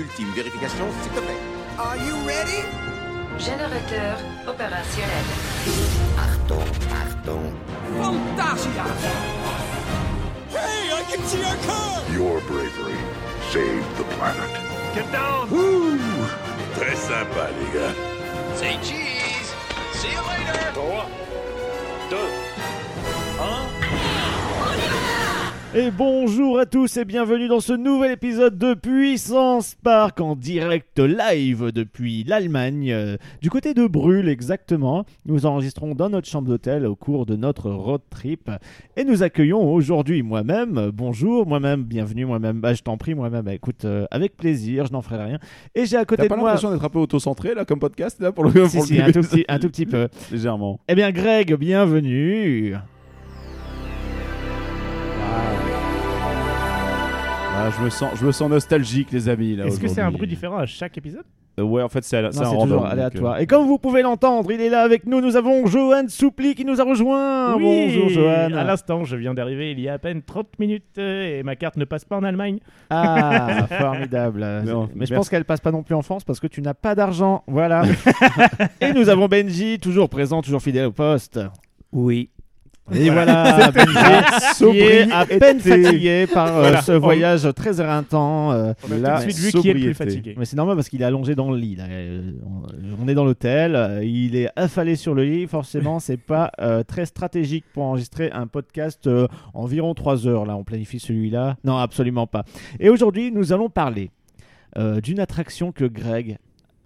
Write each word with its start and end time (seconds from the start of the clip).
ultime 0.00 0.32
vérification, 0.34 0.86
s'il 1.02 1.12
te 1.12 1.20
plaît. 1.20 1.42
Are 1.78 1.96
you 1.96 2.16
ready? 2.26 2.62
Générateur 3.38 4.18
opérationnel. 4.46 5.26
Pardon, 6.16 6.64
pardon. 6.88 7.42
Fantasia! 8.00 8.84
Hey, 10.50 10.90
I 10.92 11.02
can 11.10 11.22
see 11.26 11.42
our 11.44 11.56
car! 11.66 12.02
Your 12.12 12.40
bravery 12.48 12.98
saved 13.52 13.96
the 13.96 14.04
planet. 14.16 14.52
Get 14.94 15.10
down! 15.12 15.48
Très 16.76 16.96
sympa, 16.96 17.48
les 17.56 17.70
gars. 17.74 17.94
Say 18.56 18.78
cheese. 18.82 19.50
See 19.92 20.12
you 20.12 20.22
later. 20.30 20.72
3, 20.74 21.06
2, 22.10 22.16
1. 23.38 23.89
Et 25.72 25.92
bonjour 25.92 26.58
à 26.58 26.66
tous 26.66 26.96
et 26.96 27.04
bienvenue 27.04 27.46
dans 27.46 27.60
ce 27.60 27.72
nouvel 27.72 28.10
épisode 28.10 28.58
de 28.58 28.74
Puissance 28.74 29.76
Park 29.80 30.20
en 30.20 30.34
direct 30.34 30.98
live 30.98 31.70
depuis 31.72 32.24
l'Allemagne, 32.24 32.90
euh, 32.90 33.16
du 33.40 33.50
côté 33.50 33.72
de 33.72 33.86
Brûle 33.86 34.28
exactement. 34.28 35.04
Nous 35.26 35.46
enregistrons 35.46 35.94
dans 35.94 36.10
notre 36.10 36.26
chambre 36.26 36.48
d'hôtel 36.48 36.84
au 36.86 36.96
cours 36.96 37.24
de 37.24 37.36
notre 37.36 37.70
road 37.70 38.00
trip 38.10 38.50
et 38.96 39.04
nous 39.04 39.22
accueillons 39.22 39.72
aujourd'hui 39.72 40.24
moi-même. 40.24 40.76
euh, 40.76 40.90
Bonjour, 40.92 41.46
moi-même, 41.46 41.84
bienvenue, 41.84 42.24
moi-même. 42.24 42.60
Bah, 42.60 42.74
je 42.74 42.82
t'en 42.82 42.96
prie, 42.96 43.14
moi-même. 43.14 43.42
Bah, 43.44 43.54
écoute, 43.54 43.84
euh, 43.84 44.06
avec 44.10 44.36
plaisir, 44.36 44.86
je 44.86 44.92
n'en 44.92 45.02
ferai 45.02 45.22
rien. 45.22 45.38
Et 45.76 45.86
j'ai 45.86 45.96
à 45.98 46.04
côté 46.04 46.22
T'as 46.22 46.24
de 46.24 46.28
pas 46.30 46.36
moi. 46.36 46.48
l'impression 46.48 46.72
d'être 46.72 46.84
un 46.84 46.88
peu 46.88 46.98
auto-centré 46.98 47.54
là 47.54 47.64
comme 47.64 47.78
podcast 47.78 48.20
là 48.20 48.32
pour 48.32 48.42
le, 48.42 48.50
Si, 48.66 48.76
pour 48.76 49.04
un 49.04 49.12
tout 49.12 49.20
petit, 49.20 49.44
un 49.46 49.58
tout 49.60 49.68
petit 49.68 49.86
peu. 49.86 50.08
Légèrement. 50.32 50.80
Eh 50.88 50.96
bien, 50.96 51.12
Greg, 51.12 51.54
bienvenue. 51.54 52.74
Ah, 57.62 57.68
je 57.76 57.84
me 57.84 57.90
sens, 57.90 58.10
je 58.18 58.24
me 58.24 58.32
sens 58.32 58.48
nostalgique 58.48 59.12
les 59.12 59.28
amis. 59.28 59.58
Est-ce 59.60 59.78
que 59.78 59.86
c'est 59.88 60.00
un 60.00 60.10
bruit 60.10 60.26
différent 60.26 60.56
à 60.58 60.66
chaque 60.66 60.96
épisode? 60.96 61.24
Euh, 61.58 61.62
Ouais, 61.62 61.82
en 61.82 61.88
fait 61.90 62.02
c'est 62.04 62.16
un 62.16 62.30
toujours 62.30 62.86
aléatoire. 62.86 63.34
euh, 63.34 63.38
Et 63.38 63.46
comme 63.46 63.66
vous 63.66 63.76
pouvez 63.78 64.00
l'entendre, 64.00 64.50
il 64.50 64.60
est 64.62 64.70
là 64.70 64.80
avec 64.82 65.04
nous. 65.04 65.20
Nous 65.20 65.36
avons 65.36 65.66
Johan 65.66 66.04
Soupli 66.08 66.54
qui 66.54 66.64
nous 66.64 66.80
a 66.80 66.84
rejoint. 66.84 67.56
Oui, 67.56 67.86
Bonjour 68.00 68.08
Johan. 68.08 68.54
À 68.56 68.64
l'instant, 68.64 69.04
je 69.04 69.14
viens 69.16 69.34
d'arriver 69.34 69.72
il 69.72 69.80
y 69.80 69.88
a 69.88 69.94
à 69.94 69.98
peine 69.98 70.22
30 70.22 70.58
minutes 70.58 70.84
euh, 70.98 71.40
et 71.40 71.42
ma 71.42 71.56
carte 71.56 71.76
ne 71.76 71.84
passe 71.84 72.06
pas 72.06 72.16
en 72.16 72.24
Allemagne. 72.24 72.60
Ah, 72.88 73.66
formidable. 73.78 74.40
Non, 74.64 74.84
Mais 74.86 74.92
je 74.92 74.98
merci. 75.00 75.12
pense 75.14 75.28
qu'elle 75.28 75.44
passe 75.44 75.60
pas 75.60 75.72
non 75.72 75.82
plus 75.82 75.94
en 75.94 76.02
France 76.02 76.24
parce 76.24 76.40
que 76.40 76.46
tu 76.46 76.62
n'as 76.62 76.72
pas 76.74 76.94
d'argent. 76.94 77.42
Voilà. 77.46 77.82
Et 78.80 78.94
nous 78.94 79.10
avons 79.10 79.26
Benji, 79.28 79.78
toujours 79.78 80.08
présent, 80.08 80.40
toujours 80.40 80.62
fidèle 80.62 80.86
au 80.86 80.92
poste. 80.92 81.38
Oui. 81.92 82.30
Et 82.92 83.10
voilà, 83.10 83.70
Benji, 83.70 84.72
qui 84.72 84.78
est 84.80 85.10
à 85.12 85.24
peine 85.26 85.60
fatigué 85.60 86.26
par 86.32 86.48
euh, 86.48 86.60
Voilà. 86.60 86.82
ce 86.82 86.92
voyage 86.92 87.48
très 87.54 87.80
éreintant. 87.80 88.52
euh, 88.52 88.72
On 88.88 88.92
a 88.92 88.96
La 88.98 89.20
tout 89.20 89.26
de 89.26 89.32
suite 89.32 89.54
vu 89.54 89.60
qui 89.60 89.68
est 89.70 89.72
le 89.74 89.80
plus 89.80 89.88
sobriété. 89.94 89.94
fatigué. 89.94 90.34
Mais 90.38 90.44
c'est 90.44 90.56
normal 90.56 90.76
parce 90.76 90.88
qu'il 90.88 91.00
est 91.02 91.04
allongé 91.04 91.34
dans 91.34 91.50
le 91.50 91.56
lit. 91.58 91.76
là. 91.76 91.84
Euh, 91.88 92.32
On 92.44 93.04
on 93.04 93.08
est 93.08 93.14
dans 93.14 93.24
l'hôtel, 93.24 93.76
euh, 93.76 94.04
il 94.04 94.36
est 94.36 94.48
affalé 94.56 94.96
sur 94.96 95.14
le 95.14 95.24
lit. 95.24 95.46
Forcément, 95.46 96.00
c'est 96.00 96.16
pas 96.16 96.50
euh, 96.60 96.82
très 96.82 97.06
stratégique 97.06 97.64
pour 97.72 97.84
enregistrer 97.84 98.30
un 98.32 98.46
podcast 98.46 99.06
euh, 99.06 99.26
environ 99.54 99.94
3 99.94 100.26
heures. 100.26 100.44
Là, 100.46 100.56
on 100.56 100.64
planifie 100.64 100.98
celui-là. 101.00 101.56
Non, 101.64 101.76
absolument 101.78 102.26
pas. 102.26 102.44
Et 102.78 102.88
aujourd'hui, 102.90 103.30
nous 103.32 103.52
allons 103.52 103.68
parler 103.70 104.10
euh, 104.78 105.00
d'une 105.00 105.20
attraction 105.20 105.72
que 105.72 105.84
Greg 105.84 106.38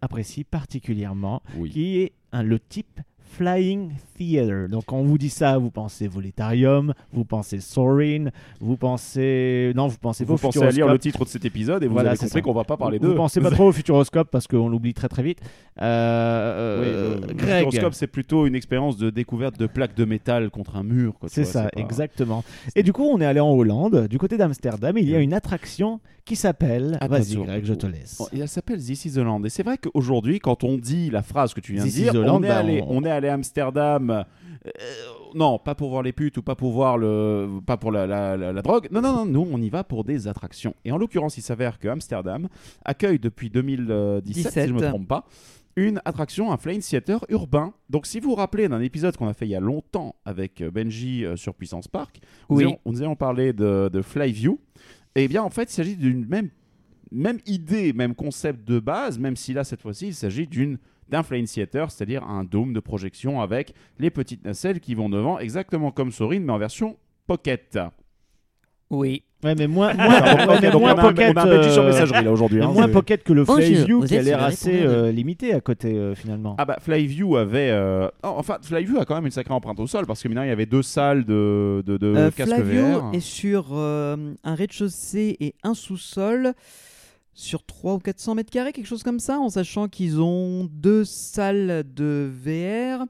apprécie 0.02 0.44
particulièrement, 0.44 1.42
Oui. 1.56 1.70
qui 1.70 1.98
est 2.00 2.12
un- 2.32 2.42
le 2.42 2.58
type 2.58 3.00
Flying 3.36 3.90
Theater. 4.16 4.68
Donc, 4.68 4.84
quand 4.86 4.96
on 4.96 5.02
vous 5.04 5.18
dit 5.18 5.28
ça, 5.28 5.58
vous 5.58 5.70
pensez 5.70 6.06
Voletarium, 6.08 6.94
vous 7.12 7.24
pensez 7.24 7.58
Soarin', 7.60 8.30
vous 8.60 8.76
pensez. 8.76 9.72
Non, 9.74 9.88
vous 9.88 9.96
pensez 10.00 10.24
Vous 10.24 10.36
pensez 10.36 10.62
à 10.62 10.70
lire 10.70 10.86
le 10.88 10.98
titre 10.98 11.24
de 11.24 11.28
cet 11.28 11.44
épisode 11.44 11.82
et 11.82 11.86
vous 11.86 11.94
Voilà, 11.94 12.10
avez 12.10 12.18
c'est 12.18 12.26
compris 12.26 12.42
qu'on 12.42 12.52
va 12.52 12.64
pas 12.64 12.76
parler 12.76 12.98
Vous 12.98 13.08
d'eux. 13.08 13.14
pensez 13.14 13.40
pas 13.40 13.50
trop 13.50 13.66
au 13.68 13.72
Futuroscope 13.72 14.28
parce 14.30 14.46
qu'on 14.46 14.68
l'oublie 14.68 14.94
très 14.94 15.08
très 15.08 15.22
vite. 15.22 15.40
Euh, 15.82 16.80
Oui, 16.80 16.86
euh, 16.88 17.32
le- 17.32 17.38
Futuroscope, 17.38 17.94
c'est 17.94 18.06
plutôt 18.06 18.46
une 18.46 18.54
expérience 18.54 18.96
de 18.96 19.10
découverte 19.10 19.58
de 19.58 19.66
plaques 19.66 19.96
de 19.96 20.04
métal 20.04 20.50
contre 20.50 20.76
un 20.76 20.82
mur. 20.82 21.14
c'est 21.26 21.44
ça, 21.44 21.64
pas- 21.64 21.80
exactement. 21.80 22.44
Et 22.76 22.82
du 22.82 22.92
coup, 22.92 23.04
on 23.04 23.20
est 23.20 23.26
allé 23.26 23.40
en 23.40 23.50
Hollande, 23.50 24.06
du 24.08 24.18
côté 24.18 24.36
d'Amsterdam. 24.36 24.96
Il 24.98 25.08
y 25.08 25.14
a 25.14 25.20
une 25.20 25.34
attraction 25.34 26.00
qui 26.24 26.36
s'appelle. 26.36 26.98
Vas-y. 27.06 27.36
Greg, 27.36 27.64
je 27.64 27.74
te 27.74 27.86
laisse. 27.86 28.22
Et 28.32 28.38
elle 28.38 28.48
s'appelle 28.48 28.78
This 28.78 29.04
is 29.04 29.12
the 29.12 29.18
Land. 29.18 29.44
Et 29.44 29.50
c'est 29.50 29.62
vrai 29.62 29.76
qu'aujourd'hui, 29.78 30.38
quand 30.38 30.64
on 30.64 30.78
dit 30.78 31.10
la 31.10 31.22
phrase 31.22 31.52
que 31.52 31.60
tu 31.60 31.72
viens 31.74 31.82
This 31.84 31.96
de 31.96 32.10
dire, 32.10 32.14
on, 32.32 32.42
est 32.42 32.48
bah, 32.48 32.58
allé, 32.58 32.82
on- 32.86 32.98
on 32.98 33.04
est 33.04 33.10
allé 33.10 33.23
à 33.28 33.34
Amsterdam. 33.34 34.10
euh, 34.66 34.70
non, 35.34 35.58
pas 35.58 35.74
pour 35.74 35.90
voir 35.90 36.02
les 36.02 36.12
putes 36.12 36.36
ou 36.38 36.42
pas 36.42 36.54
pour 36.54 36.72
voir 36.72 36.96
le, 36.98 37.60
pas 37.66 37.76
pour 37.76 37.90
la, 37.92 38.06
la- 38.06 38.36
la- 38.36 38.52
la 38.52 38.62
drogue. 38.62 38.88
Non, 38.90 39.00
non, 39.00 39.12
non, 39.12 39.26
nous 39.26 39.46
on 39.50 39.60
y 39.60 39.68
va 39.68 39.84
pour 39.84 40.04
des 40.04 40.28
attractions. 40.28 40.74
Et 40.84 40.92
en 40.92 40.98
l'occurrence, 40.98 41.36
il 41.38 41.42
s'avère 41.42 41.78
que 41.78 41.88
Amsterdam 41.88 42.48
accueille 42.84 43.18
depuis 43.18 43.50
2017, 43.50 44.52
si 44.52 44.60
je 44.68 44.72
me 44.72 44.78
17. 44.78 44.88
trompe 44.90 45.08
pas, 45.08 45.26
une 45.76 46.00
attraction, 46.04 46.52
un 46.52 46.56
flying 46.56 46.80
theater 46.80 47.24
urbain. 47.30 47.74
Donc, 47.90 48.06
si 48.06 48.20
vous 48.20 48.30
vous 48.30 48.34
rappelez 48.36 48.68
d'un 48.68 48.80
épisode 48.80 49.16
qu'on 49.16 49.26
a 49.26 49.34
fait 49.34 49.46
il 49.46 49.50
y 49.50 49.56
a 49.56 49.60
longtemps 49.60 50.14
avec 50.24 50.60
euh, 50.60 50.70
Benji 50.70 51.24
euh, 51.24 51.34
sur 51.36 51.54
Puissance 51.54 51.88
Park, 51.88 52.20
Oui. 52.48 52.62
ayons- 52.64 52.78
nous 52.86 53.02
ayons 53.02 53.16
parlé 53.16 53.52
de, 53.52 53.90
de 53.92 54.02
Flyview. 54.02 54.58
Et 55.16 55.26
bien, 55.28 55.42
en 55.42 55.50
fait, 55.50 55.64
il 55.64 55.74
s'agit 55.74 55.96
d'une 55.96 56.26
même 56.26 56.50
même 57.12 57.38
idée, 57.46 57.92
même 57.92 58.14
concept 58.14 58.66
de 58.66 58.80
base, 58.80 59.18
même 59.20 59.36
si 59.36 59.52
là, 59.52 59.62
cette 59.62 59.80
fois-ci, 59.82 60.08
il 60.08 60.14
s'agit 60.14 60.48
d'une 60.48 60.78
d'un 61.08 61.22
flying 61.22 61.46
theater, 61.46 61.90
c'est-à-dire 61.90 62.22
un 62.24 62.44
dôme 62.44 62.72
de 62.72 62.80
projection 62.80 63.40
avec 63.40 63.74
les 63.98 64.10
petites 64.10 64.44
nacelles 64.44 64.80
qui 64.80 64.94
vont 64.94 65.08
devant, 65.08 65.38
exactement 65.38 65.90
comme 65.90 66.10
Sorin, 66.12 66.40
mais 66.40 66.52
en 66.52 66.58
version 66.58 66.96
pocket. 67.26 67.78
Oui. 68.90 69.22
Ouais, 69.42 69.54
mais 69.54 69.66
moins, 69.66 69.92
moins, 69.94 70.20
Donc, 70.20 70.38
ouais, 70.48 70.54
ok, 70.56 70.58
mais 70.62 70.70
donc, 70.70 70.80
moins 70.80 70.94
on 70.94 70.96
a 70.96 71.00
un- 71.00 71.08
pocket. 71.12 71.36
on 71.36 71.40
a 71.40 71.42
un 71.58 71.70
sur 71.70 71.82
euh, 71.82 71.86
messagerie 71.88 72.24
là 72.24 72.32
aujourd'hui. 72.32 72.60
mais 72.60 72.64
hein, 72.64 72.68
moins 72.72 72.88
pocket 72.88 73.22
que 73.22 73.32
le 73.34 73.44
Flyview 73.44 74.02
qui 74.04 74.16
a 74.16 74.22
l'air 74.22 74.42
assez 74.42 74.82
euh, 74.82 75.10
limité 75.12 75.52
à 75.52 75.60
côté 75.60 75.88
euh, 75.98 76.14
finalement. 76.14 76.54
Ah 76.58 76.64
bah 76.64 76.78
Flyview 76.80 77.36
avait... 77.36 77.68
euh, 77.70 78.08
oh, 78.22 78.34
enfin, 78.36 78.56
Flyview 78.62 78.98
a 78.98 79.04
quand 79.04 79.14
même 79.16 79.26
une 79.26 79.30
sacrée 79.30 79.52
empreinte 79.52 79.78
au 79.80 79.86
sol, 79.86 80.06
parce 80.06 80.22
que 80.22 80.28
maintenant, 80.28 80.44
il 80.44 80.48
y 80.48 80.52
avait 80.52 80.64
deux 80.64 80.80
salles 80.82 81.24
de, 81.26 81.82
de, 81.84 81.98
de 81.98 82.14
Euh, 82.16 82.30
casque 82.30 82.54
VR. 82.58 83.10
est 83.14 83.20
sur 83.20 83.66
euh, 83.72 84.16
un 84.44 84.54
rez-de-chaussée 84.54 85.36
et 85.40 85.54
un 85.62 85.74
sous-sol 85.74 86.54
sur 87.34 87.64
3 87.64 87.94
ou 87.94 87.98
400 87.98 88.36
mètres 88.36 88.50
carrés, 88.50 88.72
quelque 88.72 88.86
chose 88.86 89.02
comme 89.02 89.20
ça, 89.20 89.38
en 89.38 89.50
sachant 89.50 89.88
qu'ils 89.88 90.20
ont 90.20 90.64
deux 90.72 91.04
salles 91.04 91.84
de 91.94 92.30
VR, 92.32 93.04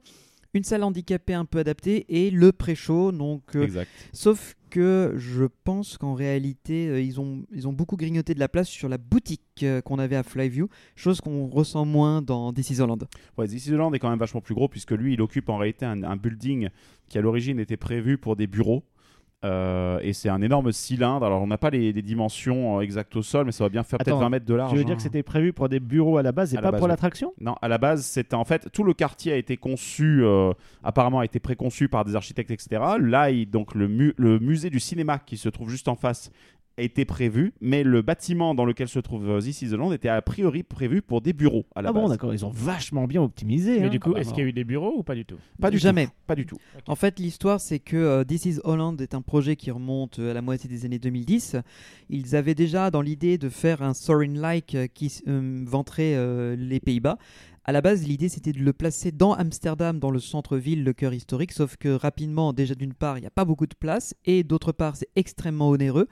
une 0.53 0.63
salle 0.63 0.83
handicapée 0.83 1.33
un 1.33 1.45
peu 1.45 1.59
adaptée 1.59 2.05
et 2.09 2.31
le 2.31 2.51
pré-show. 2.51 3.11
Donc, 3.11 3.55
euh, 3.55 3.63
Exact. 3.63 3.89
sauf 4.13 4.55
que 4.69 5.13
je 5.17 5.45
pense 5.63 5.97
qu'en 5.97 6.13
réalité, 6.15 6.87
euh, 6.87 7.01
ils, 7.01 7.19
ont, 7.19 7.45
ils 7.53 7.67
ont 7.67 7.73
beaucoup 7.73 7.97
grignoté 7.97 8.33
de 8.33 8.39
la 8.39 8.49
place 8.49 8.67
sur 8.67 8.89
la 8.89 8.97
boutique 8.97 9.41
euh, 9.63 9.81
qu'on 9.81 9.99
avait 9.99 10.15
à 10.15 10.23
Flyview, 10.23 10.67
chose 10.95 11.21
qu'on 11.21 11.47
ressent 11.47 11.85
moins 11.85 12.21
dans 12.21 12.51
This 12.51 12.71
is 12.71 12.81
Holland. 12.81 13.07
Ouais, 13.37 13.47
This 13.47 13.67
is 13.67 13.73
est 13.73 13.99
quand 13.99 14.09
même 14.09 14.19
vachement 14.19 14.41
plus 14.41 14.55
gros 14.55 14.67
puisque 14.67 14.91
lui, 14.91 15.13
il 15.13 15.21
occupe 15.21 15.49
en 15.49 15.57
réalité 15.57 15.85
un, 15.85 16.03
un 16.03 16.15
building 16.15 16.69
qui 17.09 17.17
à 17.17 17.21
l'origine 17.21 17.59
était 17.59 17.77
prévu 17.77 18.17
pour 18.17 18.35
des 18.35 18.47
bureaux. 18.47 18.83
Euh, 19.45 19.99
et 20.01 20.13
c'est 20.13 20.29
un 20.29 20.41
énorme 20.41 20.71
cylindre. 20.71 21.25
Alors, 21.25 21.41
on 21.41 21.47
n'a 21.47 21.57
pas 21.57 21.69
les, 21.69 21.93
les 21.93 22.01
dimensions 22.01 22.79
euh, 22.79 22.81
exactes 22.81 23.15
au 23.15 23.21
sol, 23.21 23.45
mais 23.45 23.51
ça 23.51 23.63
va 23.63 23.69
bien 23.69 23.83
faire 23.83 23.99
peut-être 23.99 24.09
Attends, 24.09 24.19
20 24.19 24.29
mètres 24.29 24.45
de 24.45 24.53
large. 24.55 24.71
Tu 24.71 24.77
veux 24.77 24.83
dire 24.83 24.93
hein. 24.93 24.97
que 24.97 25.03
c'était 25.03 25.23
prévu 25.23 25.53
pour 25.53 25.69
des 25.69 25.79
bureaux 25.79 26.17
à 26.17 26.23
la 26.23 26.31
base 26.31 26.53
et 26.53 26.57
À 26.57 26.61
pas 26.61 26.65
la 26.67 26.71
base, 26.71 26.79
pour 26.79 26.87
l'attraction? 26.87 27.33
Non, 27.39 27.55
à 27.61 27.67
la 27.67 27.77
base, 27.77 28.03
c'était 28.05 28.35
en 28.35 28.43
fait 28.43 28.69
tout 28.71 28.83
le 28.83 28.93
quartier 28.93 29.33
a 29.33 29.35
été 29.35 29.55
conçu, 29.57 30.21
euh, 30.23 30.51
apparemment 30.83 31.19
a 31.19 31.25
été 31.25 31.39
préconçu 31.39 31.87
par 31.89 32.03
des 32.05 32.15
architectes, 32.15 32.49
etc. 32.51 32.81
Là, 32.99 33.29
il- 33.29 33.45
donc 33.49 33.75
le, 33.75 33.87
mu- 33.87 34.13
le 34.17 34.39
musée 34.39 34.69
du 34.71 34.79
cinéma 34.79 35.19
qui 35.19 35.37
se 35.37 35.47
trouve 35.49 35.69
juste 35.69 35.87
en 35.87 35.95
face 35.95 36.31
a 36.77 36.81
été 36.81 37.05
prévu, 37.05 37.53
mais 37.61 37.83
le 37.83 38.01
bâtiment 38.01 38.53
dans 38.53 38.65
lequel 38.65 38.87
se 38.89 38.99
trouve 38.99 39.29
euh, 39.29 39.39
This 39.39 39.61
is 39.61 39.69
the 39.69 39.73
Land 39.73 39.93
était 39.93 40.09
a 40.09 40.21
priori 40.21 40.63
prévu 40.63 41.01
pour 41.01 41.21
des 41.21 41.31
bureaux 41.33 41.65
à 41.73 41.81
la 41.81 41.89
Ah 41.89 41.93
base. 41.93 42.03
bon, 42.03 42.09
d'accord, 42.09 42.33
ils 42.33 42.45
ont 42.45 42.49
vachement 42.49 43.07
bien 43.07 43.21
optimisé. 43.21 43.79
Mais 43.79 43.85
hein. 43.85 43.89
du 43.89 43.99
coup, 43.99 44.11
bah 44.13 44.19
est-ce 44.19 44.29
qu'il 44.33 44.43
y 44.43 44.45
a 44.45 44.49
eu 44.49 44.53
des 44.53 44.65
bureaux 44.65 44.93
ou 44.97 45.03
pas 45.03 45.15
du 45.15 45.23
tout? 45.25 45.37
Pas 45.61 45.71
du 45.71 45.77
Jamais. 45.77 46.07
tout. 46.07 46.11
Pas 46.27 46.35
du 46.35 46.45
tout. 46.45 46.57
En 46.87 46.95
fait, 46.95 47.19
l'histoire, 47.19 47.61
c'est 47.61 47.79
que 47.79 47.95
euh, 47.95 48.23
This 48.25 48.45
is 48.45 48.59
Holland 48.63 48.99
est 48.99 49.13
un 49.15 49.21
projet 49.21 49.55
qui 49.55 49.71
remonte 49.71 50.19
euh, 50.19 50.31
à 50.31 50.33
la 50.33 50.41
moitié 50.41 50.69
des 50.69 50.83
années 50.85 50.99
2010. 50.99 51.55
Ils 52.09 52.35
avaient 52.35 52.55
déjà 52.55 52.91
dans 52.91 53.01
l'idée 53.01 53.37
de 53.37 53.47
faire 53.49 53.81
un 53.81 53.93
Soarin'-like 53.93 54.75
euh, 54.75 54.87
qui 54.93 55.21
euh, 55.27 55.63
vanterait 55.65 56.15
euh, 56.15 56.55
les 56.57 56.79
Pays-Bas. 56.79 57.17
À 57.67 57.71
la 57.71 57.81
base, 57.81 58.05
l'idée, 58.05 58.29
c'était 58.29 58.51
de 58.51 58.59
le 58.59 58.73
placer 58.73 59.11
dans 59.11 59.33
Amsterdam, 59.33 59.97
dans 59.97 60.11
le 60.11 60.19
centre-ville, 60.19 60.83
le 60.83 60.93
cœur 60.93 61.13
historique, 61.15 61.51
sauf 61.51 61.77
que 61.77 61.89
rapidement, 61.89 62.53
déjà 62.53 62.75
d'une 62.75 62.93
part, 62.93 63.17
il 63.17 63.21
n'y 63.21 63.27
a 63.27 63.31
pas 63.31 63.43
beaucoup 63.45 63.65
de 63.65 63.73
place, 63.73 64.13
et 64.25 64.43
d'autre 64.43 64.71
part, 64.71 64.95
c'est 64.97 65.09
extrêmement 65.15 65.69
onéreux. 65.69 66.07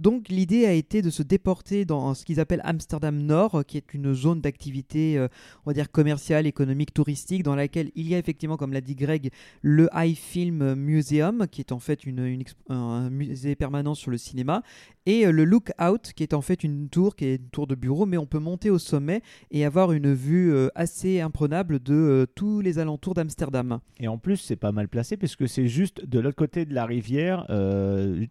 Donc 0.00 0.30
l'idée 0.30 0.64
a 0.64 0.72
été 0.72 1.02
de 1.02 1.10
se 1.10 1.22
déporter 1.22 1.84
dans 1.84 2.14
ce 2.14 2.24
qu'ils 2.24 2.40
appellent 2.40 2.62
Amsterdam 2.64 3.18
Nord, 3.18 3.64
qui 3.66 3.76
est 3.76 3.92
une 3.92 4.14
zone 4.14 4.40
d'activité, 4.40 5.18
euh, 5.18 5.28
on 5.66 5.70
va 5.70 5.74
dire 5.74 5.90
commerciale, 5.90 6.46
économique, 6.46 6.94
touristique, 6.94 7.42
dans 7.42 7.54
laquelle 7.54 7.90
il 7.94 8.08
y 8.08 8.14
a 8.14 8.18
effectivement, 8.18 8.56
comme 8.56 8.72
l'a 8.72 8.80
dit 8.80 8.94
Greg, 8.94 9.30
le 9.60 9.90
High 9.94 10.16
Film 10.16 10.72
Museum, 10.72 11.46
qui 11.50 11.60
est 11.60 11.70
en 11.70 11.80
fait 11.80 12.06
une, 12.06 12.42
un 12.70 13.10
musée 13.10 13.56
permanent 13.56 13.94
sur 13.94 14.10
le 14.10 14.16
cinéma, 14.16 14.62
et 15.04 15.26
euh, 15.26 15.32
le 15.32 15.44
Lookout, 15.44 16.14
qui 16.16 16.22
est 16.22 16.32
en 16.32 16.40
fait 16.40 16.64
une 16.64 16.88
tour, 16.88 17.14
qui 17.14 17.26
est 17.26 17.36
une 17.36 17.50
tour 17.50 17.66
de 17.66 17.74
bureau, 17.74 18.06
mais 18.06 18.16
on 18.16 18.26
peut 18.26 18.38
monter 18.38 18.70
au 18.70 18.78
sommet 18.78 19.20
et 19.50 19.66
avoir 19.66 19.92
une 19.92 20.14
vue 20.14 20.50
euh, 20.50 20.68
assez 20.76 21.20
imprenable 21.20 21.78
de 21.78 22.26
tous 22.34 22.62
les 22.62 22.78
alentours 22.78 23.12
d'Amsterdam. 23.12 23.80
Et 23.98 24.08
en 24.08 24.16
plus, 24.16 24.38
c'est 24.38 24.56
pas 24.56 24.72
mal 24.72 24.88
placé 24.88 25.18
puisque 25.18 25.46
c'est 25.46 25.68
juste 25.68 26.06
de 26.06 26.20
l'autre 26.20 26.36
côté 26.36 26.64
de 26.64 26.72
la 26.72 26.86
rivière, 26.86 27.44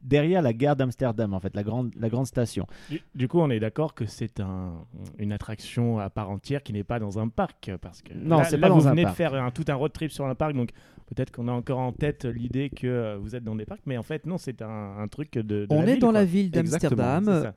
derrière 0.02 0.42
la 0.42 0.54
gare 0.54 0.76
d'Amsterdam. 0.76 1.36
En 1.36 1.40
fait, 1.40 1.59
la 1.60 1.64
grande, 1.64 1.92
la 2.00 2.10
grande 2.10 2.26
station. 2.26 2.66
Du, 2.90 3.02
du 3.16 3.28
coup, 3.28 3.40
on 3.40 3.50
est 3.50 3.60
d'accord 3.60 3.94
que 3.94 4.06
c'est 4.06 4.40
un, 4.40 4.74
une 5.18 5.32
attraction 5.34 6.00
à 6.00 6.10
part 6.10 6.30
entière 6.30 6.64
qui 6.64 6.72
n'est 6.74 6.84
pas 6.86 7.00
dans 7.00 7.20
un 7.20 7.28
parc. 7.28 7.72
Parce 7.82 8.02
que 8.02 8.14
Non, 8.14 8.44
c'est 8.46 8.58
pas 8.58 8.70
vous 8.70 8.80
dans 8.80 8.88
un 8.88 8.92
venez 8.92 9.02
de 9.02 9.08
parc. 9.08 9.18
faire 9.18 9.34
un- 9.36 9.52
tout 9.52 9.66
un 9.68 9.76
road 9.76 9.92
trip 9.92 10.12
sur 10.12 10.26
un 10.26 10.36
parc, 10.36 10.54
donc 10.54 10.70
peut-être 11.14 11.32
qu'on 11.32 11.48
a 11.48 11.52
encore 11.52 11.80
en 11.80 11.92
tête 11.92 12.26
l'idée 12.26 12.70
que 12.70 12.88
euh, 12.88 13.18
vous 13.22 13.36
êtes 13.36 13.44
dans 13.44 13.56
des 13.56 13.66
parcs, 13.66 13.82
mais 13.86 13.98
en 13.98 14.04
fait, 14.04 14.26
non, 14.26 14.38
c'est 14.38 14.62
un, 14.62 14.98
un 15.00 15.08
truc 15.08 15.34
de. 15.34 15.42
de 15.42 15.68
On 15.70 15.82
la 15.82 15.84
est 15.84 15.92
ville, 15.94 16.00
dans 16.00 16.08
quoi. 16.08 16.14
la 16.20 16.26
ville 16.26 16.52
d'Amsterdam. 16.52 17.52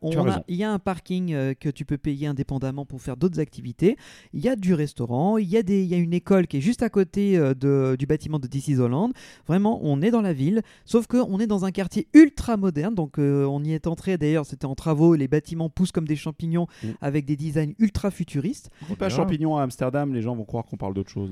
Il 0.49 0.57
y 0.57 0.65
a 0.65 0.73
un 0.73 0.79
parking 0.79 1.33
euh, 1.33 1.55
que 1.55 1.69
tu 1.69 1.85
peux 1.85 1.99
payer 1.99 2.27
indépendamment 2.27 2.85
pour 2.85 3.01
faire 3.01 3.17
d'autres 3.17 3.41
activités. 3.41 3.97
Il 4.33 4.41
y 4.41 4.49
a 4.49 4.57
du 4.57 4.75
restaurant. 4.75 5.39
Il 5.39 5.49
y 5.49 5.57
a, 5.57 5.63
des, 5.63 5.83
il 5.83 5.89
y 5.89 5.95
a 5.95 5.99
une 5.99 6.15
école 6.15 6.47
qui 6.47 6.59
est 6.59 6.61
juste 6.61 6.83
à 6.83 6.89
côté 6.89 7.37
euh, 7.37 7.55
de- 7.55 7.97
du 7.99 8.07
bâtiment 8.07 8.39
de 8.39 8.49
is 8.53 8.79
Holland. 8.79 9.13
Vraiment, 9.47 9.81
on 9.83 10.03
est 10.03 10.11
dans 10.11 10.23
la 10.23 10.33
ville. 10.33 10.63
Sauf 10.85 11.07
qu'on 11.07 11.39
est 11.41 11.47
dans 11.47 11.65
un 11.65 11.71
quartier 11.71 12.07
ultra 12.15 12.57
moderne. 12.57 12.95
Donc, 12.95 13.19
euh, 13.19 13.45
on 13.47 13.63
y 13.65 13.73
est 13.73 13.87
entré. 13.87 14.19
D'ailleurs, 14.19 14.47
c'était 14.47 14.67
en 14.67 14.75
travaux. 14.75 15.15
Les 15.15 15.29
bâtiments 15.29 15.69
poussent 15.71 15.93
comme 15.93 16.07
des 16.09 16.17
champignons 16.17 16.67
Mm. 16.83 16.89
avec 17.01 17.25
des 17.25 17.37
designs 17.37 17.73
ultra 17.79 18.11
futuristes. 18.11 18.71
Dis 18.89 18.95
pas 18.97 19.09
bien. 19.09 19.17
champignon 19.17 19.57
à 19.57 19.63
Amsterdam, 19.63 20.13
les 20.15 20.23
gens 20.23 20.35
vont 20.35 20.45
croire 20.45 20.65
qu'on 20.65 20.77
parle 20.77 20.95
d'autre 20.95 21.11
chose. 21.11 21.31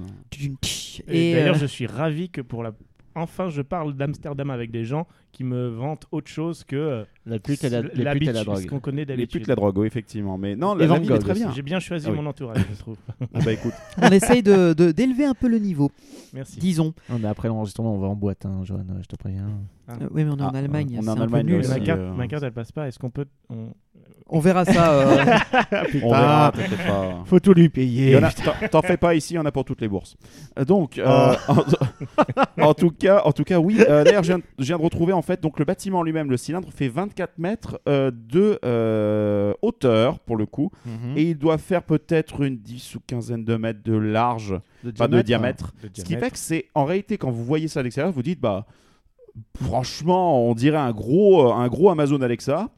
Et, 1.09 1.31
Et, 1.31 1.35
d'ailleurs, 1.35 1.57
euh, 1.57 1.59
je 1.59 1.67
suis 1.67 1.87
ravi 1.87 2.10
que 2.29 2.41
pour 2.41 2.63
la. 2.63 2.73
Enfin, 3.15 3.49
je 3.49 3.63
parle 3.63 3.95
d'Amsterdam 3.95 4.51
avec 4.51 4.71
des 4.71 4.85
gens 4.85 5.07
qui 5.33 5.45
me 5.45 5.69
vantent 5.69 6.07
autre 6.13 6.29
chose 6.29 6.65
que 6.65 6.77
euh, 6.77 7.05
La 7.27 7.39
pute 7.39 7.63
et 7.65 7.69
la, 7.71 7.83
les 7.83 7.89
putes 8.19 8.29
et 8.29 8.33
la 8.33 8.45
drogue. 8.45 8.59
ce 8.63 8.67
qu'on 8.67 8.81
connaît 8.81 9.05
Les 9.05 9.27
putes, 9.27 9.47
la 9.47 9.55
drogue, 9.55 9.79
oui, 9.79 9.87
effectivement. 9.87 10.37
Mais 10.39 10.57
non, 10.57 10.75
la, 10.75 10.87
la 10.87 10.97
est 10.97 11.19
très 11.19 11.35
bien. 11.35 11.53
J'ai 11.55 11.63
bien 11.63 11.79
choisi 11.81 12.07
Ah 12.09 12.13
oui. 12.13 12.17
mon 12.17 12.27
entourage, 12.27 12.59
je 12.73 12.79
trouve. 12.79 12.97
Ah 13.35 13.39
bah 13.45 13.53
écoute, 13.53 13.73
on 14.03 14.09
essaye 14.11 14.43
de- 14.43 14.73
de- 14.73 14.93
d'élever 14.93 15.25
un 15.25 15.35
peu 15.35 15.49
le 15.49 15.59
niveau, 15.59 15.91
Merci. 16.35 16.59
disons. 16.59 16.95
Non, 17.09 17.19
mais 17.21 17.29
après 17.29 17.49
l'enregistrement, 17.49 17.95
on 17.95 17.99
va 17.99 18.09
en 18.09 18.17
boîte, 18.17 18.45
hein, 18.47 18.61
Johan, 18.65 18.85
je 19.01 19.07
te 19.07 19.17
préviens. 19.17 19.49
Ah. 19.89 19.93
Euh, 20.01 20.09
oui, 20.13 20.25
mais 20.25 20.31
on 20.31 20.37
est 20.39 20.43
en 20.43 20.49
Ah, 20.49 20.59
Allemagne. 20.59 20.99
on 21.01 21.05
est 21.05 21.09
en 21.09 21.43
nul. 21.43 21.67
ma, 21.69 21.81
carte, 21.81 22.01
euh, 22.01 22.13
ma 22.15 22.27
carte, 22.29 22.43
elle 22.43 22.53
passe 22.53 22.73
pas. 22.73 22.89
Est-ce 22.89 22.99
qu'on 22.99 23.11
peut. 23.11 23.27
on- 23.49 23.69
On 24.33 24.39
verra 24.39 24.65
ça. 24.65 24.93
euh, 24.93 25.17
on 26.05 26.11
verra, 26.11 26.53
t'inquiète 26.55 26.87
pas. 26.87 27.23
Faut 27.27 27.41
tout 27.41 27.53
lui 27.53 27.69
payer. 27.69 28.17
T'en 28.71 28.81
fais 28.83 28.97
pas 28.97 29.15
ici, 29.17 29.35
il 29.35 29.37
y 29.37 29.41
en 29.41 29.45
a 29.47 29.51
pour 29.51 29.65
toutes 29.65 29.81
les 29.81 29.89
bourses. 29.89 30.17
Euh, 30.59 30.65
Donc, 30.65 30.99
euh, 30.99 31.35
en, 31.49 32.63
en 32.69 32.75
tout 32.75 32.91
cas, 32.91 33.23
en 33.25 33.33
tout 33.33 33.43
cas, 33.43 33.59
oui. 33.59 33.79
euh, 33.89 34.05
D'ailleurs, 34.05 34.23
je, 34.23 34.33
viens- 34.35 34.43
je 34.59 34.65
viens 34.67 34.79
de 34.79 34.83
retrouver 34.83 35.13
en 35.13 35.20
fait, 35.23 35.41
donc 35.43 35.59
le 35.59 35.65
bâtiment 35.65 36.03
lui-même, 36.03 36.31
le 36.31 36.37
cylindre 36.37 36.71
fait 36.73 36.89
24 36.89 37.39
mètres 37.39 37.81
euh, 37.89 38.11
de 38.13 38.59
euh, 38.65 39.53
hauteur 39.63 40.19
pour 40.21 40.37
le 40.37 40.47
coup, 40.47 40.71
Mhm. 40.87 41.17
et 41.17 41.23
il 41.31 41.39
doit 41.39 41.59
faire 41.59 41.83
peut-être 41.83 42.43
une 42.43 42.57
10 42.59 42.95
ou 42.97 43.01
quinzaine 43.07 43.45
de 43.45 43.57
mètres 43.57 43.83
de 43.85 43.95
large, 43.97 44.61
pas 44.97 45.09
de 45.09 45.23
diamètre. 45.23 45.73
de 45.83 45.89
Ce 45.89 46.03
qui 46.03 46.03
diamètre 46.09 46.25
fait 46.27 46.31
que 46.33 46.39
c'est, 46.39 46.67
en 46.75 46.85
réalité, 46.85 47.19
quand 47.19 47.31
vous 47.31 47.45
voyez 47.45 47.69
ça 47.69 47.81
à 47.81 47.83
l'extérieur, 47.83 48.13
vous 48.13 48.23
dites, 48.23 48.41
bah, 48.41 48.67
franchement, 49.63 50.49
on 50.49 50.55
dirait 50.55 50.77
un 50.79 50.93
gros, 50.93 51.53
un 51.53 51.69
gros 51.69 51.91
Amazon 51.91 52.21
Alexa. 52.21 52.69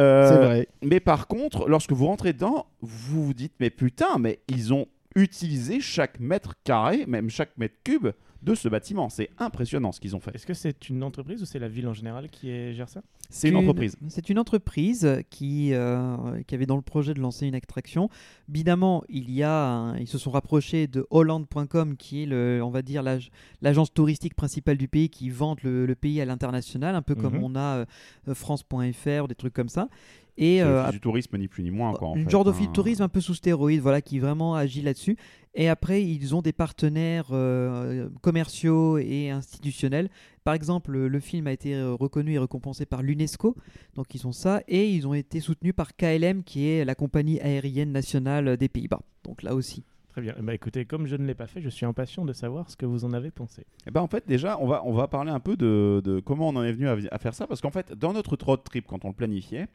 Euh, 0.00 0.28
C'est 0.28 0.36
vrai. 0.44 0.68
mais 0.82 0.98
par 1.00 1.28
contre, 1.28 1.68
lorsque 1.68 1.92
vous 1.92 2.06
rentrez 2.06 2.32
dedans, 2.32 2.66
vous 2.80 3.26
vous 3.26 3.34
dites 3.34 3.52
mais 3.60 3.70
putain, 3.70 4.18
mais 4.18 4.40
ils 4.48 4.74
ont 4.74 4.86
utilisé 5.14 5.78
chaque 5.80 6.18
mètre 6.18 6.54
carré, 6.64 7.04
même 7.06 7.30
chaque 7.30 7.56
mètre 7.58 7.76
cube 7.84 8.08
de 8.44 8.54
ce 8.54 8.68
bâtiment. 8.68 9.08
C'est 9.08 9.30
impressionnant 9.38 9.90
ce 9.92 10.00
qu'ils 10.00 10.14
ont 10.14 10.20
fait. 10.20 10.34
Est-ce 10.34 10.46
que 10.46 10.54
c'est 10.54 10.88
une 10.90 11.02
entreprise 11.02 11.42
ou 11.42 11.46
c'est 11.46 11.58
la 11.58 11.68
ville 11.68 11.88
en 11.88 11.94
général 11.94 12.28
qui 12.30 12.50
est- 12.50 12.74
gère 12.74 12.88
ça? 12.88 13.02
C'est 13.30 13.48
une 13.48 13.56
entreprise. 13.56 13.96
C'est 14.08 14.28
une 14.28 14.38
entreprise 14.38 15.08
qui, 15.30 15.72
euh, 15.72 16.42
qui 16.46 16.54
avait 16.54 16.66
dans 16.66 16.76
le 16.76 16.82
projet 16.82 17.14
de 17.14 17.20
lancer 17.20 17.46
une 17.46 17.54
attraction. 17.54 18.08
Évidemment, 18.50 19.02
il 19.08 19.30
y 19.30 19.42
a 19.42 19.66
un- 19.66 19.96
ils 19.98 20.06
se 20.06 20.18
sont 20.18 20.30
rapprochés 20.30 20.86
de 20.86 21.06
Holland.com, 21.10 21.96
qui 21.96 22.22
est, 22.22 22.26
le, 22.26 22.60
on 22.62 22.70
va 22.70 22.82
dire, 22.82 23.02
l'ag- 23.02 23.30
l'agence 23.62 23.92
touristique 23.92 24.34
principale 24.34 24.76
du 24.76 24.88
pays 24.88 25.08
qui 25.08 25.30
vante 25.30 25.62
le, 25.62 25.86
le 25.86 25.94
pays 25.94 26.20
à 26.20 26.24
l'international, 26.26 26.94
un 26.94 27.02
peu 27.02 27.14
comme 27.14 27.36
Mhm. 27.36 27.44
on 27.44 27.54
a 27.56 27.86
euh, 28.28 28.34
France.fr 28.34 29.24
ou 29.24 29.26
des 29.26 29.34
trucs 29.34 29.54
comme 29.54 29.68
ça. 29.70 29.88
Et 30.36 30.62
euh, 30.62 30.90
du 30.90 31.00
tourisme, 31.00 31.36
ni 31.38 31.46
plus 31.46 31.62
ni 31.62 31.70
moins. 31.70 31.92
Quoi, 31.92 32.08
en 32.08 32.16
une 32.16 32.24
fait, 32.24 32.30
genre 32.30 32.42
hein. 32.42 32.44
d'office 32.44 32.66
de 32.66 32.72
tourisme 32.72 33.02
un 33.02 33.08
peu 33.08 33.20
sous 33.20 33.34
stéroïde, 33.34 33.80
voilà, 33.80 34.02
qui 34.02 34.18
vraiment 34.18 34.54
agit 34.56 34.82
là-dessus. 34.82 35.16
Et 35.54 35.68
après, 35.68 36.02
ils 36.02 36.34
ont 36.34 36.42
des 36.42 36.52
partenaires 36.52 37.28
euh, 37.30 38.08
commerciaux 38.20 38.98
et 38.98 39.30
institutionnels. 39.30 40.08
Par 40.42 40.54
exemple, 40.54 40.90
le, 40.90 41.20
film 41.20 41.46
a 41.46 41.52
été 41.52 41.74
euh, 41.74 41.94
reconnu 41.94 42.32
et 42.32 42.38
récompensé 42.38 42.84
par 42.84 43.02
l'UNESCO, 43.02 43.54
donc 43.94 44.14
ils 44.14 44.26
ont 44.26 44.32
ça, 44.32 44.62
et 44.66 44.90
ils 44.90 45.06
ont 45.06 45.14
été 45.14 45.38
soutenus 45.38 45.74
par 45.74 45.94
KLM, 45.94 46.42
qui 46.42 46.68
est 46.68 46.84
la 46.84 46.96
compagnie 46.96 47.40
aérienne 47.40 47.92
nationale 47.92 48.56
des 48.56 48.68
Pays-Bas. 48.68 49.00
Donc 49.22 49.42
là 49.42 49.54
aussi. 49.54 49.84
Très 50.08 50.22
bien. 50.22 50.34
Bah 50.40 50.54
écoutez, 50.54 50.84
comme 50.84 51.06
je 51.06 51.16
ne 51.16 51.26
l'ai 51.26 51.34
pas 51.34 51.48
fait, 51.48 51.60
je 51.60 51.68
suis 51.68 51.86
impatient 51.86 52.24
de 52.24 52.32
savoir 52.32 52.70
ce 52.70 52.76
que 52.76 52.86
vous 52.86 53.04
en 53.04 53.12
avez 53.12 53.32
pensé. 53.32 53.64
Eh 53.86 53.90
ben, 53.90 54.00
en 54.00 54.06
fait, 54.06 54.24
déjà, 54.28 54.58
on 54.60 54.66
va, 54.68 54.82
on 54.84 54.92
va 54.92 55.08
parler 55.08 55.32
un 55.32 55.40
peu 55.40 55.56
de, 55.56 56.00
de 56.04 56.20
comment 56.20 56.48
on 56.48 56.56
en 56.56 56.62
est 56.62 56.72
venu 56.72 56.88
à, 56.88 56.96
à 57.10 57.18
faire 57.18 57.34
ça. 57.34 57.48
Parce 57.48 57.60
qu'en 57.60 57.72
fait, 57.72 57.92
dans 57.92 58.12
notre 58.12 58.36
road 58.36 58.60
trip, 58.62 58.86
quand 58.86 59.04
on 59.04 59.08
le 59.08 59.14
planifiait, 59.14 59.66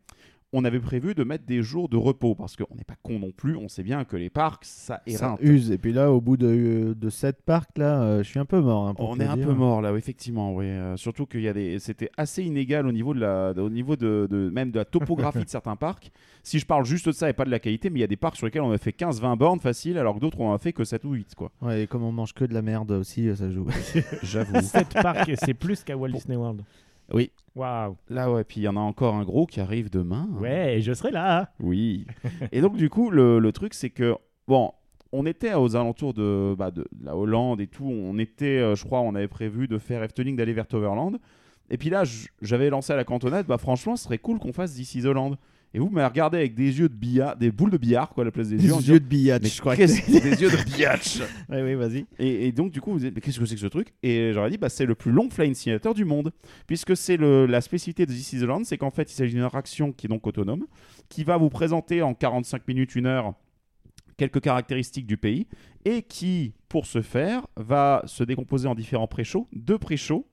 on 0.51 0.66
avait 0.66 0.80
prévu 0.80 1.13
de 1.13 1.24
mettre 1.24 1.46
des 1.46 1.62
jours 1.62 1.90
de 1.90 1.98
repos. 1.98 2.34
Parce 2.36 2.56
qu'on 2.56 2.75
n'est 2.75 2.84
pas 2.84 2.96
con 3.04 3.19
non 3.19 3.31
plus. 3.31 3.56
On 3.56 3.68
sait 3.68 3.84
bien 3.84 4.04
que 4.04 4.18
les 4.18 4.30
parcs, 4.30 4.66
ça 4.66 5.01
Ça 5.07 5.25
éreinte. 5.25 5.40
use. 5.42 5.72
Et 5.72 5.78
puis 5.78 5.94
là, 5.94 6.12
au 6.12 6.22
bout 6.22 6.38
de, 6.38 6.96
de 7.00 7.10
cette 7.10 7.42
parcs, 7.44 7.78
là, 7.78 8.01
euh, 8.01 8.24
je 8.24 8.30
suis 8.30 8.40
un 8.40 8.46
peu 8.46 8.60
mort. 8.60 8.88
hein, 8.88 8.96
On 8.98 9.19
est 9.19 9.25
un 9.25 9.38
peu 9.38 9.54
mort 9.54 9.81
là, 9.81 9.94
effectivement. 9.96 10.54
Oui. 10.56 10.66
Euh, 10.66 10.98
surtout 10.98 11.25
qu'il 11.25 11.42
y 11.42 11.48
a 11.48 11.54
des, 11.54 11.78
c'était 11.80 12.10
assez 12.18 12.44
inégal 12.44 12.88
au 12.88 12.92
niveau 12.92 13.13
de 13.13 13.19
la, 13.19 13.54
au 13.57 13.69
niveau 13.69 13.96
de, 13.96 14.28
de- 14.30 14.50
même 14.50 14.72
de 14.72 14.80
la 14.80 14.86
topographie 14.86 15.44
de 15.44 15.50
certains 15.50 15.75
parcs. 15.75 16.12
Si 16.42 16.57
je 16.57 16.66
parle 16.66 16.86
juste 16.86 17.07
de 17.07 17.12
ça 17.12 17.30
et 17.30 17.34
pas 17.34 17.46
de 17.46 17.51
la 17.51 17.60
qualité, 17.60 17.90
mais 17.90 18.00
il 18.00 18.01
y 18.01 18.06
a 18.06 18.07
des 18.07 18.16
parcs 18.18 18.36
sur 18.38 18.46
lesquels 18.48 18.62
on 18.63 18.72
a 18.72 18.78
fait 18.78 18.92
15-20 18.98 19.38
bornes 19.38 19.60
facile, 19.60 19.98
alors 19.98 20.16
que 20.16 20.19
d'autres 20.19 20.40
on 20.40 20.50
en 20.50 20.54
a 20.54 20.57
fait 20.57 20.74
que 20.74 20.84
7 20.84 21.04
ou 21.06 21.12
8 21.13 21.36
quoi. 21.36 21.51
Ouais, 21.62 21.84
et 21.84 21.88
comme 21.88 22.04
on 22.04 22.12
mange 22.12 22.34
que 22.34 22.46
de 22.46 22.54
la 22.54 22.62
merde 22.62 22.92
aussi, 22.92 23.36
ça 23.36 23.50
joue. 23.51 23.68
J'avoue. 24.24 24.62
Cette 24.62 24.94
parc, 24.94 25.30
c'est 25.44 25.54
plus 25.54 25.84
qu'à 25.84 25.96
Walt 25.96 26.10
Disney 26.12 26.36
World. 26.38 26.62
Oui. 27.13 27.31
Waouh. 27.59 27.97
Là 28.09 28.31
ouais, 28.31 28.44
puis 28.44 28.61
il 28.61 28.63
y 28.63 28.67
en 28.67 28.77
a 28.77 28.79
encore 28.79 29.15
un 29.15 29.23
gros 29.23 29.45
qui 29.45 29.59
arrive 29.59 29.89
demain. 29.89 30.29
Ouais, 30.39 30.79
je 30.81 30.94
serai 30.94 31.11
là. 31.11 31.51
Oui. 31.59 32.06
et 32.51 32.61
donc 32.61 32.77
du 32.77 32.89
coup, 32.89 33.09
le, 33.09 33.39
le 33.39 33.51
truc 33.51 33.73
c'est 33.73 33.89
que 33.89 34.15
bon. 34.47 34.71
On 35.11 35.25
était 35.25 35.56
aux 35.56 35.75
alentours 35.75 36.13
de, 36.13 36.53
bah, 36.56 36.69
de 36.69 36.85
la 37.01 37.17
Hollande 37.17 37.61
et 37.61 37.65
tout. 37.65 37.83
On 37.83 38.19
était, 38.19 38.59
euh, 38.59 38.75
je 38.75 38.85
crois, 38.85 39.01
on 39.01 39.15
avait 39.15 39.27
prévu 39.27 39.67
de 39.67 39.79
faire 39.79 40.03
Efteling, 40.03 40.35
d'aller 40.35 40.53
vers 40.53 40.67
Toverland. 40.67 41.17
Et 41.71 41.77
puis 41.77 41.89
là, 41.89 42.03
j'avais 42.44 42.69
lancé 42.69 42.94
à 42.94 42.95
la 42.95 43.03
cantonade, 43.03 43.47
bah 43.47 43.57
franchement, 43.57 43.95
ce 43.95 44.03
serait 44.03 44.19
cool 44.19 44.38
qu'on 44.38 44.53
fasse 44.53 44.75
This 44.75 44.94
is 44.94 45.07
Holland. 45.07 45.35
Et 45.74 45.80
vous 45.80 45.89
m'avez 45.89 46.07
regardé 46.07 46.38
avec 46.39 46.56
des 46.56 46.80
yeux 46.80 46.89
de 46.89 46.95
billard, 46.95 47.38
des 47.38 47.51
boules 47.51 47.69
de 47.69 47.77
billard, 47.77 48.10
quoi, 48.10 48.24
à 48.24 48.25
la 48.25 48.31
place 48.31 48.50
des 48.50 48.57
Des 48.57 48.66
yeux. 48.68 48.74
en 48.74 48.80
yeux 48.80 49.00
de 49.00 49.06
billard, 49.06 49.39
mais 49.42 49.50
je 49.50 49.62
crois. 49.62 49.75
que 49.75 49.83
des 49.86 50.42
yeux 50.42 50.50
de 50.50 50.63
biatch 50.75 51.19
Oui, 51.50 51.62
oui, 51.62 51.75
vas-y. 51.75 52.06
et, 52.18 52.48
et 52.48 52.51
donc, 52.51 52.71
du 52.71 52.81
coup, 52.81 52.92
vous 52.92 53.00
dites, 53.00 53.13
mais 53.13 53.21
qu'est-ce 53.21 53.39
que 53.39 53.45
c'est 53.45 53.54
que 53.54 53.62
ce 53.62 53.68
truc? 53.68 53.94
Et 54.01 54.31
j'aurais 54.33 54.50
dit, 54.50 54.57
bah, 54.57 54.69
c'est 54.69 54.88
le 54.88 54.95
plus 54.95 55.12
long 55.12 55.30
flying 55.30 55.54
simulator 55.54 55.94
du 55.94 56.06
monde. 56.06 56.31
Puisque 56.66 56.98
c'est 56.98 57.17
la 57.17 57.62
spécificité 57.62 58.08
de 58.08 58.12
This 58.12 58.34
is 58.34 58.39
the 58.39 58.43
Land, 58.43 58.63
c'est 58.63 58.79
qu'en 58.79 58.89
fait, 58.89 59.12
il 59.12 59.15
s'agit 59.15 59.36
d'une 59.36 59.43
attraction 59.43 59.91
qui 59.91 60.08
est 60.08 60.10
donc 60.10 60.25
autonome, 60.25 60.65
qui 61.08 61.24
va 61.24 61.38
vous 61.38 61.50
présenter 61.50 62.01
en 62.01 62.15
45 62.15 62.67
minutes, 62.67 62.96
une 62.96 63.05
heure, 63.05 63.36
quelques 64.17 64.41
caractéristiques 64.41 65.05
du 65.05 65.17
pays, 65.17 65.46
et 65.86 66.01
qui, 66.01 66.53
pour 66.67 66.88
ce 66.88 67.01
faire, 67.03 67.46
va 67.58 68.01
se 68.08 68.24
décomposer 68.24 68.67
en 68.67 68.74
différents 68.75 69.08
pré-shows, 69.08 69.48
deux 69.53 69.77
pré-shows 69.77 70.25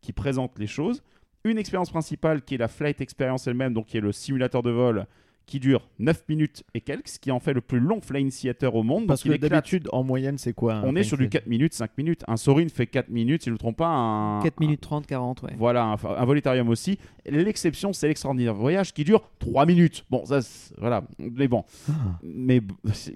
qui 0.00 0.12
présentent 0.12 0.58
les 0.58 0.66
choses, 0.66 1.02
une 1.44 1.58
expérience 1.58 1.90
principale 1.90 2.42
qui 2.42 2.54
est 2.54 2.58
la 2.58 2.68
flight 2.68 3.00
experience 3.00 3.46
elle-même, 3.46 3.72
donc 3.74 3.86
qui 3.86 3.96
est 3.96 4.00
le 4.02 4.12
simulateur 4.12 4.62
de 4.62 4.70
vol, 4.70 5.06
qui 5.46 5.58
dure 5.58 5.88
9 5.98 6.24
minutes 6.28 6.62
et 6.74 6.80
quelques, 6.80 7.08
ce 7.08 7.18
qui 7.18 7.32
en 7.32 7.40
fait 7.40 7.52
le 7.52 7.60
plus 7.60 7.80
long 7.80 8.00
flying 8.00 8.30
theater 8.30 8.72
au 8.72 8.84
monde. 8.84 9.08
Parce 9.08 9.24
donc 9.26 9.34
que 9.36 9.40
d'habitude, 9.48 9.88
en 9.90 10.04
moyenne, 10.04 10.38
c'est 10.38 10.52
quoi 10.52 10.80
on 10.84 10.94
est 10.94 11.02
sur 11.02 11.16
du 11.16 11.24
flying 11.24 11.30
4 11.32 11.46
minutes, 11.48 11.74
5 11.74 11.90
minutes. 11.98 12.22
Un 12.28 12.36
Sorin 12.36 12.68
fait 12.68 12.86
4 12.86 13.08
minutes, 13.08 13.42
si 13.42 13.46
je 13.46 13.50
ne 13.50 13.54
me 13.54 13.58
trompe 13.58 13.78
pas. 13.78 13.88
Un, 13.88 14.40
4 14.42 14.60
minutes 14.60 14.80
30, 14.82 15.06
40, 15.08 15.42
ouais. 15.42 15.54
Voilà, 15.58 15.82
un, 15.84 15.96
un 16.04 16.24
Volitarium 16.24 16.68
aussi. 16.68 16.98
L'exception, 17.26 17.92
c'est 17.92 18.06
l'extraordinaire 18.06 18.54
voyage 18.54 18.92
qui 18.94 19.02
dure 19.02 19.22
3 19.40 19.66
minutes. 19.66 20.04
Bon, 20.08 20.24
ça, 20.24 20.38
voilà. 20.78 21.02
Mais 21.18 21.48
bon. 21.48 21.64
Mais 22.22 22.60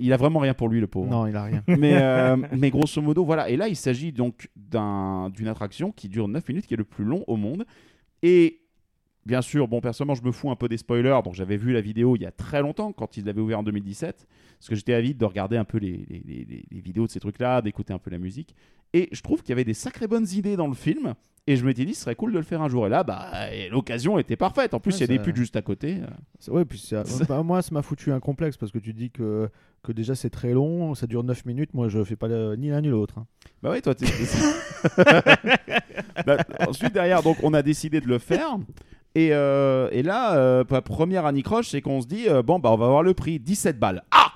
il 0.01 0.13
a 0.13 0.17
vraiment 0.17 0.41
rien 0.41 0.55
pour 0.55 0.69
lui, 0.69 0.81
le 0.81 0.89
pauvre. 0.89 1.09
Non, 1.11 1.29
il 1.29 1.37
a 1.37 1.45
rien. 1.45 1.63
Mais, 1.69 2.03
euh, 2.03 2.37
mais 2.57 2.71
grosso 2.71 3.01
modo, 3.01 3.25
voilà. 3.25 3.49
Et 3.49 3.57
là, 3.57 3.69
il 3.69 3.77
s'agit 3.77 4.11
donc 4.11 4.49
d'un- 4.57 5.31
d'une 5.31 5.47
attraction 5.47 5.93
qui 5.93 6.09
dure 6.09 6.27
9 6.27 6.49
minutes, 6.49 6.67
qui 6.67 6.75
est 6.75 6.79
le 6.79 6.85
plus 6.85 7.05
long 7.05 7.23
au 7.29 7.37
monde. 7.37 7.65
Et 8.23 8.64
bien 9.27 9.43
sûr, 9.43 9.69
bon, 9.69 9.81
personnellement, 9.81 10.15
je 10.15 10.23
me 10.23 10.33
fous 10.33 10.51
un 10.51 10.57
peu 10.57 10.69
des 10.69 10.77
spoilers. 10.77 11.21
Donc, 11.25 11.35
j'avais 11.35 11.57
vu 11.57 11.73
la 11.73 11.81
vidéo 11.81 12.17
il 12.17 12.23
y 12.23 12.27
a 12.27 12.31
très 12.33 12.61
longtemps, 12.63 12.93
quand 12.93 13.17
ils 13.17 13.25
l'avaient 13.25 13.41
ouvert 13.41 13.59
en 13.61 13.63
2017. 13.63 14.27
Parce 14.59 14.69
que 14.69 14.75
j'étais 14.75 14.95
avide 14.95 15.19
de 15.19 15.25
regarder 15.25 15.57
un 15.57 15.65
peu 15.65 15.79
les, 15.79 16.05
les- 16.09 16.47
les- 16.71 16.81
vidéos 16.81 17.07
de 17.07 17.11
ces 17.11 17.21
trucs-là, 17.21 17.61
d'écouter 17.63 17.93
un 17.93 17.99
peu 17.99 18.11
la 18.11 18.19
musique. 18.19 18.55
Et 18.93 19.09
je 19.13 19.21
trouve 19.23 19.41
qu'il 19.43 19.51
y 19.51 19.53
avait 19.53 19.65
des 19.65 19.75
sacrées 19.75 20.07
bonnes 20.07 20.27
idées 20.33 20.57
dans 20.57 20.69
le 20.69 20.75
film. 20.75 21.15
Et 21.47 21.57
je 21.57 21.67
m'étais 21.67 21.85
dit, 21.85 21.95
ce 21.95 22.03
serait 22.03 22.15
cool 22.15 22.33
de 22.33 22.39
le 22.39 22.45
faire 22.45 22.63
un 22.63 22.69
jour. 22.69 22.87
Et 22.87 22.89
là, 22.89 23.03
bah, 23.05 23.31
l'occasion 23.71 24.19
était 24.19 24.37
parfaite. 24.37 24.73
En 24.73 24.81
plus, 24.81 24.93
Ouais, 24.93 24.99
il 24.99 25.01
y 25.03 25.05
a 25.05 25.07
des 25.09 25.19
putes 25.19 25.37
juste 25.37 25.57
à 25.57 25.63
côté. 25.63 25.99
Ouais, 26.49 26.65
puis 26.65 26.79
ça- 26.79 27.03
bah, 27.29 27.43
moi, 27.43 27.61
ça 27.61 27.69
m'a 27.75 27.83
foutu 27.83 28.13
un 28.13 28.21
complexe 28.21 28.57
parce 28.57 28.73
que 28.73 28.79
tu 28.79 28.95
dis 28.95 29.11
que, 29.11 29.51
que 29.83 29.93
déjà 29.93 30.15
c'est 30.15 30.31
très 30.31 30.53
long, 30.55 30.95
ça 30.95 31.07
dure 31.07 31.23
9 31.23 31.45
minutes. 31.45 31.75
Moi, 31.75 31.89
je 31.91 32.03
fais 32.03 32.17
pas 32.17 32.29
le- 32.29 32.57
ni 32.57 32.69
l'un 32.71 32.81
ni 32.81 32.89
l'autre. 32.89 33.19
hein. 33.19 33.27
Bah 33.63 33.71
ouais, 33.73 33.83
toi, 33.83 33.95
t'es. 33.95 34.07
Bah, 36.27 36.39
ensuite, 36.67 36.93
derrière, 36.95 37.23
donc, 37.23 37.37
on 37.43 37.53
a 37.55 37.63
décidé 37.63 38.01
de 38.01 38.07
le 38.07 38.19
faire. 38.19 38.57
Et, 39.15 39.29
euh, 39.33 39.89
et 39.93 40.03
là, 40.03 40.37
euh, 40.37 40.65
première 40.65 41.25
anicroche, 41.27 41.69
c'est 41.69 41.81
qu'on 41.81 42.01
se 42.01 42.07
dit, 42.07 42.29
euh, 42.29 42.43
bon, 42.43 42.59
bah, 42.59 42.71
on 42.73 42.77
va 42.77 42.89
voir 42.89 43.03
le 43.03 43.15
prix, 43.15 43.39
17 43.39 43.79
balles. 43.79 44.03
Ah 44.11 44.27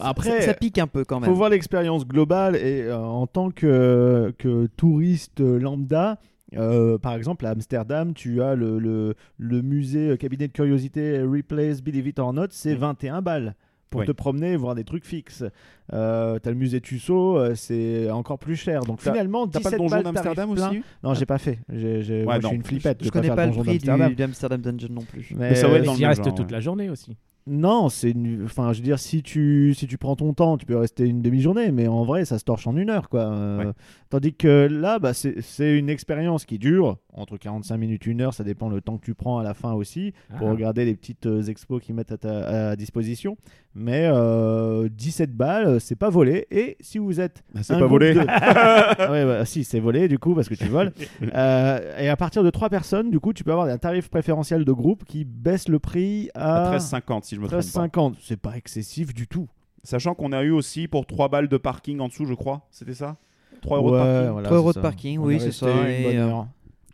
Après, 0.00 0.40
ça, 0.40 0.46
ça 0.46 0.54
pique 0.54 0.78
un 0.78 0.86
peu 0.86 1.04
quand 1.04 1.18
Il 1.18 1.22
même. 1.22 1.30
faut 1.30 1.36
voir 1.36 1.50
l'expérience 1.50 2.06
globale 2.06 2.54
et 2.56 2.82
euh, 2.82 2.96
en 2.98 3.26
tant 3.26 3.50
que, 3.50 4.32
que 4.38 4.66
touriste 4.76 5.40
lambda, 5.40 6.18
Euh, 6.56 6.98
par 6.98 7.14
exemple, 7.14 7.46
à 7.46 7.50
Amsterdam, 7.50 8.12
tu 8.12 8.42
as 8.42 8.56
le, 8.56 8.80
le, 8.80 9.14
le 9.38 9.62
musée 9.62 10.10
euh, 10.10 10.16
cabinet 10.16 10.48
de 10.48 10.52
curiosité 10.52 11.20
Replace 11.22 11.80
Believe 11.80 12.08
It 12.08 12.18
or 12.18 12.32
Not, 12.32 12.48
c'est 12.50 12.74
21 12.74 13.22
balles 13.22 13.54
pour 13.90 14.00
Oui. 14.00 14.06
te 14.06 14.12
promener 14.12 14.52
et 14.52 14.56
voir 14.56 14.74
des 14.74 14.84
trucs 14.84 15.04
fixes. 15.04 15.44
Euh, 15.92 16.38
t'as 16.38 16.50
le 16.50 16.56
musée 16.56 16.80
Tussaud, 16.80 17.36
euh, 17.36 17.54
c'est 17.56 18.10
encore 18.10 18.38
plus 18.38 18.56
cher. 18.56 18.82
Donc 18.84 19.02
T'as- 19.02 19.10
finalement, 19.12 19.46
T'as 19.48 19.58
17 19.58 19.62
pas 19.64 19.70
le 19.70 19.78
donjon 19.90 20.02
d'Amsterdam 20.02 20.54
plein. 20.54 20.68
aussi 20.68 20.82
Non, 21.02 21.14
j'ai 21.14 21.26
pas 21.26 21.38
fait. 21.38 21.58
J'ai- 21.72 22.02
j'ai- 22.02 22.22
moi, 22.24 22.38
je 22.40 22.46
suis 22.46 22.56
une 22.56 22.62
flippette. 22.64 23.04
Je 23.04 23.10
connais 23.10 23.28
pas 23.28 23.46
le 23.46 23.52
donjon 23.52 23.64
prix 23.64 23.78
d'Amsterdam. 24.14 24.60
du 24.62 24.72
Dungeon 24.72 24.94
non 24.94 25.02
plus. 25.02 25.32
Mais, 25.36 25.54
ça 25.56 25.68
va 25.68 25.74
être 25.76 25.82
euh, 25.82 25.86
dans 25.86 25.94
Il 25.96 26.02
le 26.02 26.06
reste 26.08 26.24
genre, 26.24 26.34
toute 26.34 26.46
ouais. 26.46 26.52
la 26.52 26.60
journée 26.60 26.88
aussi. 26.88 27.16
Non, 27.46 27.88
c'est 27.88 28.10
une- 28.10 28.44
enfin, 28.44 28.72
je 28.72 28.78
veux 28.78 28.84
dire, 28.84 28.98
si 28.98 29.22
tu 29.22 29.72
si 29.74 29.86
tu 29.86 29.96
prends 29.98 30.14
ton 30.14 30.34
temps, 30.34 30.58
tu 30.58 30.66
peux 30.66 30.76
rester 30.76 31.06
une 31.08 31.22
demi-journée, 31.22 31.72
mais 31.72 31.88
en 31.88 32.04
vrai, 32.04 32.24
ça 32.26 32.38
se 32.38 32.44
torche 32.44 32.66
en 32.66 32.76
une 32.76 32.90
heure, 32.90 33.08
quoi. 33.08 33.22
Euh, 33.22 33.64
Ouais. 33.64 33.72
Tandis 34.10 34.34
que 34.34 34.68
là, 34.70 34.98
bah, 34.98 35.14
c'est 35.14 35.40
c'est 35.40 35.76
une 35.76 35.88
expérience 35.88 36.44
qui 36.44 36.58
dure 36.58 36.98
entre 37.12 37.36
45 37.36 37.76
minutes 37.76 38.06
une 38.06 38.20
heure, 38.20 38.32
ça 38.34 38.44
dépend 38.44 38.68
le 38.68 38.80
temps 38.80 38.96
que 38.98 39.04
tu 39.04 39.14
prends 39.14 39.38
à 39.38 39.42
la 39.42 39.52
fin 39.54 39.72
aussi 39.72 40.12
pour 40.38 40.48
Ah. 40.48 40.52
regarder 40.52 40.84
les 40.84 40.94
petites 40.94 41.26
euh, 41.26 41.42
expos 41.42 41.82
qu'ils 41.82 41.94
mettent 41.94 42.12
à 42.12 42.18
ta 42.18 42.70
à 42.70 42.76
disposition. 42.76 43.36
Mais 43.74 44.08
euh, 44.12 44.88
17 44.90 45.32
balles, 45.36 45.80
c'est 45.80 45.96
pas 45.96 46.08
volé. 46.10 46.46
Et 46.50 46.76
si 46.80 46.98
vous 46.98 47.20
êtes 47.20 47.42
Bah, 47.54 47.60
C'est 47.62 47.78
pas 47.78 47.86
volé. 47.86 48.14
de- 48.14 48.18
ouais, 49.10 49.24
bah, 49.24 49.44
si, 49.44 49.64
c'est 49.64 49.80
volé 49.80 50.08
du 50.08 50.18
coup 50.18 50.34
parce 50.34 50.48
que 50.48 50.54
tu 50.54 50.66
voles. 50.66 50.92
Euh, 51.34 51.98
et 52.00 52.08
à 52.08 52.16
partir 52.16 52.42
de 52.42 52.50
3 52.50 52.68
personnes, 52.68 53.10
du 53.10 53.20
coup, 53.20 53.32
tu 53.32 53.44
peux 53.44 53.52
avoir 53.52 53.66
un 53.66 53.78
tarif 53.78 54.08
préférentiel 54.08 54.64
de 54.64 54.72
groupe 54.72 55.04
qui 55.04 55.24
baisse 55.24 55.68
le 55.68 55.78
prix 55.78 56.30
À 56.34 56.66
à 56.72 56.76
13,50 56.78 57.24
si 57.24 57.34
je 57.36 57.40
me 57.40 57.46
trompe 57.48 57.60
pas. 57.60 57.88
13,50. 57.88 58.14
C'est 58.22 58.36
pas 58.40 58.56
excessif 58.56 59.14
du 59.14 59.26
tout. 59.28 59.48
Sachant 59.82 60.14
qu'on 60.14 60.32
a 60.32 60.42
eu 60.42 60.50
aussi 60.50 60.88
pour 60.88 61.06
3 61.06 61.28
balles 61.28 61.48
de 61.48 61.56
parking 61.56 62.00
en 62.00 62.08
dessous, 62.08 62.24
je 62.26 62.34
crois. 62.34 62.66
C'était 62.70 62.94
ça? 62.94 63.16
3 63.62 63.78
euros 63.78 63.90
de 63.90 63.96
Ouais, 63.96 64.00
parking? 64.02 64.30
voilà, 64.32 64.46
3 64.48 64.56
euros 64.58 64.72
de 64.72 64.80
parking, 64.80 65.18
oui, 65.20 65.34
est 65.36 65.38
c'est 65.40 65.52
ça, 65.52 65.70
une 65.70 65.86
et, 65.86 66.02
bonne 66.02 66.16
euh, 66.16 66.28
heure. 66.28 66.46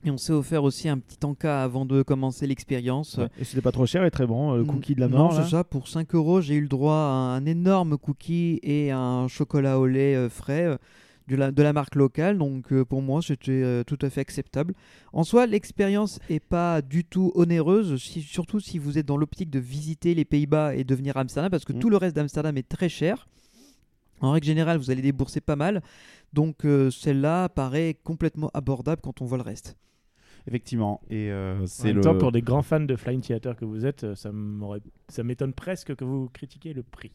Et 0.06 0.10
on 0.10 0.16
s'est 0.16 0.32
offert 0.32 0.62
aussi 0.62 0.88
un 0.88 0.98
petit 0.98 1.18
encas 1.24 1.62
avant 1.64 1.84
de 1.84 2.02
commencer 2.02 2.46
l'expérience. 2.46 3.16
Ouais. 3.16 3.28
Et 3.40 3.44
c'était 3.44 3.60
pas 3.60 3.72
trop 3.72 3.86
cher 3.86 4.04
et 4.04 4.10
très 4.12 4.26
bon. 4.26 4.52
euh, 4.54 4.58
Le 4.58 4.64
cookie 4.64 4.94
de 4.94 5.00
la 5.00 5.08
Non, 5.08 5.18
mort. 5.18 5.34
c'est 5.34 5.50
ça. 5.50 5.64
Pour 5.64 5.88
5 5.88 6.14
euros, 6.14 6.40
j'ai 6.40 6.54
eu 6.54 6.60
le 6.60 6.68
droit 6.68 6.94
à 6.94 7.34
un 7.36 7.44
énorme 7.44 7.98
cookie 7.98 8.60
et 8.62 8.92
un 8.92 9.26
chocolat 9.26 9.78
au 9.80 9.86
lait 9.86 10.14
euh, 10.14 10.28
frais 10.28 10.64
euh, 10.64 10.76
de 11.26 11.34
la, 11.34 11.50
de 11.50 11.60
la 11.60 11.72
marque 11.72 11.96
locale. 11.96 12.38
Donc 12.38 12.72
euh, 12.72 12.84
pour 12.84 13.02
moi, 13.02 13.20
c'était 13.20 13.82
tout 13.84 13.98
à 14.00 14.08
fait 14.08 14.20
acceptable. 14.20 14.74
En 15.12 15.24
soi, 15.24 15.44
l'expérience 15.46 16.20
est 16.30 16.38
pas 16.38 16.82
du 16.82 17.04
tout 17.04 17.32
onéreuse, 17.34 18.00
si- 18.00 18.22
surtout 18.22 18.60
si 18.60 18.78
vous 18.78 18.98
êtes 18.98 19.06
dans 19.06 19.16
l'optique 19.16 19.50
de 19.50 19.58
visiter 19.58 20.14
les 20.14 20.24
Pays-Bas 20.24 20.76
et 20.76 20.84
de 20.84 20.94
venir 20.94 21.16
à 21.16 21.20
Amsterdam, 21.22 21.50
parce 21.50 21.64
que 21.64 21.72
Mm. 21.72 21.78
tout 21.80 21.90
le 21.90 21.96
reste 21.96 22.14
d'Amsterdam 22.14 22.56
est 22.56 22.68
très 22.68 22.88
cher. 22.88 23.26
En 24.20 24.30
règle 24.30 24.46
générale, 24.46 24.78
vous 24.78 24.92
allez 24.92 25.02
débourser 25.02 25.40
pas 25.40 25.56
mal. 25.56 25.82
Donc 26.32 26.58
celle-là 26.92 27.48
paraît 27.48 27.96
complètement 28.04 28.50
abordable 28.54 29.00
quand 29.02 29.20
on 29.20 29.24
voit 29.24 29.36
le 29.38 29.42
reste. 29.42 29.76
Effectivement. 30.46 31.00
Et 31.10 31.30
euh, 31.30 31.66
c'est 31.66 31.92
le. 31.92 32.00
temps, 32.00 32.16
pour 32.16 32.30
des 32.32 32.42
grands 32.42 32.62
fans 32.62 32.80
de 32.80 32.94
Flying 32.96 33.20
Theater 33.20 33.56
que 33.56 33.64
vous 33.64 33.84
êtes, 33.84 34.04
euh, 34.04 34.14
ça 34.14 34.30
m'aurait- 34.32 34.80
ça 35.08 35.24
m'étonne 35.24 35.52
presque 35.52 35.94
que 35.96 36.04
vous 36.04 36.28
critiquiez 36.32 36.72
le 36.72 36.82
prix. 36.82 37.10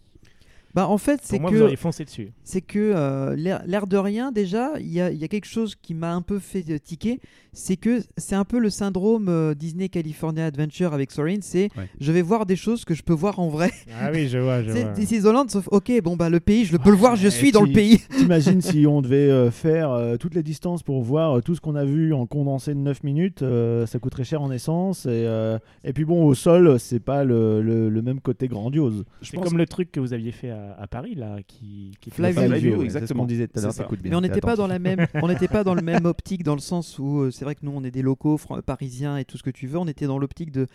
Bah 0.73 0.87
en 0.87 0.97
fait, 0.97 1.17
Pour 1.17 1.25
c'est 1.25 1.39
moi, 1.39 1.49
que 1.51 1.55
vous 1.55 1.61
auriez 1.63 1.75
foncé 1.75 2.05
dessus. 2.05 2.31
c'est 2.43 2.61
que 2.61 2.79
euh, 2.79 3.35
l'air 3.35 3.61
l'air 3.65 3.87
de 3.87 3.97
rien, 3.97 4.31
déjà, 4.31 4.71
il 4.79 4.91
y 4.91 5.01
a, 5.01 5.11
il 5.11 5.17
y 5.17 5.23
a 5.23 5.27
quelque 5.27 5.45
chose 5.47 5.75
qui 5.75 5.93
m'a 5.93 6.13
un 6.13 6.21
peu 6.21 6.39
fait 6.39 6.63
tiquer, 6.79 7.19
c'est 7.53 7.75
que 7.75 8.01
c'est 8.17 8.35
un 8.35 8.45
peu 8.45 8.57
le 8.59 8.69
syndrome 8.69 9.27
euh, 9.29 9.53
Disney 9.53 9.89
California 9.89 10.45
Adventure 10.45 10.93
avec 10.93 11.11
Sorin, 11.11 11.37
c'est 11.41 11.69
Ouais. 11.77 11.89
je 11.99 12.11
vais 12.11 12.21
voir 12.21 12.45
des 12.45 12.55
choses 12.55 12.85
que 12.85 12.93
je 12.93 13.03
peux 13.03 13.13
voir 13.13 13.39
en 13.39 13.49
vrai. 13.49 13.71
Ah 13.99 14.09
oui, 14.13 14.27
je 14.29 14.37
vois, 14.37 14.63
je 14.63 14.71
C'est 14.71 14.83
vois. 14.83 14.91
This 14.93 15.11
is 15.11 15.25
Holland, 15.25 15.49
sauf 15.49 15.67
ok, 15.71 15.91
bon 16.03 16.15
bah 16.15 16.29
le 16.29 16.39
pays, 16.39 16.65
je 16.65 16.71
le 16.71 16.79
peux 16.79 16.89
le 16.91 16.95
voir, 16.95 17.15
je 17.15 17.27
suis 17.27 17.51
dans 17.51 17.63
le 17.63 17.71
pays. 17.73 17.99
T'imagines 18.17 18.61
si 18.61 18.85
on 18.87 19.01
devait 19.01 19.29
euh, 19.29 19.51
faire 19.51 19.91
euh, 19.91 20.15
toutes 20.17 20.35
les 20.35 20.43
distances 20.43 20.83
pour 20.83 21.01
voir 21.03 21.37
euh, 21.37 21.41
tout 21.41 21.55
ce 21.55 21.61
qu'on 21.61 21.75
a 21.75 21.83
vu 21.85 22.13
en 22.13 22.25
condensé 22.25 22.73
de 22.73 22.79
9 22.79 23.03
minutes, 23.03 23.41
euh, 23.41 23.85
ça 23.85 23.99
coûterait 23.99 24.23
cher 24.23 24.41
en 24.41 24.51
essence. 24.51 25.05
Et, 25.05 25.09
euh, 25.27 25.59
et 25.83 25.91
puis 25.93 26.05
bon, 26.05 26.23
au 26.25 26.33
sol, 26.33 26.79
c'est 26.79 26.99
pas 26.99 27.23
le, 27.23 27.61
le- 27.61 27.89
le 27.89 28.01
même 28.01 28.19
côté 28.21 28.47
grandiose. 28.47 29.03
C'est 29.21 29.37
comme 29.37 29.57
le 29.57 29.65
truc 29.65 29.91
que 29.91 29.99
vous 29.99 30.13
aviez 30.13 30.31
fait 30.31 30.49
à, 30.51 30.60
à 30.77 30.87
Paris, 30.87 31.15
là, 31.15 31.37
qui, 31.47 31.91
qui 32.01 32.09
Fly 32.11 32.33
Fly 32.33 32.47
View, 32.47 32.57
View, 32.59 32.69
ouais, 32.71 32.77
c'est 32.79 32.83
exactement. 32.85 33.07
ce 33.07 33.13
qu'on 33.23 33.27
disait 33.27 33.47
tout 33.47 33.59
à 33.59 33.61
l'heure, 33.61 33.73
ça. 33.73 33.83
t'écoutes 33.83 34.01
bien, 34.01 34.11
Mais 34.11 34.17
on 34.17 34.21
n'était 34.21 34.41
pas 34.41 34.55
dans 34.55 34.67
la 34.67 34.79
même, 34.79 35.05
on 35.15 35.27
n'était 35.27 35.47
pas 35.47 35.63
dans 35.63 35.73
le 35.75 35.81
même 35.81 36.05
optique 36.05 36.43
dans 36.43 36.55
le 36.55 36.61
sens 36.61 36.99
où 36.99 37.19
euh, 37.21 37.31
c'est 37.31 37.45
vrai 37.45 37.55
que 37.55 37.61
nous 37.65 37.71
on 37.73 37.83
est 37.83 37.91
des 37.91 38.01
locaux 38.01 38.37
fran- 38.37 38.61
parisiens 38.61 39.17
et 39.17 39.25
tout 39.25 39.37
ce 39.37 39.43
que 39.43 39.49
tu 39.49 39.67
veux. 39.67 39.77
On 39.77 39.87
était 39.87 40.05
dans 40.07 40.17
l'optique 40.19 40.51
de 40.51 40.67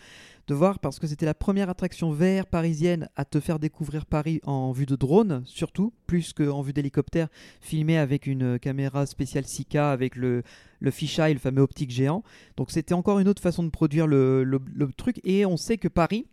de 0.47 0.53
voir 0.55 0.79
parce 0.79 0.97
que 0.97 1.07
c'était 1.07 1.25
la 1.25 1.33
première 1.33 1.69
attraction 1.69 2.09
VR 2.11 2.45
parisienne 2.49 3.09
à 3.17 3.25
te 3.25 3.41
faire 3.41 3.59
découvrir 3.59 4.05
Paris 4.05 4.39
en 4.45 4.71
vue 4.71 4.85
de 4.85 4.95
drone 4.95 5.41
surtout 5.45 5.91
plus 6.05 6.31
qu'en 6.31 6.61
vue 6.61 6.71
d'hélicoptère 6.71 7.27
filmé 7.59 7.97
avec 7.97 8.27
une 8.27 8.55
euh, 8.55 8.57
caméra 8.57 9.05
spéciale 9.05 9.43
6K 9.43 9.77
avec 9.91 10.15
le 10.15 10.43
le 10.79 10.91
fisheye, 10.91 11.33
le 11.33 11.39
fameux 11.39 11.61
optique 11.63 11.91
géant. 11.91 12.23
Donc 12.55 12.71
c'était 12.71 12.93
encore 12.93 13.19
une 13.19 13.27
autre 13.27 13.41
façon 13.41 13.61
de 13.63 13.69
produire 13.69 14.07
le, 14.07 14.43
le- 14.45 14.61
le 14.73 14.87
truc 14.93 15.19
et 15.25 15.45
on 15.45 15.57
sait 15.57 15.77
que 15.77 15.87
Paris 15.89 16.27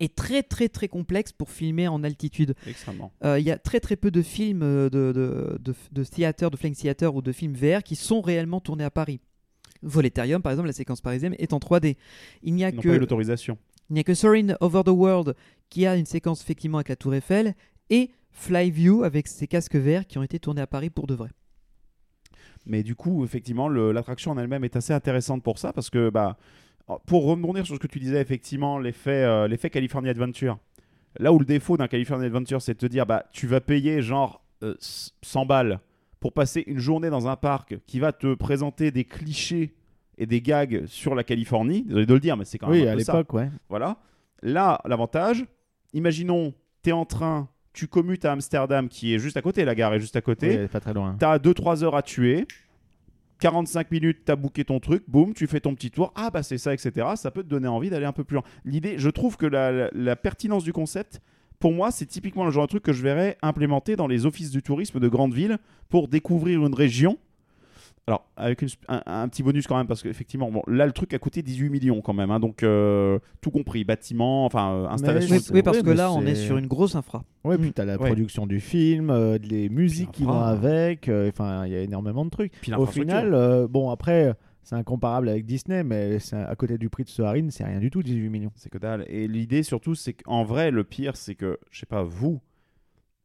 est 0.00 0.14
très 0.16 0.42
très 0.42 0.68
très 0.68 0.88
complexe 0.88 1.32
pour 1.32 1.50
filmer 1.50 1.86
en 1.88 2.02
altitude. 2.02 2.54
Extrêmement. 2.66 3.12
Euh, 3.24 3.38
Il 3.38 3.46
y 3.46 3.50
a 3.50 3.58
très 3.58 3.78
très 3.80 3.96
peu 3.96 4.10
de 4.10 4.22
films 4.22 4.62
euh, 4.62 4.88
de, 4.90 5.12
de, 5.12 5.58
de, 5.60 5.74
de 5.92 6.04
theater, 6.04 6.50
de 6.50 6.56
flying 6.56 6.74
theater 6.74 7.14
ou 7.14 7.22
de 7.22 7.32
films 7.32 7.54
VR 7.54 7.82
qui 7.82 7.96
sont 7.96 8.20
réellement 8.20 8.60
tournés 8.60 8.84
à 8.84 8.90
Paris. 8.90 9.20
Voletarium, 9.82 10.42
par 10.42 10.52
exemple, 10.52 10.66
la 10.68 10.72
séquence 10.74 11.00
parisienne 11.00 11.34
est 11.38 11.52
en 11.52 11.58
3D. 11.58 11.96
Il 12.42 12.54
n'y 12.54 12.64
a 12.64 12.68
Ils 12.70 12.74
n'ont 12.76 12.82
pas 12.82 12.88
eu 12.88 12.92
que 12.92 12.96
l'autorisation. 12.98 13.56
il 13.88 13.94
n'y 13.94 14.00
a 14.00 14.04
que 14.04 14.14
Soarin' 14.14 14.54
Over 14.60 14.82
the 14.84 14.88
World 14.90 15.34
qui 15.70 15.86
a 15.86 15.96
une 15.96 16.06
séquence 16.06 16.42
effectivement 16.42 16.78
avec 16.78 16.88
la 16.88 16.96
Tour 16.96 17.14
Eiffel 17.14 17.54
et 17.88 18.10
Flyview 18.32 19.02
avec 19.04 19.26
ses 19.26 19.46
casques 19.46 19.76
verts 19.76 20.06
qui 20.06 20.18
ont 20.18 20.22
été 20.22 20.38
tournés 20.38 20.60
à 20.60 20.66
Paris 20.66 20.90
pour 20.90 21.06
de 21.06 21.14
vrai. 21.14 21.30
Mais 22.66 22.82
du 22.82 22.94
coup, 22.94 23.24
effectivement, 23.24 23.68
l'attraction 23.68 24.32
en 24.32 24.38
elle-même 24.38 24.64
est 24.64 24.76
assez 24.76 24.92
intéressante 24.92 25.42
pour 25.42 25.58
ça, 25.58 25.72
parce 25.72 25.88
que, 25.88 26.10
bah, 26.10 26.36
pour 27.06 27.24
rebondir 27.24 27.66
sur 27.66 27.74
ce 27.74 27.80
que 27.80 27.86
tu 27.86 27.98
disais, 27.98 28.20
effectivement, 28.20 28.78
l'effet 28.78 29.24
euh, 29.24 29.48
California 29.70 30.10
Adventure. 30.10 30.58
Là 31.18 31.32
où 31.32 31.38
le 31.38 31.44
défaut 31.44 31.76
d'un 31.76 31.88
California 31.88 32.26
Adventure, 32.26 32.62
c'est 32.62 32.74
de 32.74 32.78
te 32.78 32.86
dire, 32.86 33.06
bah, 33.06 33.24
tu 33.32 33.46
vas 33.46 33.60
payer 33.60 34.02
genre 34.02 34.42
euh, 34.62 34.74
100 34.80 35.46
balles 35.46 35.80
pour 36.20 36.32
passer 36.32 36.62
une 36.66 36.78
journée 36.78 37.10
dans 37.10 37.28
un 37.28 37.36
parc 37.36 37.78
qui 37.86 37.98
va 37.98 38.12
te 38.12 38.34
présenter 38.34 38.90
des 38.90 39.04
clichés 39.04 39.74
et 40.18 40.26
des 40.26 40.42
gags 40.42 40.84
sur 40.86 41.14
la 41.14 41.24
Californie. 41.24 41.82
Désolé 41.82 42.06
de 42.06 42.14
le 42.14 42.20
dire, 42.20 42.36
mais 42.36 42.44
c'est 42.44 42.58
quand 42.58 42.68
même 42.68 42.82
Oui, 42.82 42.88
un 42.88 42.92
à 42.92 42.94
l'époque, 42.94 43.32
ouais. 43.32 43.50
Voilà. 43.68 43.96
Là, 44.42 44.80
l'avantage, 44.84 45.46
imaginons, 45.94 46.52
tu 46.82 46.90
es 46.90 46.92
en 46.92 47.06
train, 47.06 47.48
tu 47.72 47.88
commutes 47.88 48.24
à 48.24 48.32
Amsterdam, 48.32 48.88
qui 48.88 49.14
est 49.14 49.18
juste 49.18 49.36
à 49.36 49.42
côté, 49.42 49.64
la 49.64 49.74
gare 49.74 49.94
est 49.94 50.00
juste 50.00 50.16
à 50.16 50.20
côté. 50.20 50.58
Oui, 50.60 50.68
pas 50.68 50.80
très 50.80 50.92
loin. 50.92 51.16
T'as 51.18 51.38
2-3 51.38 51.84
heures 51.84 51.96
à 51.96 52.02
tuer. 52.02 52.46
45 53.40 53.90
minutes, 53.90 54.18
t'as 54.24 54.36
booké 54.36 54.64
ton 54.64 54.80
truc, 54.80 55.02
boum, 55.08 55.34
tu 55.34 55.46
fais 55.46 55.60
ton 55.60 55.74
petit 55.74 55.90
tour. 55.90 56.12
Ah 56.14 56.30
bah 56.30 56.42
c'est 56.42 56.58
ça, 56.58 56.72
etc. 56.74 57.08
Ça 57.16 57.30
peut 57.30 57.42
te 57.42 57.48
donner 57.48 57.68
envie 57.68 57.90
d'aller 57.90 58.06
un 58.06 58.12
peu 58.12 58.24
plus 58.24 58.34
loin. 58.34 58.44
L'idée, 58.64 58.94
je 58.98 59.10
trouve 59.10 59.36
que 59.36 59.46
la, 59.46 59.90
la- 59.92 60.16
pertinence 60.16 60.62
du 60.64 60.72
concept, 60.72 61.20
pour 61.58 61.72
moi, 61.72 61.90
c'est 61.90 62.06
typiquement 62.06 62.44
le 62.44 62.50
genre 62.50 62.64
de 62.64 62.68
truc 62.70 62.82
que 62.82 62.92
je 62.92 63.02
verrais 63.02 63.36
implémenté 63.42 63.96
dans 63.96 64.06
les 64.06 64.26
offices 64.26 64.50
du 64.50 64.62
tourisme 64.62 65.00
de 65.00 65.08
grandes 65.08 65.34
villes 65.34 65.58
pour 65.88 66.08
découvrir 66.08 66.64
une 66.64 66.74
région. 66.74 67.18
Alors, 68.06 68.26
avec 68.36 68.62
une 68.62 68.68
un, 68.88 69.02
un 69.06 69.28
petit 69.28 69.42
bonus 69.42 69.66
quand 69.68 69.76
même, 69.76 69.86
parce 69.86 70.02
qu'effectivement, 70.02 70.50
bon, 70.50 70.62
là, 70.66 70.84
le 70.86 70.92
truc 70.92 71.14
a 71.14 71.18
coûté 71.18 71.42
18 71.42 71.68
millions 71.70 72.00
quand 72.00 72.12
même. 72.14 72.30
hein, 72.30 72.40
donc, 72.40 72.62
euh, 72.62 73.18
tout 73.40 73.50
compris, 73.50 73.84
bâtiment, 73.84 74.44
enfin, 74.46 74.72
euh, 74.72 74.86
installation. 74.88 75.36
Oui, 75.36 75.42
oui, 75.52 75.62
parce 75.62 75.76
oui, 75.78 75.82
que 75.84 75.90
là, 75.90 76.12
on 76.12 76.24
est 76.26 76.34
sur 76.34 76.56
une 76.58 76.66
grosse 76.66 76.96
infra. 76.96 77.22
Ouais, 77.44 77.56
Mm. 77.56 77.60
puis 77.60 77.72
t'as 77.72 77.84
la 77.84 77.98
Ouais. 77.98 78.06
production 78.08 78.46
du 78.46 78.58
film, 78.58 79.10
euh, 79.10 79.38
les 79.42 79.68
musiques 79.68 80.10
qui 80.12 80.24
vont 80.24 80.40
avec, 80.40 81.08
euh, 81.08 81.28
enfin, 81.28 81.66
il 81.66 81.72
y 81.72 81.76
a 81.76 81.82
énormément 81.82 82.24
de 82.24 82.30
trucs. 82.30 82.52
Puis 82.60 82.74
Au 82.74 82.86
final, 82.86 83.32
euh, 83.34 83.68
bon, 83.68 83.90
après, 83.90 84.34
c'est 84.62 84.74
incomparable 84.74 85.28
avec 85.28 85.46
Disney, 85.46 85.84
mais 85.84 86.18
à 86.32 86.56
côté 86.56 86.78
du 86.78 86.88
prix 86.88 87.04
de 87.04 87.08
Soarin, 87.10 87.48
c'est 87.50 87.64
rien 87.64 87.78
du 87.78 87.90
tout, 87.90 88.02
18 88.02 88.28
millions. 88.28 88.52
C'est 88.56 88.70
que 88.70 88.78
dalle. 88.78 89.04
Et 89.08 89.28
l'idée 89.28 89.62
surtout, 89.62 89.94
c'est 89.94 90.14
qu'en 90.14 90.42
vrai, 90.42 90.70
le 90.72 90.82
pire, 90.84 91.16
c'est 91.16 91.34
que, 91.36 91.58
je 91.70 91.78
sais 91.80 91.86
pas, 91.86 92.02
vous. 92.02 92.40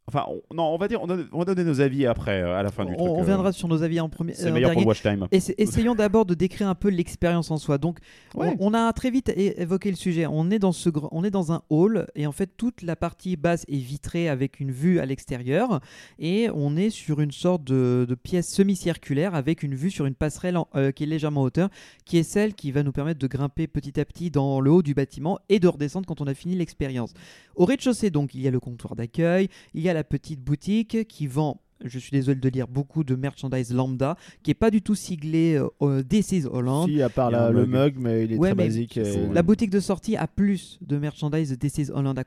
Enfin, 0.08 0.24
on- 0.28 0.54
non, 0.54 0.66
on 0.66 0.78
va 0.78 0.88
dire, 0.88 1.02
on, 1.02 1.08
va 1.08 1.46
donner 1.46 1.64
nos 1.64 1.82
avis 1.82 2.06
après, 2.06 2.42
euh, 2.44 2.56
à 2.56 2.62
la 2.62 2.70
fin 2.70 2.86
du 2.86 2.92
On, 2.94 2.96
truc. 2.98 3.10
on 3.10 3.22
euh, 3.22 3.26
viendra 3.26 3.52
sur 3.52 3.68
nos 3.68 3.82
avis 3.82 4.00
en 4.00 4.08
premier. 4.08 4.34
C'est 4.36 4.52
en 4.52 4.54
meilleur 4.54 4.70
pour 4.74 4.82
dernier. 4.82 4.88
watch 4.88 5.02
time. 5.02 5.28
Essa- 5.32 5.56
Essayons 5.58 5.96
d'abord 5.96 6.26
de 6.28 6.36
décrire 6.36 6.68
un 6.70 6.76
peu 6.76 6.90
l'expérience 6.90 7.50
en 7.50 7.58
soi. 7.58 7.80
Donc, 7.80 7.98
on- 8.36 8.42
Ouais. 8.42 8.56
on, 8.60 8.76
a 8.76 8.94
très 8.94 9.10
vite 9.10 9.30
évoqué 9.36 9.90
le 9.90 9.96
sujet. 9.96 10.28
On 10.28 10.52
est 10.52 10.60
dans 10.60 10.74
ce, 10.74 10.90
on 11.12 11.24
est 11.24 11.32
dans 11.32 11.52
un 11.52 11.64
hall 11.72 12.06
et 12.14 12.28
en 12.28 12.32
fait 12.32 12.52
toute 12.56 12.84
la 12.84 12.96
partie 12.96 13.36
basse 13.36 13.66
est 13.68 13.78
vitrée 13.78 14.30
avec 14.30 14.60
une 14.60 14.70
vue 14.72 15.00
à 15.00 15.08
l'extérieur 15.08 15.80
et 16.20 16.50
on 16.54 16.78
est 16.78 16.92
sur 16.92 17.20
une 17.20 17.32
sorte 17.32 17.64
de, 17.64 18.06
de 18.08 18.14
pièce 18.16 18.48
semi-circulaire 18.54 19.34
avec 19.34 19.64
une 19.64 19.74
vue 19.74 19.90
sur 19.90 20.06
une 20.06 20.14
passerelle 20.14 20.58
en- 20.58 20.68
euh, 20.76 20.92
qui 20.92 21.02
est 21.04 21.08
légèrement 21.08 21.42
en 21.42 21.46
hauteur, 21.46 21.70
qui 22.06 22.20
est 22.20 22.24
celle 22.24 22.54
qui 22.54 22.72
va 22.72 22.84
nous 22.84 22.92
permettre 22.92 23.20
de 23.20 23.28
grimper 23.28 23.66
petit 23.66 24.00
à 24.00 24.06
petit 24.06 24.30
dans 24.30 24.60
le 24.60 24.70
haut 24.70 24.84
du 24.84 24.94
bâtiment 24.94 25.40
et 25.50 25.60
de 25.60 25.68
redescendre 25.68 26.06
quand 26.06 26.22
on 26.22 26.28
a 26.28 26.36
fini 26.36 26.56
l'expérience. 26.56 27.14
Au 27.56 27.66
rez-de-chaussée, 27.66 28.10
donc, 28.12 28.36
il 28.36 28.42
y 28.42 28.48
a 28.48 28.52
le 28.52 28.60
comptoir 28.60 28.96
d'accueil, 28.96 29.48
il 29.74 29.82
y 29.82 29.90
a 29.90 29.94
la 29.96 30.04
petite 30.04 30.42
boutique 30.42 31.08
qui 31.08 31.26
vend 31.26 31.62
je 31.84 32.00
suis 32.00 32.12
désolé 32.12 32.40
de 32.40 32.50
lire 32.50 32.68
beaucoup 32.68 33.04
de 33.04 33.16
merchandise 33.16 33.74
lambda 33.74 34.16
qui 34.44 34.52
est 34.52 34.56
pas 34.56 34.72
du 34.72 34.82
tout 34.82 34.96
siglé 34.96 35.56
euh, 35.56 35.68
euh, 35.82 36.04
is 36.12 36.46
Holland. 36.50 36.88
Si, 36.88 37.02
à 37.02 37.10
part 37.10 37.32
la- 37.32 37.52
le 37.52 37.66
mug. 37.66 37.96
mais 38.00 38.24
il 38.26 38.34
est 38.34 38.38
Ouais, 38.38 38.50
très 38.50 38.56
basique. 38.56 39.00
La 39.34 39.44
boutique 39.44 39.70
de 39.70 39.80
sortie 39.80 40.16
a 40.16 40.28
plus 40.28 40.80
de 40.82 40.98
merchandise 40.98 41.58
is 41.64 41.92
Holland 41.92 42.18
à, 42.18 42.24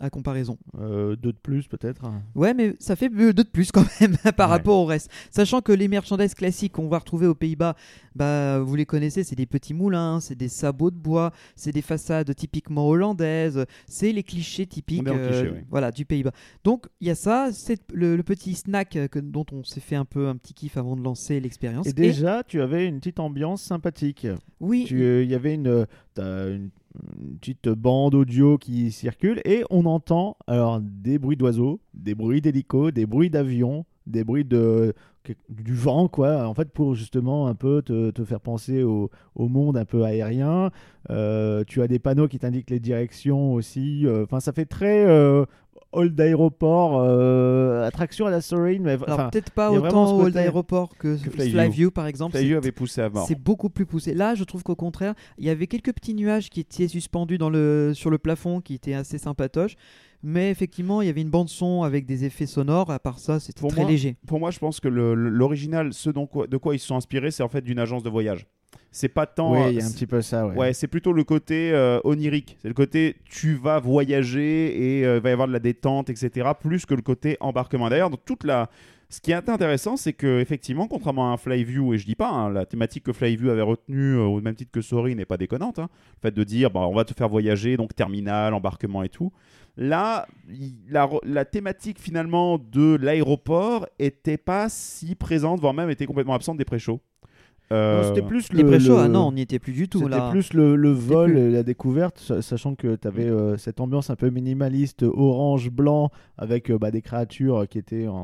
à 0.00 0.10
comparaison. 0.10 0.58
Euh, 0.78 1.16
deux 1.16 1.32
de 1.32 1.38
plus, 1.38 1.66
peut-être. 1.66 2.02
Ouais, 2.34 2.54
mais 2.54 2.74
ça 2.78 2.96
fait 2.96 3.08
deux 3.08 3.32
de 3.32 3.42
plus 3.42 3.72
quand 3.72 3.84
même 4.00 4.16
par 4.36 4.48
Ouais. 4.50 4.56
rapport 4.56 4.78
au 4.78 4.84
reste. 4.84 5.10
Sachant 5.30 5.60
que 5.60 5.72
les 5.72 5.88
merchandise 5.88 6.34
classiques 6.34 6.72
qu'on 6.72 6.88
va 6.88 6.98
retrouver 6.98 7.26
aux 7.26 7.34
Pays-Bas, 7.34 7.74
bah, 8.14 8.60
vous 8.60 8.76
les 8.76 8.86
connaissez, 8.86 9.24
c'est 9.24 9.36
des 9.36 9.46
petits 9.46 9.74
moulins, 9.74 10.20
c'est 10.20 10.34
des 10.34 10.48
sabots 10.48 10.90
de 10.90 10.96
bois, 10.96 11.32
c'est 11.56 11.72
des 11.72 11.82
façades 11.82 12.34
typiquement 12.34 12.86
hollandaises, 12.88 13.64
c'est 13.86 14.12
les 14.12 14.22
clichés 14.22 14.66
typiques 14.66 15.04
cliché, 15.04 15.50
oui. 15.52 15.60
voilà, 15.70 15.90
du 15.90 16.04
Pays-Bas. 16.04 16.32
Donc 16.64 16.86
il 17.00 17.08
y 17.08 17.10
a 17.10 17.14
ça, 17.14 17.48
c'est 17.52 17.80
le, 17.92 18.16
le 18.16 18.22
petit 18.22 18.54
snack 18.54 18.91
que- 18.92 19.18
dont 19.18 19.46
on 19.52 19.62
s'est 19.64 19.80
fait 19.80 19.96
un 19.96 20.04
peu 20.04 20.28
un 20.28 20.36
petit 20.36 20.54
kiff 20.54 20.76
avant 20.76 20.96
de 20.96 21.02
lancer 21.02 21.40
l'expérience. 21.40 21.86
Et 21.86 21.92
déjà, 21.92 22.42
tu 22.42 22.60
avais 22.60 22.86
une 22.86 22.98
petite 22.98 23.20
ambiance 23.20 23.62
sympathique. 23.62 24.26
oui, 24.60 24.86
euh, 24.92 25.22
Il 25.24 25.30
y 25.30 25.34
avait 25.34 25.54
une, 25.54 25.86
une, 26.18 26.70
une 27.28 27.38
petite 27.40 27.68
bande 27.68 28.14
audio 28.14 28.58
qui 28.58 28.90
circule 28.92 29.40
et 29.44 29.64
on 29.70 29.86
entend 29.86 30.36
alors 30.46 30.80
des 30.80 31.18
bruits 31.18 31.36
d'oiseaux, 31.36 31.80
des 31.94 32.14
bruits 32.14 32.40
d'hélicos, 32.40 32.92
des 32.92 33.06
bruits 33.06 33.30
d'avions, 33.30 33.84
des 34.06 34.24
bruits 34.24 34.44
de 34.44 34.94
du 35.48 35.72
vent 35.74 36.08
quoi. 36.08 36.48
En 36.48 36.54
fait, 36.54 36.68
pour 36.72 36.96
justement 36.96 37.46
un 37.46 37.54
peu 37.54 37.80
te, 37.80 38.10
te 38.10 38.24
faire 38.24 38.40
penser 38.40 38.82
au, 38.82 39.08
au 39.36 39.48
monde 39.48 39.76
un 39.76 39.84
peu 39.84 40.02
aérien. 40.04 40.72
Euh, 41.10 41.62
tu 41.64 41.80
as 41.80 41.86
des 41.86 42.00
panneaux 42.00 42.26
qui 42.26 42.40
t'indiquent 42.40 42.70
les 42.70 42.80
directions 42.80 43.54
aussi. 43.54 44.04
Euh, 44.04 44.24
Enfin, 44.24 44.40
ça 44.40 44.52
fait 44.52 44.64
très 44.64 45.04
euh, 45.06 45.44
hall 45.92 46.10
d'aéroport, 46.14 47.00
euh, 47.00 47.86
attraction 47.86 48.26
à 48.26 48.30
la 48.30 48.40
Sorine, 48.40 48.82
mais 48.82 48.96
enfin. 49.08 49.28
peut-être 49.30 49.50
pas 49.50 49.70
autant 49.70 50.18
côté- 50.18 50.32
d'aéroport 50.32 50.96
que, 50.96 51.16
que 51.22 51.30
Flyview. 51.30 51.90
Par 51.90 52.06
exemple. 52.06 52.36
Flyview 52.36 52.56
avait 52.56 52.72
poussé 52.72 53.00
à 53.02 53.10
mort. 53.10 53.26
C'est 53.26 53.38
beaucoup 53.40 53.70
plus 53.70 53.86
poussé. 53.86 54.14
Là, 54.14 54.34
je 54.34 54.44
trouve 54.44 54.62
qu'au 54.62 54.76
contraire, 54.76 55.14
il 55.38 55.44
y 55.44 55.50
avait 55.50 55.66
quelques 55.66 55.92
petits 55.92 56.14
nuages 56.14 56.50
qui 56.50 56.60
étaient 56.60 56.88
suspendus 56.88 57.38
dans 57.38 57.50
le, 57.50 57.92
sur 57.94 58.10
le 58.10 58.18
plafond 58.18 58.60
qui 58.60 58.74
étaient 58.74 58.94
assez 58.94 59.18
sympatoches. 59.18 59.76
Mais 60.24 60.50
effectivement, 60.50 61.02
il 61.02 61.06
y 61.06 61.10
avait 61.10 61.20
une 61.22 61.30
bande 61.30 61.48
son 61.48 61.82
avec 61.82 62.06
des 62.06 62.24
effets 62.24 62.46
sonores. 62.46 62.90
À 62.90 63.00
part 63.00 63.18
ça, 63.18 63.40
c'était 63.40 63.66
très 63.66 63.80
moi, 63.82 63.90
léger. 63.90 64.16
Pour 64.26 64.38
moi, 64.38 64.52
je 64.52 64.58
pense 64.60 64.78
que 64.78 64.86
l'original, 64.88 65.92
ce 65.92 66.10
dont 66.10 66.28
de 66.48 66.56
quoi 66.56 66.74
ils 66.74 66.78
se 66.78 66.86
sont 66.86 66.96
inspirés, 66.96 67.32
c'est 67.32 67.42
en 67.42 67.48
fait 67.48 67.62
d'une 67.62 67.80
agence 67.80 68.02
de 68.04 68.10
voyage. 68.10 68.46
C'est 68.90 69.08
pas 69.08 69.26
tant. 69.26 69.52
oui, 69.52 69.58
euh, 69.60 69.70
il 69.70 69.74
y 69.78 69.80
a 69.80 69.84
un 69.84 69.88
c'est- 69.88 69.94
petit 69.94 70.06
peu 70.06 70.20
ça. 70.22 70.46
Ouais. 70.46 70.56
Ouais, 70.56 70.72
c'est 70.74 70.86
plutôt 70.88 71.12
le 71.12 71.24
côté 71.24 71.72
euh, 71.72 71.98
onirique. 72.04 72.56
C'est 72.60 72.68
le 72.68 72.74
côté 72.74 73.16
tu 73.24 73.54
vas 73.54 73.78
voyager 73.80 74.98
et 75.00 75.06
euh, 75.06 75.16
il 75.16 75.22
va 75.22 75.30
y 75.30 75.32
avoir 75.32 75.48
de 75.48 75.52
la 75.52 75.58
détente, 75.60 76.10
etc. 76.10 76.50
Plus 76.60 76.84
que 76.86 76.94
le 76.94 77.02
côté 77.02 77.36
embarquement. 77.40 77.88
D'ailleurs, 77.88 78.10
dans 78.10 78.16
toute 78.18 78.44
la. 78.44 78.68
Ce 79.08 79.20
qui 79.20 79.30
est 79.30 79.48
intéressant, 79.50 79.98
c'est 79.98 80.14
que 80.14 80.40
effectivement, 80.40 80.86
contrairement 80.88 81.30
à 81.30 81.34
un 81.34 81.36
Flyview, 81.36 81.92
et 81.92 81.98
je 81.98 82.06
dis 82.06 82.14
pas, 82.14 82.30
hein, 82.30 82.48
la 82.50 82.64
thématique 82.64 83.02
que 83.04 83.12
Flyview 83.12 83.50
avait 83.50 83.60
retenue 83.60 84.14
euh, 84.16 84.22
au 84.24 84.40
même 84.40 84.54
titre 84.54 84.70
que 84.72 84.80
Sorry 84.80 85.14
n'est 85.14 85.26
pas 85.26 85.36
déconnante. 85.36 85.78
hein. 85.78 85.90
Le 86.22 86.28
fait 86.28 86.34
de 86.34 86.44
dire, 86.44 86.70
bah, 86.70 86.80
on 86.80 86.94
va 86.94 87.04
te 87.04 87.12
faire 87.12 87.28
voyager, 87.28 87.76
donc 87.76 87.94
terminal, 87.94 88.54
embarquement 88.54 89.02
et 89.02 89.10
tout. 89.10 89.30
Là, 89.76 90.26
la, 90.88 91.10
la 91.24 91.44
thématique 91.44 91.98
finalement 91.98 92.58
de 92.58 92.96
l'aéroport 93.00 93.86
était 93.98 94.38
pas 94.38 94.68
si 94.70 95.14
présente, 95.14 95.60
voire 95.60 95.74
même 95.74 95.90
était 95.90 96.06
complètement 96.06 96.34
absente 96.34 96.56
des 96.56 96.64
pré-shows. 96.64 97.00
Euh, 97.70 98.02
C'était 98.08 98.22
plus 98.26 98.52
Les 98.52 98.62
le, 98.62 98.68
pré-shows, 98.68 98.96
ah 98.98 99.06
le- 99.06 99.12
non, 99.12 99.28
on 99.28 99.32
n'y 99.32 99.40
était 99.42 99.58
plus 99.58 99.72
du 99.72 99.88
tout. 99.88 100.00
C'était 100.00 100.30
plus 100.30 100.52
le, 100.52 100.76
le 100.76 100.90
vol 100.90 101.32
plus. 101.32 101.40
et 101.40 101.50
la 101.50 101.62
découverte, 101.62 102.18
sa- 102.18 102.42
sachant 102.42 102.74
que 102.74 102.96
tu 102.96 103.08
avais 103.08 103.30
cette 103.56 103.80
ambiance 103.80 104.10
un 104.10 104.16
peu 104.16 104.28
minimaliste, 104.30 105.04
orange-blanc, 105.04 106.10
avec 106.38 106.70
euh, 106.70 106.78
bah, 106.78 106.90
des 106.90 107.02
créatures 107.02 107.66
qui 107.68 107.78
étaient 107.78 108.08
en, 108.08 108.14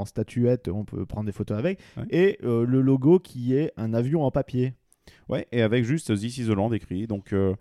en 0.00 0.04
statuette, 0.04 0.68
on 0.72 0.84
peut 0.84 1.04
prendre 1.06 1.26
des 1.26 1.32
photos 1.32 1.58
avec, 1.58 1.78
Ouais. 1.96 2.04
et 2.10 2.38
euh, 2.44 2.64
le 2.66 2.80
logo 2.80 3.18
qui 3.18 3.54
est 3.54 3.72
un 3.76 3.92
avion 3.94 4.24
en 4.24 4.30
papier. 4.30 4.74
Ouais, 5.28 5.46
et 5.52 5.60
avec 5.62 5.84
juste 5.84 6.14
This 6.16 6.38
is 6.38 6.48
Holland 6.50 6.72
écrit. 6.72 7.06
Donc, 7.06 7.32
euh, 7.32 7.54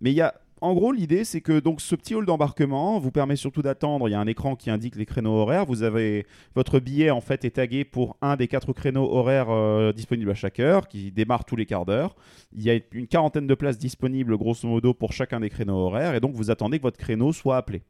mais 0.00 0.10
il 0.10 0.16
y 0.16 0.20
a, 0.20 0.34
en 0.60 0.74
gros, 0.74 0.92
l'idée 0.92 1.24
c'est 1.24 1.40
que 1.40 1.58
donc 1.58 1.80
ce 1.80 1.94
petit 1.94 2.14
hall 2.14 2.26
d'embarquement 2.26 2.98
vous 2.98 3.10
permet 3.10 3.36
surtout 3.36 3.62
d'attendre. 3.62 4.08
Il 4.08 4.12
y 4.12 4.14
a 4.14 4.20
un 4.20 4.26
écran 4.26 4.56
qui 4.56 4.70
indique 4.70 4.96
les 4.96 5.06
créneaux 5.06 5.34
horaires. 5.34 5.64
Vous 5.64 5.82
avez 5.82 6.26
votre 6.54 6.80
billet 6.80 7.10
en 7.10 7.20
fait 7.20 7.44
est 7.44 7.52
tagué 7.52 7.84
pour 7.84 8.16
un 8.20 8.36
des 8.36 8.48
quatre 8.48 8.72
créneaux 8.72 9.10
horaires 9.10 9.50
euh, 9.50 9.92
disponibles 9.92 10.30
à 10.30 10.34
chaque 10.34 10.60
heure, 10.60 10.88
qui 10.88 11.12
démarre 11.12 11.44
tous 11.44 11.56
les 11.56 11.66
quarts 11.66 11.86
d'heure. 11.86 12.14
Il 12.52 12.62
y 12.62 12.70
a 12.70 12.78
une 12.92 13.06
quarantaine 13.06 13.46
de 13.46 13.54
places 13.54 13.78
disponibles 13.78 14.36
grosso 14.36 14.68
modo 14.68 14.94
pour 14.94 15.12
chacun 15.12 15.40
des 15.40 15.50
créneaux 15.50 15.78
horaires, 15.78 16.14
et 16.14 16.20
donc 16.20 16.34
vous 16.34 16.50
attendez 16.50 16.78
que 16.78 16.82
votre 16.82 16.98
créneau 16.98 17.32
soit 17.32 17.56
appelé. 17.56 17.82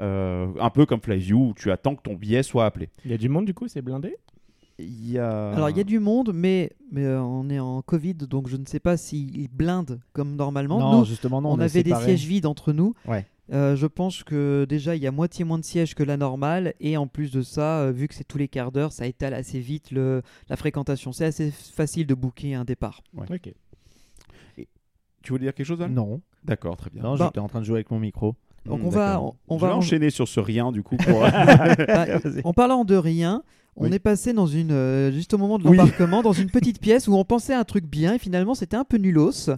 Euh, 0.00 0.48
un 0.58 0.70
peu 0.70 0.86
comme 0.86 1.00
Flyview 1.00 1.50
où 1.50 1.54
tu 1.54 1.70
attends 1.70 1.94
que 1.94 2.02
ton 2.02 2.14
billet 2.14 2.42
soit 2.42 2.64
appelé. 2.64 2.88
Il 3.04 3.10
y 3.10 3.14
a 3.14 3.18
du 3.18 3.28
monde 3.28 3.44
du 3.44 3.52
coup, 3.52 3.68
c'est 3.68 3.82
blindé? 3.82 4.16
Y 4.82 5.18
a... 5.18 5.50
Alors, 5.52 5.70
il 5.70 5.76
y 5.76 5.80
a 5.80 5.84
du 5.84 5.98
monde, 5.98 6.32
mais, 6.34 6.70
mais 6.92 7.04
euh, 7.04 7.20
on 7.22 7.48
est 7.50 7.58
en 7.58 7.82
Covid, 7.82 8.14
donc 8.14 8.48
je 8.48 8.56
ne 8.56 8.64
sais 8.66 8.80
pas 8.80 8.96
s'ils 8.96 9.48
blindent 9.48 10.00
comme 10.12 10.36
normalement. 10.36 10.78
non, 10.78 10.98
Nous, 11.00 11.04
justement, 11.04 11.40
non. 11.40 11.50
on, 11.52 11.58
avait 11.60 11.82
des 11.82 11.94
sièges 11.94 12.24
vides 12.26 12.46
entre 12.46 12.72
nous. 12.72 12.94
Ouais. 13.06 13.26
Euh, 13.52 13.74
je 13.74 13.86
pense 13.88 14.22
que 14.22 14.64
déjà 14.68 14.94
il 14.94 15.02
y 15.02 15.08
a 15.08 15.10
moitié 15.10 15.44
moins 15.44 15.58
de 15.58 15.64
sièges 15.64 15.96
que 15.96 16.04
la 16.04 16.16
normale 16.16 16.72
et 16.78 16.96
en 16.96 17.08
plus 17.08 17.32
de 17.32 17.42
ça, 17.42 17.80
euh, 17.80 17.90
vu 17.90 18.06
que 18.06 18.14
c'est 18.14 18.22
tous 18.22 18.38
les 18.38 18.46
quarts 18.46 18.70
d'heure, 18.70 18.92
ça 18.92 19.06
étale 19.08 19.34
assez 19.34 19.58
vite 19.58 19.90
le, 19.90 20.22
la 20.48 20.54
fréquentation. 20.56 21.10
C'est 21.12 21.24
assez 21.24 21.50
facile 21.50 22.06
de 22.06 22.14
booker 22.14 22.54
un 22.54 22.64
départ. 22.64 23.02
Ok. 23.16 23.52
Tu 25.22 25.32
voulais 25.32 25.44
dire 25.46 25.54
quelque 25.54 25.66
chose 25.66 25.78
Val 25.78 25.90
Non, 25.90 26.20
D'accord, 26.44 26.76
très 26.76 26.90
bien. 26.90 27.02
non 27.02 27.16
Bah- 27.16 27.26
j'étais 27.26 27.40
en 27.40 27.48
train 27.48 27.60
de 27.60 27.64
jouer 27.64 27.76
avec 27.76 27.90
mon 27.90 27.98
micro. 27.98 28.34
Donc 28.66 28.80
Hmm, 28.82 28.86
on 28.86 28.88
va, 28.90 29.20
on, 29.48 29.56
va 29.56 29.74
en- 29.74 29.78
enchaîner 29.78 30.10
sur 30.10 30.28
ce 30.28 30.38
rien 30.38 30.70
du 30.70 30.82
coup 30.82 30.96
pour... 30.96 31.20
bah, 31.86 32.06
en 32.44 32.52
parlant 32.52 32.84
de 32.84 32.94
rien, 32.94 33.42
on 33.76 33.84
Oui. 33.88 33.94
est 33.94 33.98
passé 33.98 34.32
dans 34.32 34.46
une 34.46 34.72
euh, 34.72 35.10
juste 35.12 35.32
au 35.34 35.38
moment 35.38 35.58
de 35.58 35.66
Oui. 35.68 35.76
l'embarquement 35.76 36.22
dans 36.22 36.32
une 36.32 36.50
petite 36.50 36.80
pièce 36.80 37.08
où 37.08 37.14
on 37.14 37.24
pensait 37.24 37.54
à 37.54 37.60
un 37.60 37.64
truc 37.64 37.86
bien 37.86 38.14
et 38.14 38.18
finalement 38.18 38.54
c'était 38.54 38.76
un 38.76 38.84
peu 38.84 38.96
nulos. 38.98 39.50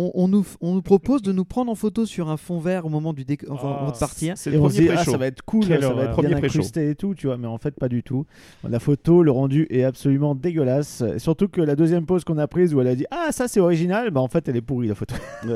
On, 0.00 0.12
on 0.14 0.28
nous, 0.28 0.46
on 0.60 0.74
nous 0.74 0.82
propose 0.82 1.22
de 1.22 1.32
nous 1.32 1.44
prendre 1.44 1.72
en 1.72 1.74
photo 1.74 2.06
sur 2.06 2.28
un 2.28 2.36
fond 2.36 2.60
vert 2.60 2.86
au 2.86 2.88
moment 2.88 3.12
du 3.12 3.24
déc- 3.24 3.44
enfin, 3.50 3.78
Ah, 3.80 3.90
de 3.92 3.98
partir. 3.98 4.38
C'est 4.38 4.50
Et 4.50 4.52
le 4.52 4.60
on 4.60 4.68
se 4.68 4.74
premier 4.76 4.88
dit, 4.90 4.94
ah, 4.96 5.04
ça 5.04 5.16
va 5.16 5.26
être 5.26 5.42
cool, 5.42 5.66
Quelle 5.66 5.82
ça 5.82 5.92
va 5.92 6.04
être 6.04 6.12
Premier 6.12 6.28
bien 6.28 6.36
incrusté 6.38 6.90
et 6.90 6.94
tout, 6.94 7.14
tu 7.16 7.26
vois, 7.26 7.36
mais 7.36 7.48
en 7.48 7.58
fait, 7.58 7.72
pas 7.74 7.88
du 7.88 8.02
tout. 8.04 8.24
La 8.68 8.78
photo, 8.78 9.22
le 9.24 9.30
rendu 9.32 9.66
est 9.70 9.82
absolument 9.82 10.34
dégueulasse. 10.36 11.02
Surtout 11.16 11.48
que 11.48 11.60
la 11.60 11.74
deuxième 11.74 12.06
pose 12.06 12.22
qu'on 12.22 12.38
a 12.38 12.46
prise 12.46 12.74
où 12.74 12.80
elle 12.80 12.86
a 12.86 12.94
dit 12.94 13.06
Ah, 13.10 13.32
ça 13.32 13.48
c'est 13.48 13.58
original, 13.60 14.10
bah 14.12 14.20
en 14.20 14.28
fait, 14.28 14.48
elle 14.48 14.56
est 14.56 14.60
pourrie 14.60 14.86
la 14.88 14.94
photo. 14.94 15.14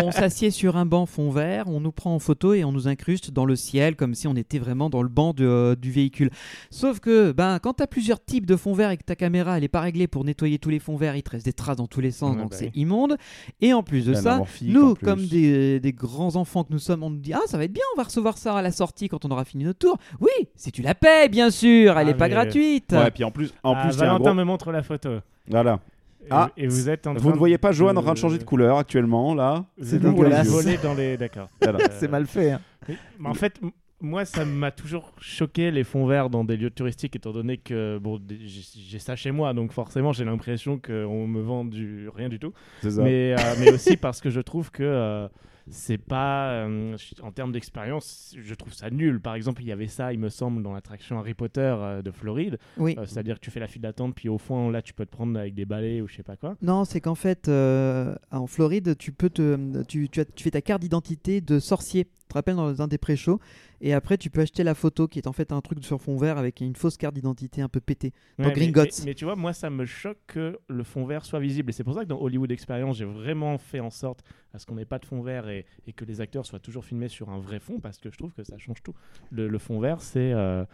On, 0.00 0.06
on 0.06 0.10
s'assied 0.12 0.50
sur 0.50 0.76
un 0.76 0.86
banc 0.86 1.06
fond 1.06 1.30
vert, 1.30 1.64
on 1.68 1.80
nous 1.80 1.92
prend 1.92 2.14
en 2.14 2.18
photo 2.18 2.54
et 2.54 2.64
on 2.64 2.72
nous 2.72 2.88
incruste 2.88 3.30
dans 3.30 3.44
le 3.44 3.56
ciel 3.56 3.96
comme 3.96 4.14
si 4.14 4.26
on 4.28 4.34
était 4.36 4.58
vraiment 4.58 4.88
dans 4.90 5.02
le 5.02 5.08
banc 5.08 5.32
de, 5.34 5.44
euh, 5.44 5.74
du 5.76 5.90
véhicule. 5.90 6.30
Sauf 6.70 7.00
que 7.00 7.32
ben, 7.32 7.58
quand 7.58 7.74
tu 7.74 7.82
as 7.82 7.86
plusieurs 7.86 8.22
types 8.24 8.46
de 8.46 8.56
fonds 8.56 8.72
verts 8.72 8.90
et 8.90 8.96
que 8.96 9.04
ta 9.04 9.16
caméra 9.16 9.56
elle 9.58 9.64
est 9.64 9.68
pas 9.68 9.80
réglée 9.80 10.06
pour 10.06 10.24
nettoyer 10.24 10.58
tous 10.58 10.70
les 10.70 10.78
fonds 10.78 10.96
verts, 10.96 11.16
il 11.16 11.22
te 11.22 11.30
reste 11.30 11.44
des 11.44 11.52
traces 11.52 11.76
dans 11.76 11.86
tous 11.86 12.00
les 12.00 12.10
sens, 12.10 12.34
Ouais, 12.36 12.42
donc 12.42 12.50
bah 12.52 12.56
c'est 12.58 12.66
oui. 12.66 12.72
immonde. 12.74 13.16
Et 13.60 13.72
en 13.72 13.82
plus 13.82 14.06
de 14.06 14.14
ça, 14.14 14.42
nous, 14.62 14.94
comme 14.94 15.24
des, 15.26 15.80
des 15.80 15.92
grands 15.92 16.36
enfants 16.36 16.64
que 16.64 16.72
nous 16.72 16.78
sommes, 16.78 17.02
on 17.02 17.10
nous 17.10 17.18
dit 17.20 17.32
Ah, 17.32 17.40
ça 17.46 17.58
va 17.58 17.64
être 17.64 17.72
bien, 17.72 17.82
on 17.94 17.96
va 17.96 18.04
recevoir 18.04 18.38
ça 18.38 18.56
à 18.56 18.62
la 18.62 18.70
sortie 18.72 19.08
quand 19.08 19.24
on 19.24 19.30
aura 19.30 19.44
fini 19.44 19.64
notre 19.64 19.78
tour. 19.78 19.96
Oui, 20.20 20.30
si 20.56 20.72
tu 20.72 20.82
la 20.82 20.94
payes, 20.94 21.28
bien 21.28 21.50
sûr, 21.50 21.98
elle 21.98 22.08
Ah, 22.08 22.10
est 22.10 22.14
pas 22.14 22.28
mais- 22.28 22.34
gratuite. 22.34 22.92
Ouais, 22.92 23.10
puis 23.10 23.24
en 23.24 23.30
plus, 23.30 23.52
en 23.62 23.74
Ah, 23.74 23.82
plus, 23.86 23.96
Valentin 23.96 24.24
gros- 24.24 24.34
me 24.34 24.44
montre 24.44 24.72
la 24.72 24.82
photo. 24.82 25.10
Voilà. 25.48 25.80
Et, 26.24 26.28
Ah, 26.30 26.50
et 26.56 26.66
vous 26.68 26.88
êtes 26.88 27.06
en 27.08 27.14
Vous 27.14 27.32
ne 27.32 27.36
voyez 27.36 27.58
pas 27.58 27.70
de- 27.70 27.74
Johan 27.74 27.96
en 27.96 28.02
train 28.02 28.12
de 28.12 28.18
changer 28.18 28.38
de 28.38 28.44
couleur 28.44 28.78
actuellement, 28.78 29.34
là. 29.34 29.64
C'est 29.82 29.98
de 29.98 30.08
dégueulasse. 30.08 30.48
dans 30.82 30.94
les. 30.94 31.16
D'accord. 31.16 31.48
Voilà. 31.60 31.80
Euh, 31.80 31.88
c'est 31.98 32.08
mal 32.08 32.26
fait. 32.26 32.52
hein. 32.52 32.60
oui. 32.88 32.96
Mais 33.18 33.28
en 33.28 33.34
fait, 33.34 33.58
moi, 34.02 34.24
ça 34.24 34.44
m'a 34.44 34.70
toujours 34.70 35.12
choqué 35.20 35.70
les 35.70 35.84
fonds 35.84 36.06
verts 36.06 36.28
dans 36.28 36.44
des 36.44 36.56
lieux 36.56 36.70
touristiques, 36.70 37.16
étant 37.16 37.32
donné 37.32 37.56
que 37.56 37.98
bon, 37.98 38.20
j'ai 38.28 38.98
ça 38.98 39.16
chez 39.16 39.30
moi, 39.30 39.54
donc 39.54 39.72
forcément, 39.72 40.12
j'ai 40.12 40.24
l'impression 40.24 40.78
qu'on 40.78 41.26
me 41.26 41.40
vend 41.40 41.64
du 41.64 42.08
rien 42.14 42.28
du 42.28 42.38
tout. 42.38 42.52
C'est 42.82 42.90
ça. 42.92 43.02
Mais, 43.02 43.34
euh, 43.38 43.54
mais 43.60 43.72
aussi 43.72 43.96
parce 44.00 44.20
que 44.20 44.28
je 44.30 44.40
trouve 44.40 44.70
que 44.70 44.82
euh, 44.82 45.28
c'est 45.70 45.96
pas 45.98 46.50
euh, 46.66 46.96
en 47.22 47.30
termes 47.30 47.52
d'expérience, 47.52 48.34
je 48.36 48.54
trouve 48.54 48.72
ça 48.74 48.90
nul. 48.90 49.20
Par 49.20 49.36
exemple, 49.36 49.62
il 49.62 49.68
y 49.68 49.72
avait 49.72 49.86
ça, 49.86 50.12
il 50.12 50.18
me 50.18 50.28
semble, 50.28 50.60
dans 50.62 50.72
l'attraction 50.72 51.18
Harry 51.20 51.34
Potter 51.34 51.60
euh, 51.60 52.02
de 52.02 52.10
Floride. 52.10 52.58
Oui. 52.78 52.96
Euh, 52.98 53.04
C'est-à-dire 53.06 53.36
que 53.36 53.44
tu 53.44 53.52
fais 53.52 53.60
la 53.60 53.68
file 53.68 53.82
d'attente, 53.82 54.14
puis 54.16 54.28
au 54.28 54.38
fond, 54.38 54.70
là, 54.70 54.82
tu 54.82 54.92
peux 54.92 55.06
te 55.06 55.10
prendre 55.12 55.38
avec 55.38 55.54
des 55.54 55.64
balais 55.64 56.00
ou 56.00 56.08
je 56.08 56.16
sais 56.16 56.24
pas 56.24 56.34
quoi. 56.36 56.56
Non, 56.62 56.84
c'est 56.84 57.00
qu'en 57.00 57.14
fait, 57.14 57.46
euh, 57.48 58.14
en 58.32 58.48
Floride, 58.48 58.96
tu 58.98 59.12
peux 59.12 59.30
te, 59.30 59.82
tu, 59.84 60.08
tu, 60.08 60.20
as- 60.20 60.24
tu 60.24 60.42
fais 60.42 60.50
ta 60.50 60.62
carte 60.62 60.82
d'identité 60.82 61.40
de 61.40 61.60
sorcier. 61.60 62.08
Te 62.32 62.38
rappelles 62.38 62.56
dans 62.56 62.80
un 62.80 62.88
des 62.88 62.96
pré-shows. 62.96 63.38
Et 63.82 63.92
après, 63.92 64.16
tu 64.16 64.30
peux 64.30 64.40
acheter 64.40 64.64
la 64.64 64.74
photo 64.74 65.06
qui 65.06 65.18
est 65.18 65.26
en 65.26 65.32
fait 65.34 65.52
un 65.52 65.60
truc 65.60 65.84
sur 65.84 66.00
fond 66.00 66.16
vert 66.16 66.38
avec 66.38 66.62
une 66.62 66.74
fausse 66.74 66.96
carte 66.96 67.14
d'identité 67.14 67.60
un 67.60 67.68
peu 67.68 67.78
pétée. 67.80 68.14
Dans 68.38 68.46
mais- 68.48 68.52
Gringotts. 68.54 69.00
Mais, 69.00 69.04
mais 69.10 69.14
tu 69.14 69.26
vois, 69.26 69.36
moi, 69.36 69.52
ça 69.52 69.68
me 69.68 69.84
choque 69.84 70.16
que 70.26 70.58
le 70.66 70.82
fond 70.82 71.04
vert 71.04 71.26
soit 71.26 71.40
visible. 71.40 71.68
Et 71.68 71.72
c'est 71.74 71.84
pour 71.84 71.92
ça 71.92 72.00
que 72.04 72.08
dans 72.08 72.18
Hollywood 72.18 72.50
Experience, 72.50 72.96
j'ai 72.96 73.04
vraiment 73.04 73.58
fait 73.58 73.80
en 73.80 73.90
sorte 73.90 74.24
à 74.54 74.58
ce 74.58 74.64
qu'on 74.64 74.76
n'ait 74.76 74.86
pas 74.86 74.98
de 74.98 75.04
fond 75.04 75.20
vert 75.20 75.46
et, 75.50 75.66
et 75.86 75.92
que 75.92 76.06
les 76.06 76.22
acteurs 76.22 76.46
soient 76.46 76.58
toujours 76.58 76.86
filmés 76.86 77.08
sur 77.08 77.28
un 77.28 77.38
vrai 77.38 77.60
fond 77.60 77.80
parce 77.80 77.98
que 77.98 78.10
je 78.10 78.16
trouve 78.16 78.32
que 78.32 78.44
ça 78.44 78.56
change 78.56 78.82
tout. 78.82 78.94
Le, 79.30 79.46
le 79.48 79.58
fond 79.58 79.78
vert, 79.78 80.00
c'est. 80.00 80.32
euh, 80.32 80.64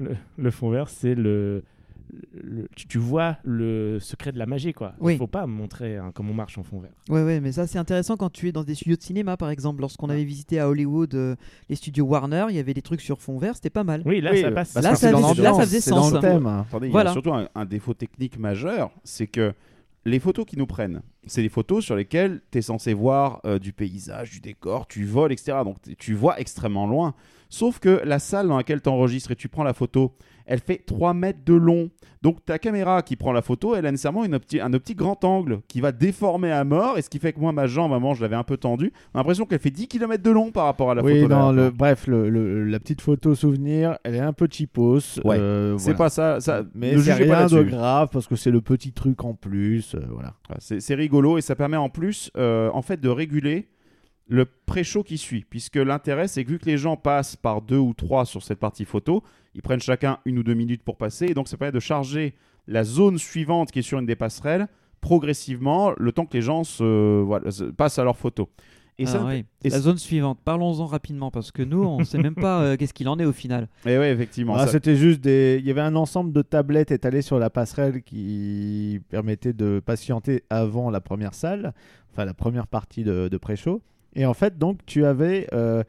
le, 0.00 0.16
le 0.36 0.50
fond 0.50 0.70
vert, 0.70 0.88
c'est 0.88 1.14
le. 1.14 1.62
Le- 2.32 2.68
tu, 2.76 2.86
tu 2.86 2.98
vois 2.98 3.36
le 3.44 3.98
secret 4.00 4.32
de 4.32 4.38
la 4.38 4.46
magie, 4.46 4.72
quoi. 4.72 4.94
Oui. 5.00 5.14
Il 5.14 5.18
faut 5.18 5.26
pas 5.26 5.46
montrer 5.46 5.96
hein, 5.96 6.10
comment 6.14 6.30
on 6.30 6.34
marche 6.34 6.58
en 6.58 6.62
fond 6.62 6.80
vert. 6.80 6.90
Ouais, 7.08 7.22
ouais, 7.24 7.40
mais 7.40 7.52
ça 7.52 7.66
c'est 7.66 7.78
intéressant 7.78 8.16
quand 8.16 8.30
tu 8.30 8.48
es 8.48 8.52
dans 8.52 8.64
des 8.64 8.74
studios 8.74 8.96
de 8.96 9.02
cinéma 9.02 9.36
par 9.36 9.50
exemple. 9.50 9.80
Lorsqu'on 9.80 10.08
avait 10.08 10.24
visité 10.24 10.60
à 10.60 10.68
Hollywood 10.68 11.14
euh, 11.14 11.36
les 11.68 11.76
studios 11.76 12.04
Warner, 12.06 12.46
il 12.50 12.56
y 12.56 12.58
avait 12.58 12.74
des 12.74 12.82
trucs 12.82 13.00
sur 13.00 13.20
fond 13.20 13.38
vert, 13.38 13.54
c'était 13.56 13.70
pas 13.70 13.84
mal. 13.84 14.02
Oui, 14.04 14.20
là, 14.20 14.30
Oui, 14.32 14.40
ça 14.40 14.48
euh, 14.48 14.52
passe. 14.52 14.74
Là, 14.74 14.94
ça 14.94 15.10
dans 15.12 15.34
là, 15.34 15.54
ça 15.54 15.60
faisait 15.62 15.90
dans 15.90 16.02
sens. 16.02 16.12
le 16.12 16.20
thème. 16.20 16.46
Attendez, 16.46 16.88
il 16.88 16.94
y 16.94 16.98
a 16.98 17.12
surtout 17.12 17.32
un, 17.34 17.48
un 17.54 17.64
défaut 17.64 17.94
technique 17.94 18.38
majeur, 18.38 18.90
c'est 19.04 19.26
que 19.26 19.52
les 20.04 20.20
photos 20.20 20.46
qu'ils 20.46 20.58
nous 20.60 20.66
prennent, 20.66 21.02
c'est 21.26 21.42
des 21.42 21.48
photos 21.48 21.84
sur 21.84 21.96
lesquelles 21.96 22.40
tu 22.52 22.58
es 22.58 22.62
censé 22.62 22.94
voir 22.94 23.40
euh, 23.44 23.58
du 23.58 23.72
paysage, 23.72 24.30
du 24.30 24.40
décor, 24.40 24.86
tu 24.86 25.04
voles, 25.04 25.32
etc. 25.32 25.58
Donc 25.64 25.78
tu 25.98 26.14
vois 26.14 26.38
extrêmement 26.40 26.86
loin. 26.86 27.14
Sauf 27.48 27.78
que 27.78 28.00
la 28.04 28.18
salle 28.18 28.48
dans 28.48 28.56
laquelle 28.56 28.80
tu 28.82 28.88
enregistres 28.88 29.30
et 29.30 29.36
tu 29.36 29.48
prends 29.48 29.62
la 29.64 29.72
photo, 29.72 30.14
elle 30.46 30.60
fait 30.60 30.78
3 30.84 31.14
mètres 31.14 31.40
de 31.44 31.54
long. 31.54 31.90
Donc 32.22 32.44
ta 32.44 32.58
caméra 32.58 33.02
qui 33.02 33.14
prend 33.16 33.32
la 33.32 33.42
photo, 33.42 33.74
elle 33.76 33.86
a 33.86 33.90
nécessairement 33.90 34.24
une 34.24 34.34
opti- 34.36 34.60
un 34.60 34.72
optique 34.72 34.96
grand 34.98 35.22
angle 35.24 35.60
qui 35.68 35.80
va 35.80 35.92
déformer 35.92 36.50
à 36.50 36.64
mort. 36.64 36.98
Et 36.98 37.02
ce 37.02 37.10
qui 37.10 37.18
fait 37.18 37.32
que 37.32 37.38
moi, 37.40 37.52
ma 37.52 37.66
jambe, 37.66 37.90
moment, 37.92 38.14
je 38.14 38.22
l'avais 38.22 38.36
un 38.36 38.42
peu 38.44 38.56
tendue. 38.56 38.92
On 39.12 39.18
a 39.18 39.20
l'impression 39.20 39.44
qu'elle 39.44 39.58
fait 39.60 39.70
10 39.70 39.86
km 39.88 40.22
de 40.22 40.30
long 40.30 40.50
par 40.50 40.64
rapport 40.64 40.90
à 40.90 40.94
la 40.94 41.02
oui, 41.02 41.22
photo. 41.22 41.34
non, 41.34 41.52
le, 41.52 41.70
bref, 41.70 42.06
le, 42.06 42.28
le- 42.30 42.64
la 42.64 42.78
petite 42.80 43.00
photo 43.00 43.34
souvenir, 43.34 43.96
elle 44.04 44.14
est 44.16 44.20
un 44.20 44.32
peu 44.32 44.48
cheapos. 44.50 45.20
Ouais. 45.24 45.36
euh, 45.38 45.78
C'est 45.78 45.84
voilà. 45.92 45.98
pas 45.98 46.08
ça. 46.10 46.40
ça 46.40 46.62
Mais 46.74 46.96
c'est 46.98 47.12
rien 47.14 47.46
de 47.46 47.62
grave 47.62 48.08
parce 48.12 48.26
que 48.26 48.34
c'est 48.36 48.50
le 48.50 48.60
petit 48.60 48.92
truc 48.92 49.24
en 49.24 49.34
plus. 49.34 49.94
euh, 49.94 50.00
voilà. 50.10 50.34
C'est 50.58 50.94
rigolo 50.94 51.38
et 51.38 51.42
ça 51.42 51.54
permet 51.54 51.76
en 51.76 51.88
plus 51.90 52.30
euh, 52.36 52.70
en 52.72 52.82
fait 52.82 53.00
de 53.00 53.08
réguler 53.08 53.68
le 54.28 54.44
pré-show 54.66 55.02
qui 55.02 55.18
suit. 55.18 55.44
Puisque 55.48 55.76
l'intérêt, 55.76 56.26
c'est 56.28 56.44
que 56.44 56.50
vu 56.50 56.58
que 56.58 56.66
les 56.66 56.78
gens 56.78 56.96
passent 56.96 57.36
par 57.36 57.62
deux 57.62 57.78
ou 57.78 57.94
trois 57.94 58.24
sur 58.24 58.42
cette 58.42 58.58
partie 58.58 58.84
photo, 58.84 59.22
ils 59.54 59.62
prennent 59.62 59.80
chacun 59.80 60.18
une 60.24 60.38
ou 60.38 60.42
deux 60.42 60.54
minutes 60.54 60.82
pour 60.82 60.96
passer. 60.96 61.26
Et 61.26 61.34
donc 61.34 61.48
ça 61.48 61.56
permet 61.56 61.72
de 61.72 61.80
charger 61.80 62.34
la 62.66 62.82
zone 62.84 63.18
suivante 63.18 63.70
qui 63.70 63.78
est 63.78 63.82
sur 63.82 63.98
une 63.98 64.06
des 64.06 64.16
passerelles 64.16 64.66
progressivement 65.00 65.92
le 65.96 66.10
temps 66.12 66.26
que 66.26 66.34
les 66.36 66.42
gens 66.42 66.64
se, 66.64 67.22
voilà, 67.22 67.50
se- 67.50 67.64
passent 67.64 67.98
à 67.98 68.04
leur 68.04 68.16
photo. 68.16 68.48
Et 68.98 69.04
Ah 69.04 69.10
ça, 69.10 69.24
oui. 69.24 69.44
et 69.62 69.68
La 69.68 69.78
zone 69.78 69.98
suivante, 69.98 70.38
parlons-en 70.44 70.86
rapidement 70.86 71.30
parce 71.30 71.52
que 71.52 71.62
nous 71.62 71.82
on 71.82 72.02
sait 72.02 72.16
même 72.18 72.34
pas 72.34 72.62
euh, 72.62 72.76
qu'est-ce 72.76 72.94
qu'il 72.94 73.08
en 73.08 73.18
est 73.18 73.24
au 73.26 73.32
final. 73.32 73.68
et 73.84 73.98
ouais, 73.98 74.10
effectivement. 74.10 74.54
Ah, 74.56 74.66
ça- 74.66 74.72
C'était 74.72 74.96
juste 74.96 75.20
des. 75.20 75.58
Il 75.60 75.66
y 75.66 75.70
avait 75.70 75.82
un 75.82 75.94
ensemble 75.96 76.32
de 76.32 76.40
tablettes 76.42 76.90
étalées 76.90 77.20
sur 77.22 77.38
la 77.38 77.50
passerelle 77.50 78.02
qui 78.02 79.00
permettait 79.10 79.52
de 79.52 79.80
patienter 79.84 80.44
avant 80.50 80.90
la 80.90 81.00
première 81.02 81.34
salle, 81.34 81.74
enfin 82.12 82.24
la 82.24 82.34
première 82.34 82.66
partie 82.66 83.04
de, 83.04 83.28
de 83.28 83.36
pré-show. 83.36 83.82
Et 84.16 84.26
en 84.26 84.34
fait, 84.34 84.58
donc, 84.58 84.78
tu 84.86 85.04
avais, 85.04 85.46
euh, 85.52 85.84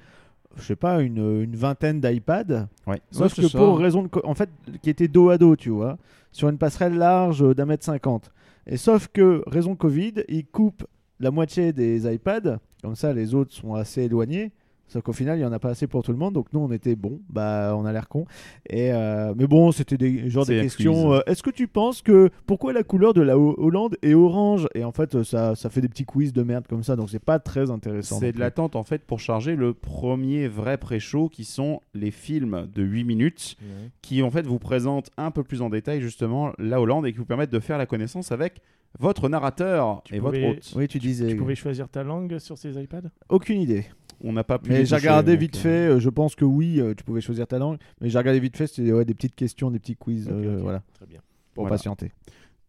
je 0.57 0.61
sais 0.61 0.75
pas, 0.75 1.01
une, 1.01 1.41
une 1.43 1.55
vingtaine 1.55 1.99
d'iPads. 1.99 2.67
ouais. 2.85 3.01
Sauf 3.09 3.33
que 3.33 3.47
ça. 3.47 3.57
pour 3.57 3.79
raison 3.79 4.03
de. 4.03 4.09
En 4.23 4.35
fait, 4.35 4.49
qui 4.83 4.89
était 4.91 5.07
dos 5.07 5.29
à 5.29 5.37
dos, 5.37 5.55
tu 5.55 5.69
vois, 5.69 5.97
sur 6.31 6.49
une 6.49 6.57
passerelle 6.57 6.95
large 6.95 7.43
d'un 7.55 7.65
mètre 7.65 7.85
cinquante. 7.85 8.31
Et 8.67 8.77
sauf 8.77 9.07
que, 9.07 9.43
raison 9.47 9.75
Covid, 9.75 10.13
ils 10.27 10.45
coupent 10.45 10.85
la 11.19 11.31
moitié 11.31 11.73
des 11.73 12.13
iPads. 12.13 12.59
Comme 12.83 12.95
ça, 12.95 13.13
les 13.13 13.33
autres 13.33 13.53
sont 13.53 13.73
assez 13.73 14.03
éloignés. 14.03 14.51
Sauf 14.89 15.03
qu'au 15.03 15.11
final, 15.13 15.37
il 15.37 15.41
n'y 15.41 15.45
en 15.45 15.51
a 15.51 15.59
pas 15.59 15.69
assez 15.69 15.85
pour 15.87 16.01
tout 16.03 16.11
le 16.11 16.17
monde. 16.17 16.33
Donc 16.33 16.47
nous, 16.53 16.59
on 16.61 16.71
était 16.71 16.95
bon. 16.95 17.19
Bah, 17.29 17.75
on 17.77 17.85
a 17.85 17.91
l'air 17.91 18.07
con. 18.07 18.25
Et 18.69 18.91
euh, 18.93 19.33
mais 19.37 19.45
bon, 19.47 19.71
c'était 19.71 19.97
des 19.97 20.29
genre 20.29 20.45
des 20.45 20.61
questions. 20.61 21.13
euh, 21.13 21.19
Est-ce 21.27 21.43
que 21.43 21.49
tu 21.49 21.67
penses 21.67 22.01
que 22.01 22.29
pourquoi 22.45 22.71
la 22.73 22.83
couleur 22.83 23.13
de 23.13 23.21
la 23.21 23.37
Ho- 23.37 23.55
Hollande 23.57 23.97
est 24.01 24.13
orange? 24.13 24.67
Et 24.75 24.83
en 24.85 24.91
fait, 24.93 25.15
euh, 25.15 25.23
ça, 25.23 25.55
ça 25.55 25.69
fait 25.69 25.81
des 25.81 25.89
petits 25.89 26.05
quiz 26.05 26.31
de 26.31 26.41
merde 26.43 26.65
comme 26.67 26.83
ça. 26.83 26.95
Donc 26.95 27.09
c'est 27.09 27.23
pas 27.23 27.39
très 27.39 27.69
intéressant. 27.69 28.19
C'est 28.19 28.31
de 28.31 28.39
l'attente 28.39 28.75
en 28.77 28.83
fait 28.83 29.03
pour 29.03 29.19
charger 29.19 29.55
le 29.55 29.73
premier 29.73 30.47
vrai 30.47 30.77
pré-show 30.77 31.27
qui 31.29 31.43
sont 31.43 31.81
les 31.93 32.11
films 32.11 32.67
de 32.73 32.83
8 32.83 33.03
minutes 33.03 33.55
qui 34.01 34.23
en 34.23 34.31
fait 34.31 34.45
vous 34.47 34.59
présentent 34.59 35.09
un 35.17 35.31
peu 35.31 35.43
plus 35.43 35.61
en 35.61 35.69
détail 35.69 35.99
justement 36.01 36.51
la 36.59 36.79
Hollande 36.79 37.05
et 37.07 37.11
qui 37.11 37.17
vous 37.17 37.25
permettent 37.25 37.51
de 37.51 37.59
faire 37.59 37.77
la 37.77 37.85
connaissance 37.85 38.31
avec 38.31 38.61
votre 38.99 39.27
narrateur 39.29 40.01
Tu 40.05 40.15
et 40.15 40.19
pouvais- 40.19 40.39
votre 40.47 40.57
hôte. 40.59 40.73
Oui, 40.77 40.87
tu 40.87 40.97
disais. 40.99 41.27
Tu 41.27 41.35
pouvais 41.35 41.55
choisir 41.55 41.89
ta 41.89 42.03
langue 42.03 42.37
sur 42.39 42.57
ces 42.57 42.81
iPads? 42.81 43.09
Aucune 43.29 43.59
idée. 43.59 43.85
On 44.23 44.33
n'a 44.33 44.43
pas 44.43 44.57
pu. 44.59 44.69
Mais 44.71 44.85
j'ai 44.85 44.95
regardé 44.95 45.35
vite 45.35 45.55
euh, 45.57 45.59
fait, 45.59 45.87
euh, 45.95 45.99
je 45.99 46.09
pense 46.09 46.35
que 46.35 46.45
oui, 46.45 46.79
euh, 46.79 46.93
tu 46.95 47.03
pouvais 47.03 47.21
choisir 47.21 47.45
ta 47.47 47.59
langue, 47.59 47.77
mais 48.01 48.09
j'ai 48.09 48.17
regardé 48.17 48.39
vite 48.39 48.57
fait, 48.57 48.67
c'était 48.67 48.91
ouais, 48.91 49.05
des 49.05 49.13
petites 49.13 49.35
questions, 49.35 49.69
des 49.71 49.79
petits 49.79 49.95
quiz, 49.95 50.27
euh, 50.31 50.57
voilà, 50.61 50.81
Très 50.95 51.05
bien. 51.05 51.19
pour 51.53 51.63
Voilà. 51.65 51.75
patienter. 51.75 52.11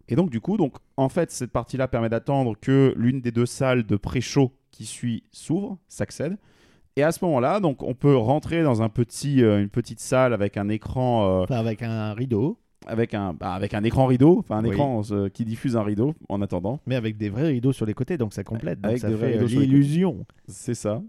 Et 0.08 0.16
donc 0.16 0.30
du 0.30 0.40
coup, 0.40 0.56
donc 0.56 0.74
en 0.96 1.08
fait 1.08 1.30
cette 1.30 1.50
partie-là 1.50 1.88
permet 1.88 2.08
d'attendre 2.08 2.54
que 2.60 2.94
l'une 2.96 3.20
des 3.20 3.30
deux 3.30 3.46
salles 3.46 3.84
de 3.84 3.96
pré-show 3.96 4.52
qui 4.70 4.84
suit 4.86 5.24
s'ouvre, 5.32 5.78
s'accède. 5.88 6.36
Et 6.96 7.02
à 7.02 7.12
ce 7.12 7.24
moment-là, 7.26 7.60
donc 7.60 7.82
on 7.82 7.94
peut 7.94 8.16
rentrer 8.16 8.62
dans 8.62 8.82
un 8.82 8.88
petit, 8.88 9.42
euh, 9.42 9.60
une 9.60 9.68
petite 9.68 10.00
salle 10.00 10.32
avec 10.34 10.56
un 10.56 10.68
écran, 10.68 11.26
euh, 11.40 11.42
Enfin, 11.44 11.56
avec 11.56 11.82
un 11.82 12.12
rideau, 12.14 12.58
avec 12.86 13.14
un, 13.14 13.34
bah, 13.34 13.52
avec 13.52 13.72
un 13.74 13.84
écran 13.84 14.06
rideau, 14.06 14.38
enfin 14.38 14.56
un 14.58 14.64
Oui. 14.64 14.70
écran 14.70 15.02
euh, 15.12 15.28
qui 15.28 15.44
diffuse 15.44 15.76
un 15.76 15.82
rideau 15.82 16.14
en 16.28 16.40
attendant. 16.42 16.80
mais 16.86 16.96
avec 16.96 17.16
des 17.18 17.28
vrais 17.28 17.48
rideaux 17.48 17.72
sur 17.72 17.86
les 17.86 17.94
côtés, 17.94 18.16
donc 18.18 18.32
ça 18.32 18.42
complète, 18.44 18.80
donc 18.80 18.90
Avec 18.90 19.00
ça 19.00 19.10
fait 19.10 19.38
l'illusion. 19.46 20.24
C'est 20.48 20.74
ça. 20.74 21.02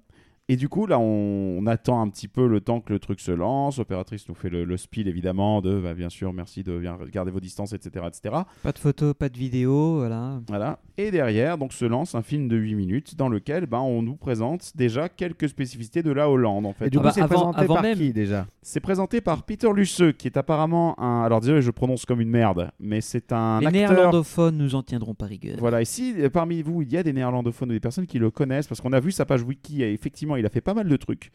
Et 0.51 0.55
du 0.55 0.67
coup, 0.67 0.87
là, 0.87 0.97
on, 0.99 1.59
on 1.59 1.67
attend 1.67 2.01
un 2.01 2.09
petit 2.09 2.27
peu 2.27 2.47
le 2.47 2.59
temps 2.59 2.81
que 2.81 2.91
le 2.91 2.97
truc 2.99 3.19
se 3.19 3.31
lance. 3.31 3.77
L'opératrice 3.77 4.27
nous 4.27 4.33
fait 4.33 4.49
le, 4.49 4.65
le 4.65 4.77
spiel, 4.77 5.07
évidemment, 5.07 5.61
de 5.61 5.79
bah, 5.79 5.93
bien 5.93 6.09
sûr, 6.09 6.33
merci 6.33 6.63
de 6.63 6.79
bien 6.79 6.97
garder 7.11 7.29
vos 7.29 7.39
distances, 7.39 7.71
etc. 7.73 8.05
etc. 8.07 8.35
Pas 8.63 8.71
de 8.71 8.79
photos, 8.79 9.13
pas 9.13 9.29
de 9.29 9.37
vidéos, 9.37 9.97
voilà. 9.97 10.41
Voilà. 10.47 10.79
Et 10.97 11.11
derrière, 11.11 11.57
donc, 11.59 11.71
se 11.71 11.85
lance 11.85 12.15
un 12.15 12.23
film 12.23 12.47
de 12.47 12.57
8 12.57 12.73
minutes 12.75 13.15
dans 13.15 13.29
lequel 13.29 13.67
bah, 13.67 13.79
on 13.81 14.01
nous 14.01 14.15
présente 14.15 14.71
déjà 14.75 15.07
quelques 15.07 15.47
spécificités 15.49 16.01
de 16.01 16.11
la 16.11 16.29
Hollande, 16.29 16.65
en 16.65 16.73
fait. 16.73 16.87
Et 16.87 16.89
du 16.89 16.97
Ah 16.97 17.01
coup, 17.01 17.05
bah, 17.05 17.11
c'est 17.13 17.27
présenté 17.27 17.59
avant 17.61 17.73
par 17.75 17.83
même- 17.83 17.97
qui 17.97 18.11
déjà? 18.11 18.47
C'est 18.63 18.79
présenté 18.79 19.21
par 19.21 19.43
Peter 19.43 19.69
Lusseux, 19.73 20.11
qui 20.13 20.27
est 20.27 20.35
apparemment 20.37 20.99
un. 20.99 21.21
Alors, 21.23 21.41
désolé, 21.41 21.61
je 21.61 21.69
prononce 21.71 22.05
comme 22.05 22.21
une 22.21 22.29
merde, 22.29 22.71
mais 22.79 23.01
c'est 23.01 23.31
un 23.31 23.59
Les 23.59 23.67
acteur. 23.67 23.91
néerlandophones 23.91 24.57
nous 24.57 24.73
en 24.73 24.81
tiendront 24.81 25.13
par 25.13 25.29
rigueur. 25.29 25.57
Voilà, 25.59 25.81
et 25.81 25.85
si 25.85 26.15
euh, 26.19 26.29
parmi 26.31 26.63
vous 26.63 26.81
il 26.81 26.91
y 26.91 26.97
a 26.97 27.03
des 27.03 27.13
néerlandophones 27.13 27.69
ou 27.69 27.73
des 27.73 27.79
personnes 27.79 28.07
qui 28.07 28.17
le 28.17 28.31
connaissent, 28.31 28.67
parce 28.67 28.81
qu'on 28.81 28.93
a 28.93 28.99
vu 28.99 29.11
sa 29.11 29.25
page 29.25 29.43
wiki, 29.43 29.83
et 29.83 29.93
effectivement 29.93 30.35
il 30.39 30.45
a 30.45 30.49
fait 30.49 30.61
pas 30.61 30.73
mal 30.73 30.87
de 30.89 30.95
trucs. 30.97 31.31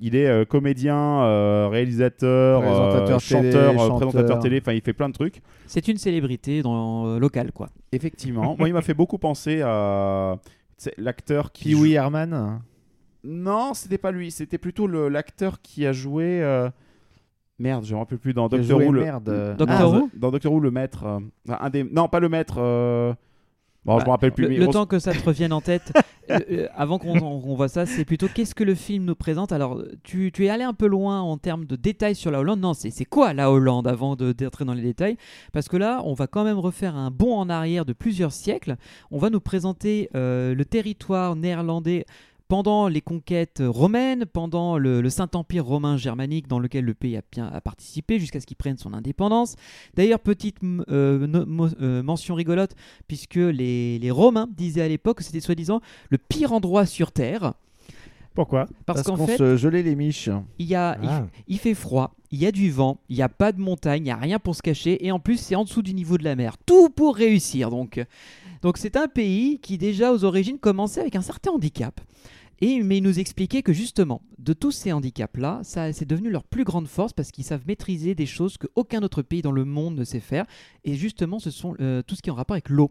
Il 0.00 0.16
est 0.16 0.26
euh, 0.26 0.44
comédien, 0.44 0.96
euh, 1.22 1.68
réalisateur, 1.70 2.60
Présentateur 2.62 3.02
euh, 3.02 3.06
télé, 3.06 3.52
chanteur, 3.52 3.72
chanteur. 3.78 4.08
présentateur 4.08 4.38
télé, 4.40 4.58
enfin 4.60 4.72
il 4.72 4.80
fait 4.82 4.92
plein 4.92 5.08
de 5.08 5.14
trucs. 5.14 5.40
C'est 5.66 5.86
une 5.88 5.96
célébrité 5.98 6.62
dans 6.62 7.06
euh, 7.06 7.18
local 7.18 7.52
quoi. 7.52 7.68
Effectivement, 7.92 8.56
moi 8.58 8.68
il 8.68 8.72
m'a 8.74 8.82
fait 8.82 8.94
beaucoup 8.94 9.18
penser 9.18 9.60
à 9.62 10.36
l'acteur 10.96 11.52
qui. 11.52 11.64
Pee-wee 11.70 11.90
joue- 11.90 11.94
Herman 11.96 12.60
Non, 13.24 13.74
c'était 13.74 13.98
pas 13.98 14.10
lui, 14.12 14.30
c'était 14.30 14.58
plutôt 14.58 14.86
le- 14.86 15.08
l'acteur 15.08 15.60
qui 15.62 15.86
a 15.86 15.92
joué. 15.92 16.42
euh, 16.42 16.68
Merde, 17.60 17.84
je 17.84 17.92
me 17.92 17.98
rappelle 17.98 18.18
plus 18.18 18.34
dans 18.34 18.48
Doctor 18.48 18.78
Who. 18.80 18.92
le- 18.92 19.00
merde, 19.00 19.56
Doctor 19.58 19.76
Ah, 19.80 19.88
Who 19.88 20.10
Dans 20.14 20.30
Doctor 20.30 20.52
Who, 20.52 20.60
le 20.60 20.70
maître. 20.70 21.04
euh, 21.04 21.18
un 21.58 21.70
des... 21.70 21.82
Non, 21.82 22.06
pas 22.08 22.20
le 22.20 22.28
maître. 22.28 22.54
euh, 22.58 23.12
Bon, 23.88 23.94
je 23.98 24.04
Bah, 24.04 24.06
me 24.06 24.10
rappelle 24.10 24.32
plus. 24.32 24.46
Le, 24.46 24.66
temps 24.68 24.86
que 24.86 24.98
ça 24.98 25.12
te 25.12 25.24
revienne 25.24 25.52
en 25.52 25.60
tête, 25.60 25.92
euh, 26.30 26.38
euh, 26.50 26.66
avant 26.74 26.98
qu'on 26.98 27.18
on- 27.18 27.42
on 27.44 27.54
voit 27.54 27.68
ça, 27.68 27.86
c'est 27.86 28.04
plutôt 28.04 28.28
qu'est-ce 28.32 28.54
que 28.54 28.64
le 28.64 28.74
film 28.74 29.04
nous 29.04 29.14
présente. 29.14 29.50
Alors, 29.50 29.82
tu, 30.04 30.30
tu 30.32 30.44
es 30.46 30.50
allé 30.50 30.62
un 30.64 30.74
peu 30.74 30.86
loin 30.86 31.20
en 31.22 31.38
termes 31.38 31.64
de 31.64 31.74
détails 31.74 32.14
sur 32.14 32.30
la 32.30 32.40
Hollande. 32.40 32.60
Non, 32.60 32.74
c'est 32.74 33.04
quoi 33.06 33.32
la 33.32 33.50
Hollande 33.50 33.86
avant 33.88 34.14
de- 34.14 34.32
d'entrer 34.32 34.64
dans 34.64 34.74
les 34.74 34.82
détails? 34.82 35.16
Parce 35.52 35.68
que 35.68 35.76
là, 35.76 36.02
on 36.04 36.12
va 36.12 36.26
quand 36.26 36.44
même 36.44 36.58
refaire 36.58 36.96
un 36.96 37.10
bond 37.10 37.34
en 37.34 37.48
arrière 37.48 37.84
de 37.84 37.92
plusieurs 37.94 38.32
siècles. 38.32 38.76
On 39.10 39.18
va 39.18 39.30
nous 39.30 39.40
présenter 39.40 40.10
euh, 40.14 40.54
le 40.54 40.64
territoire 40.64 41.34
néerlandais 41.36 42.04
pendant 42.48 42.88
les 42.88 43.00
conquêtes 43.02 43.62
romaines, 43.64 44.24
pendant 44.24 44.78
le, 44.78 45.00
le 45.02 45.10
Saint-Empire 45.10 45.64
romain 45.64 45.96
germanique 45.96 46.48
dans 46.48 46.58
lequel 46.58 46.84
le 46.86 46.94
pays 46.94 47.16
a, 47.16 47.22
bien, 47.30 47.46
a 47.46 47.60
participé 47.60 48.18
jusqu'à 48.18 48.40
ce 48.40 48.46
qu'il 48.46 48.56
prenne 48.56 48.78
son 48.78 48.94
indépendance. 48.94 49.54
D'ailleurs, 49.94 50.20
petite 50.20 50.56
euh, 50.88 51.26
no- 51.26 51.44
mo- 51.46 51.68
euh, 51.80 52.02
mention 52.02 52.34
rigolote, 52.34 52.74
puisque 53.06 53.34
les, 53.36 53.98
les 53.98 54.10
Romains 54.10 54.48
disaient 54.56 54.82
à 54.82 54.88
l'époque 54.88 55.18
que 55.18 55.24
c'était 55.24 55.40
soi-disant 55.40 55.80
le 56.08 56.16
pire 56.18 56.52
endroit 56.52 56.86
sur 56.86 57.12
Terre, 57.12 57.52
Pourquoi? 58.34 58.66
Parce, 58.86 59.02
parce 59.02 59.02
qu'en 59.02 59.16
qu'on 59.16 59.26
fait, 59.26 59.36
se 59.36 59.56
gelait 59.56 59.82
les 59.82 59.94
miches. 59.96 60.30
il, 60.58 60.66
y 60.66 60.74
a, 60.74 60.96
il, 61.02 61.08
Ah. 61.08 61.26
il 61.48 61.58
fait 61.58 61.74
froid, 61.74 62.14
il 62.30 62.38
y 62.38 62.46
a 62.46 62.52
du 62.52 62.70
vent, 62.70 62.98
il 63.08 63.16
n'y 63.16 63.22
a 63.22 63.28
pas 63.28 63.52
de 63.52 63.60
montagne, 63.60 64.02
il 64.02 64.04
n'y 64.04 64.10
a 64.10 64.16
rien 64.16 64.38
pour 64.38 64.54
se 64.56 64.62
cacher, 64.62 65.04
et 65.04 65.10
en 65.12 65.18
plus 65.18 65.38
c'est 65.38 65.54
en 65.54 65.64
dessous 65.64 65.82
du 65.82 65.92
niveau 65.92 66.16
de 66.18 66.24
la 66.24 66.34
mer. 66.36 66.56
Tout 66.64 66.88
pour 66.88 67.16
réussir 67.16 67.68
donc. 67.70 68.00
Donc 68.62 68.78
c'est 68.78 68.96
un 68.96 69.06
pays 69.08 69.58
qui 69.60 69.76
déjà 69.78 70.12
aux 70.12 70.24
origines 70.24 70.58
commençait 70.58 71.00
avec 71.00 71.14
un 71.16 71.20
certain 71.22 71.50
handicap. 71.52 72.00
Et, 72.60 72.82
mais 72.82 72.98
il 72.98 73.02
nous 73.02 73.18
expliquait 73.20 73.62
que 73.62 73.72
justement, 73.72 74.22
de 74.38 74.52
tous 74.52 74.72
ces 74.72 74.92
handicaps-là, 74.92 75.60
c'est 75.62 76.08
devenu 76.08 76.30
leur 76.30 76.44
plus 76.44 76.64
grande 76.64 76.88
force 76.88 77.12
parce 77.12 77.30
qu'ils 77.30 77.44
savent 77.44 77.66
maîtriser 77.66 78.14
des 78.14 78.26
choses 78.26 78.56
qu'aucun 78.58 79.02
autre 79.02 79.22
pays 79.22 79.42
dans 79.42 79.52
le 79.52 79.64
monde 79.64 79.96
ne 79.96 80.04
sait 80.04 80.20
faire. 80.20 80.44
Et 80.84 80.94
justement, 80.94 81.38
ce 81.38 81.50
sont 81.50 81.76
euh, 81.80 82.02
tout 82.02 82.16
ce 82.16 82.22
qui 82.22 82.30
est 82.30 82.32
en 82.32 82.36
rapport 82.36 82.54
avec 82.54 82.68
l'eau. 82.68 82.90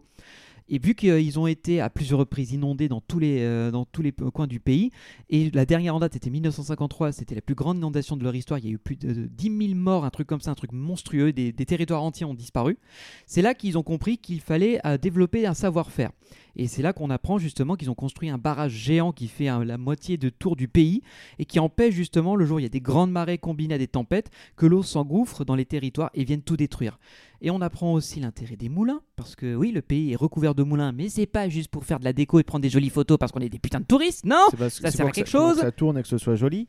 Et 0.68 0.78
vu 0.78 0.94
qu'ils 0.94 1.38
ont 1.38 1.46
été 1.46 1.80
à 1.80 1.90
plusieurs 1.90 2.20
reprises 2.20 2.52
inondés 2.52 2.88
dans 2.88 3.00
tous 3.00 3.18
les, 3.18 3.40
euh, 3.40 3.70
dans 3.70 3.84
tous 3.84 4.02
les 4.02 4.12
coins 4.12 4.46
du 4.46 4.60
pays, 4.60 4.90
et 5.30 5.50
la 5.50 5.64
dernière 5.64 5.94
en 5.94 6.00
date 6.00 6.12
c'était 6.14 6.30
1953, 6.30 7.12
c'était 7.12 7.34
la 7.34 7.40
plus 7.40 7.54
grande 7.54 7.78
inondation 7.78 8.16
de 8.16 8.24
leur 8.24 8.34
histoire, 8.34 8.58
il 8.58 8.66
y 8.66 8.68
a 8.68 8.72
eu 8.72 8.78
plus 8.78 8.96
de 8.96 9.26
10 9.26 9.68
000 9.68 9.74
morts, 9.74 10.04
un 10.04 10.10
truc 10.10 10.26
comme 10.26 10.40
ça, 10.40 10.50
un 10.50 10.54
truc 10.54 10.72
monstrueux, 10.72 11.32
des, 11.32 11.52
des 11.52 11.66
territoires 11.66 12.02
entiers 12.02 12.26
ont 12.26 12.34
disparu. 12.34 12.78
C'est 13.26 13.42
là 13.42 13.54
qu'ils 13.54 13.78
ont 13.78 13.82
compris 13.82 14.18
qu'il 14.18 14.40
fallait 14.40 14.80
euh, 14.86 14.98
développer 14.98 15.46
un 15.46 15.54
savoir-faire. 15.54 16.10
Et 16.58 16.66
c'est 16.66 16.82
là 16.82 16.92
qu'on 16.92 17.08
apprend 17.08 17.38
justement 17.38 17.76
qu'ils 17.76 17.88
ont 17.88 17.94
construit 17.94 18.28
un 18.28 18.36
barrage 18.36 18.72
géant 18.72 19.12
qui 19.12 19.28
fait 19.28 19.46
hein, 19.46 19.64
la 19.64 19.78
moitié 19.78 20.16
de 20.16 20.28
tour 20.28 20.56
du 20.56 20.66
pays 20.66 21.02
et 21.38 21.44
qui 21.44 21.60
empêche 21.60 21.94
justement 21.94 22.34
le 22.34 22.44
jour 22.44 22.56
où 22.56 22.58
il 22.58 22.64
y 22.64 22.66
a 22.66 22.70
des 22.70 22.80
grandes 22.80 23.12
marées 23.12 23.38
combinées 23.38 23.76
à 23.76 23.78
des 23.78 23.86
tempêtes 23.86 24.30
que 24.56 24.66
l'eau 24.66 24.82
s'engouffre 24.82 25.44
dans 25.44 25.54
les 25.54 25.64
territoires 25.64 26.10
et 26.14 26.24
vienne 26.24 26.42
tout 26.42 26.56
détruire. 26.56 26.98
Et 27.40 27.52
on 27.52 27.60
apprend 27.60 27.92
aussi 27.92 28.18
l'intérêt 28.18 28.56
des 28.56 28.68
moulins, 28.68 29.00
parce 29.14 29.36
que 29.36 29.54
oui, 29.54 29.70
le 29.70 29.80
pays 29.80 30.12
est 30.12 30.16
recouvert 30.16 30.56
de 30.58 30.62
moulins, 30.64 30.92
mais 30.92 31.08
c'est 31.08 31.26
pas 31.26 31.48
juste 31.48 31.70
pour 31.70 31.84
faire 31.84 31.98
de 31.98 32.04
la 32.04 32.12
déco 32.12 32.38
et 32.38 32.42
prendre 32.42 32.62
des 32.62 32.68
jolies 32.70 32.90
photos 32.90 33.16
parce 33.18 33.32
qu'on 33.32 33.40
est 33.40 33.48
des 33.48 33.58
putains 33.58 33.80
de 33.80 33.86
touristes, 33.86 34.24
non 34.24 34.46
parce 34.58 34.80
Ça 34.80 34.90
sert 34.90 35.06
à 35.06 35.10
que 35.10 35.14
quelque 35.14 35.30
chose 35.30 35.58
ça 35.58 35.72
tourne 35.72 35.98
et 35.98 36.02
que 36.02 36.08
ce 36.08 36.18
soit 36.18 36.34
joli. 36.34 36.68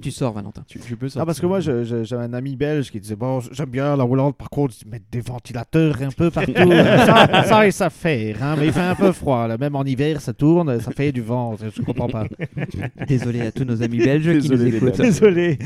Tu 0.00 0.10
sors, 0.10 0.32
Valentin. 0.32 0.62
Tu, 0.66 0.78
tu 0.78 0.96
peux 0.96 1.08
Ah, 1.16 1.26
parce 1.26 1.40
que 1.40 1.46
moi, 1.46 1.60
j'avais 1.60 2.14
un 2.14 2.32
ami 2.32 2.56
belge 2.56 2.90
qui 2.90 3.00
disait 3.00 3.16
Bon, 3.16 3.40
j'aime 3.52 3.70
bien 3.70 3.96
la 3.96 4.04
roulante, 4.04 4.36
par 4.36 4.50
contre, 4.50 4.74
mettre 4.90 5.04
des 5.10 5.20
ventilateurs 5.20 5.96
un 6.02 6.10
peu 6.10 6.30
partout. 6.30 6.52
ça, 6.56 7.44
ça, 7.44 7.66
et 7.66 7.70
ça 7.70 7.90
fait, 7.90 8.34
hein, 8.40 8.56
mais 8.58 8.66
il 8.66 8.72
fait 8.72 8.80
un 8.80 8.94
peu 8.94 9.12
froid. 9.12 9.46
Là. 9.46 9.58
Même 9.58 9.76
en 9.76 9.84
hiver, 9.84 10.20
ça 10.20 10.32
tourne, 10.32 10.80
ça 10.80 10.90
fait 10.90 11.12
du 11.12 11.20
vent. 11.22 11.56
Je 11.56 11.82
comprends 11.82 12.08
pas. 12.08 12.24
Désolé 13.08 13.42
à 13.42 13.52
tous 13.52 13.64
nos 13.64 13.82
amis 13.82 13.98
belges 13.98 14.40
qui 14.40 14.48
nous 14.48 14.56
Désolé, 14.56 14.70
les 14.70 14.76
écoutent. 14.76 14.96
Désolé. 15.00 15.58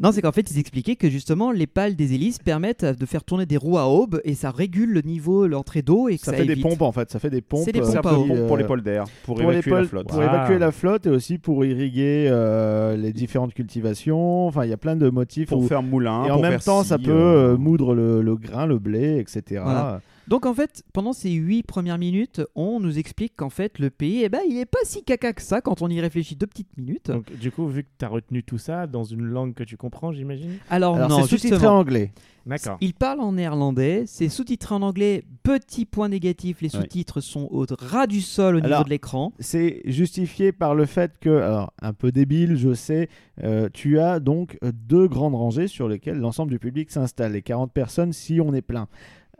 Non, 0.00 0.12
c'est 0.12 0.22
qu'en 0.22 0.32
fait, 0.32 0.50
ils 0.50 0.58
expliquaient 0.58 0.96
que 0.96 1.10
justement, 1.10 1.50
les 1.50 1.66
pales 1.66 1.96
des 1.96 2.14
hélices 2.14 2.38
permettent 2.38 2.84
de 2.84 3.06
faire 3.06 3.24
tourner 3.24 3.46
des 3.46 3.56
roues 3.56 3.78
à 3.78 3.88
aube 3.88 4.20
et 4.24 4.34
ça 4.34 4.50
régule 4.50 4.92
le 4.92 5.02
niveau, 5.02 5.46
l'entrée 5.46 5.82
d'eau 5.82 6.08
et 6.08 6.18
que 6.18 6.24
Ça 6.24 6.32
ça, 6.32 6.36
fait 6.38 6.44
des 6.44 6.56
pompes, 6.56 6.82
en 6.82 6.92
fait. 6.92 7.10
Ça 7.10 7.18
fait 7.18 7.30
des 7.30 7.40
pompes. 7.40 7.62
C'est 7.64 7.72
des 7.72 7.80
euh, 7.80 8.00
pompes 8.00 8.46
pour, 8.46 8.54
euh, 8.54 8.58
l'épaule 8.58 8.82
d'air, 8.82 9.04
pour, 9.24 9.36
pour, 9.36 9.50
évacuer 9.52 9.70
la 9.72 9.84
flotte. 9.84 10.08
pour 10.08 10.18
Wow. 10.18 10.22
évacuer 10.24 10.58
la 10.58 10.72
flotte 10.72 11.06
et 11.06 11.10
aussi 11.10 11.38
pour 11.38 11.64
irriguer 11.64 12.28
euh, 12.30 12.96
les 12.96 13.12
différentes 13.12 13.54
cultivations. 13.56 14.46
Enfin, 14.46 14.64
il 14.64 14.70
y 14.70 14.72
a 14.72 14.76
plein 14.76 14.94
de 14.96 15.08
motifs. 15.10 15.48
Pour 15.48 15.62
où- 15.62 15.66
faire 15.66 15.82
moulin. 15.82 16.24
et 16.24 16.30
en 16.30 16.40
même 16.40 16.60
temps, 16.60 16.84
ça 16.84 16.98
peut 16.98 17.10
euh, 17.10 17.54
euh, 17.54 17.56
moudre 17.56 17.94
le, 17.94 18.22
le 18.22 18.36
grain, 18.36 18.66
le 18.66 18.78
blé, 18.78 19.18
etc. 19.18 19.60
Voilà. 19.64 20.00
Donc 20.28 20.44
en 20.44 20.54
fait, 20.54 20.82
pendant 20.92 21.12
ces 21.12 21.30
huit 21.30 21.62
premières 21.62 21.98
minutes, 21.98 22.42
on 22.54 22.80
nous 22.80 22.98
explique 22.98 23.34
qu'en 23.36 23.50
fait, 23.50 23.78
le 23.78 23.90
pays, 23.90 24.22
eh 24.24 24.28
ben, 24.28 24.40
il 24.48 24.58
est 24.58 24.66
pas 24.66 24.78
si 24.84 25.04
caca 25.04 25.32
que 25.32 25.42
ça 25.42 25.60
quand 25.60 25.82
on 25.82 25.88
y 25.88 26.00
réfléchit 26.00 26.34
deux 26.34 26.46
petites 26.48 26.76
minutes. 26.76 27.10
Donc, 27.10 27.32
du 27.38 27.52
coup, 27.52 27.66
vu 27.68 27.84
que 27.84 27.88
tu 27.98 28.04
as 28.04 28.08
retenu 28.08 28.42
tout 28.42 28.58
ça 28.58 28.86
dans 28.86 29.04
une 29.04 29.24
langue 29.24 29.54
que 29.54 29.62
tu 29.64 29.76
comprends, 29.76 30.12
j'imagine? 30.12 30.56
Alors, 30.68 30.96
Alors, 30.96 31.08
non, 31.08 31.22
c'est 31.22 31.28
sous-titré 31.38 31.66
en 31.66 31.78
anglais. 31.78 32.12
D'accord. 32.44 32.76
Il 32.80 32.94
parle 32.94 33.20
en 33.20 33.32
néerlandais, 33.32 34.04
c'est 34.06 34.28
sous-titré 34.28 34.74
en 34.74 34.82
anglais. 34.82 35.24
Petit 35.42 35.84
point 35.84 36.08
négatif, 36.08 36.60
les 36.60 36.74
Ouais. 36.74 36.80
sous-titres 36.80 37.20
sont 37.20 37.48
au 37.50 37.66
ras 37.78 38.06
du 38.06 38.20
sol 38.20 38.56
au 38.56 38.60
niveau 38.60 38.84
de 38.84 38.88
l'écran. 38.90 39.32
c'est 39.40 39.80
justifié 39.84 40.52
par 40.52 40.74
le 40.74 40.86
fait 40.86 41.12
que, 41.20 41.30
alors 41.30 41.72
un 41.82 41.92
peu 41.92 42.12
débile, 42.12 42.56
je 42.56 42.72
sais, 42.74 43.08
euh, 43.42 43.68
tu 43.72 43.98
as 43.98 44.20
donc 44.20 44.58
deux 44.62 45.08
grandes 45.08 45.34
rangées 45.34 45.66
sur 45.66 45.88
lesquelles 45.88 46.18
l'ensemble 46.18 46.50
du 46.52 46.58
public 46.60 46.90
s'installe, 46.90 47.32
les 47.32 47.42
40 47.42 47.72
personnes 47.72 48.12
si 48.12 48.40
on 48.40 48.54
est 48.54 48.62
plein. 48.62 48.86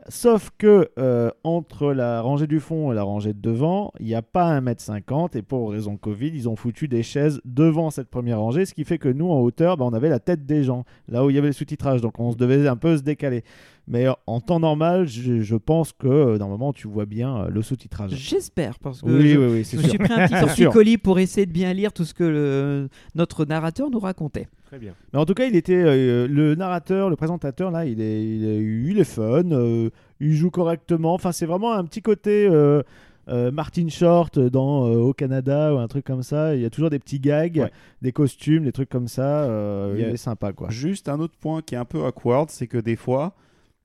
Sauf 0.09 0.51
que 0.57 0.89
euh, 0.97 1.31
entre 1.43 1.91
la 1.91 2.21
rangée 2.21 2.47
du 2.47 2.61
fond 2.61 2.93
et 2.93 2.95
la 2.95 3.03
rangée 3.03 3.33
de 3.33 3.41
devant, 3.41 3.91
il 3.99 4.05
n'y 4.05 4.15
a 4.15 4.21
pas 4.21 4.57
1m50 4.57 5.37
et 5.37 5.41
pour 5.41 5.71
raison 5.71 5.97
Covid, 5.97 6.31
ils 6.33 6.47
ont 6.47 6.55
foutu 6.55 6.87
des 6.87 7.03
chaises 7.03 7.41
devant 7.43 7.89
cette 7.89 8.07
première 8.07 8.39
rangée, 8.39 8.65
ce 8.65 8.73
qui 8.73 8.85
fait 8.85 8.99
que 8.99 9.09
nous 9.09 9.29
en 9.29 9.41
hauteur, 9.41 9.75
bah, 9.75 9.83
on 9.83 9.93
avait 9.93 10.07
la 10.07 10.19
tête 10.19 10.45
des 10.45 10.63
gens, 10.63 10.85
là 11.09 11.25
où 11.25 11.29
il 11.29 11.35
y 11.35 11.39
avait 11.39 11.47
le 11.47 11.53
sous-titrage, 11.53 11.99
donc 11.99 12.19
on 12.19 12.31
se 12.31 12.37
devait 12.37 12.67
un 12.69 12.77
peu 12.77 12.95
se 12.95 13.01
décaler. 13.01 13.43
Mais 13.89 14.05
euh, 14.07 14.11
en 14.27 14.41
temps 14.41 14.59
normal, 14.59 15.07
je, 15.07 15.39
je 15.39 15.55
pense 15.55 15.93
que 15.93 16.07
euh, 16.07 16.37
normalement 16.37 16.73
tu 16.73 16.87
vois 16.89 17.05
bien 17.05 17.37
euh, 17.43 17.49
le 17.49 17.61
sous-titrage. 17.61 18.11
J'espère, 18.11 18.79
parce 18.79 19.01
que 19.01 19.07
Oui, 19.07 19.29
je, 19.29 19.39
oui, 19.39 19.45
oui, 19.53 19.63
c'est 19.65 19.77
je 19.77 19.81
me 19.83 19.87
sûr. 19.87 19.89
suis 19.91 19.97
pris 19.99 20.13
un 20.13 20.27
petit 20.27 20.39
torticolis 20.41 20.97
pour 20.97 21.19
essayer 21.19 21.45
de 21.45 21.51
bien 21.53 21.71
lire 21.73 21.93
tout 21.93 22.03
ce 22.03 22.13
que 22.13 22.23
le- 22.25 22.89
notre 23.15 23.45
narrateur 23.45 23.89
nous 23.89 23.99
racontait. 23.99 24.47
Très 24.65 24.77
bien. 24.79 24.93
Mais 25.13 25.19
en 25.19 25.25
tout 25.25 25.33
cas, 25.33 25.45
il 25.45 25.55
était 25.55 25.73
euh, 25.73 26.27
le 26.27 26.55
narrateur, 26.55 27.09
le 27.09 27.15
présentateur 27.15 27.71
là, 27.71 27.85
il 27.85 28.01
est, 28.01 28.23
il 28.25 28.45
est, 28.45 28.61
il 28.91 28.99
est 28.99 29.03
fun, 29.05 29.51
euh, 29.51 29.89
il 30.19 30.33
joue 30.33 30.51
correctement. 30.51 31.13
Enfin, 31.13 31.31
c'est 31.31 31.45
vraiment 31.45 31.71
un 31.71 31.85
petit 31.85 32.01
côté 32.01 32.45
euh, 32.51 32.83
euh, 33.29 33.51
Martin 33.51 33.87
Short 33.87 34.37
dans 34.37 34.85
euh, 34.87 34.97
au 34.97 35.13
Canada 35.13 35.73
ou 35.73 35.77
un 35.77 35.87
truc 35.87 36.03
comme 36.03 36.23
ça. 36.23 36.55
Il 36.55 36.61
y 36.61 36.65
a 36.65 36.69
toujours 36.69 36.89
des 36.89 36.99
petits 36.99 37.21
gags, 37.21 37.59
Ouais. 37.59 37.71
des 38.01 38.11
costumes, 38.11 38.65
des 38.65 38.73
trucs 38.73 38.89
comme 38.89 39.07
ça. 39.07 39.43
euh, 39.45 39.93
Il 39.95 40.01
il 40.01 40.05
a- 40.05 40.09
est 40.09 40.17
sympa 40.17 40.51
quoi. 40.51 40.69
Juste 40.71 41.07
un 41.07 41.21
autre 41.21 41.35
point 41.39 41.61
qui 41.61 41.75
est 41.75 41.77
un 41.77 41.85
peu 41.85 42.03
awkward, 42.03 42.49
c'est 42.49 42.67
que 42.67 42.77
des 42.77 42.97
fois, 42.97 43.33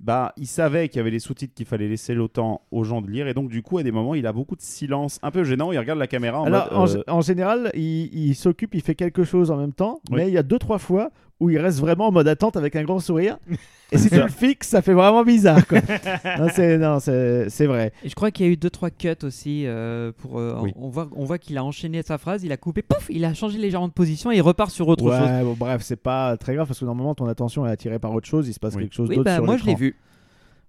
bah, 0.02 0.32
il 0.36 0.46
savait 0.48 0.88
qu'il 0.88 0.96
y 0.98 1.00
avait 1.00 1.10
les 1.10 1.20
sous-titres 1.20 1.54
qu'il 1.54 1.64
fallait 1.64 1.88
laisser 1.88 2.12
le 2.14 2.26
temps 2.28 2.62
aux 2.72 2.82
gens 2.84 3.00
de 3.00 3.08
lire, 3.10 3.28
et 3.28 3.34
donc 3.34 3.48
du 3.48 3.62
coup, 3.62 3.78
à 3.78 3.82
des 3.84 3.92
moments, 3.92 4.14
il 4.14 4.26
a 4.26 4.32
beaucoup 4.32 4.56
de 4.56 4.60
silence, 4.60 5.18
un 5.22 5.30
peu 5.30 5.44
gênant. 5.44 5.70
Il 5.72 5.78
regarde 5.78 5.98
la 6.00 6.06
caméra 6.08 6.40
en 6.40 6.44
Alors, 6.46 6.72
mode. 6.76 7.04
en 7.06 7.20
général, 7.20 7.70
il, 7.74 8.12
il 8.12 8.34
s'occupe, 8.34 8.74
il 8.74 8.82
fait 8.82 8.94
quelque 8.96 9.22
chose 9.24 9.50
en 9.50 9.56
même 9.56 9.72
temps, 9.72 10.00
Oui. 10.10 10.16
mais 10.18 10.28
il 10.28 10.34
y 10.34 10.38
a 10.38 10.42
deux 10.42 10.58
trois 10.58 10.78
fois 10.78 11.10
où 11.40 11.50
il 11.50 11.58
reste 11.58 11.78
vraiment 11.80 12.08
en 12.08 12.12
mode 12.12 12.28
attente 12.28 12.56
avec 12.56 12.74
un 12.76 12.82
grand 12.84 12.98
sourire. 13.00 13.38
Et 13.92 13.98
si 13.98 14.08
tu 14.10 14.16
le 14.16 14.28
fixes, 14.28 14.68
ça 14.68 14.82
fait 14.82 14.92
vraiment 14.94 15.22
bizarre. 15.22 15.66
quoi. 15.66 15.78
non, 16.38 16.48
c'est 16.52 16.78
non, 16.78 16.98
c'est 16.98 17.48
c'est 17.50 17.66
vrai. 17.66 17.92
Et 18.02 18.08
je 18.08 18.14
crois 18.14 18.30
qu'il 18.30 18.46
y 18.46 18.48
a 18.48 18.52
eu 18.52 18.56
deux 18.56 18.70
trois 18.70 18.90
cuts 18.90 19.08
aussi 19.22 19.64
euh, 19.66 20.10
pour. 20.16 20.38
euh, 20.38 20.58
Oui. 20.62 20.72
On 20.76 20.88
voit, 20.88 21.08
on 21.14 21.24
voit 21.24 21.38
qu'il 21.38 21.56
a 21.58 21.64
enchaîné 21.64 22.02
sa 22.02 22.18
phrase, 22.18 22.42
il 22.42 22.52
a 22.52 22.56
coupé, 22.56 22.82
pouf, 22.82 23.06
il 23.10 23.24
a 23.24 23.34
changé 23.34 23.58
légèrement 23.58 23.88
de 23.88 23.92
position 23.92 24.32
et 24.32 24.36
il 24.36 24.42
repart 24.42 24.70
sur 24.70 24.88
autre 24.88 25.04
chose. 25.04 25.28
Bon, 25.44 25.54
bref, 25.58 25.82
c'est 25.82 25.96
pas 25.96 26.36
très 26.36 26.54
grave 26.54 26.66
parce 26.66 26.80
que 26.80 26.84
normalement 26.84 27.14
ton 27.14 27.26
attention 27.26 27.66
est 27.66 27.70
attirée 27.70 27.98
par 27.98 28.12
autre 28.14 28.26
chose, 28.26 28.48
il 28.48 28.52
se 28.54 28.58
passe 28.60 28.74
Oui. 28.74 28.82
quelque 28.84 28.94
chose 28.94 29.08
Oui, 29.08 29.16
d'autre 29.16 29.26
bah 29.26 29.34
sur 29.36 29.44
moi 29.44 29.56
je 29.56 29.64
l'ai 29.64 29.74
vu. 29.74 29.96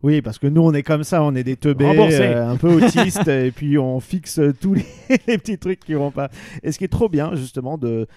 Oui, 0.04 0.22
parce 0.22 0.38
que 0.38 0.48
nous 0.48 0.62
on 0.62 0.74
est 0.74 0.84
comme 0.84 1.04
ça, 1.06 1.24
on 1.24 1.34
est 1.34 1.46
des 1.46 1.56
teubés, 1.56 1.86
euh, 2.36 2.50
un 2.52 2.58
peu 2.58 2.68
autistes, 2.86 3.28
et 3.30 3.52
puis 3.52 3.78
on 3.78 4.00
fixe 4.02 4.40
tous 4.60 4.74
les, 4.74 4.86
les 5.28 5.38
petits 5.38 5.58
trucs 5.58 5.80
qui 5.80 5.94
vont 5.94 6.12
pas. 6.12 6.30
Et 6.62 6.72
ce 6.74 6.78
qui 6.78 6.84
est 6.84 6.90
trop 6.90 7.08
bien 7.08 7.36
justement 7.36 7.78
de 7.78 8.08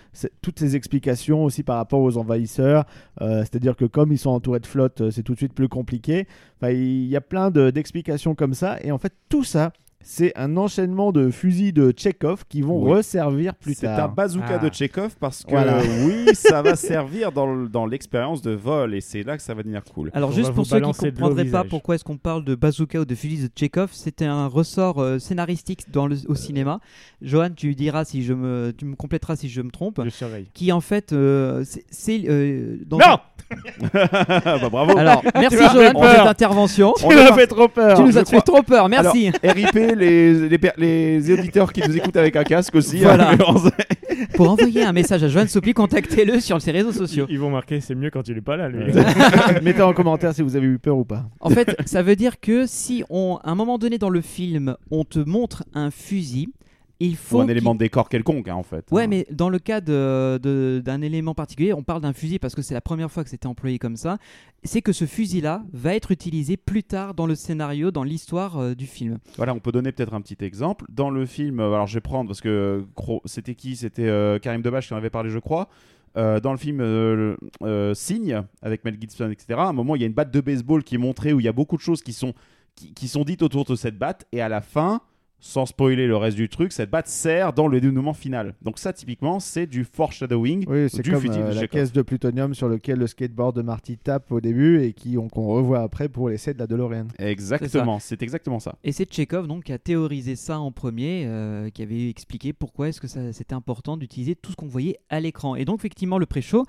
toutes 0.43 0.59
ces 0.59 0.75
explications 0.75 1.45
aussi 1.45 1.63
par 1.63 1.77
rapport 1.77 2.01
aux 2.01 2.17
envahisseurs, 2.17 2.85
euh, 3.21 3.41
c'est-à-dire 3.41 3.77
que 3.77 3.85
comme 3.85 4.13
ils 4.13 4.19
sont 4.19 4.31
entourés 4.31 4.61
de 4.61 4.67
flotte, 4.67 5.01
euh, 5.01 5.11
c'est 5.13 5.23
tout 5.23 5.33
de 5.35 5.39
suite 5.39 5.53
plus 5.55 5.69
compliqué. 5.69 6.27
Enfin, 6.61 6.73
il 6.73 7.07
y 7.07 7.15
a 7.17 7.21
plein 7.21 7.51
de- 7.53 7.71
d'explications 7.71 8.35
comme 8.35 8.55
ça, 8.55 8.79
et 8.83 8.91
en 8.91 8.99
fait 8.99 9.13
tout 9.29 9.45
ça. 9.45 9.73
C'est 10.03 10.33
un 10.37 10.57
enchaînement 10.57 11.11
de 11.11 11.31
fusils 11.33 11.73
de 11.73 11.91
Tchekhov 11.91 12.45
qui 12.49 12.63
vont 12.63 12.81
Oui. 12.81 12.93
resservir 12.93 13.57
plus 13.57 13.75
C'est 13.75 13.87
tard. 13.87 14.05
un 14.05 14.09
bazooka 14.15 14.47
Ah. 14.55 14.59
de 14.59 14.73
Chekhov 14.73 15.17
parce 15.19 15.43
que 15.43 15.51
Voilà. 15.51 15.79
oui, 16.05 16.27
ça 16.33 16.63
va 16.63 16.77
servir 16.77 17.33
dans, 17.33 17.53
le- 17.53 17.69
dans 17.69 17.87
l'expérience 17.87 18.41
de 18.41 18.53
vol 18.53 18.95
et 18.95 19.01
c'est 19.01 19.25
là 19.25 19.37
que 19.37 19.43
ça 19.43 19.53
va 19.53 19.63
devenir 19.65 19.83
cool. 19.93 20.11
Alors 20.15 20.31
On 20.31 20.33
juste 20.33 20.53
pour 20.53 20.65
ceux 20.65 20.77
qui 20.81 20.87
ne 20.87 21.11
comprendraient 21.11 21.45
pas 21.47 21.65
pourquoi 21.65 21.97
est-ce 21.97 22.05
qu'on 22.05 22.19
parle 22.19 22.45
de 22.45 22.55
bazooka 22.55 23.01
ou 23.01 23.05
de 23.05 23.15
fusil 23.17 23.43
de 23.49 23.51
Chekhov, 23.59 23.91
c'était 23.93 24.27
un 24.27 24.47
ressort 24.47 25.01
euh, 25.03 25.19
scénaristique 25.19 25.91
dans 25.91 26.07
le, 26.07 26.15
au 26.29 26.37
cinéma. 26.37 26.79
Johan, 27.21 27.51
tu 27.57 27.75
diras 27.75 28.05
si 28.05 28.23
je 28.23 28.33
me, 28.33 28.73
tu 28.79 28.85
me 28.85 28.95
compléteras 28.95 29.35
si 29.35 29.49
je 29.49 29.61
me 29.61 29.71
trompe. 29.73 30.01
Je 30.05 30.11
surveille. 30.11 30.47
Qui 30.55 30.71
en 30.71 30.81
fait, 30.81 31.13
euh, 31.13 31.65
c'est- 31.65 31.85
c'est 31.91 32.23
euh, 32.29 32.77
Non 32.89 32.99
bah, 33.93 34.69
bravo. 34.71 34.97
Alors 34.97 35.23
merci 35.35 35.57
Johan 35.73 35.93
pour 35.93 36.05
cette 36.05 36.21
intervention. 36.27 36.93
Tu 36.99 37.07
m'as 37.07 37.33
fait 37.33 37.47
trop 37.47 37.69
peur. 37.69 37.97
Tu 37.97 38.03
nous 38.05 38.19
as 38.19 38.25
fait 38.25 38.41
trop 38.41 38.63
peur, 38.63 38.89
merci. 38.89 39.31
RIP 39.43 39.86
les, 39.95 40.49
les, 40.49 40.59
les 40.77 41.31
auditeurs 41.33 41.73
qui 41.73 41.87
nous 41.87 41.97
écoutent 41.97 42.17
avec 42.17 42.37
un 42.37 42.45
casque 42.45 42.75
aussi. 42.75 42.99
Voilà. 42.99 43.31
hein. 43.33 43.37
Pour 44.35 44.51
envoyer 44.51 44.83
un 44.83 44.93
message 44.93 45.23
à 45.23 45.29
Johan 45.29 45.47
Soupli, 45.47 45.75
contactez-le 45.75 46.41
sur 46.41 46.61
ses 46.61 46.71
réseaux 46.73 46.93
sociaux. 46.93 47.27
Ils 47.29 47.35
ils 47.35 47.39
vont 47.39 47.51
marquer, 47.51 47.81
c'est 47.81 47.95
mieux 47.95 48.11
quand 48.11 48.27
il 48.29 48.39
est 48.39 48.43
pas 48.43 48.57
là, 48.57 48.69
lui. 48.69 48.93
Mettez 49.63 49.83
en 49.83 49.93
commentaire 49.93 50.35
si 50.35 50.41
vous 50.43 50.57
avez 50.57 50.67
eu 50.67 50.79
peur 50.79 50.97
ou 50.97 51.05
pas. 51.05 51.25
En 51.41 51.51
fait, 51.51 51.77
ça 51.85 52.03
veut 52.03 52.17
dire 52.17 52.41
que 52.41 52.65
si 52.67 53.05
on, 53.11 53.39
à 53.45 53.51
un 53.51 53.55
moment 53.55 53.77
donné 53.79 53.99
dans 53.99 54.09
le 54.09 54.23
film, 54.23 54.77
on 54.91 55.05
te 55.05 55.19
montre 55.19 55.65
un 55.75 55.91
fusil, 55.91 56.49
il 56.99 57.17
faut 57.17 57.39
Ou 57.39 57.41
un 57.43 57.49
élément 57.49 57.75
de 57.75 57.81
décor 57.81 58.09
quelconque, 58.09 58.49
hein, 58.49 58.55
en 58.55 58.63
fait. 58.63 58.87
Ouais, 58.91 59.05
Hein. 59.05 59.07
mais 59.09 59.27
dans 59.31 59.49
le 59.51 59.59
cas 59.59 59.81
de- 59.81 60.39
de- 60.43 60.81
d'un 60.85 61.03
élément 61.03 61.35
particulier, 61.35 61.73
on 61.75 61.83
parle 61.83 62.01
d'un 62.01 62.13
fusil 62.13 62.39
parce 62.39 62.55
que 62.55 62.63
c'est 62.63 62.75
la 62.75 62.81
première 62.81 63.11
fois 63.11 63.23
que 63.25 63.31
c'était 63.31 63.47
employé 63.47 63.79
comme 63.79 63.97
ça. 63.97 64.17
C'est 64.65 64.81
que 64.83 64.93
ce 64.93 65.05
fusil-là 65.05 65.63
va 65.73 65.95
être 65.95 66.11
utilisé 66.11 66.57
plus 66.57 66.83
tard 66.83 67.15
dans 67.15 67.27
le 67.27 67.35
scénario, 67.35 67.91
dans 67.91 68.03
l'histoire 68.05 68.59
euh, 68.59 68.75
du 68.75 68.87
film. 68.87 69.19
Voilà, 69.37 69.53
on 69.55 69.59
peut 69.61 69.73
donner 69.73 69.93
peut-être 69.93 70.15
un 70.15 70.21
petit 70.21 70.43
exemple. 70.45 70.87
Dans 70.89 71.11
le 71.11 71.27
film, 71.27 71.61
euh, 71.61 71.75
alors 71.75 71.87
je 71.87 71.95
vais 71.95 72.01
prendre 72.01 72.29
parce 72.29 72.41
que 72.41 72.85
c'était 73.27 73.55
qui? 73.55 73.77
C'était 73.77 74.07
euh, 74.09 74.39
Karim 74.39 74.63
Debache 74.63 74.89
qui 74.89 74.95
en 74.95 74.97
avait 74.97 75.11
parlé, 75.11 75.31
je 75.31 75.39
crois. 75.39 75.69
Euh, 76.17 76.41
dans 76.41 76.53
le 76.53 76.57
film 76.59 76.81
euh, 76.81 77.37
euh, 77.63 77.93
Signe 77.93 78.43
avec 78.63 78.87
Mel 78.87 78.97
Gibson, 78.99 79.31
etc. 79.31 79.59
À 79.59 79.65
un 79.69 79.73
moment, 79.75 79.97
il 79.97 80.01
y 80.01 80.05
a 80.05 80.07
une 80.07 80.15
batte 80.15 80.31
de 80.33 80.41
baseball 80.41 80.83
qui 80.83 80.95
est 80.95 80.99
montrée 80.99 81.35
où 81.35 81.41
il 81.41 81.45
y 81.45 81.49
a 81.49 81.53
beaucoup 81.53 81.77
de 81.77 81.83
choses 81.83 82.01
qui 82.03 82.15
sont 82.15 82.33
qui, 82.75 82.95
qui 82.95 83.07
sont 83.09 83.23
dites 83.25 83.43
autour 83.43 83.65
de 83.67 83.75
cette 83.77 83.99
batte 83.99 84.25
et 84.33 84.41
à 84.41 84.49
la 84.49 84.63
fin. 84.63 85.01
Sans 85.39 85.67
spoiler 85.67 86.07
le 86.07 86.17
reste 86.17 86.37
du 86.37 86.49
truc, 86.49 86.73
cette 86.73 86.91
batte 86.91 87.09
sert 87.09 87.53
dans 87.53 87.69
le 87.69 87.79
dénouement 87.81 88.15
final. 88.15 88.55
Donc 88.63 88.79
ça, 88.79 88.93
typiquement, 88.95 89.39
c'est 89.39 89.67
du 89.67 89.85
foreshadowing 89.85 90.65
Oui, 90.67 90.89
c'est 90.89 91.03
du 91.03 91.11
comme 91.13 91.21
fusil 91.21 91.39
euh, 91.39 91.49
la 91.49 91.61
Chekhov. 91.61 91.69
caisse 91.69 91.93
de 91.93 92.01
plutonium 92.03 92.55
sur 92.55 92.69
lequel 92.69 92.99
le 92.99 93.07
skateboard 93.07 93.55
de 93.55 93.61
Marty 93.63 93.99
tape 93.99 94.33
au 94.33 94.41
début 94.41 94.81
et 94.83 94.95
qui 94.95 95.19
on- 95.19 95.29
qu'on 95.29 95.47
revoit 95.49 95.81
après 95.81 96.09
pour 96.09 96.31
l'essai 96.31 96.55
de 96.55 96.59
la 96.59 96.67
DeLorean. 96.67 97.09
Exactement, 97.19 97.99
c'est 97.99 98.23
exactement 98.23 98.61
ça. 98.61 98.77
Et 98.83 98.93
c'est 98.93 99.05
Tchekhov 99.05 99.47
donc 99.47 99.65
qui 99.65 99.73
a 99.73 99.79
théorisé 99.79 100.37
ça 100.37 100.59
en 100.59 100.73
premier, 100.73 101.25
euh, 101.27 101.69
qui 101.69 101.83
avait 101.83 102.09
expliqué 102.09 102.55
pourquoi 102.55 102.89
est-ce 102.89 103.01
que 103.01 103.07
ça- 103.07 103.33
c'était 103.35 103.55
important 103.55 103.99
d'utiliser 103.99 104.37
tout 104.37 104.53
ce 104.53 104.57
qu'on 104.57 104.67
voyait 104.69 104.99
à 105.11 105.21
l'écran. 105.21 105.55
Et 105.55 105.67
donc 105.67 105.79
effectivement 105.81 106.19
le 106.19 106.27
pré-show, 106.27 106.65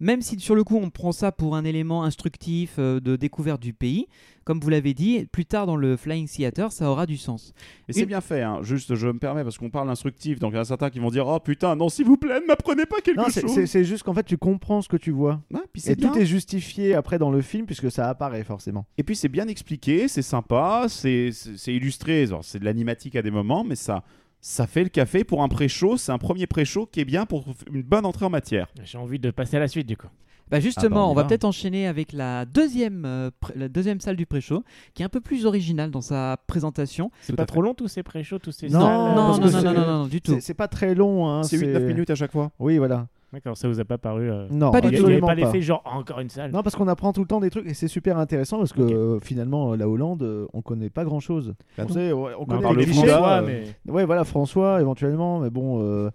même 0.00 0.22
si 0.22 0.38
sur 0.40 0.54
le 0.54 0.64
coup 0.64 0.76
on 0.76 0.90
prend 0.90 1.12
ça 1.12 1.32
pour 1.32 1.56
un 1.56 1.64
élément 1.64 2.04
instructif 2.04 2.76
euh, 2.78 3.00
de 3.00 3.16
découverte 3.16 3.60
du 3.62 3.72
pays, 3.72 4.06
comme 4.44 4.60
vous 4.60 4.68
l'avez 4.70 4.94
dit, 4.94 5.26
plus 5.32 5.44
tard 5.44 5.66
dans 5.66 5.74
le 5.76 5.96
Flying 5.96 6.28
Theater, 6.28 6.70
ça 6.70 6.88
aura 6.88 7.06
du 7.06 7.16
sens. 7.16 7.52
Et 7.88 7.92
c'est 7.92 8.06
bien 8.06 8.20
fait, 8.20 8.42
hein. 8.42 8.60
juste 8.62 8.94
je 8.94 9.08
me 9.08 9.18
permets 9.18 9.42
parce 9.42 9.58
qu'on 9.58 9.70
parle 9.70 9.90
instructif, 9.90 10.38
donc 10.38 10.52
il 10.52 10.56
y 10.56 10.58
en 10.58 10.62
a 10.62 10.64
certains 10.64 10.90
qui 10.90 10.98
vont 11.00 11.10
dire 11.10 11.26
Oh 11.26 11.40
putain, 11.40 11.74
non, 11.74 11.88
s'il 11.88 12.04
vous 12.06 12.16
plaît, 12.16 12.40
ne 12.40 12.46
m'apprenez 12.46 12.86
pas 12.86 13.00
quelque 13.00 13.16
Non, 13.18 13.24
chose. 13.28 13.52
c'est 13.52 13.66
c'est 13.66 13.84
juste 13.84 14.02
qu'en 14.04 14.14
fait 14.14 14.22
tu 14.24 14.38
comprends 14.38 14.82
ce 14.82 14.88
que 14.88 14.96
tu 14.96 15.10
vois. 15.10 15.40
Ouais, 15.52 15.60
puis 15.72 15.80
c'est 15.82 15.92
Et 15.92 15.96
bien. 15.96 16.12
tout 16.12 16.18
est 16.18 16.26
justifié 16.26 16.94
après 16.94 17.18
dans 17.18 17.30
le 17.30 17.42
film 17.42 17.66
puisque 17.66 17.90
ça 17.90 18.08
apparaît 18.08 18.44
forcément. 18.44 18.86
Et 18.98 19.02
puis 19.02 19.16
c'est 19.16 19.28
bien 19.28 19.48
expliqué, 19.48 20.06
c'est 20.08 20.22
sympa, 20.22 20.86
c'est 20.88 21.30
c'est- 21.32 21.56
c'est 21.56 21.74
illustré, 21.74 22.26
c'est 22.42 22.58
de 22.60 22.64
l'animatique 22.64 23.16
à 23.16 23.22
des 23.22 23.30
moments, 23.32 23.64
mais 23.64 23.74
ça, 23.76 24.04
ça 24.40 24.66
fait 24.66 24.82
le 24.84 24.88
café 24.90 25.24
pour 25.24 25.42
un 25.42 25.48
pré-show. 25.48 25.96
C'est 25.96 26.12
un 26.12 26.18
premier 26.18 26.46
pré-show 26.46 26.86
qui 26.86 27.00
est 27.00 27.04
bien 27.04 27.26
pour 27.26 27.44
une 27.72 27.82
bonne 27.82 28.06
entrée 28.06 28.24
en 28.24 28.30
matière. 28.30 28.68
J'ai 28.84 28.98
envie 28.98 29.18
de 29.18 29.30
passer 29.30 29.56
à 29.56 29.60
la 29.60 29.68
suite, 29.68 29.86
du 29.86 29.96
coup. 29.96 30.06
Bah 30.48 30.60
justement, 30.60 30.86
Ah 30.86 30.88
bah, 30.94 31.06
on 31.06 31.10
on 31.10 31.14
va 31.14 31.24
peut-être 31.24 31.44
enchaîner 31.44 31.88
avec 31.88 32.12
la 32.12 32.44
deuxième, 32.44 33.04
euh, 33.04 33.30
la 33.56 33.68
deuxième 33.68 33.98
salle 33.98 34.14
du 34.14 34.26
pré-show, 34.26 34.62
qui 34.94 35.02
est 35.02 35.04
un 35.04 35.08
peu 35.08 35.20
plus 35.20 35.44
originale 35.44 35.90
dans 35.90 36.00
sa 36.00 36.36
présentation. 36.46 37.10
C'est 37.22 37.34
pas 37.34 37.46
trop 37.46 37.62
long 37.62 37.74
tous 37.74 37.88
ces 37.88 38.04
pré-shows, 38.04 38.38
tous 38.38 38.52
ces 38.52 38.68
Non, 38.68 38.80
salles, 38.80 38.96
non, 38.96 39.10
euh, 39.10 39.14
non, 39.16 39.38
non, 39.40 39.50
non, 39.50 39.62
non, 39.62 39.72
non, 39.72 39.86
non, 40.02 40.06
du 40.06 40.20
tout. 40.20 40.34
C'est- 40.34 40.40
C'est 40.40 40.54
pas 40.54 40.68
très 40.68 40.94
long. 40.94 41.28
Hein, 41.28 41.42
C'est 41.42 41.56
8-9 41.58 41.82
minutes 41.84 42.10
à 42.10 42.14
chaque 42.14 42.30
fois. 42.30 42.52
Oui, 42.60 42.78
voilà. 42.78 43.08
D'accord, 43.36 43.54
ça 43.54 43.68
vous 43.68 43.80
a 43.80 43.84
pas 43.84 43.98
paru. 43.98 44.30
euh, 44.30 44.46
Non, 44.50 44.70
Pas 44.70 44.80
du 44.80 44.88
Il 44.88 44.90
n'y 44.92 44.96
tout. 44.96 45.04
avait 45.04 45.16
absolument 45.16 45.26
pas 45.26 45.34
pas. 45.34 45.40
l'effet 45.52 45.60
genre 45.60 45.82
encore 45.84 46.20
une 46.20 46.30
salle. 46.30 46.52
Non, 46.52 46.62
parce 46.62 46.74
qu'on 46.74 46.88
apprend 46.88 47.12
tout 47.12 47.20
le 47.20 47.26
temps 47.26 47.38
des 47.40 47.50
trucs 47.50 47.66
et 47.66 47.74
c'est 47.74 47.86
super 47.86 48.16
intéressant 48.16 48.56
parce 48.56 48.72
que 48.72 48.80
Ok. 48.80 48.92
euh, 48.92 49.18
finalement, 49.22 49.72
euh, 49.72 49.76
la 49.76 49.86
Hollande, 49.90 50.22
euh, 50.22 50.46
on 50.54 50.62
connaît 50.62 50.88
pas 50.88 51.04
grand 51.04 51.20
chose. 51.20 51.52
Bah 51.76 51.84
on 51.86 51.92
sait, 51.92 52.14
on 52.14 52.46
connaît 52.46 52.62
par 52.62 52.72
les 52.72 52.78
le 52.78 52.84
clichés. 52.92 53.06
François, 53.06 53.42
euh, 53.42 53.46
mais 53.84 53.92
Ouais, 53.92 54.06
voilà, 54.06 54.24
François 54.24 54.80
éventuellement, 54.80 55.40
mais 55.40 55.50
bon. 55.50 56.10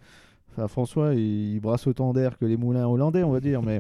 Euh, 0.57 0.63
Enfin, 0.63 0.67
François, 0.67 1.13
il, 1.13 1.53
il 1.55 1.59
brasse 1.59 1.87
autant 1.87 2.13
d'air 2.13 2.37
que 2.37 2.45
les 2.45 2.57
moulins 2.57 2.85
hollandais, 2.87 3.23
on 3.23 3.31
va 3.31 3.39
dire, 3.39 3.61
mais 3.61 3.79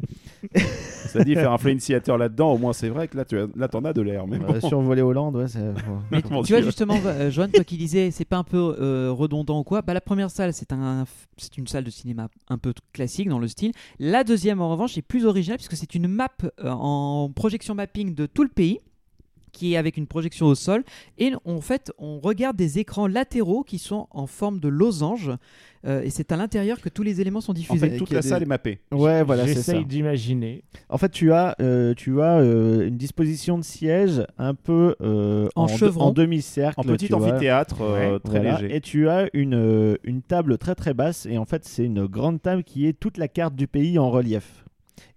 Ça 1.07 1.23
dit 1.23 1.35
faire 1.35 1.51
un 1.51 1.57
fly 1.57 1.73
initiator 1.73 2.17
là-dedans, 2.17 2.53
au 2.53 2.57
moins 2.57 2.73
c'est 2.73 2.89
vrai 2.89 3.07
que 3.07 3.17
là, 3.17 3.25
tu 3.25 3.37
as- 3.37 3.47
là 3.55 3.67
t'en 3.67 3.83
as 3.83 3.93
de 3.93 4.01
l'air. 4.01 4.25
Mais 4.27 4.37
euh, 4.37 4.59
bon. 4.59 4.67
survoler 4.67 5.01
Hollande, 5.01 5.35
ouais, 5.35 5.47
c'est. 5.47 5.59
Mais 6.11 6.21
Mon 6.29 6.43
tu 6.43 6.53
vois 6.53 6.61
justement, 6.61 6.97
euh, 7.05 7.29
Joanne, 7.31 7.51
toi 7.51 7.63
qui 7.63 7.77
disais, 7.77 8.11
c'est 8.11 8.25
pas 8.25 8.37
un 8.37 8.43
peu 8.43 8.75
euh, 8.79 9.11
redondant 9.11 9.59
ou 9.59 9.63
quoi 9.63 9.81
Bah 9.81 9.93
la 9.93 10.01
première 10.01 10.29
salle, 10.31 10.53
c'est 10.53 10.71
un, 10.71 11.05
c'est 11.37 11.57
une 11.57 11.67
salle 11.67 11.83
de 11.83 11.89
cinéma 11.89 12.29
un 12.49 12.57
peu 12.57 12.73
classique 12.93 13.27
dans 13.29 13.39
le 13.39 13.47
style. 13.47 13.71
La 13.99 14.23
deuxième, 14.23 14.61
en 14.61 14.69
revanche, 14.69 14.97
est 14.97 15.01
plus 15.01 15.25
originale 15.25 15.57
puisque 15.57 15.75
c'est 15.75 15.95
une 15.95 16.07
map 16.07 16.29
euh, 16.63 16.69
en 16.69 17.29
projection 17.33 17.75
mapping 17.75 18.15
de 18.15 18.25
tout 18.25 18.43
le 18.43 18.49
pays 18.49 18.79
qui 19.51 19.73
est 19.73 19.77
avec 19.77 19.97
une 19.97 20.07
projection 20.07 20.45
au 20.47 20.55
sol 20.55 20.83
et 21.17 21.31
en 21.45 21.61
fait 21.61 21.91
on 21.97 22.19
regarde 22.19 22.55
des 22.57 22.79
écrans 22.79 23.07
latéraux 23.07 23.63
qui 23.63 23.77
sont 23.77 24.07
en 24.11 24.27
forme 24.27 24.59
de 24.59 24.67
losange 24.67 25.31
euh, 25.85 26.03
et 26.03 26.09
c'est 26.11 26.31
à 26.31 26.37
l'intérieur 26.37 26.79
que 26.79 26.89
tous 26.89 27.01
les 27.01 27.21
éléments 27.21 27.41
sont 27.41 27.51
En 27.51 27.55
diffusés. 27.55 27.89
fait, 27.89 27.97
toute 27.97 28.11
la 28.11 28.21
des- 28.21 28.27
salle 28.27 28.43
est 28.43 28.45
mappée. 28.45 28.79
Ouais, 28.91 29.23
voilà, 29.23 29.47
c'est 29.47 29.55
ça. 29.55 29.71
j'essaye 29.73 29.85
d'imaginer. 29.85 30.63
En 30.89 30.99
fait, 30.99 31.09
tu 31.09 31.33
as, 31.33 31.55
euh, 31.59 31.95
tu 31.95 32.21
as 32.21 32.37
euh, 32.37 32.87
une 32.87 32.97
disposition 32.97 33.57
de 33.57 33.63
siège 33.63 34.21
un 34.37 34.53
peu 34.53 34.95
euh, 35.01 35.47
En 35.55 35.67
chevron. 35.67 36.05
en 36.05 36.11
demi-cercle. 36.11 36.79
En 36.79 36.83
petit 36.83 37.11
amphithéâtre 37.11 37.81
euh, 37.81 38.13
Ouais, 38.13 38.19
très 38.19 38.39
Voilà. 38.41 38.61
léger. 38.61 38.75
Et 38.75 38.79
tu 38.81 39.09
as 39.09 39.27
une, 39.33 39.55
euh, 39.55 39.95
une 40.03 40.21
table 40.21 40.59
très 40.59 40.75
très 40.75 40.93
basse 40.93 41.25
et 41.25 41.39
en 41.39 41.45
fait 41.45 41.65
c'est 41.65 41.85
une 41.85 42.05
grande 42.05 42.41
table 42.43 42.63
qui 42.63 42.85
est 42.85 42.93
toute 42.93 43.17
la 43.17 43.27
carte 43.27 43.55
du 43.55 43.67
pays 43.67 43.97
en 43.97 44.11
relief. 44.11 44.63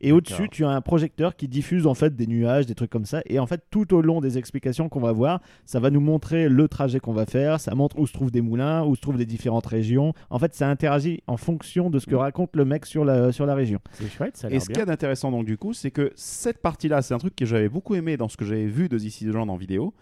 Et 0.01 0.13
au-dessus, 0.13 0.49
tu 0.51 0.65
as 0.65 0.71
un 0.71 0.81
projecteur 0.81 1.37
qui 1.37 1.49
diffuse 1.49 1.87
en 1.87 1.95
fait 1.95 2.15
des 2.17 2.27
nuages, 2.27 2.67
des 2.67 2.75
trucs 2.75 2.91
comme 2.91 3.05
ça. 3.05 3.23
Et 3.27 3.39
en 3.39 3.47
fait, 3.47 3.63
tout 3.71 3.95
au 3.95 4.03
long 4.03 4.21
des 4.21 4.39
explications 4.39 4.89
qu'on 4.89 5.01
va 5.01 5.13
voir, 5.13 5.41
ça 5.67 5.81
va 5.81 5.91
nous 5.91 6.01
montrer 6.01 6.49
le 6.49 6.69
trajet 6.69 7.01
qu'on 7.01 7.13
va 7.13 7.27
faire. 7.27 7.61
Ça 7.61 7.75
montre 7.75 7.99
où 7.99 8.07
se 8.07 8.13
trouvent 8.13 8.31
des 8.31 8.43
moulins, 8.43 8.85
où 8.85 8.95
se 8.95 9.01
trouvent 9.01 9.19
les 9.19 9.27
différentes 9.27 9.67
régions. 9.67 10.13
En 10.31 10.39
fait, 10.39 10.55
ça 10.55 10.69
interagit 10.69 11.23
en 11.27 11.37
fonction 11.37 11.91
de 11.91 11.99
ce 11.99 12.07
que 12.07 12.15
raconte 12.15 12.55
le 12.57 12.65
mec 12.65 12.87
sur 12.87 13.05
la, 13.05 13.33
sur 13.33 13.47
la 13.47 13.55
région. 13.55 13.81
C'est 13.93 14.09
chouette, 14.09 14.37
ça 14.37 14.49
a 14.49 14.51
Et 14.51 14.61
ce 14.61 14.67
qu'il 14.67 14.79
y 14.79 14.83
a 14.83 14.87
d'intéressant 14.87 15.31
donc 15.31 15.47
du 15.47 15.57
coup, 15.57 15.73
c'est 15.73 15.91
que 15.91 16.13
cette 16.17 16.59
partie-là, 16.59 17.03
c'est 17.03 17.15
un 17.15 17.19
truc 17.19 17.35
que 17.35 17.47
j'avais 17.47 17.69
beaucoup 17.69 17.95
aimé 17.95 18.17
dans 18.17 18.29
ce 18.29 18.37
que 18.37 18.45
j'avais 18.45 18.67
vu 18.67 18.89
de 18.89 18.99
This 18.99 19.21
is 19.21 19.27
the 19.27 19.35
Land 19.35 19.49
en 19.49 19.57
vidéo, 19.57 19.95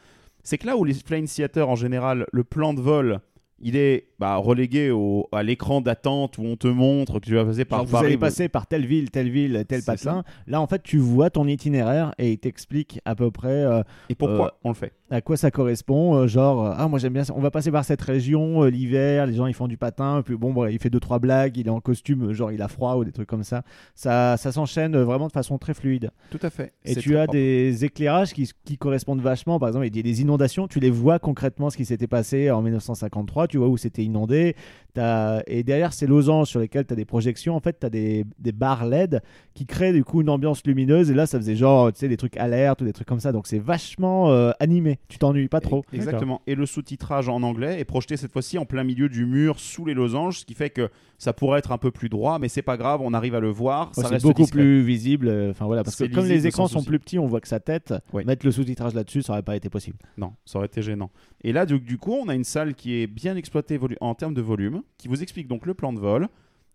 c'est 0.43 0.59
que 0.59 0.67
là 0.67 0.77
où 0.77 0.85
les 0.85 0.95
flying 0.95 1.27
theaters 1.27 1.69
en 1.69 1.77
général, 1.77 2.27
le 2.33 2.45
plan 2.45 2.75
de 2.75 2.81
vol, 2.81 3.21
il 3.61 3.77
est 3.77 4.09
bah, 4.23 4.37
relégué 4.37 4.93
au, 4.93 5.29
à 5.33 5.43
l'écran 5.43 5.81
d'attente 5.81 6.39
où 6.39 6.43
on 6.45 6.55
te 6.55 6.69
montre 6.69 7.19
que 7.19 7.27
tu 7.27 7.35
vas 7.35 7.45
passer 7.45 7.65
par 7.65 7.81
Genre, 7.81 7.87
vous 7.87 7.93
Paris. 7.93 8.07
allez 8.07 8.19
passer 8.19 8.49
par 8.49 8.69
telle 8.69 8.87
ville, 8.87 9.11
telle 9.11 9.31
ville, 9.31 9.65
tel 9.69 9.83
patelin. 9.83 10.23
Là, 10.47 10.61
en 10.61 10.69
fait, 10.69 10.81
tu 10.85 10.99
vois 10.99 11.29
ton 11.29 11.49
itinéraire 11.49 12.15
et 12.19 12.31
il 12.33 12.39
t'explique 12.39 13.01
à 13.05 13.17
peu 13.17 13.33
près 13.33 13.49
euh, 13.65 13.83
Et 14.09 14.15
pourquoi 14.15 14.47
Euh, 14.47 14.59
on 14.63 14.69
le 14.69 14.75
fait 14.77 14.93
à 15.11 15.21
quoi 15.21 15.37
ça 15.37 15.51
correspond. 15.51 16.15
euh, 16.15 16.27
genre, 16.27 16.65
euh, 16.67 16.75
ah, 16.75 16.89
moi 16.89 16.99
j'aime 16.99 17.13
bien 17.13 17.25
ça. 17.25 17.35
On 17.37 17.41
va 17.41 17.51
passer 17.51 17.71
par 17.71 17.85
cette 17.85 18.01
région 18.01 18.63
euh, 18.65 18.71
l'hiver, 18.71 19.27
les 19.27 19.35
gens 19.35 19.47
ils 19.47 19.53
font 19.53 19.69
du 19.69 19.77
patin, 19.77 20.23
puis 20.25 20.37
bon, 20.37 20.55
bah, 20.55 20.71
il 20.71 20.79
fait 20.79 20.89
deux 20.89 21.01
trois 21.01 21.19
blagues, 21.19 21.59
il 21.59 21.67
est 21.67 21.71
en 21.71 21.81
costume, 21.81 22.33
genre 22.33 22.51
il 22.51 22.63
a 22.63 22.69
froid 22.69 22.95
ou 22.97 23.05
des 23.05 23.13
trucs 23.13 23.29
comme 23.29 23.43
ça. 23.45 23.63
Ça, 23.95 24.37
ça 24.39 24.53
s'enchaîne 24.53 24.97
vraiment 24.97 25.27
de 25.27 25.33
façon 25.33 25.59
très 25.59 25.75
fluide. 25.75 26.11
Tout 26.31 26.39
à 26.43 26.49
fait. 26.49 26.73
Et 26.87 26.95
tu 26.97 27.17
as 27.19 27.25
propre. 27.25 27.33
des 27.33 27.85
éclairages 27.85 28.33
qui, 28.33 28.51
qui 28.65 28.79
correspondent 28.79 29.21
vachement. 29.21 29.59
Par 29.59 29.69
exemple, 29.69 29.87
il 29.87 29.95
y 29.95 29.99
a 29.99 30.03
des 30.03 30.23
inondations, 30.23 30.67
tu 30.67 30.81
les 30.81 30.89
vois 30.91 31.19
concrètement 31.19 31.69
ce 31.69 31.77
qui 31.77 31.85
s'était 31.85 32.07
passé 32.07 32.51
en 32.51 32.63
1953, 32.63 33.49
tu 33.49 33.59
vois 33.59 33.69
où 33.69 33.77
c'était 33.77 34.05
inondé. 34.13 34.55
Et 34.99 35.63
derrière 35.63 35.93
ces 35.93 36.07
losanges 36.07 36.49
sur 36.49 36.61
lesquels 36.61 36.87
tu 36.87 36.93
as 36.93 36.97
des 36.97 37.05
projections, 37.05 37.55
en 37.57 37.61
fait, 37.61 37.79
tu 37.81 37.87
as 37.87 37.91
des, 37.91 38.25
des 38.39 38.53
barres 38.53 38.87
LED 38.87 39.21
qui 39.55 39.67
créent 39.67 39.93
du 39.93 40.05
coup 40.05 40.21
une 40.21 40.29
ambiance 40.31 40.63
lumineuse. 40.67 41.11
Et 41.11 41.15
là, 41.15 41.27
ça 41.27 41.39
faisait 41.39 41.57
genre, 41.57 41.93
tu 41.93 42.01
sais, 42.01 42.09
des 42.09 42.17
trucs 42.17 42.37
alertes 42.37 42.83
ou 42.83 42.85
des 42.85 42.93
trucs 42.93 43.09
comme 43.09 43.21
ça. 43.21 43.33
Donc 43.33 43.47
c'est 43.47 43.59
vachement 43.59 44.31
euh, 44.31 44.51
animé. 44.61 44.99
Tu 45.09 45.19
t'ennuies 45.19 45.49
pas 45.49 45.61
trop. 45.61 45.85
Exactement. 45.93 46.43
Et 46.47 46.55
le 46.55 46.67
sous-titrage 46.67 47.29
en 47.29 47.43
anglais 47.43 47.81
est 47.81 47.85
projeté 47.85 48.17
cette 48.17 48.33
fois-ci 48.33 48.59
en 48.59 48.65
plein 48.65 48.85
milieu 48.85 49.09
du 49.09 49.27
mur 49.27 49.59
sous 49.59 49.85
les 49.85 49.95
losanges, 49.95 50.41
ce 50.41 50.45
qui 50.45 50.55
fait 50.55 50.71
que 50.71 50.89
ça 51.19 51.33
pourrait 51.33 51.61
être 51.61 51.71
un 51.73 51.79
peu 51.79 51.91
plus 51.93 52.09
droit, 52.09 52.39
mais 52.41 52.49
c'est 52.49 52.63
pas 52.63 52.77
grave, 52.77 53.01
on 53.01 53.15
arrive 53.15 53.35
à 53.37 53.41
le 53.41 53.49
voir. 53.51 53.95
Ça 53.95 54.03
c'est 54.03 54.09
reste 54.09 54.25
beaucoup 54.27 54.43
discret. 54.43 54.61
plus 54.61 54.83
visible. 54.83 55.29
euh, 55.29 55.51
Enfin 55.53 55.67
voilà, 55.67 55.85
parce 55.85 55.95
que 55.97 56.05
comme 56.13 56.27
les 56.27 56.47
écrans 56.49 56.67
sont 56.67 56.79
souci. 56.81 56.89
plus 56.89 56.99
petits, 56.99 57.19
on 57.19 57.27
voit 57.27 57.41
que 57.41 57.47
sa 57.49 57.61
tête. 57.61 57.95
Mettre 58.27 58.45
le 58.45 58.51
sous-titrage 58.53 58.95
là-dessus, 58.95 59.23
ça 59.23 59.33
aurait 59.35 59.43
pas 59.43 59.55
été 59.57 59.69
possible. 59.69 59.97
Non, 60.19 60.33
ça 60.45 60.59
aurait 60.59 60.67
été 60.67 60.83
gênant. 60.83 61.11
Et 61.45 61.53
là, 61.53 61.65
du, 61.65 61.79
du 61.79 61.97
coup, 61.99 62.13
on 62.15 62.29
a 62.29 62.35
une 62.35 62.45
salle 62.45 62.75
qui 62.75 62.95
est 63.01 63.07
bien 63.07 63.37
exploitée 63.37 63.79
en 64.01 64.15
termes 64.15 64.35
de 64.35 64.43
volume, 64.43 64.82
qui 64.99 65.09
vous 65.09 65.23
explique 65.23 65.49
donc 65.49 65.67
le 65.67 65.75
plan 65.75 65.93
de 65.93 65.99
vol, 66.01 66.29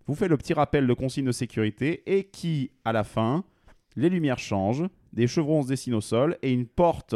vous 0.08 0.16
fait 0.16 0.28
le 0.28 0.38
petit 0.38 0.54
rappel 0.54 0.88
de 0.88 0.94
consignes 0.94 1.26
de 1.26 1.32
sécurité 1.32 2.04
et 2.06 2.26
qui, 2.26 2.72
à 2.86 2.94
la 2.94 3.04
fin, 3.04 3.44
les 3.96 4.10
lumières 4.10 4.40
changent, 4.40 4.86
des 5.14 5.28
chevrons 5.28 5.64
se 5.64 5.68
dessinent 5.70 5.96
au 5.96 6.02
sol 6.02 6.38
et 6.42 6.52
une 6.52 6.66
porte 6.66 7.16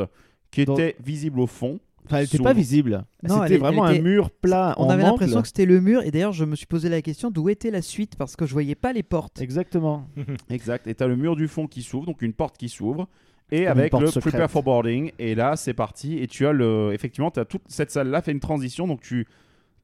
qui 0.52 0.66
Donc- 0.66 0.80
était 0.80 0.96
visible 1.04 1.40
au 1.40 1.48
fond. 1.48 1.80
Enfin, 2.06 2.18
elle 2.18 2.24
était 2.26 2.38
s'ouvre. 2.38 2.50
pas 2.50 2.54
visible. 2.54 3.06
Non, 3.24 3.44
elle 3.44 3.50
C'était 3.50 3.60
vraiment 3.60 3.88
était- 3.88 4.00
un 4.00 4.02
mur 4.02 4.32
plat. 4.32 4.74
On 4.78 4.86
en 4.86 4.90
avait 4.90 5.04
angle. 5.04 5.12
l'impression 5.12 5.42
que 5.42 5.48
c'était 5.48 5.68
le 5.68 5.80
mur 5.80 6.02
et 6.04 6.10
d'ailleurs 6.10 6.34
je 6.34 6.44
me 6.46 6.56
suis 6.56 6.66
posé 6.66 6.90
la 6.90 7.02
question 7.04 7.30
d'où 7.30 7.48
était 7.48 7.70
la 7.70 7.84
suite? 7.84 8.16
Parce 8.18 8.36
que 8.36 8.46
je 8.48 8.54
voyais 8.54 8.74
pas 8.76 8.92
les 8.92 9.04
portes. 9.04 9.40
Exactement. 9.40 10.08
Exact. 10.50 10.88
Et 10.88 10.96
tu 10.96 11.04
as 11.04 11.08
le 11.08 11.16
mur 11.16 11.36
du 11.36 11.48
fond 11.48 11.68
qui 11.68 11.84
s'ouvre, 11.84 12.08
donc 12.08 12.22
une 12.24 12.34
porte 12.34 12.58
qui 12.58 12.70
s'ouvre. 12.70 13.08
Et 13.52 13.62
une 13.64 13.68
avec 13.68 13.92
porte 13.92 14.04
le 14.04 14.10
secrète. 14.10 14.32
prepare 14.34 14.50
for 14.50 14.64
boarding. 14.64 15.12
Et 15.20 15.36
là, 15.36 15.56
c'est 15.56 15.74
parti. 15.76 16.18
Et 16.18 16.26
tu 16.28 16.48
as 16.48 16.54
le. 16.54 16.92
Effectivement, 16.94 17.30
as 17.36 17.46
toute 17.46 17.62
cette 17.68 17.92
salle-là 17.92 18.22
fait 18.24 18.32
une 18.32 18.40
transition. 18.40 18.88
Donc 18.88 19.02
tu, 19.02 19.28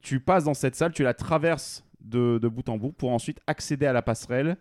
tu 0.00 0.20
passes 0.20 0.44
dans 0.44 0.54
cette 0.54 0.74
salle, 0.74 0.92
tu 0.92 1.02
la 1.02 1.14
traverses 1.14 1.84
de, 2.00 2.38
bout 2.48 2.68
en 2.68 2.78
bout 2.78 2.92
pour 2.92 3.10
ensuite 3.10 3.38
accéder 3.46 3.86
à 3.86 3.92
la 3.92 4.02
passerelle 4.02 4.56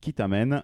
qui 0.00 0.12
t'amène 0.12 0.62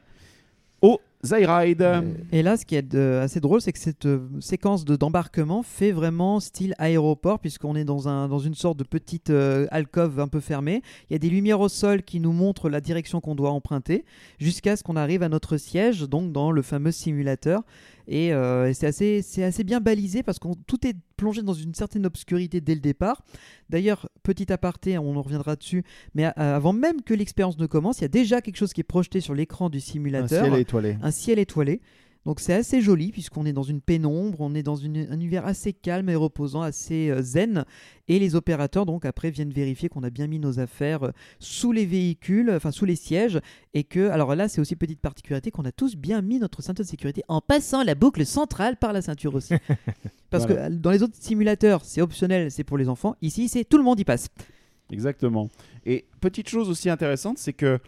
au 0.81 1.01
Zayride. 1.25 1.85
Et 2.31 2.43
là, 2.45 2.57
ce 2.57 2.64
qui 2.64 2.77
est 2.77 2.83
de- 2.83 3.19
assez 3.21 3.41
drôle, 3.41 3.61
c'est 3.61 3.73
que 3.73 3.79
cette 3.81 4.07
euh, 4.07 4.29
séquence 4.41 4.85
de 4.85 4.95
d'embarquement 4.95 5.64
fait 5.64 5.91
vraiment 5.91 6.38
style 6.38 6.77
aéroport, 6.79 7.41
puisqu'on 7.41 7.75
est 7.75 7.85
dans, 7.85 8.09
un, 8.09 8.29
dans 8.29 8.38
une 8.38 8.55
sorte 8.55 8.79
de 8.79 8.85
petite 8.85 9.31
euh, 9.31 9.67
alcôve 9.73 10.21
un 10.21 10.29
peu 10.29 10.38
fermée. 10.38 10.83
Il 11.11 11.14
y 11.14 11.17
a 11.17 11.19
des 11.19 11.31
lumières 11.31 11.61
au 11.61 11.69
sol 11.69 12.05
qui 12.05 12.21
nous 12.21 12.31
montrent 12.31 12.71
la 12.71 12.81
direction 12.81 13.21
qu'on 13.21 13.35
doit 13.35 13.51
emprunter, 13.51 14.05
jusqu'à 14.38 14.77
ce 14.77 14.85
qu'on 14.85 14.95
arrive 14.95 15.25
à 15.25 15.29
notre 15.29 15.57
siège, 15.57 16.03
donc 16.03 16.31
dans 16.31 16.53
le 16.53 16.62
fameux 16.62 16.93
simulateur. 16.93 17.62
Et, 18.09 18.33
euh, 18.33 18.71
et 18.71 18.75
c'est 18.75 18.87
assez, 18.87 19.21
c'est 19.23 19.44
assez 19.44 19.64
bien 19.64 19.81
balisé 19.81 20.23
parce 20.23 20.38
que 20.38 20.49
tout 20.66 20.87
est 20.87 20.97
plongé 21.16 21.42
dans 21.42 21.53
une 21.53 21.75
certaine 21.75 22.07
obscurité 22.07 22.61
dès 22.61 22.75
le 22.75 22.81
départ. 22.81 23.23
D'ailleurs, 23.68 24.09
petit 24.23 24.51
aparté, 24.51 24.97
on 24.99 25.14
en 25.16 25.23
reviendra 25.23 25.57
dessus, 25.57 25.85
mais 26.14 26.25
avant 26.25 26.73
même 26.73 27.03
que 27.03 27.12
l'expérience 27.12 27.59
ne 27.59 27.66
commence, 27.66 27.99
il 27.99 28.03
y 28.03 28.05
a 28.07 28.09
déjà 28.09 28.40
quelque 28.40 28.57
chose 28.57 28.73
qui 28.73 28.81
est 28.81 28.85
projeté 28.85 29.21
sur 29.21 29.35
l'écran 29.35 29.68
du 29.68 29.79
Un 29.79 29.81
simulateur 29.81 30.47
ciel 30.47 30.59
étoilé. 30.59 30.97
un 31.03 31.11
ciel 31.11 31.38
étoilé. 31.38 31.83
Donc 32.29 32.41
c'est 32.41 32.53
assez 32.53 32.83
joli 32.83 33.11
puisqu'on 33.11 33.47
est 33.47 33.55
dans 33.55 33.62
une 33.62 33.81
pénombre, 33.81 34.43
on 34.43 34.55
est 34.55 34.62
dans 34.62 34.77
une- 34.77 35.09
un 35.11 35.14
univers 35.14 35.47
assez 35.47 35.73
calme 35.73 36.11
et 36.11 36.14
reposant, 36.14 36.61
assez 36.61 37.09
euh, 37.09 37.23
zen. 37.23 37.64
Et 38.07 38.19
les 38.19 38.35
opérateurs 38.35 38.85
donc 38.85 39.07
après 39.07 39.31
viennent 39.31 39.51
vérifier 39.51 39.88
qu'on 39.88 40.03
a 40.03 40.11
bien 40.11 40.27
mis 40.27 40.38
nos 40.38 40.61
affaires 40.61 41.05
euh, 41.05 41.11
sous 41.38 41.73
les 41.73 41.87
véhicules, 41.87 42.51
enfin 42.55 42.71
sous 42.71 42.85
les 42.85 42.97
sièges, 42.97 43.41
et 43.73 43.83
que 43.83 44.11
alors 44.11 44.35
là 44.37 44.47
c'est 44.47 44.61
aussi 44.61 44.77
petite 44.77 45.01
particularité 45.01 45.51
qu'on 45.51 45.64
a 45.64 45.73
tous 45.73 45.97
bien 45.97 46.21
mis 46.21 46.38
notre 46.38 46.61
ceinture 46.61 46.85
de 46.85 46.91
sécurité 46.91 47.23
en 47.29 47.41
passant 47.41 47.83
la 47.83 47.95
boucle 47.95 48.27
centrale 48.27 48.77
par 48.77 48.93
la 48.93 49.01
ceinture 49.01 49.35
aussi. 49.35 49.55
Parce 50.31 50.45
que 50.45 50.69
dans 50.69 50.91
les 50.91 51.03
autres 51.03 51.17
simulateurs 51.19 51.83
c'est 51.87 52.03
optionnel, 52.03 52.51
c'est 52.51 52.62
pour 52.62 52.77
les 52.77 52.91
enfants. 52.91 53.17
Ici 53.23 53.49
c'est 53.49 53.64
tout 53.64 53.79
le 53.79 53.85
monde 53.85 54.01
y 54.01 54.05
passe. 54.05 54.29
Exactement. 54.91 55.49
Et 55.87 56.05
petite 56.21 56.51
chose 56.51 56.69
aussi 56.69 56.91
intéressante, 56.91 57.38
c'est 57.38 57.55
que 57.55 57.79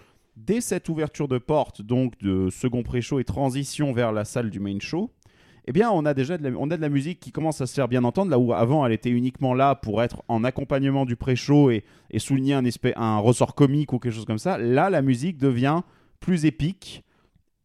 dès 0.45 0.61
cette 0.61 0.89
ouverture 0.89 1.29
de 1.29 1.39
porte, 1.39 1.83
donc 1.83 2.19
de 2.21 2.49
second 2.51 2.83
pré-show 2.83 3.19
et 3.21 3.25
transition 3.25 3.93
vers 3.93 4.13
la 4.13 4.25
salle 4.25 4.51
du 4.51 4.61
main 4.61 4.79
show, 4.81 5.11
eh 5.67 5.73
bien, 5.73 5.91
on 5.91 6.05
a 6.05 6.15
déjà 6.15 6.39
de 6.39 6.49
la, 6.49 6.59
on 6.59 6.71
a 6.71 6.77
de 6.77 6.83
la 6.83 6.89
musique 6.89 7.21
qui 7.21 7.33
commence 7.33 7.61
à 7.61 7.67
se 7.67 7.75
faire 7.75 7.87
bien 7.87 8.03
entendre, 8.05 8.31
là 8.31 8.39
où 8.39 8.53
avant 8.53 8.85
elle 8.87 8.93
était 8.93 9.11
uniquement 9.11 9.55
là 9.55 9.75
pour 9.75 10.03
être 10.03 10.23
en 10.29 10.43
accompagnement 10.43 11.05
du 11.05 11.17
pré-show 11.17 11.71
et, 11.71 11.85
souligner 12.19 12.55
un, 12.55 12.65
espèce, 12.65 12.95
un 12.97 13.19
ressort 13.19 13.55
comique 13.55 13.93
ou 13.93 13.99
quelque 13.99 14.15
chose 14.15 14.25
comme 14.25 14.39
ça. 14.39 14.59
Là, 14.59 14.91
la 14.91 15.03
musique 15.03 15.39
devient 15.39 15.83
plus 16.19 16.45
épique 16.45 17.05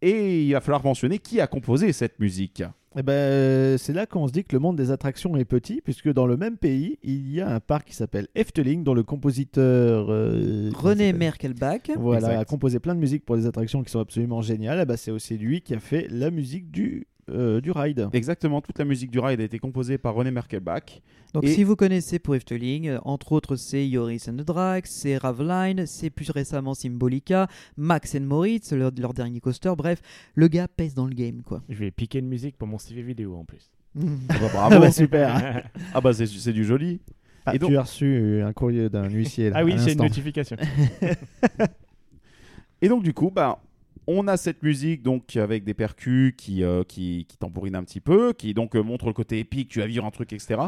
et 0.01 0.43
il 0.43 0.53
va 0.53 0.61
falloir 0.61 0.83
mentionner 0.83 1.19
qui 1.19 1.41
a 1.41 1.47
composé 1.47 1.93
cette 1.93 2.19
musique. 2.19 2.63
Eh 2.97 3.03
ben, 3.03 3.11
euh, 3.13 3.77
c'est 3.77 3.91
là 3.91 4.05
qu'on 4.05 4.25
se 4.27 4.31
dit 4.31 4.45
que 4.45 4.55
le 4.55 4.59
monde 4.59 4.77
des 4.77 4.89
attractions 4.89 5.35
est 5.35 5.43
petit, 5.45 5.81
puisque 5.81 6.11
dans 6.11 6.25
le 6.25 6.37
même 6.37 6.55
pays, 6.57 6.97
il 7.03 7.29
y 7.29 7.41
a 7.41 7.49
un 7.49 7.59
parc 7.59 7.87
qui 7.89 7.95
s'appelle 7.95 8.27
Efteling, 8.35 8.83
dont 8.83 8.93
le 8.93 9.03
compositeur 9.03 10.07
euh, 10.09 10.71
René 10.73 11.11
Merkelbach. 11.11 11.91
voilà, 11.97 12.27
Exact. 12.29 12.41
a 12.41 12.45
composé 12.45 12.79
plein 12.79 12.95
de 12.95 12.99
musiques 12.99 13.25
pour 13.25 13.35
des 13.35 13.47
attractions 13.47 13.83
qui 13.83 13.91
sont 13.91 13.99
absolument 13.99 14.41
géniales. 14.41 14.79
Eh 14.81 14.85
ben, 14.85 14.95
c'est 14.95 15.11
aussi 15.11 15.37
lui 15.37 15.61
qui 15.61 15.73
a 15.73 15.79
fait 15.79 16.07
la 16.09 16.31
musique 16.31 16.71
du 16.71 17.05
euh, 17.29 17.59
du 17.61 17.71
ride. 17.71 18.09
Exactement, 18.13 18.61
toute 18.61 18.77
la 18.79 18.85
musique 18.85 19.11
du 19.11 19.19
ride 19.19 19.41
a 19.41 19.43
été 19.43 19.59
composée 19.59 19.97
par 19.97 20.13
René 20.13 20.31
Merkelbach. 20.31 21.01
Donc 21.33 21.43
Et- 21.43 21.53
si 21.53 21.63
vous 21.63 21.75
connaissez 21.75 22.19
Pro 22.19 22.35
Efteling, 22.35 22.87
euh, 22.87 22.99
entre 23.03 23.31
autres 23.33 23.55
c'est 23.55 23.87
Yoris 23.87 24.27
and 24.29 24.33
the 24.37 24.45
Drags, 24.45 24.85
c'est 24.85 25.17
Raveline, 25.17 25.85
c'est 25.85 26.09
plus 26.09 26.29
récemment 26.31 26.73
Symbolica, 26.73 27.47
Max 27.77 28.15
and 28.15 28.21
Moritz, 28.21 28.71
leur, 28.73 28.91
leur 28.97 29.13
dernier 29.13 29.39
coaster, 29.41 29.73
bref, 29.77 30.01
le 30.35 30.47
gars 30.47 30.67
pèse 30.67 30.93
dans 30.93 31.07
le 31.07 31.15
game 31.15 31.41
quoi. 31.43 31.61
Je 31.67 31.75
vais 31.75 31.91
piquer 31.91 32.19
une 32.19 32.27
musique 32.29 32.57
pour 32.57 32.67
mon 32.67 32.77
CV 32.77 33.01
vidéo 33.01 33.35
en 33.35 33.43
plus. 33.45 33.71
Ah 34.29 34.33
bah, 34.39 34.45
Ah 34.45 34.49
bravo. 34.53 34.79
bah, 34.81 34.91
super. 34.91 35.67
ah 35.93 36.01
bah 36.01 36.13
c'est 36.13 36.25
c'est 36.27 36.53
du 36.53 36.63
joli. 36.65 36.99
Ah, 37.45 37.55
Et 37.55 37.59
donc- 37.59 37.69
Tu 37.69 37.77
as 37.77 37.81
reçu 37.83 38.41
un 38.43 38.53
courrier 38.53 38.89
d'un 38.89 39.07
huissier. 39.09 39.49
là, 39.49 39.57
ah 39.59 39.63
oui, 39.65 39.75
c'est 39.77 39.93
une 39.93 40.01
notification. 40.01 40.57
Et 42.81 42.89
donc 42.89 43.03
du 43.03 43.13
coup, 43.13 43.31
bah, 43.33 43.59
on 44.07 44.27
a 44.27 44.37
cette 44.37 44.61
musique 44.63 45.01
donc 45.01 45.35
avec 45.35 45.63
des 45.63 45.73
percus 45.73 46.33
qui, 46.37 46.63
euh, 46.63 46.83
qui, 46.83 47.25
qui 47.27 47.37
tambourinent 47.37 47.75
un 47.75 47.83
petit 47.83 48.01
peu, 48.01 48.33
qui 48.33 48.53
donc 48.53 48.75
euh, 48.75 48.81
montre 48.83 49.07
le 49.07 49.13
côté 49.13 49.39
épique, 49.39 49.69
tu 49.69 49.79
vas 49.79 49.87
vivre 49.87 50.05
un 50.05 50.11
truc, 50.11 50.31
etc. 50.33 50.61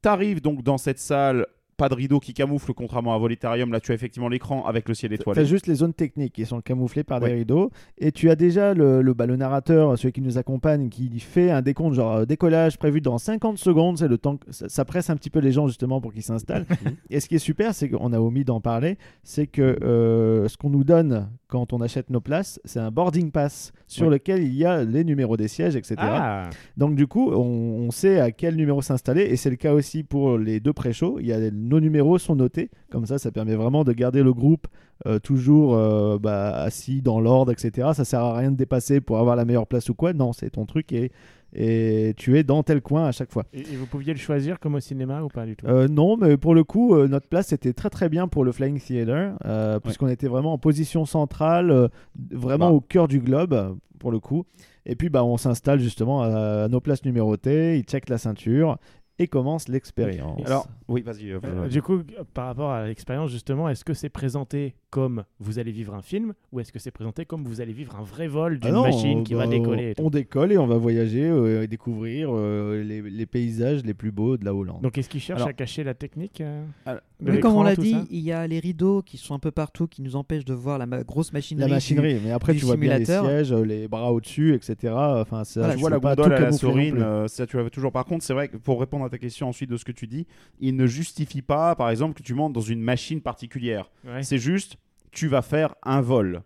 T'arrives 0.00 0.40
donc 0.42 0.62
dans 0.62 0.78
cette 0.78 0.98
salle, 0.98 1.46
pas 1.78 1.88
de 1.88 1.94
rideau 1.94 2.20
qui 2.20 2.34
camoufle, 2.34 2.74
contrairement 2.74 3.14
à 3.14 3.18
Voletarium, 3.18 3.72
là 3.72 3.80
tu 3.80 3.90
as 3.90 3.94
effectivement 3.94 4.28
l'écran 4.28 4.66
avec 4.66 4.88
le 4.88 4.94
ciel 4.94 5.12
étoilé. 5.12 5.40
Fais 5.40 5.46
juste 5.46 5.66
les 5.66 5.76
zones 5.76 5.94
techniques 5.94 6.34
qui 6.34 6.44
sont 6.44 6.60
camouflées 6.60 7.02
par 7.02 7.20
Ouais. 7.20 7.30
des 7.30 7.34
rideaux. 7.36 7.70
Et 7.98 8.12
tu 8.12 8.30
as 8.30 8.36
déjà 8.36 8.74
le, 8.74 9.00
le, 9.02 9.14
bah, 9.14 9.26
le 9.26 9.36
narrateur, 9.36 9.98
celui 9.98 10.12
qui 10.12 10.20
nous 10.20 10.38
accompagne, 10.38 10.90
qui 10.90 11.18
fait 11.18 11.50
un 11.50 11.62
décompte, 11.62 11.94
genre 11.94 12.12
euh, 12.18 12.24
décollage 12.24 12.78
prévu 12.78 13.00
dans 13.00 13.18
50 13.18 13.58
secondes. 13.58 13.98
C'est 13.98 14.06
le 14.06 14.18
temps 14.18 14.36
que 14.36 14.52
ça, 14.52 14.68
ça 14.68 14.84
presse 14.84 15.08
un 15.10 15.16
petit 15.16 15.30
peu 15.30 15.40
les 15.40 15.50
gens 15.50 15.66
justement 15.66 16.00
pour 16.00 16.12
qu'ils 16.12 16.22
s'installent. 16.22 16.66
et 17.10 17.18
ce 17.20 17.28
qui 17.28 17.36
est 17.36 17.40
super, 17.40 17.74
c'est 17.74 17.88
qu'on 17.88 18.12
a 18.12 18.20
omis 18.20 18.44
d'en 18.44 18.60
parler, 18.60 18.96
c'est 19.24 19.46
que 19.48 19.62
euh, 19.82 20.46
ce 20.48 20.56
qu'on 20.58 20.70
nous 20.70 20.84
donne 20.84 21.30
quand 21.52 21.74
on 21.74 21.82
achète 21.82 22.08
nos 22.08 22.22
places, 22.22 22.58
c'est 22.64 22.80
un 22.80 22.90
boarding 22.90 23.30
pass 23.30 23.74
sur 23.86 24.08
lequel 24.08 24.42
il 24.42 24.54
y 24.54 24.64
a 24.64 24.84
les 24.84 25.04
numéros 25.04 25.36
des 25.36 25.48
sièges, 25.48 25.76
etc. 25.76 25.96
Ah, 25.98 26.48
Donc 26.78 26.94
du 26.94 27.06
coup, 27.06 27.30
on, 27.30 27.36
on 27.36 27.90
sait 27.90 28.20
à 28.20 28.30
quel 28.30 28.56
numéro 28.56 28.80
s'installer 28.80 29.24
et 29.24 29.36
c'est 29.36 29.50
le 29.50 29.56
cas 29.56 29.74
aussi 29.74 30.02
pour 30.02 30.38
les 30.38 30.60
deux 30.60 30.72
pré-shows. 30.72 31.18
Il 31.20 31.26
y 31.26 31.32
a 31.34 31.50
nos 31.50 31.78
numéros 31.78 32.16
sont 32.16 32.36
notés, 32.36 32.70
comme 32.90 33.04
ça, 33.04 33.18
ça 33.18 33.30
permet 33.30 33.54
vraiment 33.54 33.84
de 33.84 33.92
garder 33.92 34.22
le 34.22 34.32
groupe 34.32 34.66
euh, 35.04 35.18
toujours 35.18 35.74
euh, 35.74 36.18
bah, 36.18 36.54
assis 36.54 37.02
dans 37.02 37.20
l'ordre, 37.20 37.52
etc. 37.52 37.90
Ça 37.92 38.04
sert 38.06 38.20
à 38.20 38.36
rien 38.38 38.50
de 38.50 38.56
dépasser 38.56 39.02
pour 39.02 39.18
avoir 39.18 39.36
la 39.36 39.44
meilleure 39.44 39.66
place 39.66 39.90
ou 39.90 39.94
quoi. 39.94 40.14
Non, 40.14 40.32
c'est 40.32 40.50
ton 40.50 40.64
truc 40.64 40.90
et, 40.92 41.10
et 41.54 42.14
tu 42.16 42.38
es 42.38 42.42
dans 42.42 42.62
tel 42.62 42.80
coin 42.80 43.06
à 43.06 43.12
chaque 43.12 43.30
fois. 43.32 43.44
et, 43.52 43.60
et 43.60 43.76
vous 43.76 43.86
pouviez 43.86 44.12
le 44.12 44.18
choisir 44.18 44.58
comme 44.58 44.74
au 44.74 44.80
cinéma 44.80 45.22
ou 45.22 45.28
pas 45.28 45.44
du 45.46 45.56
tout? 45.56 45.66
Euh, 45.66 45.88
non, 45.88 46.16
mais 46.16 46.36
pour 46.36 46.54
le 46.54 46.64
coup, 46.64 46.94
euh, 46.94 47.08
notre 47.08 47.28
place 47.28 47.52
était 47.52 47.72
très 47.72 47.90
très 47.90 48.08
bien 48.08 48.28
pour 48.28 48.44
le 48.44 48.52
Flying 48.52 48.80
Theater, 48.80 49.34
euh, 49.44 49.78
puisqu'on 49.80 50.08
était 50.08 50.28
vraiment 50.28 50.52
en 50.54 50.58
position 50.58 51.04
centrale, 51.04 51.70
euh, 51.70 51.88
vraiment 52.30 52.68
Bah. 52.70 52.74
au 52.76 52.80
cœur 52.80 53.08
du 53.08 53.20
globe, 53.20 53.76
pour 53.98 54.10
le 54.10 54.18
coup. 54.20 54.44
Et 54.86 54.96
puis, 54.96 55.08
bah, 55.10 55.22
on 55.24 55.36
s'installe 55.36 55.78
justement 55.78 56.22
à, 56.22 56.64
à 56.64 56.68
nos 56.68 56.80
places 56.80 57.04
numérotées, 57.04 57.78
ils 57.78 57.84
checkent 57.84 58.08
la 58.08 58.18
ceinture 58.18 58.78
et 59.22 59.26
commence 59.28 59.68
l'expérience. 59.68 60.40
Alors, 60.46 60.66
oui, 60.88 61.02
vas-y. 61.02 61.30
euh, 61.30 61.38
Euh, 61.44 61.64
euh, 61.64 61.68
du 61.68 61.80
coup, 61.82 62.02
par 62.34 62.46
rapport 62.46 62.70
à 62.70 62.86
l'expérience, 62.86 63.30
justement, 63.30 63.68
est-ce 63.68 63.84
que 63.84 63.94
c'est 63.94 64.08
présenté 64.08 64.74
comme 64.90 65.24
vous 65.40 65.58
allez 65.58 65.72
vivre 65.72 65.94
un 65.94 66.02
film 66.02 66.34
ou 66.52 66.60
est-ce 66.60 66.72
que 66.72 66.78
c'est 66.78 66.90
présenté 66.90 67.24
comme 67.24 67.44
vous 67.44 67.60
allez 67.60 67.72
vivre 67.72 67.96
un 67.96 68.02
vrai 68.02 68.26
vol 68.28 68.58
Ah 68.62 68.66
d'une 68.66 68.80
machine 68.80 69.24
qui 69.24 69.32
bah, 69.34 69.40
va 69.40 69.46
décoller 69.46 69.90
et 69.90 69.94
tout 69.94 70.02
On 70.04 70.10
décolle 70.10 70.52
et 70.52 70.58
on 70.58 70.66
va 70.66 70.76
voyager 70.76 71.24
euh, 71.28 71.62
et 71.62 71.66
découvrir 71.66 72.28
euh, 72.32 72.82
les, 72.82 73.00
les 73.00 73.26
paysages 73.26 73.84
les 73.84 73.94
plus 73.94 74.10
beaux 74.12 74.36
de 74.36 74.44
la 74.44 74.54
Hollande. 74.54 74.82
Donc, 74.82 74.98
est-ce 74.98 75.08
qu'ils 75.08 75.20
cherchent 75.20 75.38
Alors- 75.40 75.48
à 75.48 75.52
cacher 75.54 75.84
la 75.84 75.94
technique 75.94 76.40
euh, 76.40 76.64
Alors- 76.84 77.00
Mais 77.22 77.40
comme 77.40 77.56
on 77.56 77.62
l'a 77.62 77.76
dit, 77.76 77.96
il 78.10 78.20
y 78.20 78.32
a 78.32 78.46
les 78.46 78.58
rideaux 78.58 79.02
qui 79.02 79.16
sont 79.16 79.34
un 79.34 79.38
peu 79.38 79.50
partout, 79.50 79.86
qui 79.86 80.02
nous 80.02 80.16
empêchent 80.16 80.44
de 80.44 80.54
voir 80.54 80.78
la 80.78 80.86
ma- 80.86 81.02
grosse 81.04 81.32
machinerie. 81.32 81.60
la 81.62 81.66
du- 81.68 81.72
machinerie, 81.74 82.20
mais 82.24 82.30
après 82.32 82.54
tu 82.54 82.64
vois 82.64 82.76
bien 82.76 82.98
les 82.98 83.04
sièges, 83.04 83.52
euh, 83.52 83.64
les 83.64 83.88
bras 83.88 84.12
au-dessus, 84.12 84.54
etc. 84.54 84.92
Enfin, 84.94 85.44
ça, 85.44 85.60
Voilà, 85.60 85.72
je 85.72 85.76
tu 85.76 85.80
vois 85.80 85.90
la 85.90 86.00
pas 86.00 86.14
gondole 86.16 86.30
tout 86.34 86.36
à 86.36 86.44
la 86.44 86.50
non 86.50 86.56
Sorine, 86.56 86.98
euh, 86.98 87.28
ça 87.28 87.46
tu 87.46 87.56
l'avais 87.56 87.70
toujours. 87.70 87.92
Par 87.92 88.04
contre, 88.04 88.24
c'est 88.24 88.34
vrai 88.34 88.48
que 88.48 88.56
pour 88.56 88.80
répondre 88.80 89.04
à 89.04 89.08
ta 89.10 89.18
question 89.18 89.48
ensuite 89.48 89.70
de 89.70 89.76
ce 89.76 89.84
que 89.84 89.92
tu 89.92 90.06
dis, 90.06 90.26
il 90.60 90.76
ne 90.76 90.86
justifie 90.86 91.42
pas, 91.42 91.74
par 91.76 91.90
exemple, 91.90 92.14
que 92.14 92.22
tu 92.22 92.34
montes 92.34 92.52
dans 92.52 92.60
une 92.60 92.80
machine 92.80 93.20
particulière. 93.20 93.90
Ouais, 94.04 94.22
C'est 94.22 94.38
juste, 94.38 94.76
tu 95.12 95.28
vas 95.28 95.42
faire 95.42 95.74
un 95.82 96.00
vol, 96.00 96.42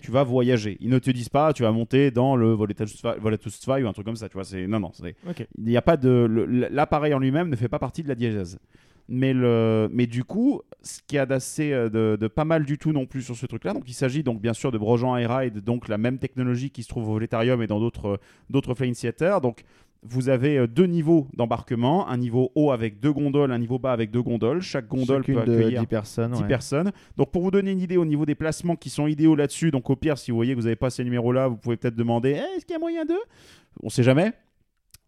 tu 0.00 0.10
vas 0.10 0.22
voyager. 0.24 0.78
Ils 0.80 0.88
ne 0.88 0.98
te 0.98 1.10
disent 1.10 1.28
pas, 1.28 1.52
tu 1.52 1.62
vas 1.64 1.70
monter 1.72 2.10
dans 2.10 2.34
le 2.34 2.52
Volatus 2.52 3.02
Volatus 3.20 3.66
ou 3.66 3.72
un 3.72 3.92
truc 3.92 4.06
comme 4.06 4.16
ça. 4.16 4.28
Tu 4.28 4.34
vois, 4.34 4.44
c'est 4.44 4.66
non, 4.66 4.80
non, 4.80 4.90
il 5.58 5.64
n'y 5.64 5.76
a 5.76 5.82
pas 5.82 5.96
de 5.98 6.26
l'appareil 6.70 7.12
en 7.14 7.18
lui-même 7.18 7.48
ne 7.50 7.56
fait 7.56 7.68
pas 7.68 7.78
partie 7.78 8.02
de 8.02 8.08
la 8.08 8.14
diégèse. 8.14 8.58
Mais 9.08 9.32
le 9.32 9.88
mais 9.92 10.06
du 10.06 10.24
coup, 10.24 10.62
ce 10.82 11.00
qu'il 11.06 11.16
y 11.16 11.18
a 11.18 11.26
d'assez 11.26 11.72
euh, 11.72 11.88
de, 11.88 12.16
de 12.20 12.28
pas 12.28 12.44
mal 12.44 12.64
du 12.64 12.78
tout 12.78 12.92
non 12.92 13.06
plus 13.06 13.22
sur 13.22 13.36
ce 13.36 13.46
truc-là. 13.46 13.72
Donc 13.72 13.84
il 13.88 13.94
s'agit 13.94 14.22
donc 14.22 14.40
bien 14.40 14.52
sûr 14.52 14.72
de 14.72 14.78
Brojan 14.78 15.16
Airride, 15.16 15.58
donc 15.60 15.88
la 15.88 15.98
même 15.98 16.18
technologie 16.18 16.70
qui 16.70 16.82
se 16.82 16.88
trouve 16.88 17.08
au 17.08 17.12
Voletarium 17.12 17.62
et 17.62 17.66
dans 17.66 17.80
d'autres 17.80 18.06
euh, 18.06 18.16
d'autres 18.50 18.74
flying 18.74 18.94
theaters. 18.94 19.40
Donc 19.40 19.64
vous 20.02 20.28
avez 20.28 20.58
euh, 20.58 20.66
deux 20.66 20.86
niveaux 20.86 21.26
d'embarquement, 21.34 22.08
un 22.08 22.16
niveau 22.16 22.52
haut 22.54 22.70
avec 22.70 23.00
deux 23.00 23.12
gondoles, 23.12 23.50
un 23.52 23.58
niveau 23.58 23.78
bas 23.78 23.92
avec 23.92 24.10
deux 24.10 24.22
gondoles. 24.22 24.60
Chaque 24.60 24.88
gondole 24.88 25.22
Chacune 25.22 25.34
peut 25.44 25.52
accueillir 25.52 25.80
10 25.80 25.86
personnes. 25.86 26.32
10 26.32 26.42
ouais. 26.42 26.48
personnes. 26.48 26.92
Donc 27.16 27.30
pour 27.30 27.42
vous 27.42 27.50
donner 27.50 27.72
une 27.72 27.80
idée 27.80 27.96
au 27.96 28.04
niveau 28.04 28.26
des 28.26 28.34
placements 28.34 28.76
qui 28.76 28.90
sont 28.90 29.06
idéaux 29.06 29.34
là-dessus, 29.34 29.70
donc 29.70 29.88
au 29.90 29.96
pire, 29.96 30.18
si 30.18 30.30
vous 30.30 30.36
voyez 30.36 30.54
que 30.54 30.58
vous 30.58 30.64
n'avez 30.64 30.76
pas 30.76 30.90
ces 30.90 31.04
numéros-là, 31.04 31.48
vous 31.48 31.56
pouvez 31.56 31.76
peut-être 31.76 31.96
demander 31.96 32.30
Eh, 32.30 32.56
est-ce 32.56 32.64
qu'il 32.64 32.74
y 32.74 32.76
a 32.76 32.80
moyen 32.80 33.04
d'eux? 33.04 33.14
On 33.82 33.88
sait 33.88 34.02
jamais. 34.02 34.32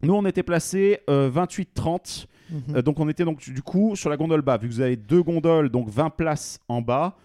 Nous, 0.01 0.13
on 0.13 0.25
était 0.25 0.43
placés 0.43 0.99
28-30. 1.09 2.27
Euh, 2.75 2.81
donc 2.81 2.99
on 2.99 3.09
était 3.09 3.25
donc 3.25 3.49
du 3.49 3.61
coup 3.61 3.95
sur 3.95 4.09
la 4.09 4.17
gondole 4.17 4.41
bas. 4.41 4.57
Vu 4.57 4.67
que 4.67 4.73
vous 4.73 4.81
avez 4.81 4.95
deux 4.95 5.21
gondoles, 5.21 5.69
donc 5.69 5.89
20 5.89 6.09
places 6.11 6.59
en 6.67 6.81
bas. 6.81 7.15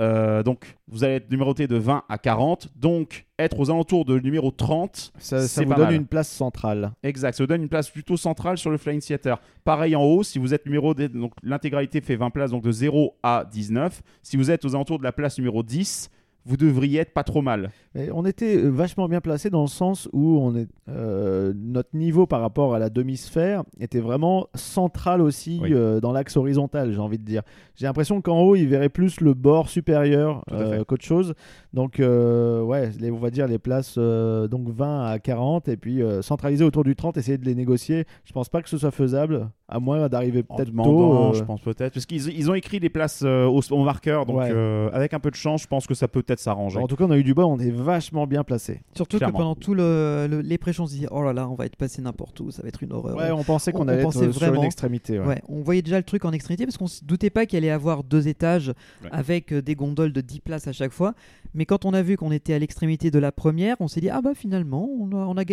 euh, 0.00 0.44
donc 0.44 0.76
vous 0.86 1.02
allez 1.02 1.14
être 1.14 1.30
numéroté 1.30 1.66
de 1.66 1.76
20 1.76 2.04
à 2.08 2.18
40. 2.18 2.68
Donc 2.76 3.26
être 3.38 3.58
aux 3.58 3.70
alentours 3.70 4.04
de 4.04 4.18
numéro 4.20 4.50
30. 4.50 5.12
Ça, 5.18 5.38
vous 5.64 5.74
donne 5.74 5.78
mal. 5.78 5.94
une 5.94 6.06
place 6.06 6.28
centrale. 6.28 6.92
Exact, 7.02 7.34
ça 7.36 7.42
vous 7.42 7.48
donne 7.48 7.62
une 7.62 7.68
place 7.68 7.90
plutôt 7.90 8.16
centrale 8.16 8.58
sur 8.58 8.70
le 8.70 8.76
Flying 8.78 9.00
Theater. 9.00 9.40
Pareil 9.64 9.96
en 9.96 10.02
haut, 10.04 10.22
si 10.22 10.38
vous 10.38 10.54
êtes 10.54 10.66
numéro 10.66 10.94
donc 10.94 11.32
l'intégralité 11.42 12.00
fait 12.00 12.16
20 12.16 12.30
places 12.30 12.50
donc 12.52 12.62
de 12.62 12.72
0 12.72 13.16
à 13.22 13.44
19. 13.50 14.02
Si 14.22 14.36
vous 14.36 14.50
êtes 14.50 14.64
aux 14.64 14.74
alentours 14.74 14.98
de 14.98 15.04
la 15.04 15.12
place 15.12 15.36
numéro 15.38 15.62
10, 15.62 16.10
vous 16.44 16.56
devriez 16.56 17.00
être 17.00 17.12
pas 17.12 17.24
trop 17.24 17.42
mal. 17.42 17.70
On 18.12 18.24
était 18.24 18.56
euh, 18.56 18.68
vachement 18.70 19.08
bien 19.08 19.20
placé 19.20 19.50
dans 19.50 19.62
le 19.62 19.68
sens 19.68 20.08
où 20.12 20.38
on 20.38 20.54
est, 20.56 20.68
euh, 20.88 21.52
notre 21.56 21.94
niveau 21.96 22.26
par 22.26 22.40
rapport 22.40 22.74
à 22.74 22.78
la 22.78 22.90
demi-sphère 22.90 23.64
était 23.80 24.00
vraiment 24.00 24.46
central 24.54 25.20
aussi 25.20 25.58
Oui. 25.62 25.74
euh, 25.74 26.00
dans 26.00 26.12
l'axe 26.12 26.36
horizontal, 26.36 26.92
j'ai 26.92 27.00
envie 27.00 27.18
de 27.18 27.24
dire. 27.24 27.42
J'ai 27.74 27.86
l'impression 27.86 28.20
qu'en 28.22 28.40
haut, 28.40 28.56
il 28.56 28.66
verrait 28.66 28.88
plus 28.88 29.20
le 29.20 29.34
bord 29.34 29.68
supérieur 29.68 30.44
euh, 30.52 30.84
qu'autre 30.84 31.04
chose. 31.04 31.34
Donc, 31.74 32.00
euh, 32.00 32.62
ouais, 32.62 32.90
les- 32.98 33.10
on 33.10 33.18
va 33.18 33.30
dire 33.30 33.46
les 33.46 33.58
places 33.58 33.96
euh, 33.98 34.48
donc 34.48 34.68
20 34.70 35.04
à 35.06 35.18
40 35.18 35.68
et 35.68 35.76
puis 35.76 36.02
euh, 36.02 36.22
centraliser 36.22 36.64
autour 36.64 36.82
du 36.82 36.96
30, 36.96 37.16
essayer 37.18 37.36
de 37.36 37.44
les 37.44 37.54
négocier. 37.54 38.06
Je 38.24 38.32
pense 38.32 38.48
pas 38.48 38.62
que 38.62 38.70
ce 38.70 38.78
soit 38.78 38.90
faisable, 38.90 39.50
à 39.68 39.78
moins 39.78 40.08
d'arriver 40.08 40.42
peut-être 40.42 40.72
tôt. 40.74 41.30
euh, 41.30 41.32
je 41.34 41.44
pense 41.44 41.60
peut-être. 41.60 41.92
Parce 41.92 42.06
qu'ils 42.06 42.26
ils 42.28 42.50
ont 42.50 42.54
écrit 42.54 42.78
les 42.78 42.88
places 42.88 43.22
euh, 43.22 43.44
au, 43.44 43.60
au 43.70 43.84
marqueur, 43.84 44.24
donc 44.24 44.38
Ouais. 44.38 44.50
euh, 44.50 44.88
avec 44.92 45.12
un 45.12 45.20
peu 45.20 45.30
de 45.30 45.36
chance, 45.36 45.62
je 45.62 45.66
pense 45.66 45.86
que 45.86 45.92
ça 45.94 46.08
peut 46.08 46.22
peut-être 46.22 46.40
s'arranger. 46.40 46.78
En 46.78 46.86
tout 46.86 46.96
cas, 46.96 47.04
on 47.04 47.10
a 47.10 47.18
eu 47.18 47.24
du 47.24 47.34
bas, 47.34 47.44
on 47.46 47.58
est 47.58 47.70
vachement 47.70 48.26
bien 48.26 48.44
placé. 48.44 48.80
Surtout 48.94 49.18
Clairement. 49.18 49.36
que 49.36 49.42
pendant 49.42 49.54
tout 49.54 49.74
le, 49.74 50.26
le- 50.30 50.40
les 50.40 50.56
pré 50.56 50.72
on 50.78 50.86
se 50.86 50.92
disait 50.94 51.08
oh 51.10 51.22
là 51.22 51.32
là, 51.34 51.48
on 51.50 51.54
va 51.54 51.66
être 51.66 51.76
passé 51.76 52.00
n'importe 52.00 52.40
où, 52.40 52.50
ça 52.50 52.62
va 52.62 52.68
être 52.68 52.82
une 52.82 52.92
horreur. 52.94 53.14
Ouais, 53.16 53.30
on 53.30 53.44
pensait 53.44 53.74
on- 53.74 53.78
qu'on 53.78 53.84
on 53.84 53.88
allait 53.88 54.02
pensait 54.02 54.24
être 54.24 54.32
sur 54.32 54.42
une 54.44 54.48
vraiment- 54.50 54.64
extrémité. 54.64 55.18
ouais. 55.18 55.26
Ouais, 55.26 55.42
on 55.48 55.60
voyait 55.60 55.82
déjà 55.82 55.98
le 55.98 56.02
truc 56.04 56.24
en 56.24 56.32
extrémité 56.32 56.64
parce 56.64 56.78
qu'on 56.78 56.86
se 56.86 57.04
doutait 57.04 57.30
pas 57.30 57.44
qu'il 57.44 57.58
allait 57.58 57.70
avoir 57.70 58.04
deux 58.04 58.26
étages 58.28 58.68
Ouais. 59.02 59.08
avec 59.12 59.52
des 59.52 59.74
gondoles 59.74 60.12
de 60.14 60.20
10 60.22 60.40
places 60.40 60.66
à 60.66 60.72
chaque 60.72 60.92
fois. 60.92 61.12
Mais 61.54 61.57
quand 61.64 61.84
on 61.84 61.92
a 61.92 62.02
vu 62.02 62.16
qu'on 62.16 62.32
était 62.32 62.54
à 62.54 62.58
l'extrémité 62.58 63.10
de 63.10 63.18
la 63.18 63.32
première, 63.32 63.76
on 63.80 63.88
s'est 63.88 64.00
dit 64.00 64.10
ah 64.10 64.20
bah 64.20 64.34
finalement 64.34 64.88
on 64.90 65.36
est 65.38 65.44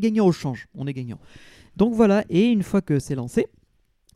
gagnant 0.00 0.26
au 0.26 0.32
change, 0.32 0.68
on 0.74 0.86
est 0.86 0.92
gagnant. 0.92 1.18
Donc 1.76 1.94
voilà, 1.94 2.24
et 2.28 2.46
une 2.46 2.62
fois 2.62 2.80
que 2.80 2.98
c'est 2.98 3.14
lancé, 3.14 3.46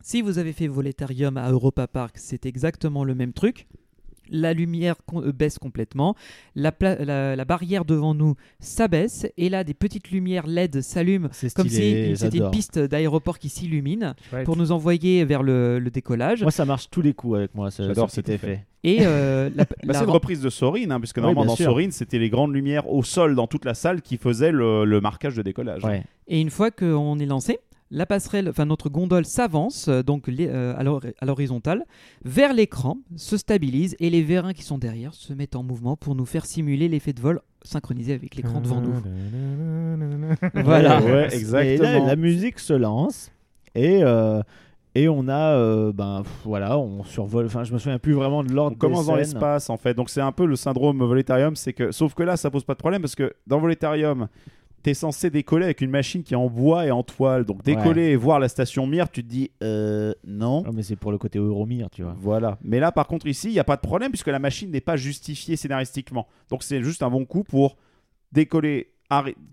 si 0.03 0.21
vous 0.21 0.39
avez 0.39 0.53
fait 0.53 0.67
Voletarium 0.67 1.37
à 1.37 1.51
Europa 1.51 1.87
Park, 1.87 2.17
c'est 2.19 2.47
exactement 2.47 3.05
le 3.05 3.15
même 3.15 3.33
truc. 3.33 3.67
La 4.31 4.53
lumière 4.55 4.97
euh, 5.15 5.33
baisse 5.33 5.59
complètement, 5.59 6.15
la, 6.55 6.73
pla- 6.73 7.05
la- 7.05 7.37
la 7.37 7.45
barrière 7.45 7.85
devant 7.85 8.15
nous 8.15 8.35
s'abaisse, 8.59 9.27
et 9.37 9.49
là 9.49 9.65
des 9.65 9.75
petites 9.75 10.11
lumières 10.11 10.47
LED 10.47 10.81
s'allument 10.81 11.29
comme 11.55 11.69
si 11.69 12.17
c'était 12.17 12.39
une 12.39 12.51
piste 12.51 12.79
d'aéroport 12.79 13.39
qui 13.39 13.49
s'illumine 13.49 14.15
pour 14.45 14.57
nous 14.57 14.73
envoyer 14.73 15.25
vers 15.25 15.43
le, 15.43 15.79
le 15.79 15.91
décollage. 15.91 16.43
Moi, 16.43 16.51
ça 16.51 16.65
marche 16.65 16.89
tous 16.91 17.03
les 17.03 17.13
coups 17.15 17.37
avec 17.37 17.55
moi, 17.55 17.69
J'adore 17.71 18.09
ce 18.11 18.17
cet 18.17 18.29
effet. 18.29 18.65
Et 18.83 18.99
euh, 19.03 19.51
la, 19.55 19.65
Bah, 19.69 19.75
la 19.83 19.95
c'est 19.95 20.05
une 20.05 20.11
reprise 20.11 20.41
de 20.43 20.51
Sorine, 20.51 20.93
hein, 20.93 21.01
puisque 21.01 21.19
normalement 21.19 21.45
dans 21.47 21.57
sûr. 21.57 21.67
Sorine, 21.67 21.91
c'était 21.91 22.19
les 22.19 22.29
grandes 22.31 22.53
lumières 22.55 22.89
au 22.91 23.03
sol 23.03 23.35
dans 23.35 23.47
toute 23.47 23.65
la 23.65 23.75
salle 23.75 24.03
qui 24.03 24.17
faisaient 24.19 24.53
le, 24.53 24.85
le 24.85 25.01
marquage 25.01 25.35
de 25.37 25.43
décollage. 25.43 25.85
Ouais. 25.85 26.03
et 26.29 26.41
une 26.41 26.51
fois 26.51 26.71
qu'on 26.71 27.19
est 27.19 27.27
lancé, 27.27 27.59
la 27.95 28.07
passerelle, 28.07 28.49
enfin 28.49 28.65
notre 28.67 28.89
gondole 28.91 29.25
s'avance 29.25 29.89
euh, 29.89 30.03
donc 30.03 30.27
les- 30.29 30.49
euh, 30.49 30.75
à 30.77 30.83
l'hor- 30.83 31.01
à 31.21 31.25
l'horizontale 31.25 31.85
vers 32.25 32.53
l'écran, 32.53 32.99
se 33.17 33.37
stabilise 33.37 33.97
et 34.01 34.11
les 34.11 34.23
vérins 34.23 34.53
qui 34.53 34.63
sont 34.65 34.79
derrière 34.79 35.15
se 35.15 35.33
mettent 35.33 35.57
en 35.57 35.63
mouvement 35.63 35.97
pour 35.97 36.15
nous 36.15 36.27
faire 36.27 36.45
simuler 36.45 36.89
l'effet 36.89 37.13
de 37.13 37.21
vol 37.21 37.41
synchronisé 37.63 38.13
avec 38.15 38.35
l'écran 38.35 38.61
devant 38.61 38.81
nous. 38.81 38.95
Voilà. 40.55 41.01
Ouais, 41.01 41.13
ouais, 41.13 41.29
Et 41.33 41.37
exactement. 41.37 41.89
là, 42.01 42.07
la 42.07 42.17
musique 42.17 42.59
se 42.59 42.73
lance 42.73 43.31
et, 43.75 44.01
euh, 44.03 44.43
et 44.95 45.09
on 45.09 45.27
a, 45.29 45.55
euh, 45.57 45.93
ben 45.93 46.23
pff, 46.23 46.33
voilà, 46.45 46.79
on 46.79 47.03
survole. 47.05 47.47
Enfin, 47.47 47.65
je 47.65 47.73
me 47.73 47.79
souviens 47.79 47.99
plus 47.99 48.13
vraiment 48.13 48.45
de 48.45 48.53
On 48.53 48.55
l'ordre. 48.55 48.77
commence 48.79 49.07
des 49.07 49.11
dans 49.13 49.17
l'espace 49.17 49.71
en 49.71 49.77
fait. 49.77 49.95
Donc 49.95 50.11
c'est 50.11 50.21
un 50.21 50.33
peu 50.33 50.47
le 50.47 50.57
syndrome 50.57 50.99
Voletarium, 51.03 51.57
c'est 51.57 51.73
que 51.73 51.91
sauf 51.93 52.15
que 52.15 52.23
là 52.23 52.37
ça 52.37 52.51
pose 52.51 52.65
pas 52.65 52.75
de 52.75 52.79
problème 52.79 53.03
parce 53.03 53.15
que 53.15 53.33
dans 53.47 53.59
Voletarium 53.59 54.29
tu 54.85 54.91
es 54.91 54.95
censé 54.95 55.31
décoller 55.31 55.65
avec 55.65 55.81
une 55.81 55.91
machine 55.91 56.23
qui 56.23 56.35
est 56.35 56.37
en 56.37 56.49
bois 56.49 56.87
et 56.87 56.91
en 56.91 57.03
toile. 57.03 57.45
Donc 57.45 57.65
décoller 57.65 58.11
et 58.11 58.17
voir 58.17 58.39
la 58.39 58.49
station 58.49 58.87
Mir, 58.87 59.11
tu 59.11 59.25
te 59.25 59.29
dis 59.29 59.51
euh, 59.63 60.13
non. 60.27 60.63
Mais 60.73 60.83
c'est 60.83 60.97
pour 60.97 61.11
le 61.11 61.19
côté 61.19 61.39
Euromir, 61.39 61.89
tu 61.91 62.03
vois. 62.03 62.15
Voilà. 62.19 62.59
Mais 62.63 62.79
là, 62.79 62.93
par 62.93 63.07
contre, 63.07 63.27
ici, 63.27 63.49
il 63.49 63.53
n'y 63.53 63.59
a 63.59 63.65
pas 63.65 63.77
de 63.77 63.81
problème 63.81 64.11
puisque 64.11 64.29
la 64.29 64.39
machine 64.39 64.71
n'est 64.71 64.83
pas 64.83 64.97
justifiée 64.97 65.57
scénaristiquement. 65.57 66.29
Donc 66.51 66.63
c'est 66.63 66.83
juste 66.83 67.03
un 67.03 67.11
bon 67.11 67.25
coup 67.25 67.45
pour 67.45 67.77
décoller, 68.31 68.93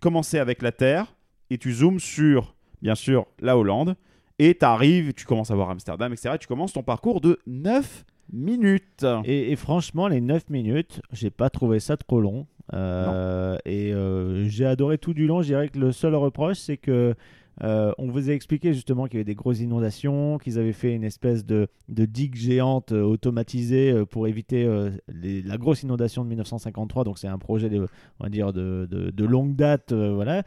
commencer 0.01 0.37
avec 0.37 0.61
la 0.61 0.73
Terre 0.73 1.15
et 1.49 1.57
tu 1.57 1.73
zoomes 1.73 1.99
sur, 1.99 2.55
bien 2.81 2.95
sûr, 2.95 3.25
la 3.39 3.57
Hollande. 3.57 3.95
Et 4.37 4.55
tu 4.55 4.65
arrives, 4.65 5.13
tu 5.13 5.25
commences 5.25 5.51
à 5.51 5.55
voir 5.55 5.69
Amsterdam, 5.69 6.11
etc. 6.11 6.31
Et 6.35 6.37
tu 6.39 6.47
commences 6.47 6.73
ton 6.73 6.83
parcours 6.83 7.21
de 7.21 7.39
9 7.47 8.05
minutes. 8.31 9.05
Et, 9.25 9.51
et 9.51 9.55
franchement, 9.55 10.07
les 10.07 10.21
9 10.21 10.49
minutes, 10.49 11.01
j'ai 11.11 11.29
pas 11.29 11.49
trouvé 11.49 11.79
ça 11.79 11.97
trop 11.97 12.21
long. 12.21 12.47
Euh, 12.73 13.57
et 13.65 13.93
euh, 13.93 14.47
j'ai 14.47 14.65
adoré 14.65 14.97
tout 14.97 15.13
du 15.13 15.27
long. 15.27 15.41
Je 15.41 15.47
dirais 15.47 15.69
que 15.69 15.79
le 15.79 15.91
seul 15.91 16.15
reproche, 16.15 16.57
c'est 16.57 16.77
que 16.77 17.15
euh, 17.63 17.91
on 17.97 18.07
vous 18.07 18.29
a 18.29 18.33
expliqué 18.33 18.73
justement 18.73 19.05
qu'il 19.05 19.15
y 19.15 19.17
avait 19.17 19.25
des 19.25 19.35
grosses 19.35 19.59
inondations, 19.59 20.37
qu'ils 20.37 20.57
avaient 20.57 20.71
fait 20.71 20.93
une 20.95 21.03
espèce 21.03 21.45
de, 21.45 21.67
de 21.89 22.05
digue 22.05 22.35
géante 22.35 22.93
euh, 22.93 23.01
automatisée 23.03 23.91
euh, 23.91 24.05
pour 24.05 24.27
éviter 24.27 24.65
les- 25.13 25.41
la 25.41 25.57
grosse 25.57 25.83
inondation 25.83 26.23
de 26.23 26.29
1953. 26.29 27.03
Donc 27.03 27.19
c'est 27.19 27.27
un 27.27 27.37
projet 27.37 27.69
de, 27.69 27.85
on 28.19 28.23
va 28.23 28.29
dire 28.29 28.53
de, 28.53 28.87
de- 28.89 29.11
de 29.11 29.25
longue 29.25 29.55
date, 29.55 29.91
voilà, 29.93 30.43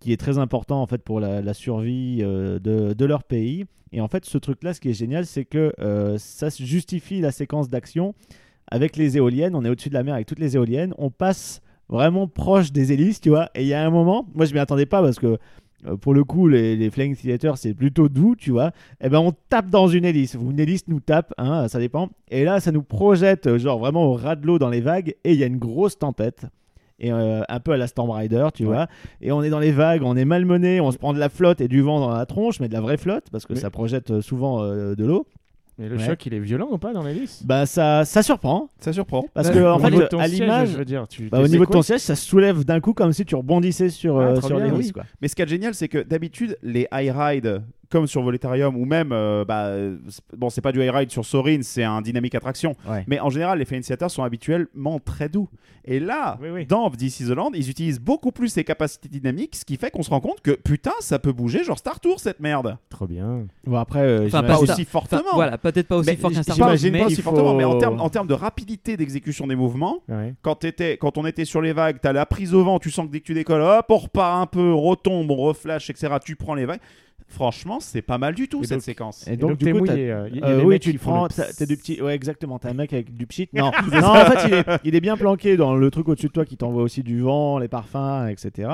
qui 0.00 0.12
est 0.12 0.16
très 0.16 0.38
important 0.38 0.80
en 0.82 0.86
fait 0.86 0.98
pour 0.98 1.20
la, 1.20 1.54
survie 1.54 2.18
euh, 2.22 2.58
de, 2.58 3.04
leur 3.04 3.24
pays. 3.24 3.64
Et 3.92 4.00
en 4.00 4.08
fait, 4.08 4.24
ce 4.24 4.38
truc-là, 4.38 4.74
ce 4.74 4.80
qui 4.80 4.90
est 4.90 4.94
génial, 4.94 5.24
c'est 5.26 5.44
que 5.44 5.72
euh, 5.78 6.18
ça 6.18 6.48
justifie 6.50 7.20
la 7.20 7.32
séquence 7.32 7.70
d'action 7.70 8.14
avec 8.66 8.96
les 8.96 9.16
éoliennes. 9.16 9.54
On 9.54 9.64
est 9.64 9.68
au-dessus 9.68 9.88
de 9.88 9.94
la 9.94 10.02
mer 10.02 10.14
avec 10.14 10.26
toutes 10.26 10.38
les 10.38 10.56
éoliennes. 10.56 10.94
On 10.98 11.10
passe 11.10 11.62
vraiment 11.88 12.28
proche 12.28 12.70
des 12.70 12.92
hélices, 12.92 13.20
tu 13.20 13.30
vois. 13.30 13.50
Et 13.54 13.62
il 13.62 13.68
y 13.68 13.74
a 13.74 13.84
un 13.84 13.90
moment, 13.90 14.26
moi 14.34 14.44
je 14.44 14.52
m'y 14.52 14.58
attendais 14.60 14.86
pas 14.86 15.02
parce 15.02 15.18
que 15.18 15.38
euh, 15.86 15.96
pour 15.96 16.14
le 16.14 16.24
coup, 16.24 16.48
les, 16.48 16.76
les 16.76 16.90
Flying 16.90 17.16
c'est 17.56 17.74
plutôt 17.74 18.08
doux, 18.08 18.34
tu 18.36 18.50
vois. 18.50 18.72
Et 19.00 19.08
ben 19.08 19.18
on 19.20 19.32
tape 19.48 19.70
dans 19.70 19.88
une 19.88 20.04
hélice. 20.04 20.34
Une 20.34 20.58
hélice 20.58 20.88
nous 20.88 21.00
tape, 21.00 21.32
hein, 21.38 21.68
ça 21.68 21.78
dépend. 21.78 22.10
Et 22.30 22.44
là, 22.44 22.60
ça 22.60 22.72
nous 22.72 22.82
projette, 22.82 23.46
euh, 23.46 23.58
genre 23.58 23.78
vraiment 23.78 24.06
au 24.06 24.14
ras 24.14 24.36
de 24.36 24.46
l'eau 24.46 24.58
dans 24.58 24.68
les 24.68 24.80
vagues. 24.80 25.14
Et 25.24 25.32
il 25.32 25.38
y 25.38 25.44
a 25.44 25.46
une 25.46 25.58
grosse 25.58 25.98
tempête. 25.98 26.46
Et 27.00 27.12
euh, 27.12 27.42
un 27.48 27.60
peu 27.60 27.72
à 27.72 27.76
la 27.76 27.86
Storm 27.86 28.10
Rider, 28.10 28.46
tu 28.54 28.64
Ouais. 28.64 28.74
vois. 28.74 28.86
Et 29.20 29.30
on 29.30 29.42
est 29.42 29.50
dans 29.50 29.60
les 29.60 29.70
vagues, 29.72 30.02
on 30.04 30.16
est 30.16 30.24
malmené, 30.24 30.80
on 30.80 30.90
se 30.90 30.98
prend 30.98 31.12
de 31.12 31.18
la 31.20 31.28
flotte 31.28 31.60
et 31.60 31.68
du 31.68 31.80
vent 31.80 32.00
dans 32.00 32.10
la 32.10 32.26
tronche, 32.26 32.58
mais 32.60 32.68
de 32.68 32.72
la 32.74 32.80
vraie 32.80 32.96
flotte, 32.96 33.26
parce 33.30 33.46
que 33.46 33.52
Oui. 33.52 33.58
ça 33.60 33.70
projette 33.70 34.10
euh, 34.10 34.20
souvent 34.20 34.62
euh, 34.64 34.94
de 34.96 35.04
l'eau. 35.04 35.26
Mais 35.80 35.88
le 35.88 35.96
Ouais. 35.96 36.04
choc, 36.04 36.26
il 36.26 36.34
est 36.34 36.40
violent 36.40 36.66
ou 36.72 36.76
pas 36.78 36.92
dans 36.92 37.04
l'hélice 37.04 37.44
Bah 37.46 37.64
ça, 37.64 38.04
ça 38.04 38.24
surprend. 38.24 38.68
Ça 38.80 38.92
surprend. 38.92 39.26
Parce 39.32 39.46
Bah, 39.46 39.54
que 39.54 39.64
en 39.64 39.78
fait, 39.78 40.08
ton 40.08 40.18
à 40.18 40.26
l'image, 40.26 40.70
je 40.70 40.76
veux 40.76 40.84
dire, 40.84 41.06
tu- 41.06 41.28
bah, 41.28 41.40
au 41.40 41.46
niveau 41.46 41.64
de 41.66 41.70
ton 41.70 41.82
siège, 41.82 42.00
ça 42.00 42.16
se 42.16 42.26
soulève 42.26 42.64
d'un 42.64 42.80
coup 42.80 42.94
comme 42.94 43.12
si 43.12 43.24
tu 43.24 43.36
rebondissais 43.36 43.88
sur, 43.90 44.18
Ah, 44.18 44.30
euh, 44.30 44.40
sur 44.40 44.58
l'hélice. 44.58 44.90
oui. 44.96 45.02
Mais 45.22 45.28
ce 45.28 45.36
qui 45.36 45.42
est 45.42 45.46
génial, 45.48 45.74
c'est 45.74 45.86
que 45.86 45.98
d'habitude, 46.02 46.58
les 46.64 46.88
high 46.92 47.12
ride, 47.16 47.62
comme 47.90 48.06
sur 48.06 48.22
Voletarium, 48.22 48.76
ou 48.76 48.84
même, 48.84 49.10
euh, 49.12 49.44
bah, 49.44 49.72
bon, 50.36 50.50
c'est 50.50 50.60
pas 50.60 50.72
du 50.72 50.82
high 50.82 50.90
ride 50.90 51.10
sur 51.10 51.24
Sorin, 51.24 51.60
c'est 51.62 51.84
un 51.84 52.02
dynamique 52.02 52.34
attraction. 52.34 52.74
Ouais. 52.88 53.04
Mais 53.06 53.18
en 53.20 53.30
général, 53.30 53.58
les 53.58 53.64
Theater 53.64 54.10
sont 54.10 54.22
habituellement 54.22 54.98
très 54.98 55.28
doux. 55.28 55.48
Et 55.84 56.00
là, 56.00 56.38
Oui, 56.42 56.48
oui. 56.52 56.66
dans 56.66 56.90
This 56.90 57.20
is 57.20 57.26
the 57.28 57.30
Land, 57.34 57.52
ils 57.54 57.70
utilisent 57.70 58.00
beaucoup 58.00 58.30
plus 58.32 58.48
ces 58.48 58.64
capacités 58.64 59.08
dynamiques, 59.08 59.56
ce 59.56 59.64
qui 59.64 59.76
fait 59.76 59.90
qu'on 59.90 60.02
se 60.02 60.10
rend 60.10 60.20
compte 60.20 60.40
que 60.42 60.50
putain, 60.50 60.92
ça 61.00 61.18
peut 61.18 61.32
bouger 61.32 61.64
genre 61.64 61.78
Star 61.78 61.98
Tour 62.00 62.20
cette 62.20 62.40
merde. 62.40 62.76
Trop 62.90 63.06
bien. 63.06 63.46
Bon 63.64 63.76
après, 63.76 64.00
euh, 64.00 64.26
Enfin, 64.26 64.42
Pas 64.42 64.58
aussi 64.58 64.72
Enfin, 64.72 64.84
fortement. 64.84 65.34
voilà, 65.34 65.56
peut-être 65.56 65.88
pas 65.88 65.96
aussi 65.96 66.10
Mais 66.10 66.16
fort 66.16 66.30
qu'un 66.30 66.42
Star 66.42 66.58
Wars, 66.58 66.68
j'imagine 66.76 66.92
mais 66.92 66.98
pas 67.00 67.06
aussi 67.06 67.22
fortement, 67.22 67.54
mais 67.54 67.64
en 67.64 67.78
termes, 67.78 68.00
en 68.00 68.10
termes 68.10 68.26
de 68.28 68.34
rapidité 68.34 68.96
d'exécution 68.98 69.46
des 69.46 69.56
mouvements, 69.56 69.98
Ouais. 70.08 70.34
quand, 70.42 70.64
quand 71.00 71.16
on 71.18 71.24
était 71.26 71.44
sur 71.46 71.62
les 71.62 71.72
vagues, 71.72 71.98
t'as 72.02 72.12
la 72.12 72.26
prise 72.26 72.52
au 72.54 72.64
vent, 72.64 72.78
tu 72.78 72.90
sens 72.90 73.06
que 73.06 73.12
dès 73.12 73.20
que 73.20 73.24
tu 73.26 73.34
décolles, 73.34 73.62
hop, 73.62 73.86
on 73.88 73.96
repart 73.96 74.42
un 74.42 74.46
peu, 74.46 74.72
retombe, 74.74 75.30
on 75.30 75.36
reflash, 75.36 75.88
etc. 75.90 76.16
Tu 76.22 76.36
prends 76.36 76.54
les 76.54 76.66
vagues. 76.66 76.80
Franchement, 77.30 77.78
c'est 77.78 78.00
pas 78.00 78.16
mal 78.16 78.34
du 78.34 78.48
tout 78.48 78.62
Et 78.62 78.66
cette 78.66 78.78
donc- 78.78 78.82
séquence. 78.82 79.28
Et 79.28 79.32
Et 79.34 79.36
donc, 79.36 79.58
du 79.58 79.70
coup, 79.70 79.78
mouillé. 79.80 80.10
euh, 80.10 80.28
y 80.30 80.40
Euh, 80.42 80.62
oui, 80.64 80.80
tu 80.80 80.90
le 80.92 80.98
prends, 80.98 81.28
t'as 81.28 81.66
du 81.66 81.76
petit, 81.76 82.00
ouais 82.00 82.14
exactement, 82.14 82.58
t'as 82.58 82.70
un 82.70 82.74
mec 82.74 82.92
avec 82.94 83.12
du 83.14 83.26
pchit. 83.26 83.48
Non, 83.52 83.70
non, 83.92 84.06
en 84.06 84.24
fait 84.24 84.48
il 84.48 84.54
est, 84.54 84.64
il 84.84 84.94
est 84.96 85.00
bien 85.00 85.16
planqué 85.18 85.56
dans 85.58 85.76
le 85.76 85.90
truc 85.90 86.08
au-dessus 86.08 86.28
de 86.28 86.32
toi 86.32 86.46
qui 86.46 86.56
t'envoie 86.56 86.82
aussi 86.82 87.02
du 87.02 87.20
vent, 87.20 87.58
les 87.58 87.68
parfums, 87.68 88.28
etc. 88.30 88.70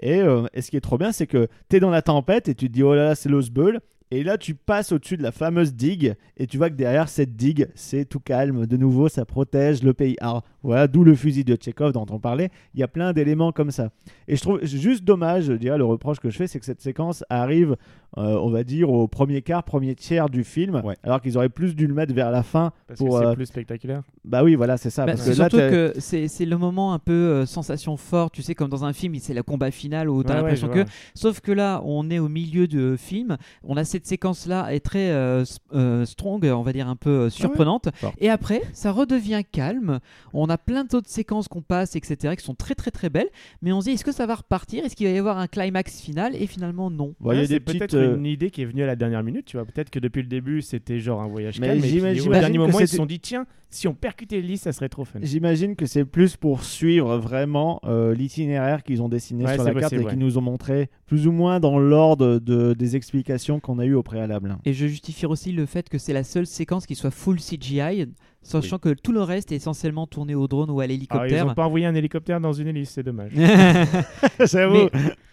Et, 0.00 0.20
euh, 0.20 0.46
et 0.54 0.62
ce 0.62 0.70
qui 0.70 0.76
est 0.76 0.80
trop 0.80 0.96
bien, 0.96 1.10
c'est 1.10 1.26
que 1.26 1.48
t'es 1.68 1.80
dans 1.80 1.90
la 1.90 2.02
tempête 2.02 2.48
et 2.48 2.54
tu 2.54 2.68
te 2.68 2.72
dis 2.72 2.84
oh 2.84 2.94
là 2.94 3.04
là 3.04 3.14
c'est 3.16 3.28
l'Osbeul. 3.28 3.80
Et 4.10 4.22
là, 4.22 4.38
tu 4.38 4.54
passes 4.54 4.92
au-dessus 4.92 5.18
de 5.18 5.22
la 5.22 5.32
fameuse 5.32 5.74
digue 5.74 6.14
et 6.38 6.46
tu 6.46 6.56
vois 6.56 6.70
que 6.70 6.76
derrière 6.76 7.10
cette 7.10 7.36
digue, 7.36 7.68
c'est 7.74 8.06
tout 8.06 8.20
calme. 8.20 8.66
De 8.66 8.76
nouveau, 8.78 9.08
ça 9.08 9.26
protège 9.26 9.82
le 9.82 9.92
pays. 9.92 10.16
Voilà, 10.62 10.88
d'où 10.88 11.04
le 11.04 11.14
fusil 11.14 11.44
de 11.44 11.56
Tchekhov 11.56 11.92
dont 11.92 12.06
on 12.10 12.18
parlait. 12.18 12.50
Il 12.72 12.80
y 12.80 12.82
a 12.82 12.88
plein 12.88 13.12
d'éléments 13.12 13.52
comme 13.52 13.70
ça. 13.70 13.90
Et 14.26 14.36
je 14.36 14.40
trouve 14.40 14.64
juste 14.64 15.04
dommage, 15.04 15.44
je 15.44 15.52
dirais, 15.52 15.76
le 15.76 15.84
reproche 15.84 16.20
que 16.20 16.30
je 16.30 16.36
fais, 16.38 16.46
c'est 16.46 16.58
que 16.58 16.64
cette 16.64 16.80
séquence 16.80 17.22
arrive, 17.28 17.76
euh, 18.16 18.38
on 18.40 18.48
va 18.50 18.64
dire, 18.64 18.90
au 18.90 19.06
premier 19.06 19.42
quart, 19.42 19.62
premier 19.64 19.94
tiers 19.94 20.30
du 20.30 20.42
film, 20.44 20.80
Ouais. 20.84 20.96
alors 21.02 21.20
qu'ils 21.20 21.36
auraient 21.36 21.48
plus 21.50 21.76
dû 21.76 21.86
le 21.86 21.94
mettre 21.94 22.14
vers 22.14 22.30
la 22.30 22.42
fin. 22.42 22.72
Parce 22.86 22.98
pour, 23.00 23.18
que 23.18 23.24
euh, 23.24 23.28
c'est 23.30 23.36
plus 23.36 23.46
spectaculaire. 23.46 24.02
Bah 24.24 24.42
oui, 24.42 24.54
voilà, 24.54 24.76
c'est 24.78 24.90
ça. 24.90 25.04
Bah, 25.04 25.12
parce 25.12 25.22
c'est 25.24 25.30
que 25.30 25.36
surtout 25.36 25.56
t'as- 25.58 25.70
que 25.70 25.92
c'est 25.98 26.26
c'est 26.28 26.46
le 26.46 26.56
moment 26.56 26.94
un 26.94 26.98
peu 26.98 27.12
euh, 27.12 27.46
sensation 27.46 27.96
forte, 27.96 28.32
tu 28.34 28.42
sais, 28.42 28.54
comme 28.54 28.70
dans 28.70 28.84
un 28.84 28.92
film, 28.92 29.14
c'est 29.18 29.34
le 29.34 29.42
combat 29.42 29.70
final 29.70 30.08
où 30.08 30.22
tu 30.24 30.30
as 30.30 30.36
Ouais, 30.36 30.42
ouais, 30.42 30.42
l'impression 30.52 30.68
que. 30.68 30.84
Sauf 31.14 31.40
que 31.40 31.52
là, 31.52 31.82
on 31.84 32.08
est 32.10 32.18
au 32.18 32.28
milieu 32.28 32.66
de 32.66 32.96
film, 32.96 33.36
on 33.62 33.76
a 33.76 33.84
cette 33.84 34.06
séquence-là, 34.06 34.72
est 34.74 34.80
très 34.80 35.10
euh, 35.10 35.44
euh, 35.74 36.04
strong, 36.06 36.44
on 36.44 36.62
va 36.62 36.72
dire 36.72 36.88
un 36.88 36.96
peu 36.96 37.10
euh, 37.10 37.30
surprenante. 37.30 37.88
Et 38.18 38.30
après, 38.30 38.62
ça 38.72 38.90
redevient 38.92 39.42
calme. 39.50 39.98
On 40.32 40.48
a 40.48 40.56
plein 40.58 40.84
d'autres 40.84 41.08
séquences 41.10 41.48
qu'on 41.48 41.62
passe, 41.62 41.94
etc., 41.96 42.36
qui 42.36 42.44
sont 42.44 42.54
très 42.54 42.74
très 42.74 42.90
très 42.90 43.10
belles. 43.10 43.28
Mais 43.62 43.72
on 43.72 43.80
se 43.80 43.86
dit, 43.86 43.92
est-ce 43.92 44.04
que 44.04 44.12
ça 44.12 44.26
va 44.26 44.36
repartir? 44.36 44.84
Est-ce 44.84 44.96
qu'il 44.96 45.06
va 45.06 45.12
y 45.12 45.18
avoir 45.18 45.38
un 45.38 45.46
climax 45.46 46.00
final? 46.00 46.34
Et 46.36 46.46
finalement, 46.46 46.90
non. 46.90 47.14
Il 47.24 47.26
y 47.26 47.30
a 47.30 47.34
des 47.42 47.46
c'est 47.46 47.60
petites. 47.60 47.94
Euh, 47.98 48.16
une 48.16 48.26
idée 48.26 48.50
qui 48.50 48.62
est 48.62 48.64
venue 48.64 48.82
à 48.82 48.86
la 48.86 48.96
dernière 48.96 49.22
minute, 49.22 49.44
tu 49.46 49.56
vois. 49.56 49.66
Peut-être 49.66 49.90
que 49.90 49.98
depuis 49.98 50.22
le 50.22 50.28
début, 50.28 50.62
c'était 50.62 50.98
genre 50.98 51.20
un 51.20 51.28
voyage 51.28 51.60
Mais 51.60 51.68
calme. 51.68 51.82
J'imagine- 51.82 52.28
au 52.28 52.32
dernier 52.32 52.58
que 52.58 52.62
moment, 52.62 52.80
ils 52.80 52.88
se 52.88 52.96
sont 52.96 53.06
dit 53.06 53.20
tiens, 53.20 53.46
si 53.70 53.86
on 53.88 53.94
percutait 53.94 54.36
l'hélice, 54.36 54.62
ça 54.62 54.72
serait 54.72 54.88
trop 54.88 55.04
fun. 55.04 55.18
J'imagine 55.22 55.76
que 55.76 55.84
c'est 55.86 56.04
plus 56.04 56.36
pour 56.36 56.64
suivre 56.64 57.18
vraiment 57.18 57.80
euh, 57.84 58.14
l'itinéraire 58.14 58.82
qu'ils 58.82 59.02
ont 59.02 59.08
dessiné 59.08 59.44
Ouais, 59.44 59.54
sur 59.54 59.64
la 59.64 59.70
carte 59.72 59.82
possible, 59.84 60.00
et 60.02 60.04
ouais. 60.04 60.10
qu'ils 60.12 60.18
nous 60.20 60.38
ont 60.38 60.42
montré 60.42 60.88
plus 61.06 61.26
ou 61.26 61.32
moins 61.32 61.60
dans 61.60 61.78
l'ordre 61.78 62.38
de, 62.38 62.72
des 62.74 62.96
explications 62.96 63.60
qu'on 63.60 63.78
a 63.78 63.84
eues 63.84 63.94
au 63.94 64.02
préalable. 64.02 64.56
Et 64.64 64.72
je 64.72 64.86
justifie 64.86 65.26
aussi 65.26 65.52
le 65.52 65.66
fait 65.66 65.88
que 65.88 65.98
c'est 65.98 66.12
la 66.12 66.24
seule 66.24 66.46
séquence 66.46 66.86
qui 66.86 66.94
soit 66.94 67.10
full 67.10 67.38
CGI, 67.38 68.06
sachant 68.48 68.78
que 68.78 68.90
tout 68.90 69.12
le 69.12 69.22
reste 69.22 69.52
est 69.52 69.56
essentiellement 69.56 70.06
tourné 70.06 70.34
au 70.34 70.48
drone 70.48 70.70
ou 70.70 70.80
à 70.80 70.82
Ah, 70.82 70.86
ils 70.86 70.90
l'hélicoptère. 70.90 71.46
n'ont 71.46 71.54
pas 71.54 71.66
envoyé 71.66 71.86
un 71.86 71.94
hélicoptère 71.94 72.40
dans 72.40 72.52
une 72.52 72.68
hélice, 72.68 72.90
c'est 72.90 73.02
dommage. 73.02 73.30
J'avoue. 74.40 74.88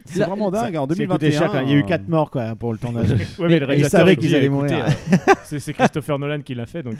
C'est 0.08 0.24
vraiment 0.24 0.52
dingue. 0.52 0.76
En 0.78 0.84
C'est 0.88 1.08
coûté 1.08 1.30
2021, 1.30 1.32
cher, 1.32 1.48
quand 1.48 1.54
même. 1.58 1.66
Il 1.68 1.72
y 1.72 1.74
a 1.74 1.78
eu 1.78 1.84
euh, 1.84 1.88
4 1.88 2.08
morts 2.10 2.30
quoi, 2.30 2.56
pour 2.56 2.72
le 2.72 2.78
tournage. 2.78 3.08
Ouais, 3.40 3.48
mais 3.48 3.60
le 3.60 3.76
Ils 3.80 3.86
savaient 3.90 4.14
il 4.14 4.20
qu'ils 4.20 4.36
allaient 4.36 4.50
mourir. 4.50 4.86
euh, 4.86 5.34
c'est 5.44 5.74
Christopher 5.74 6.20
Nolan 6.20 6.42
qui 6.42 6.54
l'a 6.54 6.68
fait, 6.68 6.84
donc. 6.84 6.96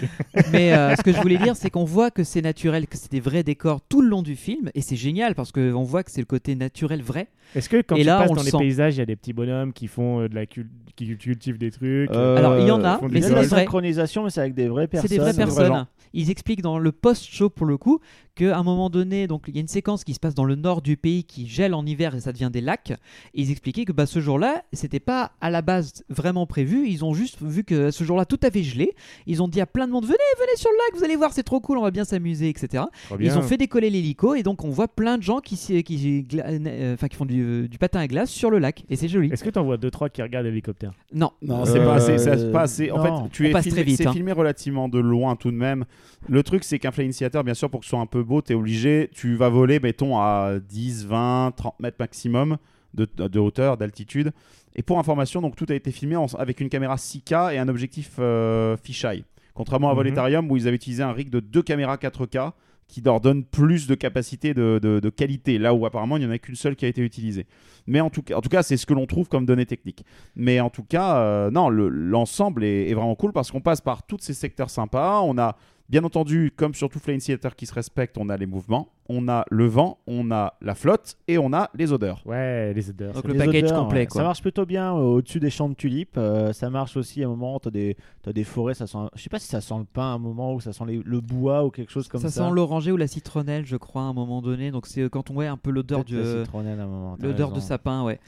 Mais 0.52 0.74
euh, 0.74 0.96
ce 0.96 1.04
que 1.04 1.12
je 1.14 1.22
voulais 1.22 1.38
dire, 1.38 1.56
c'est 1.56 1.70
qu'on 1.70 1.84
voit 1.84 2.10
que 2.10 2.24
c'est 2.24 2.42
naturel, 2.42 2.88
que 2.88 2.98
c'est 2.98 3.12
des 3.12 3.20
vrais 3.20 3.44
décors 3.44 3.82
tout 3.88 4.02
le 4.02 4.08
long 4.10 4.24
du 4.24 4.36
film, 4.36 4.72
et 4.74 4.82
c'est 4.82 4.96
génial 4.96 5.36
parce 5.36 5.52
qu'on 5.52 5.84
voit 5.84 6.02
que 6.04 6.10
c'est 6.12 6.22
le 6.22 6.26
côté 6.26 6.56
naturel 6.56 7.04
vrai. 7.04 7.28
Est-ce 7.56 7.70
que 7.70 7.82
quand 7.84 7.96
Et 7.96 8.00
tu 8.02 8.06
là, 8.08 8.18
passes 8.18 8.32
on 8.32 8.36
dans 8.36 8.42
le 8.42 8.46
les 8.46 8.52
sent. 8.52 8.58
paysages, 8.58 8.96
il 8.96 9.00
y 9.00 9.04
a 9.04 9.06
des 9.06 9.16
petits 9.16 9.34
bonhommes 9.34 9.72
qui 9.72 9.86
font 9.88 10.22
euh, 10.22 10.28
de 10.30 10.34
la 10.34 10.48
cul- 10.48 10.68
qui 10.96 11.16
cultivent 11.16 11.60
des 11.60 11.70
trucs 11.70 12.10
Euh, 12.12 12.38
Alors, 12.38 12.58
il 12.58 12.68
y 12.68 12.72
en 12.72 12.84
a, 12.84 13.00
mais 13.08 13.20
a 13.20 13.22
c'est 13.22 13.28
des 13.30 13.36
vrais. 13.36 13.44
synchronisation, 13.48 14.24
mais 14.24 14.30
c'est 14.32 14.42
avec 14.42 14.56
des 14.56 14.68
vraies 14.68 14.88
personnes. 14.88 15.10
C'est 15.10 15.16
des 15.16 15.22
vraies 15.22 15.34
personnes. 15.36 15.86
Ils 16.14 16.30
expliquent 16.30 16.62
dans 16.62 16.78
le 16.80 16.92
post-show 16.92 17.50
pour 17.50 17.66
le 17.66 17.78
coup 17.78 18.00
qu'à 18.36 18.58
un 18.58 18.64
moment 18.64 18.90
donné, 18.90 19.28
donc 19.28 19.46
il 19.48 19.56
y 19.56 19.58
a 19.60 19.62
une 19.62 19.68
séquence 19.70 20.04
qui 20.04 20.14
se 20.14 20.20
passe 20.20 20.36
dans 20.36 20.44
le 20.44 20.56
nord 20.56 20.82
du 20.82 20.98
pays 20.98 21.24
qui 21.24 21.48
gèle 21.48 21.74
en 21.74 21.86
hiver 21.86 22.16
et 22.16 22.20
ça 22.20 22.34
devient 22.34 22.50
des 22.52 22.60
lacs. 22.62 22.92
Et 23.34 23.42
ils 23.42 23.52
expliquaient 23.52 23.86
que 23.86 23.94
bah, 23.94 24.06
ce 24.06 24.20
jour-là, 24.20 24.64
c'était 24.74 25.00
pas 25.00 25.32
à 25.40 25.50
la 25.50 25.62
base 25.62 26.04
vraiment 26.10 26.46
prévu. 26.46 26.88
Ils 26.88 27.06
ont 27.06 27.14
juste 27.14 27.42
vu 27.42 27.64
que 27.64 27.92
ce 27.92 28.04
jour-là 28.04 28.26
tout 28.26 28.40
avait 28.44 28.64
gelé. 28.64 28.94
Ils 29.26 29.42
ont 29.42 29.48
dit 29.48 29.62
à 29.62 29.66
plein 29.66 29.88
de 29.88 29.92
monde 29.94 30.04
venez, 30.06 30.18
venez 30.38 30.56
sur 30.58 30.70
le 30.70 30.76
lac, 30.78 30.98
vous 31.00 31.06
allez 31.06 31.16
voir, 31.16 31.32
c'est 31.34 31.44
trop 31.44 31.60
cool, 31.62 31.78
on 31.78 31.82
va 31.84 31.92
bien 31.92 32.04
s'amuser, 32.04 32.50
etc. 32.50 32.84
Bien. 33.10 33.18
Ils 33.20 33.38
ont 33.38 33.42
fait 33.42 33.58
décoller 33.58 33.90
l'hélico 33.90 34.36
et 34.36 34.44
donc 34.44 34.64
on 34.66 34.70
voit 34.70 34.90
plein 34.90 35.18
de 35.18 35.24
gens 35.24 35.40
qui, 35.40 35.56
s'y- 35.56 35.84
qui, 35.84 36.24
gla- 36.30 36.44
euh, 36.48 36.94
enfin, 36.96 37.08
qui 37.08 37.16
font 37.16 37.26
du, 37.26 37.70
du 37.70 37.78
patin 37.78 38.00
à 38.02 38.08
glace 38.08 38.30
sur 38.32 38.50
le 38.50 38.60
lac 38.60 38.84
et 38.90 38.98
c'est 38.98 39.08
joli. 39.08 39.30
Est-ce 39.32 39.44
que 39.44 39.50
t'en 39.50 39.64
vois 39.64 39.78
deux 39.78 39.92
trois 39.92 40.10
qui 40.10 40.22
regardent 40.22 40.46
l'hélicoptère? 40.48 40.92
Non, 41.14 41.32
Non, 41.42 41.64
c'est 41.66 41.80
Euh, 41.80 41.86
pas 41.86 41.96
assez. 41.96 42.18
C'est 42.18 42.52
pas 42.52 42.62
assez. 42.64 42.92
En 42.92 42.98
non. 42.98 43.24
fait, 43.24 43.30
tu 43.32 43.46
On 43.46 43.50
es 43.50 43.52
passe 43.52 43.64
filmé, 43.64 43.76
très 43.82 43.84
vite, 43.84 43.98
c'est 43.98 44.08
hein. 44.08 44.12
filmé 44.14 44.32
relativement 44.34 44.90
de 44.90 45.00
loin 45.00 45.36
tout 45.38 45.52
de 45.52 45.56
même. 45.58 45.86
Le 46.28 46.42
truc, 46.44 46.64
c'est 46.64 46.80
qu'un 46.80 46.92
flying 46.92 47.12
theater, 47.14 47.44
bien 47.44 47.54
sûr, 47.54 47.70
pour 47.70 47.82
que 47.82 47.86
ce 47.86 47.92
soit 47.92 48.00
un 48.00 48.06
peu 48.06 48.24
beau, 48.24 48.42
t'es 48.42 48.54
obligé. 48.54 49.10
Tu 49.14 49.36
vas 49.36 49.50
voler, 49.50 49.80
mettons, 49.80 50.18
à 50.20 50.54
10, 50.60 51.06
20, 51.06 51.54
30 51.56 51.80
mètres 51.80 51.98
maximum 52.00 52.58
de, 52.94 53.06
de 53.18 53.40
hauteur, 53.40 53.78
d'altitude. 53.78 54.32
Et 54.76 54.82
pour 54.84 55.00
information, 55.00 55.42
donc 55.42 55.56
tout 55.56 55.66
a 55.70 55.76
été 55.76 55.92
filmé 55.92 56.16
en- 56.16 56.26
avec 56.38 56.60
une 56.62 56.70
caméra 56.70 56.96
6K 56.98 57.54
et 57.54 57.58
un 57.60 57.68
objectif 57.68 58.14
euh, 58.20 58.76
fisheye. 58.78 59.24
Contrairement 59.54 59.90
à 59.90 59.92
Mhm. 59.94 59.98
Voletarium, 59.98 60.52
où 60.52 60.58
ils 60.58 60.68
avaient 60.68 60.76
utilisé 60.76 61.04
un 61.04 61.12
rig 61.14 61.30
de 61.30 61.40
deux 61.40 61.62
caméras 61.62 61.98
4K 61.98 62.52
qui 62.88 63.02
leur 63.02 63.20
donne 63.20 63.44
plus 63.44 63.88
de 63.88 63.96
capacité 63.96 64.54
de, 64.54 64.80
de- 64.82 65.00
de 65.00 65.10
qualité, 65.10 65.58
là 65.58 65.74
où 65.74 65.86
apparemment 65.88 66.18
il 66.18 66.20
n'y 66.20 66.26
en 66.28 66.32
a 66.32 66.38
qu'une 66.38 66.56
seule 66.56 66.76
qui 66.76 66.86
a 66.86 66.88
été 66.88 67.02
utilisée. 67.02 67.48
Mais 67.88 68.00
en 68.00 68.10
tout 68.12 68.22
cas, 68.22 68.36
en 68.36 68.42
tout 68.42 68.50
cas 68.50 68.62
c'est 68.64 68.78
ce 68.78 68.86
que 68.86 68.94
l'on 68.94 69.08
trouve 69.08 69.28
comme 69.28 69.46
données 69.46 69.66
techniques. 69.66 70.06
Mais 70.36 70.60
en 70.60 70.70
tout 70.70 70.84
cas, 70.84 71.18
euh, 71.18 71.50
non, 71.52 71.70
le- 71.70 71.88
l'ensemble 71.90 72.64
est, 72.64 72.90
est 72.90 72.94
vraiment 72.94 73.16
cool 73.16 73.32
parce 73.34 73.50
qu'on 73.52 73.62
passe 73.62 73.82
par 73.82 74.04
tous 74.06 74.18
ces 74.20 74.34
secteurs 74.36 74.70
sympas. 74.70 75.22
On 75.22 75.38
a, 75.40 75.58
bien 75.90 76.04
entendu, 76.04 76.52
comme 76.56 76.74
sur 76.74 76.90
tout 76.90 77.00
Flying 77.00 77.22
Theater 77.22 77.56
qui 77.56 77.66
se 77.66 77.74
respecte, 77.74 78.18
on 78.18 78.30
a 78.30 78.38
les 78.38 78.46
mouvements. 78.46 78.90
on 79.08 79.28
a 79.30 79.46
le 79.52 79.68
vent, 79.68 80.00
on 80.08 80.32
a 80.32 80.56
la 80.62 80.74
flotte 80.74 81.16
et 81.28 81.38
on 81.38 81.54
a 81.54 81.70
les 81.76 81.94
odeurs. 81.94 82.24
Ouais, 82.26 82.74
les 82.74 82.90
odeurs. 82.90 83.14
Donc 83.14 83.26
le 83.28 83.34
Les 83.34 83.40
package 83.40 83.64
odeurs, 83.66 83.84
complet, 83.84 84.00
ouais. 84.00 84.06
quoi. 84.08 84.22
Ça 84.22 84.26
marche 84.26 84.42
plutôt 84.42 84.66
bien 84.66 84.96
euh, 84.96 85.00
au-dessus 85.00 85.40
des 85.40 85.52
champs 85.52 85.70
de 85.70 85.76
tulipes. 85.76 86.18
euh, 86.18 86.54
ça 86.54 86.72
marche 86.72 86.98
aussi 86.98 87.22
à 87.22 87.28
un 87.28 87.30
moment. 87.30 87.60
T'as 87.60 87.70
des, 87.70 87.98
t'as 88.24 88.34
des 88.34 88.44
forêts, 88.44 88.74
ça 88.74 88.88
sent. 88.88 88.98
Je 89.16 89.22
sais 89.22 89.30
pas 89.30 89.38
si 89.38 89.48
ça 89.48 89.62
sent 89.62 89.76
le 89.78 89.86
pain 89.86 90.12
à 90.12 90.16
un 90.16 90.18
moment 90.18 90.56
ou 90.56 90.60
ça 90.60 90.74
sent 90.74 90.86
les- 90.88 91.02
le 91.06 91.22
bois 91.22 91.64
ou 91.66 91.70
quelque 91.70 91.92
chose 91.92 92.08
comme 92.08 92.20
ça. 92.22 92.30
ça 92.30 92.44
sent 92.48 92.52
l'oranger 92.52 92.92
ou 92.92 92.98
la 92.98 93.06
citronnelle, 93.08 93.66
je 93.68 93.78
crois, 93.78 94.02
à 94.02 94.06
un 94.06 94.14
moment 94.14 94.42
donné. 94.42 94.72
Donc 94.72 94.88
c'est 94.88 95.08
quand 95.10 95.30
on 95.30 95.36
voit 95.36 95.46
un 95.46 95.58
peu 95.58 95.70
l'odeur 95.70 96.04
du 96.04 96.16
l'odeur 96.18 97.52
de 97.52 97.60
sapin, 97.60 98.04
ouais. 98.04 98.20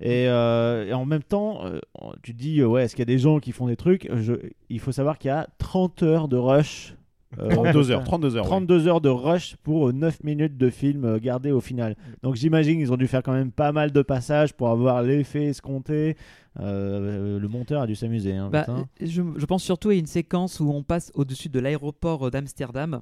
Et, 0.00 0.28
euh, 0.28 0.86
et 0.86 0.92
en 0.92 1.04
même 1.06 1.22
temps, 1.22 1.64
euh, 1.64 1.80
tu 2.22 2.34
te 2.34 2.38
dis, 2.38 2.60
euh, 2.60 2.66
ouais, 2.66 2.84
est-ce 2.84 2.94
qu'il 2.94 3.00
y 3.00 3.10
a 3.10 3.12
des 3.14 3.18
gens 3.18 3.38
qui 3.38 3.52
font 3.52 3.66
des 3.66 3.76
trucs? 3.76 4.08
Je- 4.14 4.34
Il 4.68 4.78
faut 4.80 4.92
savoir 4.92 5.18
qu'il 5.18 5.28
y 5.28 5.32
a 5.32 5.46
30 5.58 6.02
heures 6.02 6.28
de 6.28 6.36
rush. 6.36 6.94
euh, 7.38 7.48
32 7.50 7.90
heures, 7.90 8.04
32 8.04 8.36
heures. 8.36 8.44
oui. 8.44 8.50
32 8.50 8.88
heures 8.88 9.00
de 9.00 9.08
rush 9.08 9.56
pour 9.62 9.88
euh, 9.88 9.92
9 9.92 10.22
minutes 10.22 10.56
de 10.58 10.68
film 10.70 11.18
gardé 11.18 11.50
au 11.50 11.60
final. 11.60 11.96
Donc 12.22 12.34
j'imagine 12.36 12.78
qu'ils 12.78 12.92
ont 12.92 12.96
dû 12.96 13.06
faire 13.06 13.22
quand 13.22 13.32
même 13.32 13.50
pas 13.52 13.72
mal 13.72 13.90
de 13.90 14.02
passages 14.02 14.52
pour 14.52 14.68
avoir 14.68 15.02
l'effet 15.02 15.46
escompté. 15.46 16.16
Euh, 16.60 17.38
le 17.38 17.48
monteur 17.48 17.82
a 17.82 17.86
dû 17.86 17.94
s'amuser. 17.94 18.34
hein, 18.34 18.48
Bah, 18.50 18.64
je 19.00 19.44
pense 19.46 19.62
surtout 19.62 19.90
à 19.90 19.94
une 19.94 20.06
séquence 20.06 20.60
où 20.60 20.70
on 20.70 20.82
passe 20.82 21.10
au-dessus 21.14 21.48
de 21.48 21.58
l'aéroport 21.60 22.30
d'Amsterdam. 22.30 23.00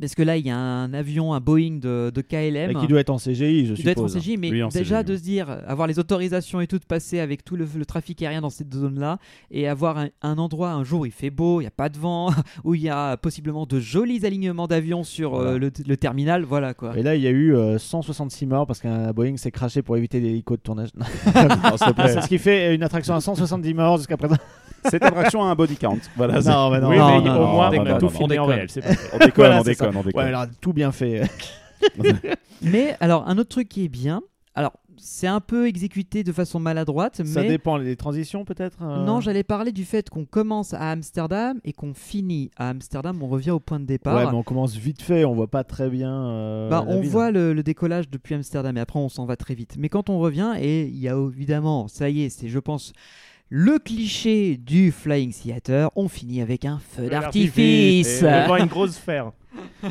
Parce 0.00 0.14
que 0.14 0.22
là, 0.22 0.36
il 0.36 0.44
y 0.46 0.50
a 0.50 0.56
un 0.56 0.92
avion, 0.92 1.34
un 1.34 1.40
Boeing 1.40 1.78
de, 1.80 2.10
de 2.12 2.20
KLM. 2.20 2.70
Et 2.70 2.74
qui 2.74 2.86
doit 2.88 3.00
être 3.00 3.10
en 3.10 3.16
CGI, 3.18 3.66
je 3.66 3.74
Il 3.74 3.82
doit 3.84 3.92
être 3.92 4.02
en 4.02 4.08
suppose. 4.08 4.22
CGI, 4.22 4.36
mais 4.36 4.50
Oui, 4.50 4.62
en 4.62 4.68
déjà 4.68 5.02
CGI, 5.02 5.04
de 5.06 5.12
oui. 5.12 5.18
se 5.18 5.22
dire, 5.24 5.50
avoir 5.68 5.86
les 5.86 5.98
autorisations 5.98 6.60
et 6.60 6.66
tout 6.66 6.78
de 6.78 6.84
passer 6.84 7.20
avec 7.20 7.44
tout 7.44 7.54
le, 7.56 7.66
le 7.76 7.84
trafic 7.86 8.20
aérien 8.22 8.40
dans 8.40 8.50
cette 8.50 8.74
zone-là, 8.74 9.18
et 9.50 9.68
avoir 9.68 9.98
un, 9.98 10.08
un 10.22 10.38
endroit, 10.38 10.70
un 10.72 10.82
jour 10.84 11.06
il 11.06 11.12
fait 11.12 11.30
beau, 11.30 11.60
il 11.60 11.64
n'y 11.64 11.68
a 11.68 11.72
pas 11.72 11.88
de 11.88 11.98
vent, 11.98 12.30
où 12.64 12.74
il 12.74 12.82
y 12.82 12.88
a 12.88 13.16
possiblement 13.16 13.66
de 13.66 13.78
jolis 13.78 14.26
alignements 14.26 14.66
d'avions 14.66 15.04
sur 15.04 15.36
euh, 15.36 15.58
le, 15.58 15.70
le 15.86 15.96
terminal, 15.96 16.42
voilà 16.44 16.74
quoi. 16.74 16.96
Et 16.98 17.02
là, 17.02 17.14
il 17.14 17.22
y 17.22 17.26
a 17.28 17.30
eu 17.30 17.54
euh, 17.54 17.78
166 17.78 18.46
morts 18.46 18.66
parce 18.66 18.80
qu'un 18.80 19.12
Boeing 19.12 19.36
s'est 19.36 19.50
craché 19.52 19.82
pour 19.82 19.96
éviter 19.96 20.18
les 20.20 20.30
hélicos 20.30 20.58
de 20.58 20.62
tournage. 20.62 20.88
C'est 21.24 22.20
ce 22.20 22.28
qui 22.28 22.38
fait 22.38 22.74
une 22.74 22.82
attraction 22.82 23.14
à 23.14 23.20
170 23.20 23.74
morts 23.74 23.98
jusqu'à 23.98 24.16
présent. 24.16 24.36
Cette 24.90 25.02
attraction 25.04 25.42
a 25.42 25.46
un 25.48 25.54
body 25.54 25.76
count. 25.76 25.98
Voilà, 26.16 26.40
c'est- 26.42 26.50
Non, 26.50 26.70
mais 26.70 26.80
non. 26.80 26.88
Oui, 26.90 26.98
Non, 26.98 27.20
mais 27.22 27.28
non, 27.28 27.36
au 27.42 27.46
moins, 27.52 27.70
on 27.76 27.86
a 27.86 27.94
tout 27.98 28.08
filmé 28.08 28.38
en 28.38 28.46
réel. 28.46 28.66
on 29.12 29.18
déconne, 29.18 29.32
Voilà, 29.36 29.54
on 29.56 29.64
ça. 29.64 29.70
déconne, 29.70 29.96
on 29.96 30.02
déconne. 30.02 30.22
Ouais, 30.22 30.28
alors 30.28 30.46
tout 30.60 30.72
bien 30.72 30.92
fait. 30.92 31.22
Mais 32.62 32.96
alors, 33.00 33.28
un 33.28 33.36
autre 33.38 33.50
truc 33.50 33.68
qui 33.68 33.84
est 33.84 33.88
bien, 33.88 34.22
alors 34.54 34.72
c'est 34.96 35.26
un 35.26 35.40
peu 35.40 35.66
exécuté 35.66 36.22
de 36.22 36.32
façon 36.32 36.60
maladroite, 36.60 37.16
Ça 37.26 37.42
mais 37.42 37.48
dépend 37.48 37.78
des 37.78 37.96
transitions 37.96 38.44
peut-être 38.44 38.78
euh 38.82 39.04
non, 39.04 39.20
j'allais 39.20 39.42
parler 39.42 39.72
du 39.72 39.84
fait 39.84 40.08
qu'on 40.08 40.24
commence 40.24 40.72
à 40.72 40.92
Amsterdam 40.92 41.58
et 41.64 41.72
qu'on 41.72 41.92
finit 41.92 42.50
à 42.56 42.68
Amsterdam, 42.70 43.18
on 43.20 43.26
revient 43.26 43.50
au 43.50 43.58
point 43.60 43.80
de 43.80 43.84
départ. 43.84 44.16
Ouais, 44.16 44.24
mais 44.24 44.36
on 44.36 44.44
commence 44.44 44.76
vite 44.76 45.02
fait, 45.02 45.24
on 45.24 45.34
voit 45.34 45.48
pas 45.48 45.64
très 45.64 45.90
bien. 45.90 46.10
euh, 46.28 46.70
Bah, 46.70 46.84
la 46.86 46.94
on 46.94 47.00
ville. 47.00 47.10
voit 47.10 47.30
le, 47.32 47.52
le 47.52 47.62
décollage 47.62 48.08
depuis 48.08 48.34
Amsterdam 48.36 48.76
et 48.76 48.80
après 48.80 48.98
on 49.00 49.08
s'en 49.10 49.26
va 49.26 49.36
très 49.36 49.54
vite. 49.54 49.74
Mais 49.78 49.88
quand 49.88 50.08
on 50.08 50.18
revient, 50.20 50.54
et 50.58 50.84
il 50.84 50.98
y 50.98 51.08
a 51.08 51.16
évidemment, 51.18 51.88
ça 51.88 52.08
y 52.08 52.22
est, 52.22 52.28
c'est 52.30 52.48
je 52.48 52.58
pense 52.60 52.92
le 53.50 53.78
cliché 53.78 54.56
du 54.56 54.90
Flying 54.90 55.32
Theater, 55.32 55.90
on 55.96 56.08
finit 56.08 56.40
avec 56.40 56.64
un 56.64 56.78
feu 56.78 57.08
d'artifice. 57.08 58.22
Devant 58.22 58.56
une 58.56 58.66
grosse 58.66 58.92
sphère. 58.92 59.32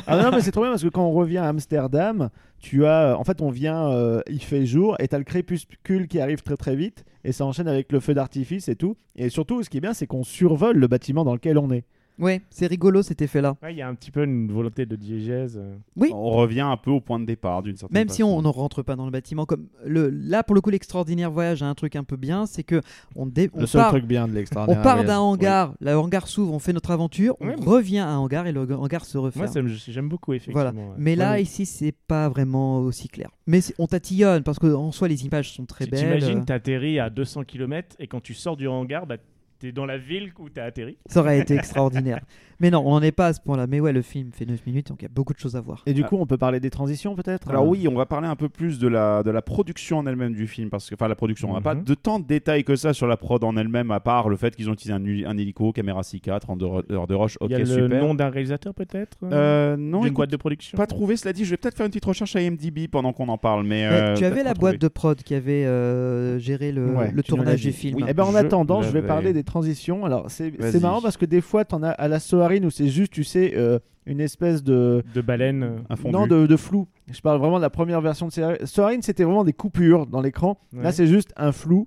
Ah 0.06 0.22
non, 0.22 0.30
mais 0.30 0.40
c'est 0.40 0.50
trop 0.50 0.62
bien 0.62 0.70
parce 0.70 0.82
que 0.82 0.88
quand 0.88 1.06
on 1.06 1.12
revient 1.12 1.38
à 1.38 1.48
Amsterdam, 1.48 2.30
tu 2.58 2.84
as. 2.86 3.16
En 3.18 3.24
fait, 3.24 3.40
on 3.40 3.50
vient, 3.50 3.88
euh, 3.88 4.20
il 4.28 4.42
fait 4.42 4.66
jour 4.66 4.96
et 4.98 5.08
tu 5.08 5.14
as 5.14 5.18
le 5.18 5.24
crépuscule 5.24 6.08
qui 6.08 6.20
arrive 6.20 6.42
très 6.42 6.56
très 6.56 6.76
vite 6.76 7.04
et 7.24 7.32
ça 7.32 7.44
enchaîne 7.44 7.68
avec 7.68 7.90
le 7.92 8.00
feu 8.00 8.14
d'artifice 8.14 8.68
et 8.68 8.76
tout. 8.76 8.96
Et 9.16 9.28
surtout, 9.28 9.62
ce 9.62 9.70
qui 9.70 9.78
est 9.78 9.80
bien, 9.80 9.94
c'est 9.94 10.06
qu'on 10.06 10.24
survole 10.24 10.76
le 10.76 10.86
bâtiment 10.86 11.24
dans 11.24 11.34
lequel 11.34 11.58
on 11.58 11.70
est. 11.70 11.84
Ouais, 12.18 12.42
c'est 12.50 12.66
rigolo 12.66 13.02
cet 13.02 13.22
effet-là. 13.22 13.56
Ouais, 13.62 13.72
Il 13.72 13.76
y 13.78 13.82
a 13.82 13.88
un 13.88 13.94
petit 13.94 14.10
peu 14.12 14.22
une 14.24 14.50
volonté 14.52 14.86
de 14.86 14.94
diégèse. 14.94 15.58
euh. 15.60 15.74
Oui. 15.96 16.10
On 16.14 16.30
revient 16.30 16.60
un 16.60 16.76
peu 16.76 16.90
au 16.92 17.00
point 17.00 17.18
de 17.18 17.24
départ 17.24 17.62
d'une 17.62 17.76
certaine 17.76 17.94
Même 17.98 18.08
si 18.08 18.22
on 18.22 18.40
ne 18.40 18.48
rentre 18.48 18.82
pas 18.82 18.94
dans 18.94 19.04
le 19.04 19.10
bâtiment, 19.10 19.46
comme 19.46 19.66
le, 19.84 20.10
là 20.10 20.44
pour 20.44 20.54
le 20.54 20.60
coup 20.60 20.70
l'extraordinaire 20.70 21.30
voyage 21.30 21.62
a 21.62 21.66
un 21.66 21.74
truc 21.74 21.96
un 21.96 22.04
peu 22.04 22.16
bien, 22.16 22.46
c'est 22.46 22.62
que 22.62 22.80
on, 23.16 23.26
dé- 23.26 23.50
on 23.54 23.60
le 23.60 23.66
seul 23.66 23.80
part, 23.80 23.90
truc 23.90 24.04
bien 24.04 24.26
de 24.28 24.32
on 24.32 24.34
l'extraordinaire. 24.36 24.82
part 24.82 24.94
voyage. 24.96 25.08
d'un 25.08 25.18
hangar, 25.18 25.74
le 25.80 25.92
hangar 25.96 26.28
s'ouvre, 26.28 26.52
on 26.54 26.58
fait 26.60 26.72
notre 26.72 26.92
aventure, 26.92 27.36
on 27.40 27.46
mais- 27.46 27.54
revient 27.56 27.98
à 27.98 28.08
un 28.10 28.18
hangar 28.18 28.46
et 28.46 28.52
le 28.52 28.60
hangar 28.76 29.04
se 29.04 29.18
referme. 29.18 29.46
Moi, 29.46 29.52
ça 29.52 29.62
me- 29.62 29.68
j'aime 29.68 30.08
beaucoup, 30.08 30.32
effectivement. 30.34 30.60
Voilà. 30.70 30.70
ouais. 30.78 30.94
Mais 30.98 31.16
là, 31.16 31.32
Ouais, 31.32 31.42
ici, 31.42 31.66
c'est 31.66 31.92
pas 32.06 32.28
vraiment 32.28 32.78
aussi 32.78 33.08
clair. 33.08 33.30
Mais 33.46 33.60
on 33.78 33.86
tatillonne 33.88 34.42
parce 34.44 34.58
qu'en 34.60 34.92
soi, 34.92 35.08
les 35.08 35.26
images 35.26 35.52
sont 35.52 35.64
très 35.66 35.86
Tu 35.86 35.90
belles. 35.90 36.00
T'imagines, 36.20 36.44
t'atterris 36.44 37.00
à 37.00 37.10
200 37.10 37.42
km 37.44 37.96
et 37.98 38.06
quand 38.06 38.20
tu 38.22 38.34
sors 38.34 38.56
du 38.56 38.68
hangar, 38.68 39.06
bah, 39.06 39.16
t'es 39.58 39.72
dans 39.72 39.86
la 39.86 39.98
ville 39.98 40.32
où 40.38 40.48
t'as 40.50 40.64
atterri. 40.64 40.96
Ça 41.06 41.20
aurait 41.20 41.38
été 41.38 41.54
extraordinaire. 41.54 42.20
Mais 42.60 42.70
non, 42.70 42.82
on 42.86 42.90
n'en 42.92 43.02
est 43.02 43.10
pas 43.12 43.26
à 43.26 43.32
ce 43.32 43.40
point-là. 43.40 43.66
Mais 43.66 43.80
ouais, 43.80 43.92
le 43.92 44.00
film 44.00 44.30
fait 44.32 44.46
9 44.46 44.64
minutes, 44.66 44.88
donc 44.88 45.02
il 45.02 45.04
y 45.04 45.06
a 45.06 45.10
beaucoup 45.12 45.32
de 45.34 45.38
choses 45.40 45.56
à 45.56 45.60
voir. 45.60 45.82
Et 45.86 45.92
du 45.92 46.04
coup, 46.04 46.16
on 46.16 46.24
peut 46.24 46.38
parler 46.38 46.60
des 46.60 46.70
transitions 46.70 47.16
peut-être? 47.16 47.48
Alors 47.50 47.66
oui, 47.66 47.88
on 47.88 47.94
va 47.96 48.06
parler 48.06 48.28
un 48.28 48.36
peu 48.36 48.48
plus 48.48 48.78
de 48.78 48.86
la, 48.86 49.24
de 49.24 49.30
la 49.32 49.42
production 49.42 49.98
en 49.98 50.06
elle-même 50.06 50.34
du 50.34 50.46
film, 50.46 50.70
parce 50.70 50.88
que, 50.88 50.94
enfin 50.94 51.08
la 51.08 51.16
production, 51.16 51.50
on 51.50 51.54
n'a 51.54 51.60
pas 51.60 51.74
Mhm. 51.74 51.82
de 51.84 51.94
tant 51.94 52.20
de 52.20 52.24
détails 52.26 52.62
que 52.62 52.76
ça 52.76 52.92
sur 52.94 53.08
la 53.08 53.16
prod 53.16 53.42
en 53.42 53.56
elle-même, 53.56 53.90
à 53.90 53.98
part 53.98 54.28
le 54.28 54.36
fait 54.36 54.54
qu'ils 54.54 54.70
ont 54.70 54.72
utilisé 54.74 54.92
un, 55.26 55.36
hélico, 55.36 55.72
caméra 55.72 56.02
6K, 56.02 56.38
32 56.40 56.66
ro- 56.66 56.82
heures 56.92 57.06
de 57.08 57.14
rush, 57.14 57.36
ok 57.40 57.48
Il 57.50 57.52
y 57.52 57.54
a 57.56 57.58
le 57.58 57.66
super. 57.66 58.00
nom 58.02 58.14
d'un 58.14 58.28
réalisateur, 58.30 58.72
peut-être 58.72 59.18
Euh, 59.24 59.76
non, 59.76 60.02
D'une 60.02 60.14
boîte 60.14 60.30
de 60.30 60.36
production? 60.36 60.76
pas 60.78 60.86
trouvé, 60.86 61.16
cela 61.16 61.32
dit, 61.32 61.44
je 61.44 61.50
vais 61.50 61.56
peut-être 61.56 61.76
faire 61.76 61.86
une 61.86 61.90
petite 61.90 62.04
recherche 62.04 62.36
à 62.36 62.40
IMDb 62.40 62.86
pendant 62.88 63.12
qu'on 63.12 63.28
en 63.28 63.38
parle, 63.38 63.64
mais... 63.64 63.88
Mais 63.90 63.96
euh, 63.96 64.14
tu 64.14 64.20
peut-être 64.20 64.32
avais 64.32 64.44
la 64.44 64.54
trouvé. 64.54 64.70
boîte 64.72 64.80
de 64.80 64.88
prod 64.88 65.20
qui 65.22 65.34
avait 65.34 65.66
euh, 65.66 66.38
géré 66.38 66.70
le, 66.70 66.86
Ouais, 66.94 67.10
le 67.12 67.22
tournage 67.24 67.62
du 67.62 67.72
film. 67.72 67.96
Oui. 67.96 68.04
Eh 68.08 68.14
ben 68.14 68.22
en 68.22 68.30
Je 68.32 68.36
attendant, 68.36 68.80
je 68.82 68.90
vais 68.90 69.02
parler 69.02 69.32
des 69.32 69.42
transitions. 69.54 70.04
Alors 70.04 70.24
c'est 70.28 70.50
Vas-y. 70.50 70.80
marrant 70.80 71.00
parce 71.00 71.16
que 71.16 71.26
des 71.26 71.40
fois, 71.40 71.64
t'en 71.64 71.82
as 71.82 71.90
à 71.90 72.08
la 72.08 72.18
Soarine 72.18 72.64
où 72.66 72.70
c'est 72.70 72.88
juste, 72.88 73.12
tu 73.12 73.22
sais, 73.24 73.52
euh, 73.56 73.78
une 74.06 74.20
espèce 74.20 74.62
de 74.64 75.02
De 75.14 75.20
baleine. 75.20 75.62
euh, 75.62 75.76
Un 75.88 75.96
fondu. 75.96 76.12
non 76.12 76.26
de, 76.26 76.46
de 76.46 76.56
flou. 76.56 76.86
Je 77.12 77.20
parle 77.20 77.38
vraiment 77.38 77.56
de 77.58 77.62
la 77.62 77.70
première 77.70 78.00
version 78.00 78.26
de. 78.28 78.66
Soarine, 78.66 79.02
c'était 79.02 79.24
vraiment 79.24 79.44
des 79.44 79.52
coupures 79.52 80.06
dans 80.06 80.20
l'écran. 80.20 80.58
Là, 80.72 80.90
c'est 80.92 81.06
juste 81.06 81.32
un 81.36 81.52
flou. 81.52 81.86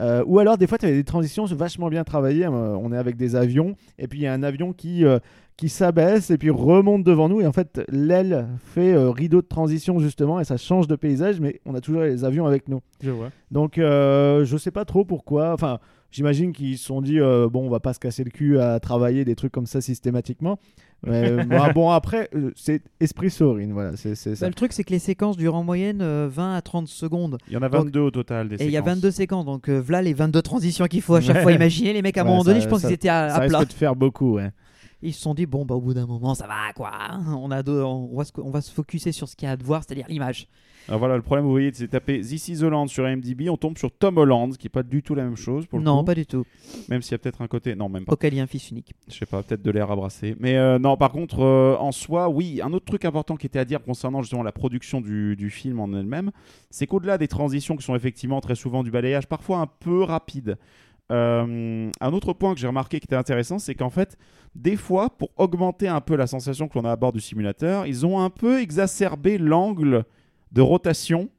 Euh, 0.00 0.22
ou 0.26 0.38
alors, 0.38 0.58
des 0.58 0.66
fois, 0.68 0.78
tu 0.78 0.86
avais 0.86 0.94
des 0.94 1.04
transitions 1.04 1.44
vachement 1.46 1.88
bien 1.88 2.04
travaillées. 2.04 2.44
Euh, 2.46 2.76
on 2.84 2.92
est 2.92 2.96
avec 2.96 3.16
des 3.16 3.34
avions, 3.34 3.74
et 3.98 4.06
puis 4.06 4.20
il 4.20 4.22
y 4.22 4.26
a 4.26 4.32
un 4.32 4.42
avion 4.44 4.72
qui, 4.72 5.04
euh, 5.04 5.18
qui 5.56 5.68
s'abaisse 5.68 6.30
et 6.30 6.38
puis 6.38 6.50
remonte 6.50 7.02
devant 7.02 7.28
nous. 7.28 7.40
Et 7.40 7.46
en 7.46 7.52
fait, 7.52 7.80
l'aile 7.88 8.46
fait 8.64 8.92
euh, 8.92 9.10
rideau 9.10 9.40
de 9.42 9.46
transition, 9.48 9.98
justement, 9.98 10.38
et 10.38 10.44
ça 10.44 10.56
change 10.56 10.86
de 10.86 10.94
paysage, 10.94 11.40
mais 11.40 11.60
on 11.66 11.74
a 11.74 11.80
toujours 11.80 12.02
les 12.02 12.24
avions 12.24 12.46
avec 12.46 12.68
nous. 12.68 12.80
Je 13.02 13.10
vois. 13.10 13.30
Donc, 13.50 13.78
euh, 13.78 14.44
je 14.44 14.56
sais 14.56 14.70
pas 14.70 14.84
trop 14.84 15.04
pourquoi. 15.04 15.52
Enfin, 15.52 15.78
j'imagine 16.10 16.52
qu'ils 16.52 16.78
se 16.78 16.84
sont 16.86 17.00
dit, 17.02 17.20
euh, 17.20 17.48
bon, 17.48 17.66
on 17.66 17.70
va 17.70 17.80
pas 17.80 17.92
se 17.94 17.98
casser 18.00 18.24
le 18.24 18.30
cul 18.30 18.58
à 18.58 18.80
travailler 18.80 19.24
des 19.24 19.34
trucs 19.34 19.52
comme 19.52 19.66
ça 19.66 19.80
systématiquement. 19.80 20.58
Mais, 21.06 21.30
bon, 21.46 21.72
bon, 21.74 21.90
après, 21.90 22.28
euh, 22.34 22.50
c'est 22.56 22.82
esprit 22.98 23.30
Sorin, 23.30 23.68
voilà, 23.72 23.96
c'est 23.96 24.14
c'est 24.16 24.30
Bah, 24.30 24.36
ça. 24.36 24.48
le 24.48 24.54
truc, 24.54 24.72
c'est 24.72 24.82
que 24.82 24.90
les 24.90 24.98
séquences 24.98 25.36
durent 25.36 25.54
en 25.54 25.62
moyenne 25.62 26.00
euh, 26.02 26.28
20 26.28 26.56
à 26.56 26.60
30 26.62 26.88
secondes. 26.88 27.38
Il 27.46 27.52
y 27.54 27.56
en 27.56 27.62
a 27.62 27.68
Donc- 27.68 27.84
22 27.84 28.00
au 28.00 28.10
total 28.10 28.48
des 28.48 28.56
Et 28.56 28.64
il 28.66 28.72
y 28.72 28.76
a 28.76 28.80
séquences. 28.80 28.94
22 28.96 29.10
séquences. 29.12 29.44
Donc 29.44 29.68
euh, 29.68 29.80
voilà 29.80 30.02
les 30.02 30.12
22 30.14 30.42
transitions 30.42 30.86
qu'il 30.86 31.02
faut 31.02 31.14
à 31.14 31.20
chaque 31.20 31.36
Ouais. 31.36 31.42
fois 31.42 31.52
imaginer. 31.52 31.92
Les 31.92 32.02
mecs, 32.02 32.16
à 32.18 32.22
un 32.22 32.24
Ouais, 32.24 32.30
moment 32.30 32.42
ça- 32.42 32.50
donné, 32.50 32.60
je 32.62 32.68
pense 32.68 32.80
ça- 32.80 32.88
qu'ils 32.88 32.94
étaient 32.96 33.08
à, 33.08 33.28
Ça 33.30 33.36
à 33.36 33.46
plat. 33.46 33.58
risque 33.58 33.70
de 33.70 33.76
faire 33.76 33.94
beaucoup, 33.94 34.34
ouais. 34.34 34.50
Ils 35.00 35.12
se 35.14 35.20
sont 35.20 35.34
dit, 35.34 35.46
bon, 35.46 35.64
bah, 35.64 35.74
au 35.76 35.80
bout 35.80 35.94
d'un 35.94 36.06
moment, 36.06 36.34
ça 36.34 36.46
va 36.48 36.72
quoi. 36.74 36.90
On, 37.28 37.50
a 37.52 37.62
deux- 37.62 37.82
on, 37.82 38.16
va 38.16 38.24
se, 38.24 38.32
on 38.38 38.50
va 38.50 38.60
se 38.60 38.72
focuser 38.72 39.12
sur 39.12 39.28
ce 39.28 39.36
qu'il 39.36 39.46
y 39.46 39.48
a 39.48 39.52
à 39.52 39.56
devoir, 39.56 39.84
c'est-à-dire 39.84 40.06
l'image. 40.08 40.48
Alors 40.88 40.98
voilà, 41.00 41.16
le 41.16 41.22
problème, 41.22 41.44
vous 41.44 41.50
voyez, 41.50 41.70
c'est 41.74 41.86
taper 41.88 42.20
This 42.22 42.48
is 42.48 42.64
Holland 42.64 42.88
sur 42.88 43.06
IMDb, 43.06 43.48
on 43.50 43.58
tombe 43.58 43.76
sur 43.76 43.92
Tom 43.92 44.16
Holland, 44.16 44.56
qui 44.56 44.68
est 44.68 44.70
pas 44.70 44.82
du 44.82 45.02
tout 45.02 45.14
la 45.14 45.22
même 45.22 45.36
chose 45.36 45.66
pour 45.66 45.78
le 45.78 45.84
Non, 45.84 45.98
coup. 45.98 46.04
pas 46.06 46.14
du 46.14 46.24
tout. 46.24 46.44
Même 46.88 47.02
s'il 47.02 47.12
y 47.12 47.14
a 47.14 47.18
peut-être 47.18 47.42
un 47.42 47.46
côté, 47.46 47.76
non, 47.76 47.88
même 47.90 48.06
pas. 48.06 48.14
Auquel 48.14 48.32
il 48.32 48.38
y 48.38 48.40
a 48.40 48.42
un 48.42 48.46
fils 48.46 48.70
unique. 48.70 48.94
Je 49.06 49.14
sais 49.14 49.26
pas, 49.26 49.42
peut-être 49.42 49.62
de 49.62 49.70
l'air 49.70 49.90
à 49.90 49.96
brasser. 49.96 50.34
Mais 50.40 50.56
euh, 50.56 50.78
non, 50.78 50.96
par 50.96 51.12
contre, 51.12 51.40
euh, 51.40 51.76
en 51.78 51.92
soi, 51.92 52.30
oui, 52.30 52.60
un 52.64 52.72
autre 52.72 52.86
truc 52.86 53.04
important 53.04 53.36
qui 53.36 53.44
était 53.46 53.58
à 53.58 53.66
dire 53.66 53.82
concernant 53.82 54.22
justement 54.22 54.42
la 54.42 54.52
production 54.52 55.00
du, 55.02 55.36
du 55.36 55.50
film 55.50 55.78
en 55.78 55.92
elle-même, 55.92 56.30
c'est 56.70 56.86
qu'au-delà 56.86 57.18
des 57.18 57.28
transitions 57.28 57.76
qui 57.76 57.84
sont 57.84 57.94
effectivement 57.94 58.40
très 58.40 58.54
souvent 58.54 58.82
du 58.82 58.90
balayage, 58.90 59.26
parfois 59.28 59.58
un 59.58 59.66
peu 59.66 60.02
rapides, 60.02 60.56
euh, 61.10 61.90
un 62.00 62.12
autre 62.12 62.32
point 62.32 62.54
que 62.54 62.60
j'ai 62.60 62.66
remarqué 62.66 63.00
qui 63.00 63.06
était 63.06 63.16
intéressant, 63.16 63.58
c'est 63.58 63.74
qu'en 63.74 63.90
fait, 63.90 64.16
des 64.54 64.76
fois, 64.76 65.10
pour 65.10 65.30
augmenter 65.36 65.88
un 65.88 66.00
peu 66.00 66.16
la 66.16 66.26
sensation 66.26 66.68
que 66.68 66.78
l'on 66.78 66.84
a 66.84 66.92
à 66.92 66.96
bord 66.96 67.12
du 67.12 67.20
simulateur, 67.20 67.86
ils 67.86 68.04
ont 68.04 68.20
un 68.20 68.30
peu 68.30 68.60
exacerbé 68.60 69.38
l'angle 69.38 70.04
de 70.52 70.60
rotation 70.60 71.30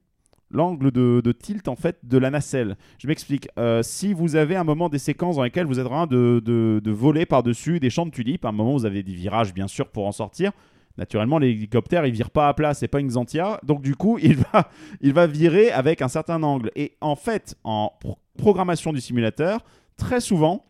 l'angle 0.51 0.91
de, 0.91 1.32
tilt 1.32 1.67
en 1.67 1.76
fait 1.76 1.99
de 2.03 2.17
la 2.17 2.32
nacelle. 2.32 2.76
Je 2.97 3.07
m'explique. 3.07 3.47
Euh, 3.57 3.84
si 3.84 4.13
vous 4.13 4.36
avez 4.36 4.55
un 4.55 4.63
moment 4.63 4.89
des 4.89 4.97
séquences 4.97 5.36
dans 5.36 5.43
lesquelles 5.43 5.67
vous 5.67 5.80
êtes 5.80 5.86
en 5.86 5.89
train 5.89 6.07
de, 6.07 6.41
de, 6.43 6.82
de 6.84 6.91
voler 6.91 7.26
par-dessus 7.28 7.80
des 7.80 7.89
champs 7.89 8.05
de 8.05 8.11
tulipes, 8.11 8.45
à 8.45 8.49
un 8.49 8.51
moment 8.51 8.74
vous 8.74 8.86
avez 8.86 9.03
des 9.03 9.13
virages 9.13 9.53
bien 9.53 9.67
sûr 9.67 9.89
pour 9.89 10.07
en 10.07 10.11
sortir. 10.11 10.51
Naturellement, 11.00 11.39
l'hélicoptère 11.39 12.06
il 12.06 12.12
vire 12.14 12.30
pas 12.30 12.50
à 12.50 12.54
plat, 12.54 12.74
c'est 12.76 12.89
pas 12.89 13.00
une 13.00 13.08
Xantia, 13.08 13.60
donc 13.64 13.82
du 13.82 13.95
coup 13.95 14.20
il 14.22 14.36
va, 14.36 14.70
il 15.02 15.14
va 15.14 15.26
virer 15.26 15.72
avec 15.72 16.02
un 16.04 16.10
certain 16.10 16.43
angle. 16.43 16.70
Et 16.76 16.91
en 17.02 17.16
fait, 17.16 17.56
en 17.64 17.93
pro- 18.00 18.18
programmation 18.38 18.91
du 18.93 19.00
simulateur, 19.02 19.64
très 19.97 20.20
souvent, 20.20 20.66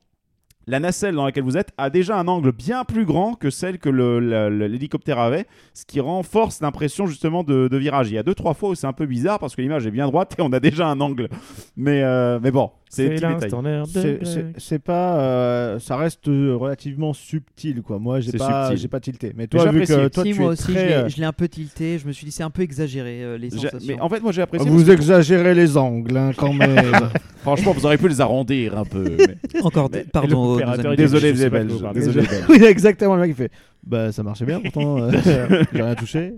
la 0.68 0.80
nacelle 0.80 1.16
dans 1.16 1.26
laquelle 1.26 1.44
vous 1.46 1.58
êtes 1.58 1.72
a 1.80 1.90
déjà 1.90 2.16
un 2.20 2.28
angle 2.28 2.52
bien 2.52 2.84
plus 2.84 3.04
grand 3.06 3.34
que 3.34 3.50
celle 3.50 3.80
que 3.80 3.90
l'hélicoptère 3.90 5.18
avait, 5.18 5.48
ce 5.74 5.84
qui 5.84 6.00
renforce 6.00 6.62
l'impression 6.62 7.08
justement 7.08 7.44
de, 7.44 7.68
de 7.68 7.78
virage. 7.78 8.12
Il 8.12 8.14
y 8.14 8.18
a 8.20 8.24
deux 8.24 8.36
trois 8.36 8.54
fois 8.54 8.70
où 8.70 8.76
c'est 8.76 8.86
un 8.86 8.94
peu 8.94 9.08
bizarre 9.08 9.40
parce 9.40 9.56
que 9.56 9.64
l'image 9.64 9.88
est 9.88 9.92
bien 9.92 10.06
droite 10.06 10.36
et 10.38 10.44
on 10.44 10.54
a 10.54 10.60
déjà 10.60 10.88
un 10.88 11.02
angle. 11.02 11.28
Mais, 11.76 12.04
euh, 12.04 12.40
mais 12.42 12.52
bon, 12.52 12.70
c'est 12.90 13.10
des 13.10 14.46
C'est 14.58 14.80
pas, 14.80 15.20
euh, 15.20 15.80
ça 15.80 15.96
reste 15.96 16.28
euh, 16.28 16.56
relativement 16.56 17.14
subtil 17.14 17.82
quoi. 17.84 18.00
Moi 18.00 18.20
j'ai 18.20 18.32
pas, 18.32 18.76
j'ai 18.76 18.88
pas 18.88 19.00
tilté. 19.00 19.32
Mais 19.38 19.48
toi 19.48 19.62
j'ai 19.66 19.70
vu 19.80 19.86
que 19.86 19.94
apprécié. 19.94 20.10
toi 20.10 20.24
si, 20.24 20.32
tu 20.34 20.40
moi 20.40 20.50
es 20.50 20.52
aussi, 20.54 20.64
je 20.64 20.72
très, 20.74 20.88
l'ai- 20.88 20.94
euh, 20.94 21.10
je 21.10 21.18
l'ai 21.18 21.24
un 21.26 21.32
peu 21.34 21.48
tilté. 21.48 22.00
Je 22.00 22.08
me 22.08 22.12
suis 22.12 22.26
dit, 22.26 22.32
c'est 22.32 22.44
un 22.44 22.50
peu 22.50 22.64
exagéré 22.64 23.24
euh, 23.24 23.38
les 23.38 23.52
sensations. 23.52 23.80
Mais 23.88 24.00
en 24.02 24.10
fait, 24.10 24.20
moi 24.22 24.32
j'ai 24.32 24.42
apprécié. 24.42 24.68
vous 24.70 24.78
parce 24.78 24.88
que, 24.88 24.94
exagérez 24.94 25.54
les 25.56 25.78
angles 25.78 26.18
hein, 26.18 26.32
quand 26.36 26.52
même. 26.54 26.92
franchement, 27.42 27.72
vous 27.74 27.86
auriez 27.86 27.98
pu 27.98 28.08
les 28.10 28.22
arrondir 28.22 28.78
un 28.78 28.86
peu. 28.86 29.04
mais- 29.18 29.62
Encore, 29.62 29.90
Mais- 29.92 30.06
pardon. 30.12 30.58
amis. 30.58 30.96
Désolé, 30.98 31.34
les 31.34 31.50
Belges. 31.50 31.72
vous. 31.72 31.94
Désolé, 31.94 32.24
oui 32.50 32.64
exactement 32.64 33.16
le 33.16 33.22
mec 33.22 33.30
il 33.32 33.36
fait. 33.36 33.52
Bah 33.86 34.12
ça 34.12 34.24
marchait 34.24 34.46
bien 34.46 34.60
pourtant. 34.62 35.10
j'ai 35.12 35.82
rien 35.82 35.96
touché. 35.96 36.34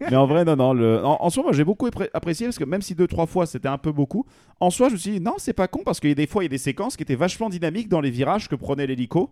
Mais 0.00 0.16
en 0.16 0.26
vrai, 0.26 0.44
non, 0.44 0.56
non. 0.56 1.04
En, 1.04 1.30
soi, 1.30 1.42
moi, 1.42 1.52
j'ai 1.52 1.64
beaucoup 1.64 1.86
appré- 1.86 2.10
apprécié 2.12 2.46
parce 2.46 2.58
que 2.58 2.64
même 2.64 2.82
si 2.82 2.94
deux, 2.94 3.06
trois 3.06 3.26
fois 3.26 3.46
c'était 3.46 3.68
un 3.68 3.78
peu 3.78 3.92
beaucoup, 3.92 4.24
en 4.60 4.70
soi, 4.70 4.88
je 4.88 4.94
me 4.94 4.98
suis 4.98 5.10
dit 5.12 5.20
non, 5.20 5.34
c'est 5.38 5.52
pas 5.52 5.68
con 5.68 5.82
parce 5.84 6.00
qu'il 6.00 6.10
y 6.10 6.12
a 6.12 6.16
des 6.16 6.26
fois, 6.26 6.42
il 6.42 6.46
y 6.46 6.48
a 6.48 6.50
des 6.50 6.58
séquences 6.58 6.96
qui 6.96 7.02
étaient 7.02 7.14
vachement 7.14 7.48
dynamiques 7.48 7.88
dans 7.88 8.00
les 8.00 8.10
virages 8.10 8.48
que 8.48 8.54
prenait 8.56 8.86
l'hélico. 8.86 9.30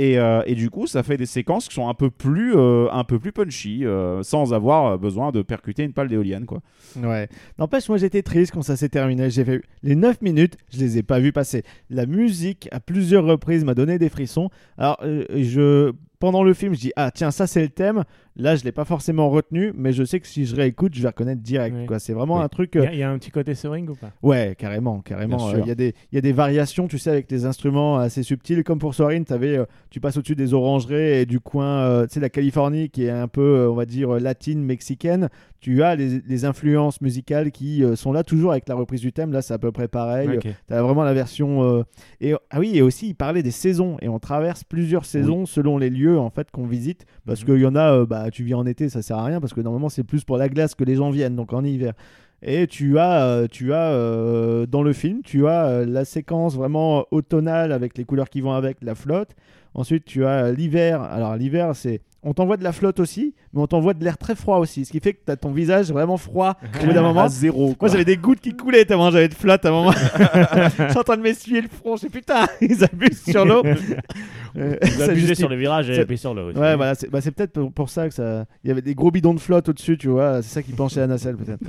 Et, 0.00 0.16
euh, 0.16 0.42
et 0.46 0.54
du 0.54 0.70
coup, 0.70 0.86
ça 0.86 1.02
fait 1.02 1.16
des 1.16 1.26
séquences 1.26 1.66
qui 1.66 1.74
sont 1.74 1.88
un 1.88 1.94
peu 1.94 2.08
plus, 2.08 2.54
euh, 2.54 2.86
un 2.92 3.02
peu 3.02 3.18
plus 3.18 3.32
punchy, 3.32 3.84
euh, 3.84 4.22
sans 4.22 4.54
avoir 4.54 4.96
besoin 4.96 5.32
de 5.32 5.42
percuter 5.42 5.82
une 5.82 5.92
pale 5.92 6.06
d'éolienne, 6.06 6.46
quoi. 6.46 6.60
Ouais. 7.02 7.28
N'empêche, 7.58 7.88
moi 7.88 7.98
j'étais 7.98 8.22
triste 8.22 8.52
quand 8.52 8.62
ça 8.62 8.76
s'est 8.76 8.90
terminé. 8.90 9.28
J'ai 9.28 9.44
fait 9.44 9.60
les 9.82 9.96
9 9.96 10.22
minutes, 10.22 10.56
je 10.72 10.78
les 10.78 10.98
ai 10.98 11.02
pas 11.02 11.18
vus 11.18 11.32
passer. 11.32 11.64
La 11.90 12.06
musique, 12.06 12.68
à 12.70 12.78
plusieurs 12.78 13.24
reprises, 13.24 13.64
m'a 13.64 13.74
donné 13.74 13.98
des 13.98 14.08
frissons. 14.08 14.50
Alors, 14.76 14.98
je. 15.02 15.92
Pendant 16.20 16.42
le 16.42 16.52
film, 16.52 16.74
je 16.74 16.80
dis 16.80 16.92
ah 16.96 17.10
tiens 17.12 17.30
ça 17.30 17.46
c'est 17.46 17.62
le 17.62 17.68
thème. 17.68 18.04
Là 18.34 18.56
je 18.56 18.64
l'ai 18.64 18.72
pas 18.72 18.84
forcément 18.84 19.30
retenu, 19.30 19.72
mais 19.76 19.92
je 19.92 20.02
sais 20.04 20.18
que 20.20 20.26
si 20.26 20.46
je 20.46 20.54
réécoute, 20.56 20.94
je 20.94 21.02
vais 21.02 21.08
reconnaître 21.08 21.42
direct. 21.42 21.76
Oui. 21.78 21.86
Quoi. 21.86 21.98
C'est 21.98 22.12
vraiment 22.12 22.38
Oui. 22.38 22.42
un 22.42 22.48
truc. 22.48 22.72
Il 22.74 22.80
euh, 22.80 22.84
y, 22.84 22.86
a- 22.88 22.92
il 22.92 22.98
y 22.98 23.02
a 23.04 23.10
un 23.10 23.18
petit 23.18 23.30
côté 23.30 23.54
soaring 23.54 23.88
ou 23.88 23.94
pas? 23.94 24.10
Ouais, 24.22 24.54
carrément, 24.58 25.00
carrément. 25.00 25.48
Euh. 25.50 25.58
Il 25.60 25.66
y, 25.68 25.70
a 25.70 25.74
des- 25.76 25.94
il 26.12 26.16
variations, 26.32 26.88
tu 26.88 26.98
sais, 26.98 27.10
avec 27.10 27.28
des 27.28 27.46
instruments 27.46 27.98
assez 27.98 28.22
subtils. 28.22 28.64
Comme 28.64 28.78
pour 28.78 28.94
Soarin, 28.94 29.22
avais, 29.32 29.58
euh, 29.58 29.64
tu 29.90 30.00
passes 30.00 30.16
au-dessus 30.16 30.34
des 30.36 30.54
orangeries 30.54 31.20
et 31.20 31.26
du 31.26 31.40
coin, 31.40 31.82
euh, 31.84 32.06
tu 32.06 32.14
sais, 32.14 32.20
la 32.20 32.30
Californie 32.30 32.90
qui 32.90 33.04
est 33.04 33.10
un 33.10 33.28
peu, 33.28 33.68
on 33.70 33.74
va 33.74 33.86
dire, 33.86 34.10
latine, 34.20 34.62
mexicaine. 34.62 35.28
Tu 35.60 35.82
as 35.82 35.96
les, 35.96 36.20
les 36.26 36.44
influences 36.44 37.00
musicales 37.00 37.50
qui 37.50 37.82
euh, 37.82 37.96
sont 37.96 38.12
là 38.12 38.22
toujours 38.22 38.52
avec 38.52 38.68
la 38.68 38.74
reprise 38.76 39.00
du 39.00 39.12
thème. 39.12 39.32
Là, 39.32 39.42
c'est 39.42 39.54
à 39.54 39.58
peu 39.58 39.72
près 39.72 39.88
pareil. 39.88 40.28
Ok. 40.36 40.42
Tu 40.42 40.72
as 40.74 40.82
vraiment 40.82 41.02
la 41.02 41.12
version. 41.14 41.62
euh, 41.64 41.82
Et, 42.20 42.32
ah 42.50 42.60
oui, 42.60 42.72
et 42.74 42.82
aussi, 42.82 43.08
il 43.08 43.14
parlait 43.14 43.42
des 43.42 43.50
saisons. 43.50 43.96
Et 44.00 44.08
on 44.08 44.18
traverse 44.20 44.62
plusieurs 44.64 45.04
saisons 45.04 45.46
selon 45.46 45.76
les 45.76 45.90
lieux 45.90 46.18
en 46.18 46.30
fait 46.30 46.50
qu'on 46.52 46.66
visite. 46.66 47.06
Parce 47.26 47.40
Mhm. 47.40 47.46
qu'il 47.46 47.62
y 47.62 47.66
en 47.66 47.74
a, 47.74 47.92
euh, 47.92 48.06
bah, 48.06 48.30
tu 48.30 48.44
viens 48.44 48.58
en 48.58 48.66
été, 48.66 48.88
ça 48.88 49.02
sert 49.02 49.18
à 49.18 49.24
rien. 49.24 49.40
Parce 49.40 49.52
que 49.52 49.60
normalement, 49.60 49.88
c'est 49.88 50.04
plus 50.04 50.22
pour 50.24 50.36
la 50.36 50.48
glace 50.48 50.74
que 50.76 50.84
les 50.84 50.94
gens 50.94 51.10
viennent, 51.10 51.34
donc 51.36 51.52
en 51.52 51.64
hiver. 51.64 51.92
Et 52.40 52.68
tu 52.68 53.00
as, 53.00 53.24
euh, 53.26 53.46
tu 53.50 53.72
as 53.72 53.90
euh, 53.90 54.64
dans 54.66 54.84
le 54.84 54.92
film, 54.92 55.22
tu 55.24 55.48
as 55.48 55.66
euh, 55.66 55.84
la 55.86 56.04
séquence 56.04 56.54
vraiment 56.54 57.04
automnale 57.10 57.72
avec 57.72 57.98
les 57.98 58.04
couleurs 58.04 58.30
qui 58.30 58.40
vont 58.42 58.52
avec, 58.52 58.76
la 58.80 58.94
flotte. 58.94 59.30
Ensuite, 59.74 60.04
tu 60.04 60.24
as 60.24 60.44
euh, 60.46 60.52
l'hiver. 60.52 61.02
Alors, 61.02 61.34
l'hiver, 61.36 61.74
c'est. 61.74 62.00
On 62.28 62.34
t'envoie 62.34 62.58
de 62.58 62.64
la 62.64 62.72
flotte 62.72 63.00
aussi, 63.00 63.34
mais 63.54 63.60
on 63.62 63.66
t'envoie 63.66 63.94
de 63.94 64.04
l'air 64.04 64.18
très 64.18 64.34
froid 64.34 64.58
aussi. 64.58 64.84
Ce 64.84 64.90
qui 64.92 65.00
fait 65.00 65.14
que 65.14 65.20
tu 65.24 65.32
as 65.32 65.36
ton 65.36 65.50
visage 65.50 65.90
vraiment 65.90 66.18
froid 66.18 66.58
au 66.82 66.86
bout 66.86 66.92
d'un 66.92 67.00
moment. 67.10 67.22
À 67.22 67.28
zéro. 67.28 67.74
quoi. 67.74 67.88
Moi 67.88 67.92
j'avais 67.92 68.04
des 68.04 68.16
gouttes 68.18 68.40
qui 68.40 68.54
coulaient 68.54 68.84
tellement 68.84 69.10
j'avais 69.10 69.28
de 69.28 69.34
flotte 69.34 69.64
à 69.64 69.68
un 69.68 69.72
moment. 69.72 69.92
je 69.92 70.88
suis 70.90 70.98
en 70.98 71.02
train 71.02 71.16
de 71.16 71.22
m'essuyer 71.22 71.62
le 71.62 71.68
front. 71.68 71.96
Je 71.96 72.02
sais 72.02 72.08
putain, 72.10 72.46
ils 72.60 72.84
abusent 72.84 73.22
sur 73.24 73.44
l'eau. 73.46 73.62
Euh, 74.56 74.76
ça 74.82 75.04
abusez 75.04 75.14
justifie- 75.26 75.34
sur 75.36 75.48
les 75.48 75.56
virages 75.56 75.88
et 75.90 76.04
puis 76.04 76.18
sur 76.18 76.34
l'eau. 76.34 76.52
Ouais, 76.52 76.76
voilà, 76.76 76.94
c'est 76.94 77.08
bah, 77.10 77.20
peut-être 77.22 77.52
pour, 77.52 77.72
pour 77.72 77.88
ça 77.90 78.08
que 78.08 78.14
ça. 78.14 78.44
Il 78.64 78.68
y 78.68 78.70
avait 78.70 78.82
des 78.82 78.94
gros 78.94 79.10
bidons 79.10 79.34
de 79.34 79.40
flotte 79.40 79.68
au-dessus, 79.68 79.96
tu 79.98 80.08
vois. 80.08 80.42
C'est 80.42 80.48
ça 80.54 80.62
qui 80.62 80.72
penchait 80.72 80.98
à 81.00 81.02
la 81.02 81.14
nacelle, 81.14 81.36
peut-être. 81.36 81.62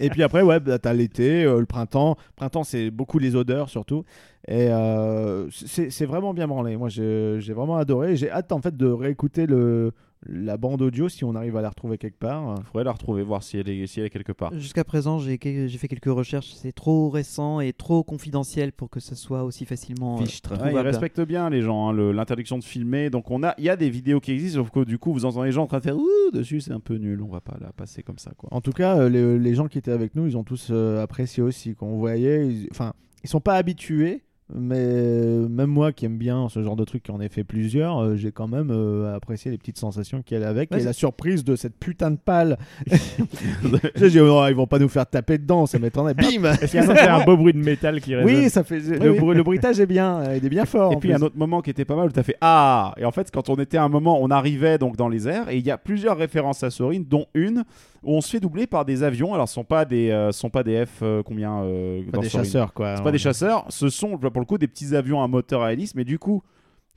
et 0.00 0.08
puis 0.10 0.22
après, 0.22 0.42
ouais, 0.42 0.60
bah, 0.60 0.78
t'as 0.78 0.92
l'été, 0.92 1.44
euh, 1.44 1.60
le 1.60 1.66
printemps. 1.66 2.16
Printemps, 2.36 2.64
c'est 2.64 2.90
beaucoup 2.90 3.18
les 3.18 3.36
odeurs, 3.36 3.68
surtout. 3.68 4.04
Et 4.48 4.68
euh, 4.70 5.48
c'est 5.50 5.90
c'est 5.90 6.06
vraiment 6.06 6.34
bien 6.34 6.48
branlé. 6.48 6.76
Moi, 6.76 6.88
j'ai 6.88 7.36
j'ai 7.38 7.52
vraiment 7.52 7.76
adoré. 7.76 8.16
J'ai 8.16 8.30
hâte, 8.30 8.50
en 8.52 8.60
fait, 8.60 8.76
de 8.76 8.86
réécouter 8.86 9.46
le, 9.46 9.92
la 10.26 10.56
bande 10.56 10.82
audio 10.82 11.08
si 11.08 11.22
on 11.24 11.36
arrive 11.36 11.56
à 11.56 11.62
la 11.62 11.68
retrouver 11.68 11.96
quelque 11.96 12.18
part. 12.18 12.56
Faudrait 12.64 12.82
la 12.82 12.90
retrouver, 12.90 13.22
voir 13.22 13.44
si 13.44 13.56
elle 13.58 13.68
est, 13.68 13.86
si 13.86 14.00
elle 14.00 14.06
est 14.06 14.10
quelque 14.10 14.32
part. 14.32 14.52
Jusqu'à 14.54 14.82
présent, 14.82 15.20
j'ai 15.20 15.38
fait 15.38 15.86
quelques 15.86 16.06
recherches. 16.06 16.52
C'est 16.54 16.72
trop 16.72 17.08
récent 17.08 17.60
et 17.60 17.72
trop 17.72 18.02
confidentiel 18.02 18.72
pour 18.72 18.90
que 18.90 18.98
ça 18.98 19.14
soit 19.14 19.44
aussi 19.44 19.64
facilement 19.64 20.16
euh, 20.20 20.24
Fichtre. 20.24 20.54
Ouais, 20.60 20.72
ils 20.72 20.74
respectent 20.86 21.20
bien 21.20 21.48
les 21.48 21.62
gens, 21.62 21.90
hein, 21.90 21.92
le- 21.92 22.10
l'interdiction 22.10 22.58
de 22.58 22.64
filmer. 22.64 23.10
Donc 23.10 23.30
on 23.30 23.44
a, 23.44 23.54
il 23.58 23.64
y 23.64 23.70
a 23.70 23.76
des 23.76 23.90
vidéos 23.90 24.18
qui 24.18 24.32
existent, 24.32 24.60
sauf 24.62 24.70
que 24.70 24.84
du 24.84 24.98
coup 24.98 25.12
vous 25.12 25.24
entendez 25.24 25.46
les 25.46 25.52
gens 25.52 25.62
en 25.62 25.66
train 25.68 25.78
de 25.78 25.84
faire 25.84 25.96
ouh 25.96 26.30
dessus, 26.32 26.60
c'est 26.60 26.72
un 26.72 26.80
peu 26.80 26.96
nul. 26.96 27.22
On 27.22 27.28
va 27.28 27.40
pas 27.40 27.56
la 27.60 27.70
passer 27.72 28.02
comme 28.02 28.18
ça, 28.18 28.32
quoi. 28.36 28.48
En 28.52 28.60
tout 28.60 28.72
cas, 28.72 28.98
euh, 28.98 29.08
les, 29.08 29.38
les 29.38 29.54
gens 29.54 29.68
qui 29.68 29.78
étaient 29.78 29.92
avec 29.92 30.16
nous, 30.16 30.26
ils 30.26 30.36
ont 30.36 30.42
tous 30.44 30.68
euh, 30.72 31.00
apprécié 31.00 31.44
aussi. 31.44 31.76
Quand 31.76 31.86
on 31.86 31.98
voyait, 31.98 32.48
ils- 32.48 32.68
enfin, 32.72 32.92
ils 33.22 33.28
sont 33.28 33.40
pas 33.40 33.54
habitués, 33.54 34.24
mais 34.54 34.76
euh, 34.78 35.48
même 35.48 35.70
moi 35.70 35.92
qui 35.92 36.04
aime 36.04 36.18
bien 36.18 36.48
ce 36.50 36.62
genre 36.62 36.76
de 36.76 36.84
truc, 36.84 37.02
qui 37.04 37.10
en 37.10 37.20
ai 37.20 37.28
fait 37.28 37.44
plusieurs, 37.44 37.98
euh, 38.02 38.16
j'ai 38.16 38.32
quand 38.32 38.48
même 38.48 38.70
euh, 38.70 39.14
apprécié 39.16 39.50
les 39.50 39.56
petites 39.56 39.78
sensations 39.78 40.20
qu'il 40.22 40.38
y 40.38 40.44
a 40.44 40.48
avec 40.48 40.70
Ouais, 40.70 40.80
et 40.80 40.84
la 40.84 40.92
surprise 40.92 41.42
de 41.44 41.56
cette 41.56 41.78
putain 41.78 42.10
de 42.10 42.18
pale. 42.22 42.58
J'ai 43.96 44.10
dit, 44.10 44.20
oh, 44.20 44.44
ils 44.48 44.54
vont 44.54 44.66
pas 44.66 44.78
nous 44.78 44.88
faire 44.88 45.06
taper 45.06 45.38
dedans, 45.38 45.66
ça 45.66 45.78
m'étonnerait. 45.78 46.14
Bim 46.14 46.44
Est-ce 46.60 46.76
a 46.76 46.82
ça 46.82 46.94
fait 46.94 47.08
un 47.08 47.24
beau 47.24 47.36
bruit 47.36 47.52
de 47.54 47.58
métal 47.58 48.00
qui 48.00 48.14
résonne 48.14 48.34
Oui, 48.34 48.50
ça 48.50 48.62
fait 48.64 48.80
le, 48.80 49.12
oui. 49.12 49.18
bruit- 49.18 49.36
le 49.36 49.42
bruitage 49.42 49.80
est 49.80 49.86
bien, 49.86 50.34
il 50.34 50.44
est 50.44 50.50
bien 50.50 50.66
fort. 50.66 50.92
Et 50.92 50.96
puis 50.96 51.12
un 51.12 51.22
autre 51.22 51.36
moment 51.36 51.62
qui 51.62 51.70
était 51.70 51.84
pas 51.84 51.96
mal 51.96 52.08
où 52.08 52.12
tu 52.12 52.18
as 52.20 52.22
fait 52.24 52.36
Ah 52.40 52.94
Et 52.98 53.04
en 53.04 53.10
fait, 53.12 53.30
quand 53.30 53.48
on 53.48 53.56
était 53.56 53.78
à 53.78 53.84
un 53.84 53.88
moment, 53.88 54.18
on 54.22 54.30
arrivait 54.30 54.76
donc 54.78 54.96
dans 54.96 55.08
les 55.08 55.28
airs 55.28 55.48
et 55.48 55.56
il 55.56 55.66
y 55.66 55.70
a 55.70 55.78
plusieurs 55.78 56.16
références 56.16 56.62
à 56.62 56.70
Sorin, 56.70 57.00
dont 57.08 57.26
une 57.34 57.64
où 58.02 58.14
on 58.16 58.20
se 58.20 58.30
fait 58.30 58.40
doubler 58.40 58.66
par 58.66 58.84
des 58.84 59.02
avions. 59.02 59.32
Alors, 59.34 59.48
ce 59.48 59.54
sont 59.54 59.64
pas 59.64 59.84
des, 59.84 60.10
euh, 60.10 60.32
ce 60.32 60.40
sont 60.40 60.50
pas 60.50 60.62
des 60.62 60.84
F 60.86 61.00
euh, 61.02 61.22
combien 61.22 61.62
euh, 61.62 62.02
Pas 62.10 62.18
des 62.18 62.28
chasseurs, 62.28 62.72
quoi. 62.72 62.96
C'est 62.96 63.02
pas 63.02 63.12
des 63.12 63.18
chasseurs, 63.18 63.64
ce 63.68 63.88
sont 63.88 64.18
pour 64.18 64.40
le 64.40 64.46
coup 64.46 64.58
des 64.58 64.68
petits 64.68 64.94
avions 64.94 65.22
à 65.22 65.28
moteur 65.28 65.62
à 65.62 65.72
hélice, 65.72 65.94
mais 65.94 66.04
du 66.04 66.18
coup. 66.18 66.42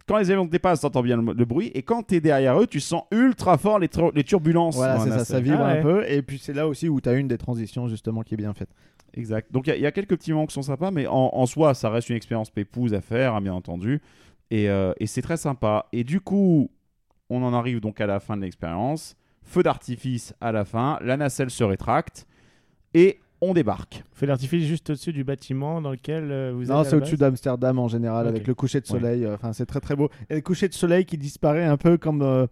Quand 0.08 0.20
les 0.20 0.30
avions 0.30 0.46
te 0.46 0.52
dépassent, 0.52 0.82
t'entends 0.82 1.02
bien 1.02 1.18
le, 1.20 1.34
le 1.34 1.46
bruit, 1.46 1.72
et 1.74 1.82
quand 1.82 2.04
t'es 2.04 2.22
derrière 2.22 2.62
eux, 2.62 2.68
tu 2.68 2.80
sens 2.80 3.06
ultra 3.12 3.58
fort 3.58 3.80
les, 3.80 3.88
tur- 3.88 4.12
les 4.14 4.24
turbulences. 4.24 4.76
Voilà, 4.76 5.00
c'est 5.00 5.10
ça, 5.10 5.26
ça 5.26 5.40
vibre 5.40 5.58
Ah 5.62 5.74
ouais. 5.74 5.80
un 5.80 5.82
peu. 5.82 6.08
Et 6.08 6.22
puis 6.22 6.38
c'est 6.38 6.54
là 6.54 6.68
aussi 6.68 6.88
où 6.90 7.02
tu 7.02 7.10
as 7.10 7.14
une 7.14 7.28
des 7.28 7.40
transitions 7.40 7.88
justement 7.88 8.22
qui 8.22 8.36
est 8.36 8.38
bien 8.38 8.54
faite. 8.54 8.70
Exact. 9.16 9.52
Donc 9.52 9.66
il 9.66 9.72
y 9.72 9.74
a- 9.74 9.78
il 9.78 9.82
y, 9.82 9.88
a 9.88 9.92
quelques 9.92 10.16
petits 10.16 10.32
moments 10.32 10.46
qui 10.46 10.54
sont 10.54 10.62
sympas, 10.62 10.92
mais 10.92 11.08
en, 11.08 11.32
en 11.34 11.46
soi, 11.48 11.74
ça 11.74 11.90
reste 11.90 12.12
une 12.12 12.18
expérience 12.18 12.52
pépouse 12.52 12.94
à 12.94 13.02
faire, 13.02 13.34
hein, 13.34 13.42
bien 13.42 13.56
entendu. 13.56 14.00
Et, 14.52 14.70
euh, 14.70 14.94
et 15.00 15.08
c'est 15.08 15.24
très 15.24 15.38
sympa. 15.38 15.88
Et 15.92 16.04
du 16.04 16.20
coup, 16.22 16.70
on 17.32 17.42
en 17.42 17.52
arrive 17.56 17.80
donc 17.80 18.00
à 18.00 18.06
la 18.06 18.20
fin 18.20 18.38
de 18.38 18.44
l'expérience. 18.44 19.16
Feu 19.46 19.64
d'artifice 19.64 20.34
à 20.42 20.52
la 20.52 20.66
fin, 20.66 20.98
la 21.02 21.16
nacelle 21.18 21.50
se 21.50 21.64
rétracte 21.64 22.28
et 22.94 23.20
on 23.42 23.54
débarque. 23.54 24.04
Fait 24.14 24.26
l'artifice 24.26 24.66
juste 24.66 24.90
au-dessus 24.90 25.14
du 25.14 25.24
bâtiment 25.24 25.82
dans 25.82 25.92
lequel 25.92 26.32
euh, 26.32 26.52
vous 26.56 26.64
êtes. 26.64 26.70
Non, 26.70 26.84
c'est 26.84 26.96
au-dessus 26.96 27.18
d'Amsterdam 27.18 27.78
en 27.80 27.88
général, 27.88 28.28
avec 28.28 28.48
le 28.48 28.56
coucher 28.56 28.80
de 28.82 28.86
Ouais. 28.86 29.00
soleil. 29.00 29.26
euh, 29.26 29.36
Enfin, 29.36 29.54
c'est 29.54 29.66
très 29.66 29.80
très 29.82 29.96
beau. 29.96 30.10
Et 30.30 30.36
le 30.36 30.42
coucher 30.42 30.68
de 30.68 30.74
soleil 30.74 31.06
qui 31.06 31.18
disparaît 31.18 31.66
un 31.66 31.78
peu 31.78 31.98
comme. 31.98 32.22
euh, 32.22 32.48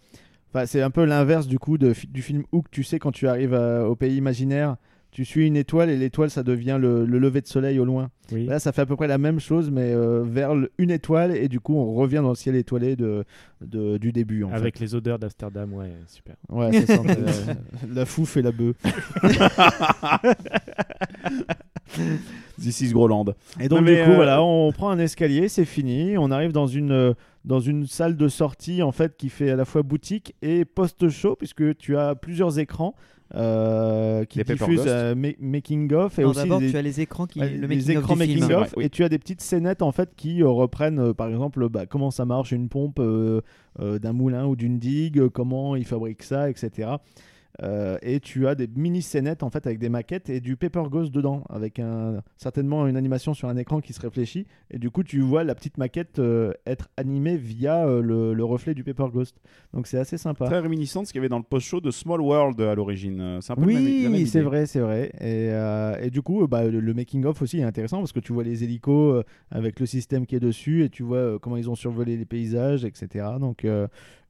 Enfin, 0.54 0.68
c'est 0.68 0.84
un 0.84 0.92
peu 0.92 1.04
l'inverse 1.06 1.48
du 1.48 1.58
coup 1.58 1.80
de, 1.80 1.94
du 2.10 2.22
film 2.22 2.44
Hook. 2.52 2.66
Tu 2.70 2.84
sais, 2.84 3.00
quand 3.00 3.12
tu 3.12 3.28
arrives 3.28 3.56
euh, 3.56 3.86
au 3.86 3.96
pays 3.96 4.16
imaginaire, 4.18 4.76
tu 5.14 5.24
suis 5.26 5.46
une 5.48 5.56
étoile 5.56 5.90
et 5.92 5.96
l'étoile, 5.96 6.30
ça 6.32 6.42
devient 6.44 6.78
le, 6.82 7.06
le 7.06 7.20
lever 7.20 7.40
de 7.42 7.48
soleil 7.48 7.78
au 7.80 7.86
loin. 7.86 8.10
Oui. 8.32 8.46
Là, 8.48 8.58
ça 8.60 8.72
fait 8.72 8.82
à 8.82 8.86
peu 8.88 8.96
près 8.96 9.08
la 9.08 9.20
même 9.20 9.40
chose, 9.40 9.70
mais 9.70 9.94
euh, 9.94 10.24
vers 10.26 10.56
le- 10.56 10.72
une 10.80 10.90
étoile 10.90 11.36
et 11.38 11.48
du 11.48 11.60
coup, 11.60 11.76
on 11.76 11.94
revient 11.94 12.22
dans 12.24 12.30
le 12.30 12.36
ciel 12.36 12.56
étoilé 12.56 12.96
de, 12.96 13.24
de- 13.62 13.98
du 13.98 14.12
début. 14.12 14.44
En 14.44 14.52
Avec 14.52 14.80
les 14.80 14.96
odeurs 14.96 15.20
d'Amsterdam, 15.20 15.72
ouais, 15.74 15.92
super. 16.08 16.36
Ouais, 16.50 16.72
c'est 16.74 16.88
ça. 16.88 17.02
euh, 17.08 17.54
la 17.94 18.06
fouffe 18.06 18.38
et 18.38 18.42
la 18.42 18.52
bœuf. 18.52 18.76
This 22.60 22.82
is 22.82 22.92
Groland. 22.94 23.26
Et 23.60 23.68
donc 23.68 23.80
Non, 23.80 23.86
du 23.86 23.92
mais, 23.92 24.04
coup 24.04 24.12
euh, 24.12 24.16
voilà, 24.16 24.44
on 24.44 24.72
prend 24.72 24.90
un 24.90 25.00
escalier, 25.00 25.50
c'est 25.50 25.66
fini, 25.66 26.18
on 26.18 26.32
arrive 26.32 26.52
dans 26.52 26.68
une 26.68 26.92
euh, 26.92 27.14
dans 27.46 27.60
une 27.60 27.88
salle 27.88 28.16
de 28.16 28.28
sortie 28.30 28.82
en 28.82 28.92
fait 28.92 29.16
qui 29.18 29.30
fait 29.30 29.50
à 29.50 29.56
la 29.56 29.66
fois 29.66 29.84
boutique 29.84 30.34
et 30.42 30.64
post-show 30.66 31.36
puisque 31.36 31.76
tu 31.78 31.98
as 31.98 32.16
plusieurs 32.16 32.58
écrans 32.58 32.96
euh, 33.36 34.26
qui 34.26 34.40
Paper 34.40 34.54
diffusent 34.54 34.84
euh, 34.88 35.16
ma- 35.16 35.30
making 35.40 35.92
of 35.94 36.20
et 36.20 36.24
Non, 36.24 36.30
aussi 36.30 36.40
d'abord, 36.40 36.60
des, 36.60 36.70
tu 36.72 36.78
as 36.78 36.82
les 36.82 37.02
écrans 37.02 37.26
qui. 37.26 37.40
le 37.40 37.46
les 37.48 37.58
making 37.68 37.98
of 37.98 38.04
écrans 38.04 38.16
making 38.16 38.52
of 38.52 38.74
oui. 38.78 38.86
et 38.86 38.90
tu 38.90 39.04
as 39.04 39.10
des 39.10 39.18
petites 39.20 39.42
scénettes 39.42 39.82
en 39.82 39.92
fait 39.92 40.12
qui 40.16 40.44
euh, 40.44 40.50
reprennent 40.50 41.14
par 41.14 41.30
exemple 41.30 41.68
bah, 41.70 41.86
comment 41.86 42.12
ça 42.12 42.26
marche 42.26 42.52
une 42.52 42.70
pompe 42.70 43.00
euh, 43.00 43.42
euh, 43.80 43.98
d'un 43.98 44.14
moulin 44.14 44.46
ou 44.46 44.56
d'une 44.56 44.78
digue, 44.78 45.28
comment 45.30 45.76
ils 45.76 45.86
fabriquent 45.86 46.24
ça, 46.24 46.50
etc. 46.50 46.90
Euh, 47.62 47.98
et 48.02 48.20
tu 48.20 48.48
as 48.48 48.56
des 48.56 48.68
mini 48.68 49.02
scénettes 49.02 49.44
en 49.44 49.50
fait 49.50 49.68
avec 49.68 49.78
des 49.78 49.90
maquettes 49.90 50.30
et 50.30 50.40
du 50.40 50.56
paper 50.56 50.84
ghost 50.90 51.14
dedans, 51.14 51.44
avec 51.50 51.80
un, 51.80 52.22
certainement 52.38 52.88
une 52.88 52.98
animation 52.98 53.34
sur 53.34 53.48
un 53.48 53.58
écran 53.58 53.80
qui 53.80 53.94
se 53.94 54.02
réfléchit. 54.02 54.48
Et 54.72 54.80
du 54.80 54.90
coup, 54.90 55.04
tu 55.04 55.20
vois 55.22 55.44
la 55.44 55.54
petite 55.54 55.78
maquette 55.78 56.20
euh, 56.20 56.54
être 56.66 56.90
animée 56.98 57.38
via 57.38 57.86
euh, 57.86 58.02
le, 58.02 58.34
le 58.34 58.44
reflet 58.44 58.74
du 58.74 58.84
paper 58.84 59.06
ghost. 59.14 59.40
Donc 59.74 59.88
c'est 59.88 60.00
assez 60.00 60.18
sympa. 60.18 60.46
Très 60.46 60.60
réminiscent 60.60 61.02
de 61.04 61.08
ce 61.08 61.14
qu'il 61.14 61.20
y 61.20 61.22
avait 61.22 61.30
dans 61.30 61.38
le 61.38 61.44
post-show 61.44 61.80
de 61.80 61.92
Small 61.92 62.22
World 62.22 62.60
à 62.60 62.74
l'origine. 62.74 63.40
C'est 63.42 63.54
un 63.54 63.56
peu 63.56 63.66
Oui, 63.66 64.28
c'est 64.28 64.42
vrai, 64.42 64.66
c'est 64.66 64.80
vrai. 64.80 65.12
Et, 65.22 65.50
et 66.06 66.10
du 66.10 66.22
coup, 66.22 66.48
bah, 66.48 66.66
le, 66.66 66.80
le 66.80 66.94
making-of 66.94 67.42
aussi 67.42 67.60
est 67.60 67.64
intéressant 67.64 68.00
parce 68.00 68.12
que 68.12 68.20
tu 68.20 68.34
vois 68.34 68.44
les 68.44 68.64
hélicos 68.64 69.24
avec 69.52 69.80
le 69.80 69.86
système 69.86 70.26
qui 70.26 70.36
est 70.36 70.40
dessus 70.40 70.84
et 70.84 70.90
tu 70.90 71.04
vois 71.04 71.38
comment 71.40 71.58
ils 71.58 71.70
ont 71.70 71.76
survolé 71.76 72.18
les 72.18 72.26
paysages, 72.26 72.86
etc. 72.86 73.26
Donc, 73.40 73.66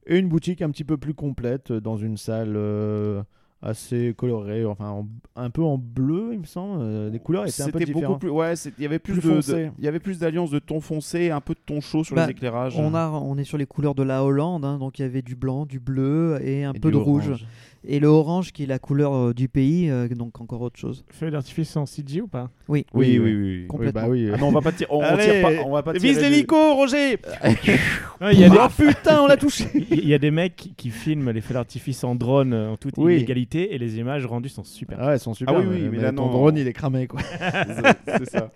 et 0.06 0.18
une 0.18 0.28
boutique 0.28 0.62
un 0.62 0.70
petit 0.70 0.84
peu 0.84 0.96
plus 0.96 1.14
complète 1.14 1.70
euh, 1.70 1.80
dans 1.80 1.96
une 1.96 2.16
salle 2.16 2.54
euh, 2.56 3.22
assez 3.62 4.12
colorée, 4.16 4.66
enfin 4.66 4.90
en- 4.90 5.08
un 5.36 5.48
peu 5.48 5.62
en 5.62 5.78
bleu, 5.78 6.30
il 6.32 6.40
me 6.40 6.44
semble. 6.44 6.80
Euh, 6.82 7.10
les 7.10 7.18
couleurs 7.18 7.46
étaient 7.46 7.62
un 7.62 7.70
peu 7.70 7.78
C'était 7.78 7.92
beaucoup 7.92 7.98
différentes. 8.00 8.20
plus. 8.20 8.28
Ouais, 8.30 8.52
il 8.78 8.82
y 8.82 8.86
avait 8.86 8.98
plus, 8.98 9.18
Plus 9.20 9.46
de- 9.48 9.70
il 9.78 9.84
y 9.84 9.88
avait 9.88 10.00
plus 10.00 10.18
d'alliance 10.18 10.50
de 10.50 10.58
ton 10.58 10.80
foncé, 10.80 11.30
un 11.30 11.40
peu 11.40 11.54
de 11.54 11.60
ton 11.64 11.80
chaud 11.80 12.04
sur 12.04 12.14
Bah, 12.14 12.26
les 12.26 12.32
éclairages. 12.32 12.78
On, 12.78 12.94
a, 12.94 13.08
on 13.08 13.38
est 13.38 13.44
sur 13.44 13.56
les 13.56 13.64
couleurs 13.66 13.94
de 13.94 14.02
la 14.02 14.22
Hollande, 14.22 14.64
hein, 14.66 14.76
donc 14.78 14.98
il 14.98 15.02
y 15.02 15.04
avait 15.06 15.22
du 15.22 15.34
blanc, 15.34 15.64
du 15.64 15.80
bleu 15.80 16.38
et 16.42 16.64
un 16.64 16.72
Et 16.74 16.78
peu 16.80 16.90
de 16.90 16.96
rouge. 16.96 17.46
Et 17.86 18.00
le 18.00 18.06
orange 18.08 18.52
qui 18.52 18.62
est 18.62 18.66
la 18.66 18.78
couleur 18.78 19.14
euh, 19.14 19.34
du 19.34 19.48
pays, 19.48 19.90
euh, 19.90 20.08
donc 20.08 20.40
encore 20.40 20.62
autre 20.62 20.78
chose. 20.78 21.04
Feu 21.10 21.30
d'artifice 21.30 21.76
en 21.76 21.84
CG 21.84 22.22
ou 22.22 22.26
pas? 22.28 22.48
Oui. 22.66 22.86
Oui, 22.94 23.18
oui, 23.18 23.18
oui. 23.18 23.34
oui. 23.34 23.60
oui. 23.62 23.66
Complètement. 23.66 24.08
Oui, 24.08 24.24
bah 24.26 24.30
oui. 24.30 24.34
Ah 24.34 24.40
non, 24.40 24.48
on 24.48 24.52
va 24.52 24.60
pas 24.62 24.72
tirer. 24.72 24.88
On, 24.90 25.00
on 25.02 25.16
tire 25.18 25.42
pas. 25.42 25.50
On 25.66 25.70
va 25.72 25.82
pas 25.82 25.92
Vise 25.92 26.02
tirer 26.02 26.14
du- 26.14 26.30
l'hélico, 26.30 26.74
Roger 26.74 27.18
Ouais, 28.22 28.32
Il 28.32 28.40
y, 28.40 28.44
a 28.44 28.48
des- 28.48 28.56
Oh 28.58 28.68
putain, 28.74 29.20
on 29.20 29.26
l'a 29.26 29.36
touché 29.36 29.66
il 29.90 30.08
y 30.08 30.14
a 30.14 30.18
des 30.18 30.30
mecs 30.30 30.70
qui- 30.76 30.88
filment 30.90 31.30
les 31.30 31.40
feux 31.42 31.52
d'artifice 31.54 32.04
en 32.04 32.14
drone 32.14 32.52
euh, 32.54 32.70
en 32.70 32.76
toute 32.76 32.94
Oui. 32.96 33.16
illégalité 33.16 33.74
et 33.74 33.78
les 33.78 33.98
images 33.98 34.24
rendues 34.24 34.48
sont 34.48 34.64
super. 34.64 34.96
Ah 35.00 35.06
ouais, 35.08 35.12
elles 35.14 35.18
sont 35.20 35.34
super. 35.34 35.54
Ah 35.54 35.60
oui, 35.60 35.66
oui, 35.68 35.88
mais 35.90 35.98
là, 35.98 36.10
ton 36.12 36.26
non. 36.26 36.30
drone, 36.32 36.56
il 36.56 36.66
est 36.66 36.72
cramé, 36.72 37.06
quoi. 37.06 37.20
C'est 38.06 38.30
ça. 38.30 38.50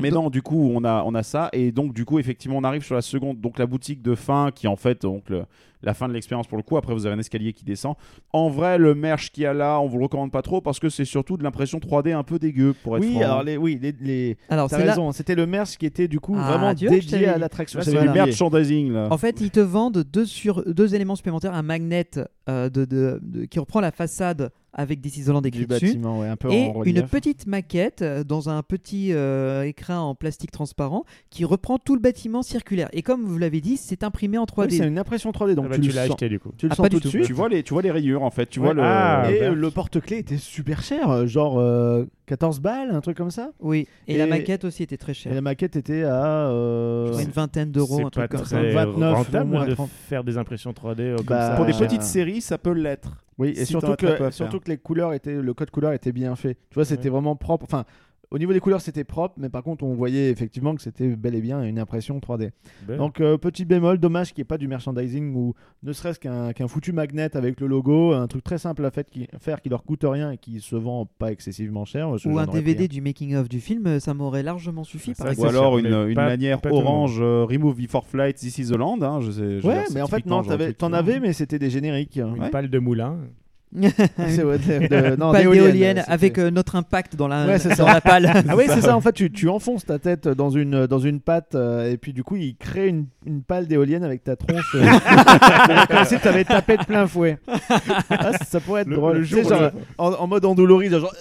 Mais 0.00 0.10
non, 0.10 0.30
du 0.30 0.42
coup, 0.42 0.70
on 0.74 0.84
a, 0.84 1.02
on 1.04 1.14
a 1.14 1.22
ça. 1.22 1.48
Et 1.52 1.72
donc, 1.72 1.92
du 1.92 2.04
coup, 2.04 2.18
effectivement, 2.18 2.56
on 2.58 2.64
arrive 2.64 2.84
sur 2.84 2.94
la 2.94 3.02
seconde. 3.02 3.40
Donc, 3.40 3.58
la 3.58 3.66
boutique 3.66 4.02
de 4.02 4.14
fin, 4.14 4.50
qui 4.54 4.66
est 4.66 4.68
en 4.68 4.76
fait 4.76 5.02
donc, 5.02 5.28
le- 5.30 5.44
la 5.82 5.94
fin 5.94 6.08
de 6.08 6.12
l'expérience 6.12 6.48
pour 6.48 6.56
le 6.56 6.64
coup. 6.64 6.76
Après, 6.76 6.92
vous 6.92 7.06
avez 7.06 7.14
un 7.14 7.18
escalier 7.20 7.52
qui 7.52 7.64
descend. 7.64 7.94
En 8.32 8.48
vrai, 8.48 8.78
le 8.78 8.96
merch 8.96 9.30
qu'il 9.30 9.44
y 9.44 9.46
a 9.46 9.52
là, 9.54 9.78
on 9.80 9.86
vous 9.86 9.98
le 9.98 10.04
recommande 10.04 10.32
pas 10.32 10.42
trop 10.42 10.60
parce 10.60 10.80
que 10.80 10.88
c'est 10.88 11.04
surtout 11.04 11.36
de 11.36 11.44
l'impression 11.44 11.78
3D 11.78 12.12
un 12.12 12.24
peu 12.24 12.40
dégueu, 12.40 12.74
pour 12.82 12.96
être 12.96 13.04
Oui, 13.04 13.12
franc. 13.12 13.22
alors 13.22 13.42
les, 13.44 13.56
oui, 13.56 13.78
les, 13.80 13.94
les- 14.00 14.36
Alors, 14.48 14.68
T'as 14.68 14.78
raison, 14.78 15.12
c'était 15.12 15.36
le 15.36 15.46
merch 15.46 15.76
qui 15.76 15.86
était 15.86 16.08
du 16.08 16.18
coup 16.18 16.34
Ah, 16.36 16.50
vraiment 16.56 16.70
je 16.76 16.88
dédié 16.88 17.28
à 17.28 17.38
l'attraction. 17.38 17.78
C'est 17.80 17.92
du 17.92 18.08
merchandising, 18.08 18.92
là. 18.92 19.06
En 19.12 19.18
fait, 19.18 19.40
ils 19.40 19.50
te 19.52 19.60
vendent 19.60 20.02
deux, 20.12 20.24
sur, 20.26 20.64
deux 20.66 20.94
éléments 20.96 21.14
supplémentaires 21.16 21.54
un 21.54 21.62
magnet 21.62 22.10
euh, 22.48 22.68
de, 22.68 22.84
de- 22.84 23.20
de- 23.22 23.44
qui 23.44 23.60
reprend 23.60 23.80
la 23.80 23.92
façade 23.92 24.50
avec 24.78 25.00
des 25.00 25.28
Holland 25.28 25.42
du 25.42 25.48
écrit 25.48 25.66
dessus. 25.66 25.86
bâtiment, 25.86 26.20
ouais, 26.20 26.28
un 26.28 26.36
peu 26.36 26.50
Et 26.52 26.68
en 26.74 26.84
une 26.84 27.02
petite 27.02 27.46
maquette 27.48 28.00
euh, 28.02 28.22
dans 28.22 28.48
un 28.48 28.62
petit 28.62 29.12
euh, 29.12 29.64
écrin 29.64 29.98
en 29.98 30.14
plastique 30.14 30.52
transparent 30.52 31.04
qui 31.30 31.44
reprend 31.44 31.78
tout 31.78 31.94
le 31.96 32.00
bâtiment 32.00 32.42
circulaire. 32.42 32.88
Et 32.92 33.02
comme 33.02 33.24
vous 33.24 33.38
l'avez 33.38 33.60
dit, 33.60 33.76
c'est 33.76 34.04
imprimé 34.04 34.38
en 34.38 34.44
3D. 34.44 34.68
Oui, 34.70 34.76
c'est 34.78 34.86
une 34.86 34.98
impression 34.98 35.30
3D, 35.32 35.54
donc 35.54 35.66
Ah 35.66 35.76
bah, 35.76 35.78
tu, 35.78 35.90
l'as 35.90 36.02
acheté 36.02 36.28
du 36.28 36.38
coup. 36.38 36.52
tu 36.56 36.66
le 36.66 36.72
Ah, 36.72 36.76
sens 36.76 36.84
pas 36.84 36.90
tout 36.90 37.00
de 37.00 37.08
suite. 37.08 37.24
Tu 37.26 37.32
vois, 37.32 37.48
les, 37.48 37.62
tu 37.64 37.72
vois 37.74 37.82
les 37.82 37.90
rayures, 37.90 38.22
en 38.22 38.30
fait. 38.30 38.46
Tu 38.46 38.60
Ouais. 38.60 38.66
vois 38.66 38.74
le. 38.74 38.82
Ah, 38.84 39.26
Et 39.30 39.40
bah. 39.40 39.46
euh, 39.46 39.54
le 39.54 39.70
porte-clés 39.72 40.18
était 40.18 40.36
super 40.38 40.82
cher, 40.82 41.10
euh, 41.10 41.26
genre 41.26 41.58
euh, 41.58 42.04
14 42.26 42.60
balles, 42.60 42.90
un 42.92 43.00
truc 43.00 43.16
comme 43.16 43.32
ça. 43.32 43.50
Oui, 43.60 43.88
et, 44.06 44.14
Et- 44.14 44.16
la 44.18 44.26
maquette 44.28 44.64
aussi 44.64 44.84
était 44.84 44.96
très 44.96 45.10
Et 45.10 45.14
chère. 45.14 45.34
la 45.34 45.40
maquette 45.40 45.74
était 45.74 46.04
à. 46.04 46.48
euh, 46.50 47.18
une 47.18 47.30
vingtaine 47.30 47.72
d'euros, 47.72 48.06
un 48.06 48.10
truc 48.10 48.28
pas 48.28 48.28
comme 48.28 48.44
ça. 48.46 48.58
très 48.58 48.72
29 48.72 49.14
rentable 49.16 49.44
ou 49.50 49.52
moins 49.54 49.66
de 49.66 49.74
30. 49.74 49.90
faire 50.08 50.22
des 50.22 50.38
impressions 50.38 50.70
3D 50.72 51.00
euh, 51.00 51.16
comme 51.16 51.26
Bah, 51.26 51.50
ça. 51.50 51.56
Pour 51.56 51.66
des 51.66 51.72
petites 51.72 52.02
séries, 52.04 52.40
ça 52.40 52.58
peut 52.58 52.70
l'être. 52.72 53.24
Oui, 53.38 53.50
et 53.50 53.64
Si 53.64 53.66
surtout 53.66 53.94
que, 53.94 54.30
surtout 54.32 54.58
que 54.60 54.68
les 54.68 54.78
couleurs 54.78 55.12
étaient, 55.12 55.40
le 55.40 55.54
code 55.54 55.70
couleur 55.70 55.92
était 55.92 56.12
bien 56.12 56.34
fait. 56.36 56.54
Tu 56.70 56.74
vois, 56.74 56.84
c'était 56.84 57.04
Ouais. 57.04 57.10
vraiment 57.10 57.36
propre. 57.36 57.64
Enfin, 57.64 57.84
au 58.30 58.38
niveau 58.38 58.52
des 58.52 58.60
couleurs, 58.60 58.80
c'était 58.80 59.04
propre, 59.04 59.34
mais 59.38 59.48
par 59.48 59.62
contre, 59.62 59.84
on 59.84 59.94
voyait 59.94 60.30
effectivement 60.30 60.74
que 60.74 60.82
c'était 60.82 61.08
bel 61.16 61.34
et 61.34 61.40
bien 61.40 61.62
une 61.62 61.78
impression 61.78 62.18
3D. 62.18 62.50
Ben, 62.86 62.98
Donc, 62.98 63.20
euh, 63.20 63.38
petit 63.38 63.64
bémol, 63.64 63.98
dommage 63.98 64.34
qu'il 64.34 64.42
n'y 64.42 64.46
ait 64.46 64.48
pas 64.48 64.58
du 64.58 64.68
merchandising 64.68 65.34
ou 65.34 65.54
ne 65.82 65.92
serait-ce 65.92 66.18
qu'un 66.20 66.68
foutu 66.68 66.92
magnet 66.92 67.34
avec 67.36 67.60
le 67.60 67.66
logo, 67.66 68.12
un 68.12 68.26
truc 68.26 68.44
très 68.44 68.58
simple 68.58 68.84
à 68.84 68.90
fait 68.90 69.08
qui, 69.10 69.26
faire 69.40 69.62
qui 69.62 69.68
leur 69.70 69.82
coûte 69.84 70.04
rien 70.04 70.32
et 70.32 70.36
qui 70.38 70.60
se 70.60 70.76
vend 70.76 71.06
pas 71.18 71.32
excessivement 71.32 71.84
cher. 71.84 72.10
Ou 72.26 72.38
un 72.38 72.46
DVD 72.46 72.86
du 72.88 73.00
making-of 73.00 73.48
du 73.48 73.60
film, 73.60 73.98
ça 74.00 74.12
m'aurait 74.14 74.42
largement 74.42 74.84
suffi. 74.84 75.14
Ça, 75.14 75.24
par 75.24 75.38
Ou 75.38 75.44
alors 75.46 75.78
une, 75.78 75.88
mais 75.88 76.08
une 76.10 76.14
pas- 76.14 76.26
manière 76.26 76.60
pas 76.60 76.70
orange 76.70 77.18
euh, 77.20 77.44
Remove 77.48 77.76
Before 77.80 78.06
Flight, 78.06 78.36
This 78.36 78.58
is 78.58 78.66
the 78.70 78.76
Land. 78.76 78.98
Hein, 79.02 79.20
je 79.20 79.30
sais, 79.30 79.60
je 79.60 79.66
Ouais, 79.66 79.84
mais 79.94 80.02
en 80.02 80.06
fait, 80.06 80.26
non, 80.26 80.42
t'en 80.42 80.88
qui- 80.90 80.94
avais, 80.94 81.20
mais 81.20 81.32
c'était 81.32 81.58
des 81.58 81.70
génériques. 81.70 82.16
Une 82.16 82.38
Ouais. 82.42 82.50
palle 82.50 82.68
de 82.68 82.78
moulin. 82.78 83.16
C'est 83.74 84.44
ouais, 84.44 84.58
de- 84.58 84.88
de- 84.88 85.16
non, 85.18 85.30
Pale 85.32 85.42
d'éolienne, 85.50 86.02
avec 86.08 86.38
euh, 86.38 86.50
notre 86.50 86.74
impact 86.76 87.16
dans 87.16 87.28
la, 87.28 87.46
Ouais, 87.46 87.58
c'est 87.58 87.68
dans 87.70 87.86
ça. 87.86 87.94
la 87.94 88.00
pale. 88.00 88.44
Ah 88.48 88.56
oui, 88.56 88.64
c'est 88.66 88.80
ça. 88.80 88.96
En 88.96 89.00
fait, 89.02 89.12
tu, 89.12 89.30
tu 89.30 89.48
enfonces 89.48 89.84
ta 89.84 89.98
tête 89.98 90.26
dans 90.26 90.48
une, 90.50 90.86
dans 90.86 90.98
une 90.98 91.20
patte 91.20 91.54
euh, 91.54 91.90
et 91.92 91.98
puis 91.98 92.12
du 92.14 92.24
coup, 92.24 92.36
il 92.36 92.56
crée 92.56 92.88
une, 92.88 93.06
une 93.26 93.42
pale 93.42 93.66
d'éolienne 93.66 94.04
avec 94.04 94.24
ta 94.24 94.36
tronche. 94.36 94.74
euh, 94.74 94.86
comme 95.90 96.04
si 96.06 96.18
tu 96.18 96.28
avais 96.28 96.44
tapé 96.44 96.76
de 96.78 96.84
plein 96.84 97.06
fouet. 97.06 97.38
Ah, 98.10 98.32
ça, 98.44 98.60
pourrait 98.60 98.82
être 98.82 98.88
Le- 98.88 98.96
drôle. 98.96 99.16
le 99.18 99.22
jour 99.24 99.44
genre, 99.48 99.70
en, 99.98 100.12
en 100.12 100.26
mode 100.26 100.44
endolori, 100.46 100.88
genre. 100.88 101.12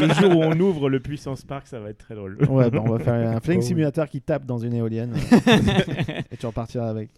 le 0.00 0.14
jour 0.14 0.36
où 0.36 0.42
on 0.42 0.58
ouvre 0.60 0.90
le 0.90 1.00
Puissance 1.00 1.44
Park, 1.44 1.66
ça 1.66 1.78
va 1.80 1.90
être 1.90 1.98
très 1.98 2.14
drôle. 2.14 2.36
Ouais, 2.50 2.70
bah, 2.70 2.82
on 2.84 2.90
va 2.90 2.98
faire 2.98 3.14
un 3.14 3.40
flying 3.40 3.60
Oh, 3.60 3.62
oui. 3.62 3.68
simulator 3.68 4.06
qui 4.08 4.20
tape 4.20 4.44
dans 4.44 4.58
une 4.58 4.74
éolienne 4.74 5.14
et 6.30 6.36
tu 6.36 6.46
repartiras 6.46 6.88
avec. 6.90 7.08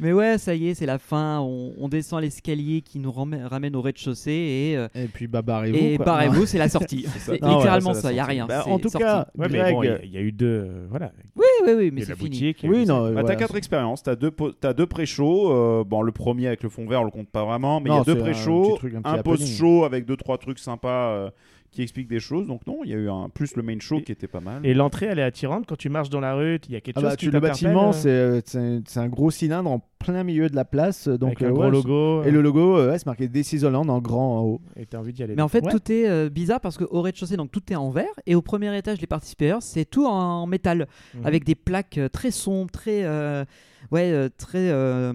Mais 0.00 0.12
ouais, 0.12 0.36
ça 0.38 0.54
y 0.54 0.68
est, 0.68 0.74
c'est 0.74 0.86
la 0.86 0.98
fin. 0.98 1.40
On, 1.40 1.72
on 1.78 1.88
descend 1.88 2.20
l'escalier 2.20 2.82
qui 2.82 2.98
nous 2.98 3.10
ramène, 3.12 3.44
ramène 3.46 3.74
au 3.76 3.80
rez-de-chaussée 3.80 4.30
et, 4.72 4.76
euh, 4.76 4.88
Et 4.94 5.06
puis 5.06 5.26
bah 5.26 5.42
barrez-vous. 5.42 5.76
et 5.78 5.96
quoi. 5.96 6.04
barrez-vous, 6.06 6.44
c'est 6.46 6.58
la 6.58 6.68
sortie. 6.68 7.06
c'est 7.18 7.40
Non, 7.40 7.48
ouais, 7.48 7.54
littéralement 7.56 7.94
c'est 7.94 7.98
la 7.98 8.02
ça, 8.02 8.12
il 8.12 8.16
y 8.16 8.20
a 8.20 8.22
sortie. 8.24 8.32
rien. 8.36 8.46
Bah, 8.46 8.62
c'est 8.64 8.70
en 8.70 8.78
tout 8.78 8.88
sorti. 8.90 9.04
cas, 9.06 9.26
Ouais, 9.36 9.46
mais 9.50 9.58
Greg, 9.58 9.74
bon, 9.74 9.82
il 9.82 9.86
y 9.86 9.88
a- 9.92 10.04
il 10.04 10.10
y, 10.12 10.18
a 10.18 10.20
eu 10.20 10.32
deux. 10.32 10.46
euh, 10.68 10.86
voilà. 10.90 11.12
Oui, 11.34 11.44
oui, 11.66 11.72
oui, 11.76 11.90
mais 11.92 11.96
Il 11.96 11.98
y 12.00 12.02
a 12.02 12.04
c'est 12.06 12.10
la 12.12 12.16
fini. 12.16 12.28
boutique. 12.30 12.62
il 12.62 12.66
y 12.66 12.68
a 12.68 12.76
oui, 12.76 12.84
non. 12.86 13.04
Bah, 13.04 13.10
voilà. 13.12 13.28
T'as 13.28 13.36
quatre 13.36 13.56
expériences, 13.56 14.02
t'as 14.02 14.16
deux, 14.16 14.30
po- 14.30 14.52
t'as 14.52 14.72
deux 14.74 14.86
pré-shows. 14.86 15.50
euh, 15.52 15.84
bon, 15.84 16.02
le 16.02 16.12
premier 16.12 16.46
avec 16.48 16.62
le 16.62 16.68
fond 16.68 16.86
vert, 16.86 17.00
on 17.00 17.04
le 17.04 17.10
compte 17.10 17.28
pas 17.28 17.44
vraiment, 17.44 17.80
mais 17.80 17.90
il 17.90 17.92
y 17.92 17.96
Non, 17.96 18.02
a 18.02 18.04
deux 18.04 18.12
c'est 18.14 18.18
un 18.20 18.22
pré-shows, 18.22 18.62
petit 18.72 18.78
truc, 18.78 18.94
un 18.96 19.02
petit 19.02 19.08
un 19.08 19.12
happening. 19.14 19.36
post-show 19.38 19.84
avec 19.84 20.04
deux 20.04 20.16
trois 20.16 20.36
trucs 20.38 20.58
sympas 20.58 21.10
euh, 21.12 21.30
qui 21.76 21.82
expliquent 21.82 22.08
des 22.08 22.20
choses. 22.20 22.46
Donc 22.46 22.66
non, 22.66 22.78
il 22.84 22.90
y 22.90 22.94
a 22.94 22.96
eu 22.96 23.08
un 23.10 23.28
plus 23.28 23.54
le 23.54 23.62
main 23.62 23.78
show 23.78 23.98
Et- 23.98 24.02
qui 24.02 24.12
était 24.12 24.26
pas 24.26 24.40
mal. 24.40 24.64
Et 24.64 24.74
l'entrée, 24.74 25.06
elle 25.06 25.18
est 25.18 25.22
attirante. 25.22 25.66
Quand 25.66 25.76
tu 25.76 25.88
marches 25.90 26.08
dans 26.10 26.20
la 26.20 26.34
rue, 26.34 26.58
il 26.68 26.72
y 26.72 26.76
a 26.76 26.80
quelque 26.80 26.96
Ah 26.98 27.00
chose 27.02 27.10
bah, 27.10 27.16
qui 27.16 27.26
tu, 27.26 27.30
le 27.30 27.38
bâtiment, 27.40 27.92
c'est 27.92 28.08
euh, 28.08 28.40
c'est 28.44 28.58
un, 28.58 28.80
c'est 28.86 29.00
un 29.00 29.08
gros 29.08 29.30
cylindre 29.30 29.70
en 29.70 29.80
plein 29.98 30.22
milieu 30.24 30.48
de 30.48 30.54
la 30.56 30.64
place. 30.64 31.08
Donc, 31.08 31.28
avec 31.40 31.42
un 31.42 31.46
euh, 31.46 31.52
gros 31.52 31.62
ouais, 31.64 31.70
logo. 31.70 32.22
Et 32.24 32.30
le 32.30 32.40
logo, 32.42 32.76
euh, 32.78 32.90
ouais, 32.90 32.98
c'est 32.98 33.06
marqué 33.06 33.28
This 33.28 33.52
is 33.52 33.64
Holland 33.64 33.88
en 33.90 34.00
grand 34.00 34.38
en 34.38 34.42
haut. 34.42 34.60
Et 34.76 34.86
t'as 34.86 34.98
envie 34.98 35.12
d'y 35.12 35.22
aller. 35.22 35.34
Mais 35.34 35.42
en 35.42 35.48
fait, 35.48 35.64
Ouais. 35.64 35.72
tout 35.72 35.90
est 35.92 36.08
euh, 36.08 36.28
bizarre 36.28 36.60
parce 36.60 36.76
qu'au 36.78 37.00
rez-de-chaussée, 37.02 37.36
donc 37.36 37.50
tout 37.50 37.62
est 37.72 37.76
en 37.76 37.90
verre, 37.90 38.06
et 38.26 38.34
au 38.34 38.42
premier 38.42 38.76
étage, 38.76 39.00
les 39.00 39.06
parties 39.06 39.30
supérieures, 39.30 39.62
c'est 39.62 39.84
tout 39.84 40.06
en 40.06 40.46
métal, 40.46 40.86
Mhm. 41.14 41.26
avec 41.26 41.44
des 41.44 41.54
plaques 41.54 41.98
euh, 41.98 42.08
très 42.08 42.30
sombres, 42.30 42.70
très, 42.70 43.04
euh, 43.04 43.44
ouais, 43.90 44.10
euh, 44.12 44.28
très 44.36 44.70
euh, 44.70 45.12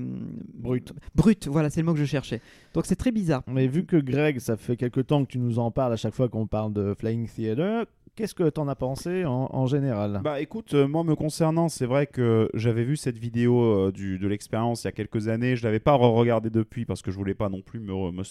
Brut. 0.53 0.93
brutes. 1.15 1.47
Voilà, 1.47 1.69
c'est 1.69 1.79
le 1.82 1.86
mot 1.86 1.93
que 1.93 1.99
je 1.99 2.05
cherchais. 2.05 2.41
Donc 2.73 2.86
c'est 2.86 2.95
très 2.95 3.11
bizarre. 3.11 3.43
Mais 3.47 3.67
vu 3.67 3.86
que 3.86 3.97
Greg, 3.97 4.39
ça 4.39 4.57
fait 4.57 4.77
quelque 4.77 5.01
temps 5.01 5.23
que 5.25 5.32
tu 5.32 5.39
nous 5.39 5.59
en 5.59 5.71
parles 5.71 5.93
à 5.93 5.97
chaque 5.97 6.13
fois 6.15 6.29
qu'on 6.29 6.47
parle 6.47 6.73
de 6.73 6.93
Flying 6.97 7.27
Theater, 7.27 7.86
qu'est-ce 8.16 8.36
que 8.36 8.49
t'en 8.49 8.68
as 8.68 8.76
pensé 8.76 9.26
en, 9.26 9.66
général? 9.66 10.22
Bah 10.24 10.41
écoute, 10.41 10.74
euh, 10.74 10.88
moi 10.88 11.03
me 11.03 11.16
concernant, 11.16 11.70
c'est 11.70 11.86
vrai 11.86 12.07
que 12.07 12.49
j'avais 12.53 12.84
vu 12.84 12.97
cette 12.97 13.18
vidéo 13.18 13.62
euh, 13.62 13.91
de 13.91 14.28
l'expérience 14.28 14.84
il 14.84 14.88
y 14.88 14.89
a 14.89 14.91
quelques 14.91 15.28
années. 15.28 15.55
Je 15.55 15.64
l'avais 15.64 15.80
pas 15.80 15.93
re-regardé 15.93 16.49
depuis 16.49 16.86
parce 16.86 17.01
que 17.01 17.12
je 17.12 17.18
voulais 17.18 17.34
pas 17.34 17.49
non 17.49 17.62
plus 17.62 17.80
me. 17.80 17.93
re- 17.93 18.14
me 18.14 18.24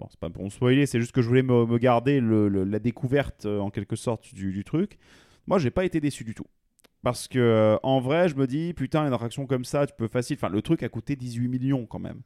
Bon, 0.00 0.08
c'est 0.10 0.18
pas 0.18 0.28
pour 0.28 0.42
me 0.42 0.50
spoiler, 0.50 0.86
c'est 0.86 0.98
juste 0.98 1.12
que 1.12 1.22
je 1.22 1.28
voulais 1.28 1.44
me, 1.44 1.78
garder 1.78 2.20
la 2.20 2.78
découverte 2.80 3.46
euh, 3.46 3.60
en 3.60 3.70
quelque 3.70 3.94
sorte 3.94 4.34
du, 4.34 4.64
truc. 4.64 4.98
Moi, 5.46 5.58
j'ai 5.58 5.70
pas 5.70 5.84
été 5.84 6.00
déçu 6.00 6.24
du 6.24 6.34
tout. 6.34 6.46
Parce 7.04 7.28
que 7.28 7.78
en 7.82 8.00
vrai, 8.00 8.28
je 8.28 8.34
me 8.34 8.46
dis, 8.46 8.72
putain, 8.74 9.06
une 9.06 9.12
attraction 9.12 9.46
comme 9.46 9.64
ça, 9.64 9.86
tu 9.86 9.92
peux 9.96 10.08
facile. 10.08 10.36
Enfin, 10.36 10.48
le 10.48 10.62
truc 10.62 10.82
a 10.82 10.88
coûté 10.88 11.14
18 11.16 11.48
millions 11.48 11.86
quand 11.86 11.98
même. 11.98 12.22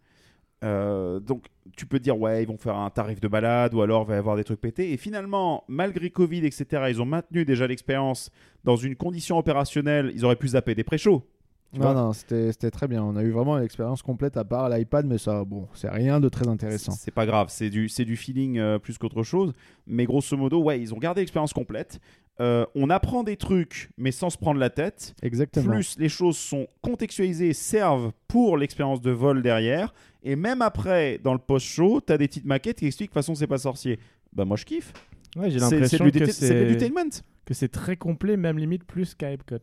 Euh, 0.64 1.20
donc, 1.20 1.46
tu 1.76 1.86
peux 1.86 2.00
dire, 2.00 2.18
ouais, 2.18 2.42
ils 2.42 2.48
vont 2.48 2.56
faire 2.56 2.76
un 2.76 2.90
tarif 2.90 3.20
de 3.20 3.28
balade 3.28 3.74
ou 3.74 3.82
alors 3.82 4.02
il 4.02 4.09
va 4.09 4.14
y 4.14 4.18
avoir 4.18 4.36
des 4.36 4.44
trucs 4.44 4.61
pétés. 4.61 4.92
Et 4.92 4.96
finalement, 4.96 5.64
malgré 5.68 6.11
Covid, 6.11 6.44
etc., 6.44 6.84
ils 6.88 7.00
ont 7.00 7.06
maintenu 7.06 7.44
déjà 7.44 7.66
l'expérience 7.66 8.30
dans 8.64 8.76
une 8.76 8.96
condition 8.96 9.38
opérationnelle. 9.38 10.11
Ils 10.14 10.24
auraient 10.24 10.36
pu 10.36 10.48
zapper 10.48 10.74
des 10.74 10.84
pré-shows. 10.84 11.24
Tu 11.73 11.81
Non, 11.81 11.93
non, 11.95 12.12
c'était 12.12 12.71
très 12.71 12.89
bien. 12.89 13.03
On 13.03 13.16
a 13.16 13.23
eu 13.23 13.31
vraiment 13.31 13.57
l'expérience 13.59 14.03
complète 14.03 14.37
à 14.37 14.45
part 14.45 14.69
l'iPad, 14.69 15.07
mais 15.07 15.19
ça, 15.19 15.45
bon, 15.45 15.69
c'est 15.75 15.91
rien 15.91 16.21
de 16.21 16.29
très 16.29 16.49
intéressant. 16.49 16.93
C'est 16.93 17.11
pas 17.11 17.27
grave, 17.27 17.49
c'est 17.51 17.71
du, 17.71 17.89
du 17.89 18.16
feeling 18.16 18.59
euh, 18.59 18.79
plus 18.79 18.97
qu'autre 18.97 19.23
chose. 19.23 19.53
Mais 19.87 20.05
grosso 20.05 20.37
modo, 20.37 20.62
ouais, 20.62 20.81
ils 20.81 20.95
ont 20.95 20.99
gardé 20.99 21.21
l'expérience 21.21 21.53
complète. 21.53 22.01
Euh, 22.41 22.64
on 22.75 22.89
apprend 22.89 23.25
des 23.25 23.37
trucs, 23.37 23.91
mais 23.99 24.12
sans 24.12 24.31
se 24.31 24.39
prendre 24.39 24.61
la 24.61 24.71
tête. 24.71 25.14
Exactement. 25.23 25.73
Plus 25.73 25.99
les 25.99 26.09
choses 26.09 26.39
sont 26.39 26.69
contextualisées, 26.83 27.53
servent 27.53 28.12
pour 28.29 28.57
l'expérience 28.57 29.01
de 29.01 29.11
vol 29.11 29.43
derrière. 29.43 29.93
Et 30.23 30.37
même 30.37 30.62
après, 30.62 31.19
dans 31.23 31.33
le 31.33 31.41
post-show, 31.41 32.01
t'as 32.01 32.16
des 32.16 32.29
petites 32.29 32.45
maquettes 32.45 32.79
qui 32.79 32.87
expliquent 32.87 33.11
de 33.11 33.14
toute 33.14 33.23
façon 33.23 33.35
c'est 33.35 33.47
pas 33.47 33.59
sorcier. 33.59 33.99
Bah 34.33 34.45
moi 34.45 34.57
je 34.57 34.64
kiffe. 34.64 34.93
Ouais, 35.37 35.51
j'ai 35.51 35.59
l'impression 35.59 36.09
que 36.11 36.31
c'est 36.31 36.64
l'edutainment. 36.64 37.11
que 37.45 37.55
c'est 37.55 37.69
très 37.69 37.97
complet, 37.97 38.37
même 38.37 38.59
limite 38.59 38.85
plus 38.85 39.14
qu'à 39.14 39.33
Epcot. 39.33 39.57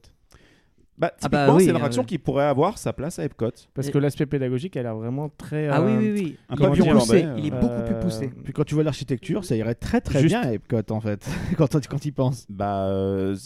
Bah, 0.97 1.11
Ah 1.21 1.27
bah 1.27 1.37
typiquement, 1.39 1.55
oui, 1.57 1.63
c'est 1.63 1.69
une 1.71 1.75
euh, 1.75 1.79
attraction 1.79 2.03
qui 2.05 2.17
pourrait 2.17 2.45
avoir 2.45 2.77
sa 2.77 2.93
place 2.93 3.19
à 3.19 3.25
Epcot. 3.25 3.49
Parce 3.73 3.89
que 3.89 3.97
l'aspect 3.97 4.25
pédagogique 4.25 4.77
a 4.77 4.81
l'air 4.83 4.95
vraiment 4.95 5.27
très. 5.27 5.67
Ah 5.67 5.81
oui, 5.81 5.91
euh, 5.91 5.97
oui, 5.99 6.11
oui. 6.13 6.37
Un 6.47 6.55
Comment 6.55 6.69
pavillon 6.69 6.85
dire, 6.85 6.93
poussé. 6.95 7.25
Il 7.37 7.45
est 7.47 7.53
euh, 7.53 7.59
beaucoup 7.59 7.81
plus 7.83 7.95
euh, 7.95 7.99
poussé. 8.01 8.31
Puis 8.45 8.53
quand 8.53 8.63
tu 8.63 8.75
vois 8.75 8.83
l'architecture, 8.85 9.43
ça 9.43 9.57
irait 9.57 9.75
très 9.75 9.99
très 9.99 10.19
Juste- 10.21 10.29
bien 10.33 10.41
à 10.41 10.53
Epcot 10.53 10.77
en 10.91 11.01
fait, 11.01 11.27
quand 11.57 11.67
quand 11.89 12.05
y 12.05 12.11
penses. 12.11 12.45
Bah, 12.49 12.87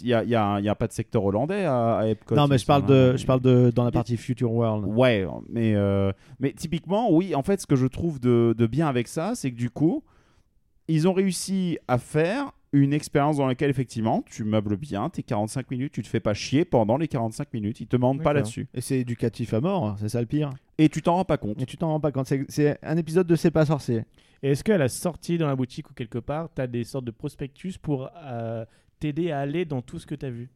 il 0.02 0.06
n'y 0.06 0.14
a, 0.14 0.24
y 0.24 0.36
a, 0.36 0.46
un- 0.46 0.62
y 0.62 0.70
a 0.70 0.76
pas 0.76 0.86
de 0.88 0.94
secteur 0.94 1.24
hollandais 1.26 1.66
à, 1.66 1.96
à 1.98 2.08
Epcot. 2.08 2.36
non, 2.36 2.48
mais 2.48 2.60
je 2.60 2.66
parle 2.68 2.86
de, 2.86 3.18
je 3.18 3.26
parle 3.26 3.42
de 3.42 3.72
dans 3.74 3.84
la 3.84 3.92
partie 3.92 4.16
Future 4.18 4.52
World. 4.54 4.86
Ouais, 4.86 5.26
mais, 5.50 5.74
euh, 5.76 6.12
mais 6.40 6.52
typiquement, 6.54 7.12
oui, 7.12 7.34
en 7.34 7.42
fait, 7.42 7.60
ce 7.62 7.66
que 7.66 7.76
je 7.76 7.88
trouve 7.88 8.20
de, 8.20 8.54
de 8.56 8.68
bien 8.68 8.88
avec 8.88 9.08
ça, 9.08 9.32
c'est 9.34 9.50
que 9.52 9.58
du 9.58 9.72
coup, 9.72 10.04
ils 10.88 11.08
ont 11.08 11.14
réussi 11.14 11.80
à 11.88 11.98
faire 11.98 12.52
une 12.72 12.94
expérience 12.94 13.38
dans 13.38 13.48
laquelle, 13.48 13.70
effectivement, 13.72 14.24
tu 14.30 14.44
meubles 14.44 14.78
bien 14.78 15.10
tes 15.10 15.24
45 15.24 15.72
minutes, 15.72 15.92
tu 15.94 16.04
te 16.04 16.08
fais 16.08 16.20
pas 16.20 16.34
chier 16.36 16.66
pendant 16.66 16.98
les 16.98 17.08
45 17.08 17.52
minutes, 17.54 17.80
ils 17.82 17.88
te 17.88 17.96
demandent 17.96 18.22
pas 18.22 18.34
là-dessus. 18.34 18.68
Et 18.76 18.82
c'est 18.82 19.00
éducatif 19.00 19.54
à 19.54 19.62
mort, 19.62 19.96
c'est 20.00 20.10
ça 20.10 20.20
le 20.22 20.28
pire. 20.28 20.52
Et 20.78 20.88
tu 20.90 21.02
t'en 21.02 21.16
rends 21.16 21.26
pas 21.26 21.38
compte. 21.38 21.62
Et 21.62 21.66
tu 21.66 21.78
t'en 21.78 21.88
rends 21.90 22.00
pas 22.00 22.12
compte. 22.12 22.28
C'est- 22.28 22.46
C'est 22.48 22.78
un 22.84 22.96
épisode 22.98 23.26
de 23.28 23.36
C'est 23.36 23.52
pas 23.52 23.66
sorcier. 23.66 24.04
Et 24.44 24.52
est-ce 24.52 24.64
qu'à 24.64 24.78
la 24.78 24.88
sortie 24.88 25.38
dans 25.38 25.48
la 25.48 25.56
boutique 25.56 25.90
ou 25.90 25.94
quelque 25.94 26.20
part, 26.20 26.50
tu 26.56 26.62
as 26.62 26.68
des 26.68 26.84
sortes 26.84 27.06
de 27.06 27.12
prospectus 27.12 27.78
pour 27.78 28.10
euh, 28.24 28.64
t'aider 29.00 29.32
à 29.32 29.40
aller 29.40 29.66
dans 29.66 29.82
tout 29.82 29.98
ce 30.00 30.06
que 30.06 30.16
tu 30.16 30.26
as 30.26 30.30
vu? 30.30 30.50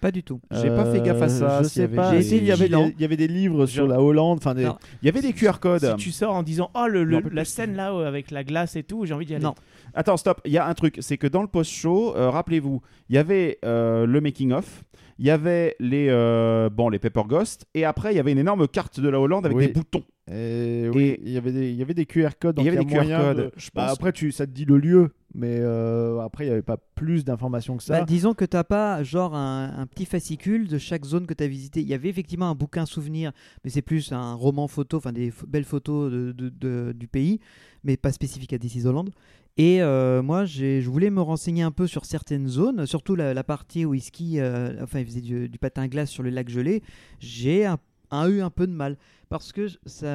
Pas 0.00 0.10
du 0.10 0.22
tout. 0.22 0.40
J'ai 0.50 0.68
pas 0.68 0.90
fait 0.90 1.02
gaffe 1.02 1.20
à 1.20 1.28
ça, 1.28 1.58
Euh, 1.58 1.62
Je 1.62 1.68
s'il 1.68 1.70
y 1.70 1.74
sais 1.74 1.82
avait- 1.82 1.96
pas. 1.96 2.14
J'ai 2.14 2.22
Si, 2.22 2.34
été 2.36 2.44
il 2.44 2.48
y 2.48 2.52
avait 2.52 2.60
vigilant. 2.64 2.86
des, 2.86 2.94
il 2.96 3.00
y 3.02 3.04
avait 3.04 3.16
des 3.18 3.28
livres 3.28 3.66
sur 3.66 3.84
Je- 3.84 3.90
la 3.90 4.00
Hollande. 4.00 4.38
Enfin, 4.38 4.54
des... 4.54 4.64
Non. 4.64 4.76
Il 5.02 5.06
y 5.06 5.08
avait 5.10 5.20
des 5.20 5.34
QR 5.34 5.58
codes. 5.60 5.84
Si 5.84 5.96
tu 5.96 6.10
sors 6.10 6.34
en 6.34 6.42
disant 6.42 6.70
Oh, 6.74 6.86
le, 6.88 7.04
Je 7.04 7.10
la 7.16 7.20
plus. 7.20 7.44
scène 7.44 7.74
là 7.76 7.92
euh, 7.92 8.06
avec 8.08 8.30
la 8.30 8.42
glace 8.42 8.76
et 8.76 8.82
tout, 8.82 9.04
j'ai 9.04 9.12
envie 9.12 9.26
d'y 9.26 9.34
aller. 9.34 9.44
Non. 9.44 9.54
Attends, 9.94 10.16
stop. 10.16 10.40
Il 10.44 10.52
y 10.52 10.58
a 10.58 10.66
un 10.66 10.74
truc, 10.74 10.96
c'est 11.00 11.18
que 11.18 11.26
dans 11.26 11.42
le 11.42 11.48
post-show, 11.48 12.14
euh, 12.16 12.30
rappelez-vous, 12.30 12.80
il 13.08 13.14
y 13.14 13.18
avait 13.18 13.58
euh, 13.64 14.06
le 14.06 14.20
making-of, 14.20 14.84
il 15.18 15.26
y 15.26 15.30
avait 15.30 15.76
les, 15.80 16.06
euh, 16.08 16.70
bon, 16.70 16.88
les 16.88 16.98
Paper 16.98 17.22
Ghost, 17.28 17.66
et 17.74 17.84
après, 17.84 18.12
il 18.12 18.16
y 18.16 18.20
avait 18.20 18.32
une 18.32 18.38
énorme 18.38 18.66
carte 18.68 19.00
de 19.00 19.08
la 19.08 19.20
Hollande 19.20 19.46
avec 19.46 19.56
Oui. 19.58 19.66
des 19.66 19.72
boutons. 19.72 20.02
Et 20.32 20.88
oui, 20.94 21.02
Et- 21.08 21.20
il 21.24 21.32
y 21.32 21.36
avait 21.36 21.50
des, 21.52 21.70
il 21.70 21.76
y 21.76 21.82
avait 21.82 21.92
des 21.94 22.06
QR 22.06 22.28
codes. 22.40 22.56
Il 22.58 22.64
y 22.64 22.68
avait 22.68 22.78
a 22.78 22.84
des 22.84 22.86
QR 22.86 23.04
codes. 23.04 23.36
de- 23.36 23.50
Je 23.56 23.70
Bah, 23.74 23.86
pense- 23.86 23.94
après, 23.96 24.12
tu, 24.12 24.30
ça 24.30 24.46
te 24.46 24.52
dit 24.52 24.64
le 24.64 24.78
lieu, 24.78 25.10
mais 25.34 25.56
euh, 25.58 26.20
après, 26.20 26.44
il 26.44 26.46
n'y 26.48 26.52
avait 26.52 26.62
pas 26.62 26.76
plus 26.94 27.24
d'informations 27.24 27.76
que 27.76 27.82
ça. 27.82 27.98
Bah, 27.98 28.04
disons 28.06 28.32
que 28.32 28.44
t'as 28.44 28.62
pas 28.62 29.02
genre 29.02 29.34
un, 29.34 29.74
un 29.76 29.86
petit 29.86 30.04
fascicule 30.06 30.68
de 30.68 30.78
chaque 30.78 31.04
zone 31.04 31.26
que 31.26 31.34
tu 31.34 31.42
as 31.42 31.48
visité. 31.48 31.80
Il 31.80 31.88
y 31.88 31.94
avait 31.94 32.08
effectivement 32.08 32.48
un 32.48 32.54
bouquin 32.54 32.86
souvenir, 32.86 33.32
mais 33.64 33.70
c'est 33.70 33.82
plus 33.82 34.12
un 34.12 34.34
roman 34.34 34.68
photo, 34.68 34.98
enfin 34.98 35.12
des 35.12 35.32
belles 35.48 35.64
photos 35.64 36.12
de, 36.12 36.30
de- 36.32 36.48
de- 36.48 36.92
du 36.96 37.08
pays, 37.08 37.40
mais 37.82 37.96
pas 37.96 38.12
spécifique 38.12 38.52
à 38.52 38.58
This 38.58 38.76
is 38.76 38.86
Holland. 38.86 39.10
Et 39.60 39.82
euh, 39.82 40.22
moi, 40.22 40.46
je 40.46 40.88
voulais 40.88 41.10
me 41.10 41.20
renseigner 41.20 41.62
un 41.62 41.70
peu 41.70 41.86
sur 41.86 42.06
certaines 42.06 42.48
zones, 42.48 42.86
surtout 42.86 43.14
la, 43.14 43.44
partie 43.44 43.84
où 43.84 43.92
ils 43.92 44.00
skient, 44.00 44.40
euh, 44.40 44.82
enfin 44.82 45.00
ils 45.00 45.04
faisaient 45.04 45.20
du, 45.20 45.50
patin 45.60 45.86
glace 45.86 46.08
sur 46.08 46.22
le 46.22 46.30
lac 46.30 46.48
gelé. 46.48 46.82
J'ai 47.18 47.64
eu 47.66 48.40
un 48.40 48.50
peu 48.50 48.66
de 48.66 48.72
mal 48.72 48.96
parce 49.28 49.52
que 49.52 49.68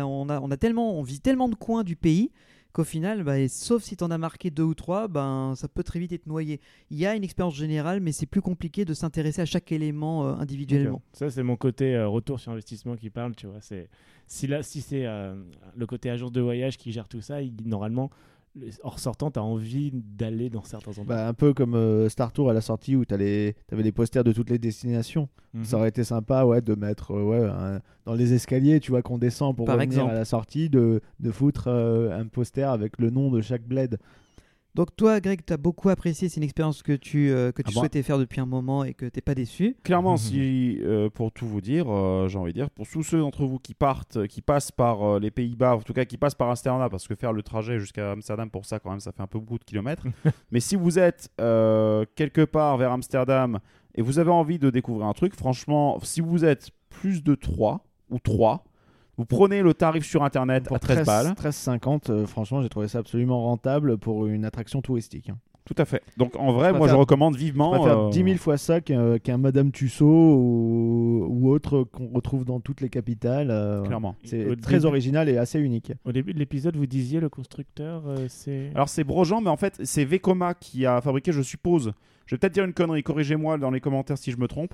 on 0.03 0.29
a, 0.29 0.57
tellement, 0.57 0.97
on 0.97 1.03
vit 1.03 1.19
tellement 1.19 1.47
de 1.47 1.53
coins 1.53 1.83
du 1.83 1.95
pays 1.95 2.31
qu'au 2.73 2.83
final, 2.83 3.23
bah, 3.23 3.47
sauf 3.47 3.83
si 3.83 3.95
tu 3.95 4.03
en 4.03 4.09
as 4.09 4.17
marqué 4.17 4.49
deux 4.49 4.63
ou 4.63 4.73
trois, 4.73 5.07
ben, 5.07 5.53
ça 5.55 5.67
peut 5.67 5.83
très 5.83 5.99
vite 5.99 6.11
être 6.11 6.25
noyé. 6.25 6.59
Il 6.89 6.97
y 6.97 7.05
a 7.05 7.15
une 7.15 7.23
expérience 7.23 7.55
générale, 7.55 7.99
mais 7.99 8.13
c'est 8.13 8.25
plus 8.25 8.41
compliqué 8.41 8.83
de 8.83 8.95
s'intéresser 8.95 9.43
à 9.43 9.45
chaque 9.45 9.71
élément 9.71 10.25
euh, 10.25 10.33
individuellement. 10.33 11.03
Ça, 11.13 11.29
c'est 11.29 11.43
mon 11.43 11.55
côté 11.55 11.95
retour 12.03 12.39
sur 12.39 12.51
investissement 12.51 12.95
qui 12.95 13.11
parle, 13.11 13.35
tu 13.35 13.45
vois. 13.45 13.59
Si 13.61 14.81
c'est 14.81 15.05
le 15.05 15.85
côté 15.85 16.09
agence 16.09 16.31
de 16.31 16.41
voyage 16.41 16.77
qui 16.77 16.91
gère 16.91 17.07
tout 17.07 17.21
ça, 17.21 17.43
il- 17.43 17.53
normalement, 17.63 18.09
le- 18.09 18.34
en 18.83 18.89
ressortant, 18.89 19.31
tu 19.31 19.39
as 19.39 19.43
envie 19.43 19.91
d'aller 19.93 20.49
dans 20.49 20.63
certains 20.63 20.91
endroits. 20.91 21.05
Bah, 21.15 21.27
un 21.27 21.33
peu 21.33 21.53
comme 21.53 21.75
euh, 21.75 22.07
Star 22.09 22.31
Tour 22.31 22.49
à 22.49 22.53
la 22.53 22.61
sortie 22.61 22.95
où 22.95 23.03
tu 23.03 23.13
avais 23.13 23.55
les 23.71 23.91
posters 23.91 24.23
de 24.23 24.31
toutes 24.31 24.49
les 24.49 24.59
destinations. 24.59 25.27
Mhm. 25.53 25.63
Ça 25.65 25.77
aurait 25.77 25.89
été 25.89 26.03
sympa 26.03 26.45
ouais, 26.45 26.61
de 26.61 26.73
mettre 26.75 27.11
euh, 27.11 27.23
ouais, 27.23 27.45
un- 27.49 27.81
dans 28.05 28.13
les 28.13 28.33
escaliers, 28.33 28.79
tu 28.79 28.91
vois, 28.91 29.01
qu'on 29.01 29.17
descend 29.17 29.55
pour 29.55 29.65
Par 29.65 29.75
revenir 29.75 29.93
exemple. 29.99 30.11
à 30.11 30.15
la 30.19 30.25
sortie, 30.25 30.69
de, 30.69 31.01
de 31.19 31.31
foutre 31.31 31.65
euh, 31.67 32.17
un 32.17 32.27
poster 32.27 32.63
avec 32.69 32.99
le 32.99 33.09
nom 33.09 33.29
de 33.31 33.41
chaque 33.41 33.63
bled. 33.67 33.97
Donc 34.76 34.93
toi, 34.97 35.21
Greg, 35.21 35.39
tu 35.47 35.53
as 35.53 35.57
beaucoup 35.57 35.88
apprécié, 35.88 36.28
c'est 36.28 36.36
une 36.36 36.43
expérience 36.43 36.84
que 36.84 36.91
tu, 36.91 37.32
euh, 37.32 37.53
que 37.53 37.61
tu 37.61 37.69
Ah 37.69 37.76
bon 37.76 37.80
souhaitais 37.80 38.03
faire 38.03 38.17
depuis 38.17 38.41
un 38.41 38.45
moment 38.45 38.84
et 38.84 38.93
que 38.93 39.05
t'es 39.05 39.21
pas 39.21 39.34
déçu. 39.34 39.78
Clairement, 39.84 40.17
si, 40.17 40.80
euh, 40.84 41.09
pour 41.09 41.32
tout 41.32 41.47
vous 41.47 41.61
dire, 41.61 41.86
euh, 41.89 42.28
j'ai 42.28 42.38
envie 42.38 42.51
de 42.51 42.57
dire, 42.57 42.69
pour 42.69 42.86
tous 42.86 43.01
ceux 43.01 43.19
d'entre 43.19 43.45
vous 43.45 43.57
qui 43.57 43.73
partent, 43.73 44.28
qui 44.28 44.41
passent 44.41 44.73
par 44.73 45.17
les 45.21 45.32
Pays-Bas, 45.32 45.78
en 45.78 45.82
tout 45.82 45.93
cas 45.93 46.03
qui 46.03 46.17
passent 46.17 46.36
par 46.36 46.49
Amsterdam, 46.49 46.89
parce 46.89 47.07
que 47.07 47.15
faire 47.15 47.32
le 47.32 47.41
trajet 47.41 47.80
jusqu'à 47.80 48.11
Amsterdam 48.11 48.49
pour 48.49 48.65
ça, 48.65 48.80
quand 48.80 48.89
même, 48.89 48.99
ça 48.99 49.13
fait 49.13 49.23
un 49.23 49.28
peu 49.28 49.39
beaucoup 49.39 49.59
de 49.59 49.63
kilomètres. 49.63 50.03
Mais 50.51 50.59
si 50.59 50.76
vous 50.76 50.99
êtes 50.99 51.30
quelque 51.38 52.43
part 52.43 52.76
vers 52.76 52.91
Amsterdam 52.91 53.59
et 53.95 54.01
vous 54.01 54.19
avez 54.19 54.32
envie 54.32 54.59
de 54.59 54.69
découvrir 54.69 55.07
un 55.07 55.13
truc, 55.13 55.36
franchement, 55.36 55.97
si 56.03 56.19
vous 56.19 56.43
êtes 56.43 56.71
plus 56.89 57.23
de 57.23 57.34
3 57.34 57.86
ou 58.09 58.19
3, 58.19 58.65
vous 59.18 59.26
prenez 59.26 59.61
le 59.61 59.74
tarif 59.74 60.05
sur 60.05 60.24
Internet 60.24 60.66
Pour 60.66 60.76
à 60.76 60.80
13 60.80 61.05
balles. 61.05 61.28
13,50, 61.36 62.09
euh, 62.11 62.26
franchement, 62.26 62.61
j'ai 62.61 62.70
trouvé 62.70 62.88
ça 62.88 62.99
absolument 62.99 63.41
rentable 63.43 63.97
pour 63.97 64.28
une 64.28 64.45
attraction 64.45 64.82
touristique. 64.82 65.30
hein. 65.30 65.38
Tout 65.66 65.74
à 65.80 65.86
fait. 65.86 66.03
Donc 66.18 66.36
en 66.36 66.53
vrai, 66.53 66.68
Je 66.68 66.72
moi 66.74 66.80
préfère- 66.82 66.95
je 66.95 66.99
recommande 66.99 67.36
vivement. 67.36 67.72
préfère 67.72 67.97
euh, 68.01 68.09
10 68.11 68.24
000 68.24 68.38
fois 68.38 68.55
ça 68.55 68.82
qu'un 68.82 69.18
qu'un 69.18 69.39
Madame 69.39 69.72
Tussaud 69.72 70.05
ou, 70.05 71.26
ou 71.28 71.49
autre 71.49 71.84
qu'on 71.84 72.09
retrouve 72.13 72.45
dans 72.45 72.59
toutes 72.59 72.82
les 72.82 72.89
capitales. 72.89 73.49
euh, 73.49 73.82
Clairement. 73.84 74.16
C'est 74.24 74.45
très 74.61 74.76
début- 74.76 74.86
original 74.86 75.28
et 75.28 75.38
assez 75.38 75.59
unique. 75.59 75.91
Au 76.05 76.11
début 76.11 76.34
de 76.36 76.39
l'épisode, 76.39 76.76
vous 76.76 76.86
disiez 76.86 77.20
le 77.20 77.30
constructeur, 77.30 78.03
euh, 78.05 78.28
c'est. 78.30 78.70
Alors 78.76 78.89
c'est 78.89 79.03
Brojan, 79.03 79.41
mais 79.41 79.49
en 79.49 79.57
fait 79.57 79.80
c'est 79.84 80.05
Vekoma 80.05 80.53
qui 80.53 80.86
a 80.86 81.01
fabriqué, 81.01 81.32
je 81.32 81.41
suppose. 81.41 81.93
Je 82.28 82.36
vais 82.36 82.39
peut-être 82.39 82.53
dire 82.53 82.66
une 82.66 82.74
connerie, 82.74 83.01
corrigez-moi 83.01 83.57
dans 83.57 83.72
les 83.72 83.80
commentaires 83.82 84.20
si 84.20 84.30
je 84.32 84.38
me 84.38 84.47
trompe. 84.47 84.74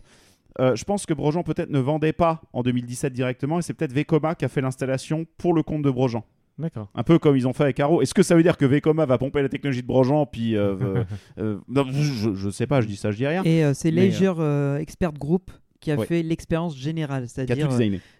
Euh, 0.59 0.75
je 0.75 0.83
pense 0.83 1.05
que 1.05 1.13
Brojan 1.13 1.43
peut-être 1.43 1.69
ne 1.69 1.79
vendait 1.79 2.13
pas 2.13 2.41
en 2.53 2.61
2017 2.63 3.13
directement 3.13 3.59
et 3.59 3.61
c'est 3.61 3.73
peut-être 3.73 3.93
Vekoma 3.93 4.35
qui 4.35 4.45
a 4.45 4.49
fait 4.49 4.61
l'installation 4.61 5.25
pour 5.37 5.53
le 5.53 5.63
compte 5.63 5.81
de 5.81 5.89
Brojan. 5.91 6.23
D'accord. 6.59 6.89
Un 6.93 7.03
peu 7.03 7.17
comme 7.17 7.37
ils 7.37 7.47
ont 7.47 7.53
fait 7.53 7.63
avec 7.63 7.79
Arrow. 7.79 8.01
Est-ce 8.01 8.13
que 8.13 8.21
ça 8.23 8.35
veut 8.35 8.43
dire 8.43 8.57
que 8.57 8.65
Vekoma 8.65 9.05
va 9.05 9.17
pomper 9.17 9.41
la 9.41 9.49
technologie 9.49 9.81
de 9.81 9.87
Brojan 9.87 10.25
puis 10.25 10.55
euh, 10.55 10.75
euh, 10.81 11.03
euh, 11.39 11.57
non, 11.69 11.85
je, 11.89 12.33
je 12.35 12.49
sais 12.49 12.67
pas, 12.67 12.81
je 12.81 12.87
dis 12.87 12.97
ça, 12.97 13.11
je 13.11 13.17
dis 13.17 13.25
rien. 13.27 13.43
Et 13.45 13.63
euh, 13.63 13.73
c'est 13.73 13.89
Leisure 13.91 14.37
euh, 14.39 14.77
Expert 14.77 15.13
Group 15.13 15.49
qui 15.79 15.91
a 15.91 15.95
Ouais. 15.95 16.05
fait 16.05 16.21
l'expérience 16.21 16.77
générale, 16.77 17.27
c'est-à-dire 17.27 17.67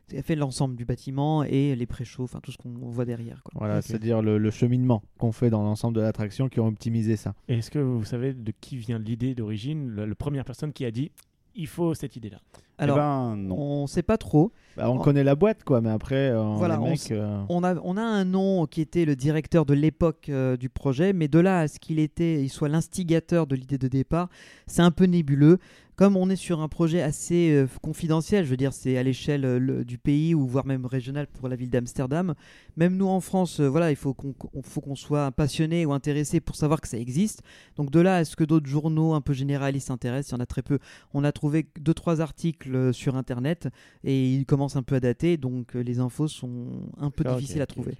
qui 0.07 0.17
a 0.17 0.23
fait 0.23 0.35
l'ensemble 0.35 0.75
du 0.75 0.83
bâtiment 0.83 1.43
et 1.43 1.75
les 1.75 1.85
préchauds, 1.85 2.23
enfin 2.23 2.39
tout 2.41 2.51
ce 2.51 2.57
qu'on 2.57 2.69
voit 2.89 3.05
derrière. 3.05 3.43
Quoi. 3.43 3.53
Voilà, 3.55 3.81
c'est-à-dire 3.83 4.21
le, 4.23 4.39
le 4.39 4.49
cheminement 4.49 5.03
qu'on 5.19 5.31
fait 5.31 5.49
dans 5.51 5.61
l'ensemble 5.61 5.95
de 5.95 6.01
l'attraction 6.01 6.49
qui 6.49 6.59
ont 6.59 6.67
optimisé 6.67 7.17
ça. 7.17 7.35
Et 7.47 7.59
est-ce 7.59 7.69
que 7.69 7.77
vous 7.77 8.03
savez 8.03 8.33
de 8.33 8.51
qui 8.59 8.77
vient 8.77 8.97
l'idée 8.97 9.35
d'origine? 9.35 9.93
La, 9.95 10.07
la 10.07 10.15
première 10.15 10.43
personne 10.43 10.73
qui 10.73 10.85
a 10.85 10.91
dit 10.91 11.11
il 11.55 11.67
faut 11.67 11.93
cette 11.93 12.15
idée-là. 12.15 12.37
Alors, 12.77 12.97
eh 12.97 12.99
ben 12.99 13.35
non. 13.35 13.55
on 13.83 13.87
sait 13.87 14.01
pas 14.01 14.17
trop. 14.17 14.51
Bah, 14.75 14.89
on 14.89 14.97
connaît 14.97 15.23
la 15.23 15.35
boîte, 15.35 15.63
quoi, 15.63 15.81
mais 15.81 15.91
après, 15.91 16.29
euh, 16.31 16.41
Voilà, 16.55 16.77
les 16.77 16.81
on 16.81 16.85
mecs, 16.85 16.93
s- 16.95 17.09
euh, 17.11 17.43
On 17.49 17.63
a, 17.63 17.75
on 17.83 17.95
a 17.95 18.01
un 18.01 18.25
nom 18.25 18.65
qui 18.65 18.81
était 18.81 19.05
le 19.05 19.15
directeur 19.15 19.65
de 19.65 19.73
l'époque 19.75 20.29
euh, 20.29 20.57
du 20.57 20.69
projet, 20.69 21.13
mais 21.13 21.27
de 21.27 21.37
là 21.37 21.59
à 21.59 21.67
ce 21.67 21.77
qu'il 21.79 21.99
était, 21.99 22.41
il 22.41 22.49
soit 22.49 22.69
l'instigateur 22.69 23.45
de 23.45 23.55
l'idée 23.55 23.77
de 23.77 23.87
départ, 23.87 24.29
c'est 24.65 24.81
un 24.81 24.89
peu 24.91 25.05
nébuleux. 25.05 25.59
Comme 26.01 26.17
on 26.17 26.31
est 26.31 26.35
sur 26.35 26.61
un 26.61 26.67
projet 26.67 27.03
assez 27.03 27.51
euh, 27.51 27.67
confidentiel, 27.83 28.43
je 28.43 28.49
veux 28.49 28.57
dire, 28.57 28.73
c'est 28.73 28.97
à 28.97 29.03
l'échelle 29.03 29.45
euh, 29.45 29.83
du 29.83 29.99
pays 29.99 30.33
ou 30.33 30.47
voire 30.47 30.65
même 30.65 30.87
régional 30.87 31.27
pour 31.27 31.47
la 31.47 31.55
ville 31.55 31.69
d'Amsterdam. 31.69 32.33
Même 32.75 32.97
nous 32.97 33.05
en 33.05 33.21
France, 33.21 33.59
euh, 33.59 33.67
voilà, 33.67 33.91
il 33.91 33.95
faut 33.95 34.15
qu'on 34.15 34.95
soit 34.95 35.31
passionné 35.31 35.85
ou 35.85 35.93
intéressé 35.93 36.39
pour 36.39 36.55
savoir 36.55 36.81
que 36.81 36.87
ça 36.87 36.97
existe. 36.97 37.43
Donc 37.75 37.91
de 37.91 37.99
là 37.99 38.15
à 38.15 38.25
ce 38.25 38.35
que 38.35 38.43
d'autres 38.43 38.65
journaux 38.65 39.13
un 39.13 39.21
peu 39.21 39.33
généralistes 39.33 39.89
s'intéressent, 39.89 40.31
il 40.31 40.33
y 40.33 40.37
en 40.37 40.43
a 40.43 40.47
très 40.47 40.63
peu. 40.63 40.79
On 41.13 41.23
a 41.23 41.31
trouvé 41.31 41.67
deux 41.79 41.93
trois 41.93 42.19
articles 42.19 42.91
sur 42.95 43.15
internet 43.15 43.67
et 44.03 44.33
ils 44.33 44.47
commencent 44.47 44.77
un 44.77 44.81
peu 44.81 44.95
à 44.95 44.99
dater, 44.99 45.37
donc 45.37 45.75
les 45.75 45.99
infos 45.99 46.27
sont 46.27 46.89
un 46.97 47.11
peu 47.11 47.23
Ah, 47.27 47.35
difficiles 47.35 47.61
à 47.61 47.67
trouver. 47.67 47.93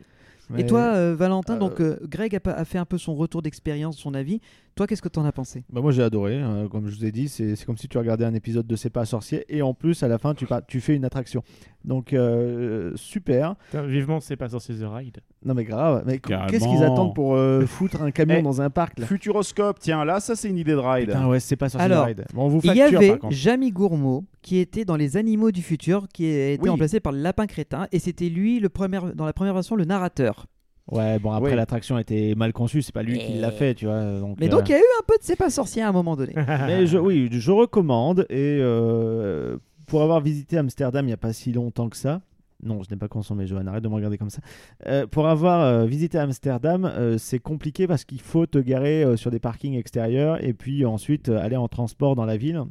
Mais- 0.58 0.66
toi, 0.66 0.93
euh, 0.93 1.16
Valentin, 1.16 1.56
euh, 1.56 1.60
donc 1.60 1.80
euh, 1.80 1.97
Greg 2.08 2.38
a, 2.43 2.66
fait 2.66 2.78
un 2.78 2.86
peu 2.86 2.97
son 2.97 3.16
retour 3.16 3.41
d'expérience, 3.41 3.97
son 3.97 4.14
avis. 4.14 4.39
Toi, 4.76 4.88
qu'est-ce 4.88 5.02
que 5.02 5.10
t'en 5.10 5.26
as 5.26 5.32
pensé? 5.32 5.64
Bah 5.72 5.82
moi 5.82 5.91
j'ai 5.91 6.02
adoré, 6.02 6.41
euh, 6.41 6.68
comme 6.68 6.88
je 6.88 6.95
vous 6.95 7.06
ai 7.06 7.12
dit, 7.12 7.28
c'est 7.28 7.56
comme 7.66 7.78
si 7.78 7.88
tu 7.88 7.97
regardais 7.97 8.26
un 8.26 8.34
épisode 8.34 8.66
de 8.66 8.76
C'est 8.76 8.89
pas 8.89 9.06
sorcier 9.06 9.45
et 9.49 9.62
en 9.62 9.74
plus 9.74 10.02
à 10.04 10.08
la 10.08 10.18
fin 10.18 10.34
tu, 10.34 10.47
tu 10.68 10.80
fais 10.80 10.95
une 10.95 11.06
attraction. 11.06 11.43
Donc 11.84 12.14
euh, 12.14 12.92
super. 12.96 13.56
Putain, 13.72 13.84
Vivement, 13.84 14.20
c'est 14.20 14.36
pas 14.36 14.50
sorcier 14.50 14.76
The 14.76 14.84
Ride. 14.86 15.18
Non 15.44 15.54
mais 15.56 15.64
grave, 15.64 16.04
mais 16.06 16.20
qu- 16.20 16.34
qu'est-ce 16.50 16.68
qu'ils 16.68 16.84
attendent 16.84 17.16
pour 17.16 17.36
euh, 17.36 17.62
foutre 17.66 18.02
un 18.04 18.12
camion 18.12 18.36
Eh, 18.40 18.42
dans 18.44 18.62
un 18.62 18.70
parc 18.70 19.00
là 19.00 19.08
Futuroscope, 19.08 19.80
tiens, 19.80 20.06
là, 20.06 20.20
ça 20.20 20.36
c'est 20.36 20.48
une 20.50 20.58
idée 20.58 20.74
de 20.74 20.78
ride. 20.78 21.08
Putain 21.08 21.28
ouais, 21.28 21.40
c'est 21.40 21.56
pas 21.56 21.70
sorcier 21.70 21.86
Alors, 21.92 22.06
ride. 22.06 22.26
Bon, 22.34 22.44
on 22.44 22.48
vous 22.50 22.60
Il 22.64 22.72
y 22.76 22.78
facture 22.80 22.98
avait 23.00 23.10
par 23.10 23.20
contre. 23.20 23.36
Jamie 23.36 23.72
Gourmaud 23.72 24.26
qui 24.44 24.58
était 24.58 24.86
dans 24.86 24.96
Les 24.96 25.18
Animaux 25.18 25.52
du 25.52 25.62
futur, 25.64 26.08
qui 26.14 26.26
a 26.26 26.52
été 26.52 26.64
Oui. 26.64 26.70
remplacé 26.70 27.00
par 27.00 27.14
le 27.14 27.20
Lapin 27.20 27.46
Crétin, 27.48 27.88
et 27.92 28.00
c'était 28.00 28.30
lui, 28.30 28.60
le 28.60 28.70
premier, 28.70 29.00
dans 29.16 29.26
la 29.26 29.34
première 29.34 29.54
version, 29.54 29.76
le 29.76 29.86
narrateur. 29.86 30.46
Ouais, 30.92 31.20
bon 31.20 31.32
après 31.32 31.52
Oui. 31.52 31.56
l'attraction 31.56 31.98
était 32.00 32.34
mal 32.36 32.52
conçue, 32.52 32.82
c'est 32.82 32.94
pas 32.94 33.04
lui 33.04 33.18
qui 33.20 33.34
l'a 33.36 33.52
fait, 33.52 33.76
tu 33.76 33.86
vois. 33.86 34.04
Donc, 34.20 34.38
Mais 34.40 34.48
euh, 34.48 34.50
donc, 34.50 34.68
il 34.68 34.72
y 34.72 34.76
a 34.76 34.80
eu 34.80 34.82
un 35.00 35.04
peu 35.08 35.14
de 35.14 35.24
C'est 35.24 35.36
pas 35.36 35.50
sorcier 35.52 35.84
à 35.84 35.90
un 35.90 35.92
moment 35.92 36.16
donné. 36.16 36.34
Mais 36.48 36.86
je, 36.88 36.98
oui, 36.98 37.30
je 37.32 37.52
recommande. 37.52 38.26
Et 38.30 38.58
euh, 38.60 39.58
pour 39.92 40.04
avoir 40.04 40.22
visité 40.22 40.58
Amsterdam 40.58 41.04
il 41.04 41.08
n'y 41.08 41.14
a 41.14 41.18
pas 41.18 41.34
si 41.34 41.52
longtemps 41.52 41.89
que 41.89 41.98
ça, 41.98 42.22
non, 42.64 42.82
je 42.82 42.89
n'ai 42.89 42.96
pas 42.96 43.10
consommé, 43.10 43.46
Johan, 43.46 43.68
arrête 43.68 43.84
de 43.84 43.89
me 43.89 43.94
regarder 43.96 44.18
comme 44.18 44.30
ça. 44.30 44.39
Euh, 44.88 45.06
pour 45.06 45.28
avoir 45.28 45.60
euh, 45.60 45.86
visité 45.86 46.18
Amsterdam, 46.18 46.86
euh, 46.86 47.18
c'est 47.18 47.39
compliqué 47.39 47.88
parce 47.88 48.06
qu'il 48.06 48.22
faut 48.22 48.46
te 48.46 48.58
garer 48.58 49.18
sur 49.18 49.32
des 49.32 49.39
parkings 49.39 49.76
extérieurs 49.76 50.42
et 50.42 50.54
puis 50.54 50.86
ensuite 50.86 51.28
aller 51.28 51.58
en 51.58 51.68
transport 51.68 52.16
dans 52.16 52.24
la 52.24 52.38
ville. 52.38 52.64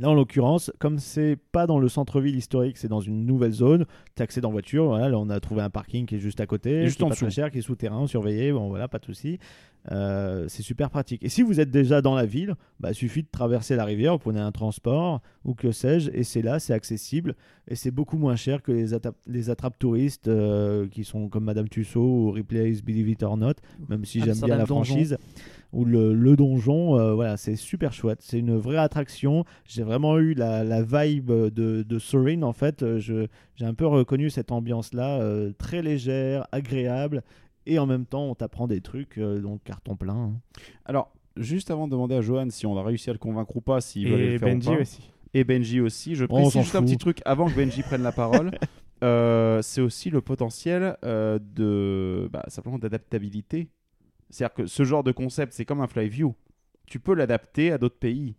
Là, 0.00 0.10
en 0.10 0.14
l'occurrence, 0.14 0.72
comme 0.80 0.98
c'est 0.98 1.38
pas 1.52 1.68
dans 1.68 1.78
le 1.78 1.88
centre-ville 1.88 2.34
historique, 2.34 2.78
c'est 2.78 2.88
dans 2.88 3.00
une 3.00 3.26
nouvelle 3.26 3.52
zone, 3.52 3.86
accèdes 4.18 4.44
en 4.44 4.50
voiture. 4.50 4.86
Voilà, 4.86 5.08
là, 5.08 5.18
on 5.18 5.30
a 5.30 5.38
trouvé 5.38 5.62
un 5.62 5.70
parking 5.70 6.04
qui 6.04 6.16
est 6.16 6.18
juste 6.20 6.40
à 6.40 6.46
côté, 6.46 6.84
Juste 6.84 6.96
qui 6.96 7.02
est 7.02 7.06
en 7.06 7.08
pas 7.10 7.14
dessous. 7.14 7.26
très 7.26 7.34
cher, 7.34 7.50
qui 7.52 7.58
est 7.58 7.62
souterrain, 7.62 8.06
surveillé. 8.08 8.50
Bon, 8.52 8.68
voilà, 8.68 8.88
pas 8.88 8.98
de 8.98 9.04
souci. 9.04 9.38
Euh, 9.92 10.46
c'est 10.48 10.62
super 10.62 10.88
pratique. 10.90 11.22
Et 11.22 11.28
si 11.28 11.42
vous 11.42 11.60
êtes 11.60 11.70
déjà 11.70 12.00
dans 12.00 12.14
la 12.14 12.24
ville, 12.24 12.54
bah, 12.80 12.90
il 12.90 12.94
suffit 12.94 13.22
de 13.22 13.28
traverser 13.30 13.76
la 13.76 13.84
rivière, 13.84 14.12
vous 14.14 14.18
prenez 14.18 14.40
un 14.40 14.50
transport 14.50 15.20
ou 15.44 15.54
que 15.54 15.72
sais-je, 15.72 16.10
et 16.14 16.24
c'est 16.24 16.40
là, 16.40 16.58
c'est 16.58 16.72
accessible 16.72 17.36
et 17.68 17.74
c'est 17.76 17.90
beaucoup 17.90 18.16
moins 18.16 18.34
cher 18.34 18.62
que 18.62 18.72
les, 18.72 18.96
les 19.26 19.50
attrapes 19.50 19.78
touristes 19.78 20.26
euh, 20.26 20.88
qui 20.88 21.04
sont 21.04 21.28
comme 21.28 21.44
Madame 21.44 21.68
Tussaud 21.68 22.00
ou 22.00 22.30
Ripley's 22.30 22.82
Believe 22.82 23.10
It 23.10 23.22
or 23.22 23.36
Not, 23.36 23.52
même 23.90 24.06
si 24.06 24.20
j'aime 24.20 24.38
bien 24.38 24.56
la 24.56 24.64
Donjon. 24.64 24.84
franchise. 24.84 25.18
Ou 25.74 25.84
le, 25.84 26.14
le 26.14 26.36
donjon, 26.36 26.96
euh, 26.98 27.14
voilà, 27.14 27.36
c'est 27.36 27.56
super 27.56 27.92
chouette. 27.92 28.20
C'est 28.22 28.38
une 28.38 28.56
vraie 28.56 28.76
attraction. 28.78 29.44
J'ai 29.66 29.82
vraiment 29.82 30.18
eu 30.18 30.32
la, 30.34 30.62
la 30.64 30.82
vibe 30.82 31.30
de, 31.30 31.82
de 31.82 31.98
Sorin 31.98 32.42
en 32.42 32.52
fait. 32.52 32.82
Euh, 32.82 32.98
je- 33.00 33.26
J'ai 33.56 33.64
un 33.66 33.74
peu 33.74 33.86
reconnu 33.86 34.30
cette 34.30 34.52
ambiance-là, 34.52 35.20
euh, 35.20 35.52
très 35.58 35.82
légère, 35.82 36.46
agréable. 36.52 37.22
Et 37.66 37.78
en 37.78 37.86
même 37.86 38.06
temps, 38.06 38.24
on 38.30 38.34
t'apprend 38.34 38.66
des 38.66 38.80
trucs, 38.80 39.18
euh, 39.18 39.40
donc 39.40 39.62
carton 39.64 39.96
plein. 39.96 40.14
hein. 40.14 40.32
Alors, 40.84 41.12
juste 41.36 41.70
avant 41.70 41.86
de 41.88 41.92
demander 41.92 42.14
à 42.14 42.20
Johan 42.20 42.46
si 42.50 42.66
on 42.66 42.76
a 42.78 42.82
réussi 42.82 43.10
à 43.10 43.12
le 43.12 43.18
convaincre 43.18 43.56
ou 43.56 43.60
pas, 43.60 43.80
s'il 43.80 44.08
veut 44.08 44.20
Et 44.20 44.32
le 44.32 44.38
faire 44.38 44.48
Benji 44.48 44.68
ou 44.68 44.74
pas. 44.74 44.80
aussi. 44.82 45.10
Et 45.34 45.42
Benji 45.44 45.80
aussi. 45.80 46.14
Je 46.14 46.24
on 46.24 46.28
précise 46.28 46.52
s'en 46.52 46.62
juste 46.62 46.74
un 46.76 46.78
fout. 46.80 46.86
petit 46.88 46.98
truc 46.98 47.20
avant 47.24 47.48
que 47.48 47.54
Benji 47.56 47.82
prenne 47.82 48.02
la 48.02 48.12
parole. 48.12 48.52
Euh, 49.02 49.60
c'est 49.60 49.82
aussi 49.82 50.08
le 50.08 50.22
potentiel 50.22 50.96
euh, 51.04 51.38
de 51.54 52.26
bah, 52.32 52.42
simplement 52.48 52.78
d'adaptabilité. 52.78 53.68
C'est-à-dire 54.34 54.54
que 54.54 54.66
ce 54.66 54.82
genre 54.82 55.04
de 55.04 55.12
concept, 55.12 55.52
c'est 55.52 55.64
comme 55.64 55.80
un 55.80 55.86
Flyview. 55.86 56.34
Tu 56.86 56.98
peux 56.98 57.14
l'adapter 57.14 57.70
à 57.70 57.78
d'autres 57.78 57.98
pays. 57.98 58.34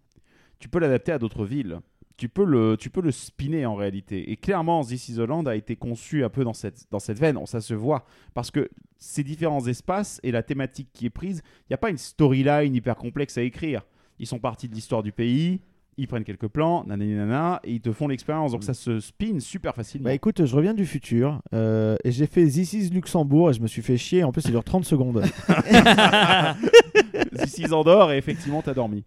Tu 0.60 0.68
peux 0.68 0.80
l'adapter 0.80 1.14
à 1.14 1.20
d'autres 1.20 1.46
villes. 1.46 1.80
Tu 2.18 2.28
peux, 2.28 2.44
le, 2.44 2.76
tu 2.78 2.90
peux 2.90 3.02
le 3.02 3.12
spinner 3.12 3.66
en 3.66 3.76
réalité. 3.76 4.30
Et 4.30 4.36
clairement, 4.36 4.84
This 4.84 5.08
is 5.08 5.22
a 5.22 5.56
été 5.56 5.78
conçu 5.78 6.26
un 6.26 6.30
peu 6.30 6.44
dans 6.44 6.54
cette, 6.54 6.86
dans 6.92 7.00
cette 7.00 7.18
veine. 7.18 7.40
Ça 7.46 7.62
se 7.62 7.74
voit. 7.74 8.06
Parce 8.34 8.52
que 8.52 8.70
ces 8.98 9.24
différents 9.24 9.66
espaces 9.68 10.20
et 10.24 10.32
la 10.32 10.44
thématique 10.44 10.90
qui 10.92 11.06
est 11.06 11.10
prise, 11.10 11.42
il 11.62 11.72
n'y 11.72 11.76
a 11.76 11.78
pas 11.78 11.90
une 11.90 11.98
storyline 11.98 12.76
hyper 12.76 12.98
complexe 12.98 13.38
à 13.38 13.44
écrire. 13.44 13.86
Ils 14.20 14.28
sont 14.28 14.40
partis 14.40 14.68
de 14.68 14.76
l'histoire 14.76 15.02
du 15.02 15.14
pays, 15.14 15.62
ils 15.98 16.08
prennent 16.08 16.24
quelques 16.26 16.48
plans, 16.48 16.84
nanani 16.86 17.14
nana, 17.14 17.60
et 17.64 17.74
ils 17.74 17.82
te 17.82 17.92
font 17.92 18.08
l'expérience. 18.08 18.52
Donc 18.52 18.64
ça 18.64 18.74
se 18.74 19.00
spin 19.00 19.40
super 19.40 19.74
facilement. 19.76 20.06
Bah 20.06 20.14
écoute, 20.14 20.46
je 20.46 20.56
reviens 20.56 20.74
du 20.74 20.86
futur 20.86 21.42
euh, 21.54 21.96
et 22.04 22.12
j'ai 22.12 22.28
fait 22.28 22.46
This 22.46 22.74
is 22.74 22.90
Luxembourg 22.90 23.50
et 23.50 23.54
je 23.54 23.62
me 23.62 23.68
suis 23.68 23.82
fait 23.82 23.98
chier. 23.98 24.24
En 24.24 24.32
plus, 24.32 24.42
ça 24.42 24.50
dure 24.50 24.64
30 24.64 24.84
secondes. 24.86 25.24
This 27.38 27.58
is 27.60 27.74
Andorre, 27.74 28.12
et 28.14 28.18
effectivement, 28.18 28.62
t'as 28.62 28.74
dormi. 28.74 29.04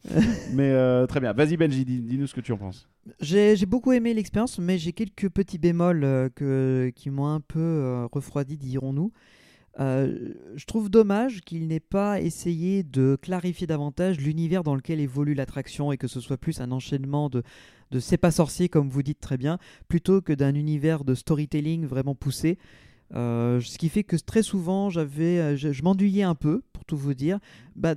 Mais 0.53 0.70
euh, 0.70 1.07
très 1.07 1.20
bien. 1.20 1.32
Vas-y, 1.32 1.57
Benji, 1.57 1.84
dis- 1.84 2.01
dis-nous 2.01 2.26
ce 2.26 2.34
que 2.34 2.41
tu 2.41 2.53
en 2.53 2.57
penses. 2.59 2.89
J'ai 3.20 3.55
beaucoup 3.66 3.93
aimé 3.93 4.12
l'expérience, 4.14 4.59
mais 4.59 4.78
j'ai 4.78 4.93
quelques 4.93 5.28
petits 5.30 5.59
bémols 5.59 6.05
euh, 6.05 6.28
que, 6.34 6.91
qui 6.95 7.11
m'ont 7.11 7.26
un 7.28 7.41
peu 7.41 8.07
refroidi, 8.12 8.57
dirons-nous. 8.57 9.12
Euh, 9.80 10.34
je 10.56 10.64
trouve 10.64 10.90
dommage 10.90 11.40
qu'il 11.42 11.68
n'ait 11.68 11.78
pas 11.78 12.20
essayé 12.20 12.82
de 12.82 13.16
clarifier 13.20 13.66
davantage 13.66 14.18
l'univers 14.18 14.64
dans 14.64 14.74
lequel 14.74 15.00
évolue 15.00 15.34
l'attraction 15.34 15.92
et 15.92 15.96
que 15.96 16.08
ce 16.08 16.20
soit 16.20 16.36
plus 16.36 16.60
un 16.60 16.72
enchaînement 16.72 17.28
de, 17.28 17.42
de 17.90 18.00
c'est 18.00 18.16
pas 18.16 18.32
sorcier, 18.32 18.68
comme 18.68 18.88
vous 18.88 19.02
dites 19.02 19.20
très 19.20 19.36
bien, 19.36 19.58
plutôt 19.86 20.20
que 20.20 20.32
d'un 20.32 20.54
univers 20.54 21.04
de 21.04 21.14
storytelling 21.14 21.86
vraiment 21.86 22.14
poussé. 22.14 22.58
Euh, 23.14 23.60
ce 23.60 23.78
qui 23.78 23.88
fait 23.88 24.04
que 24.04 24.16
très 24.16 24.42
souvent, 24.42 24.90
j'avais, 24.90 25.38
euh, 25.38 25.56
je, 25.56 25.72
je 25.72 26.22
un 26.22 26.34
peu, 26.34 26.62
pour 26.72 26.84
tout 26.84 26.96
vous 26.96 27.14
dire. 27.14 27.38
Bah, 27.76 27.94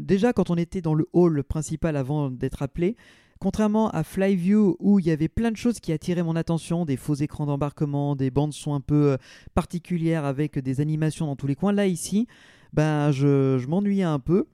déjà, 0.00 0.32
quand 0.32 0.50
on 0.50 0.56
était 0.56 0.80
dans 0.80 0.94
le 0.94 1.06
hall 1.12 1.44
principal 1.44 1.96
avant 1.96 2.30
d'être 2.30 2.62
appelé, 2.62 2.96
Contrairement 3.40 3.88
à 3.90 4.02
Flyview 4.02 4.76
où 4.80 4.98
il 4.98 5.06
y 5.06 5.10
avait 5.10 5.28
plein 5.28 5.50
de 5.52 5.56
choses 5.56 5.78
qui 5.80 5.92
attiraient 5.92 6.22
mon 6.24 6.34
attention, 6.36 6.84
des 6.84 6.96
faux 6.96 7.14
écrans 7.14 7.46
d'embarquement, 7.46 8.16
des 8.16 8.30
bandes 8.30 8.52
son 8.52 8.74
un 8.74 8.80
peu 8.80 9.12
euh, 9.12 9.16
particulières 9.54 10.24
avec 10.24 10.58
des 10.58 10.80
animations 10.80 11.26
dans 11.26 11.36
tous 11.36 11.46
les 11.46 11.54
coins, 11.54 11.72
là 11.72 11.86
ici, 11.86 12.26
ben 12.72 13.10
je, 13.12 13.58
je 13.58 13.66
m'ennuyais 13.68 14.02
un 14.02 14.18
peu. 14.18 14.46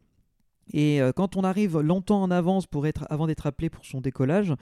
Et 0.73 1.01
euh, 1.03 1.13
quand 1.13 1.37
on 1.37 1.43
arrive 1.45 1.79
longtemps 1.81 2.23
en 2.23 2.31
avance 2.31 2.67
pour 2.67 2.87
être 2.87 3.07
avant 3.11 3.27
d'être 3.27 3.47
appelé 3.47 3.69
pour 3.71 3.85
son 3.85 4.01
décollage, 4.01 4.55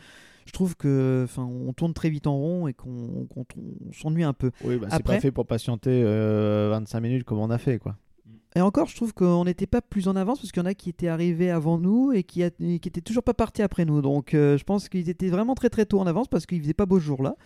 je 0.47 0.53
trouve 0.53 0.77
que 0.77 1.23
enfin 1.25 1.45
on 1.45 1.73
tourne 1.73 1.95
très 1.95 2.11
vite 2.11 2.27
en 2.27 2.37
rond 2.37 2.67
et 2.67 2.73
qu'on 2.75 3.27
qu'on- 3.29 3.45
on 3.89 3.93
s'ennuie 3.93 4.25
un 4.25 4.33
peu. 4.33 4.51
oui, 4.65 4.77
bah, 4.79 4.89
c'est 4.91 4.97
pas 5.05 5.21
fait 5.21 5.31
pour 5.31 5.47
patienter 5.47 6.03
euh, 6.05 6.69
25 6.73 7.01
minutes 7.01 7.25
comme 7.25 7.39
on 7.39 7.51
a 7.51 7.59
fait, 7.59 7.79
quoi. 7.79 7.97
Et 8.55 8.61
encore, 8.61 8.89
je 8.89 8.97
trouve 8.97 9.15
qu'on 9.15 9.45
n'était 9.45 9.67
pas 9.67 9.81
plus 9.81 10.09
en 10.09 10.17
avance 10.17 10.41
parce 10.41 10.53
qu'il 10.53 10.63
y 10.63 10.67
en 10.67 10.69
a 10.69 10.75
qui 10.75 10.91
étaient 10.91 11.09
arrivés 11.09 11.51
avant 11.51 11.79
nous 11.79 12.13
et 12.13 12.23
qui, 12.23 12.43
qui 12.59 12.89
étaient 12.89 13.01
toujours 13.01 13.23
pas 13.23 13.33
partis 13.33 13.63
après 13.63 13.85
nous. 13.85 14.03
Donc 14.03 14.35
euh, 14.35 14.59
je 14.59 14.65
pense 14.65 14.89
qu'ils 14.89 15.09
étaient 15.09 15.29
vraiment 15.29 15.55
très 15.55 15.71
très 15.71 15.87
tôt 15.87 16.01
en 16.01 16.07
avance 16.07 16.29
parce 16.29 16.45
qu'il 16.45 16.61
faisait 16.61 16.75
pas 16.75 16.87
beau 16.87 17.01
ce 17.01 17.05
jour 17.05 17.23
là. 17.23 17.37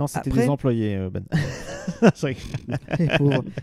Non, 0.00 0.06
c'était 0.06 0.30
Après- 0.30 0.44
des 0.44 0.48
employés, 0.48 0.96
euh, 0.96 1.10
Ben. 1.10 1.24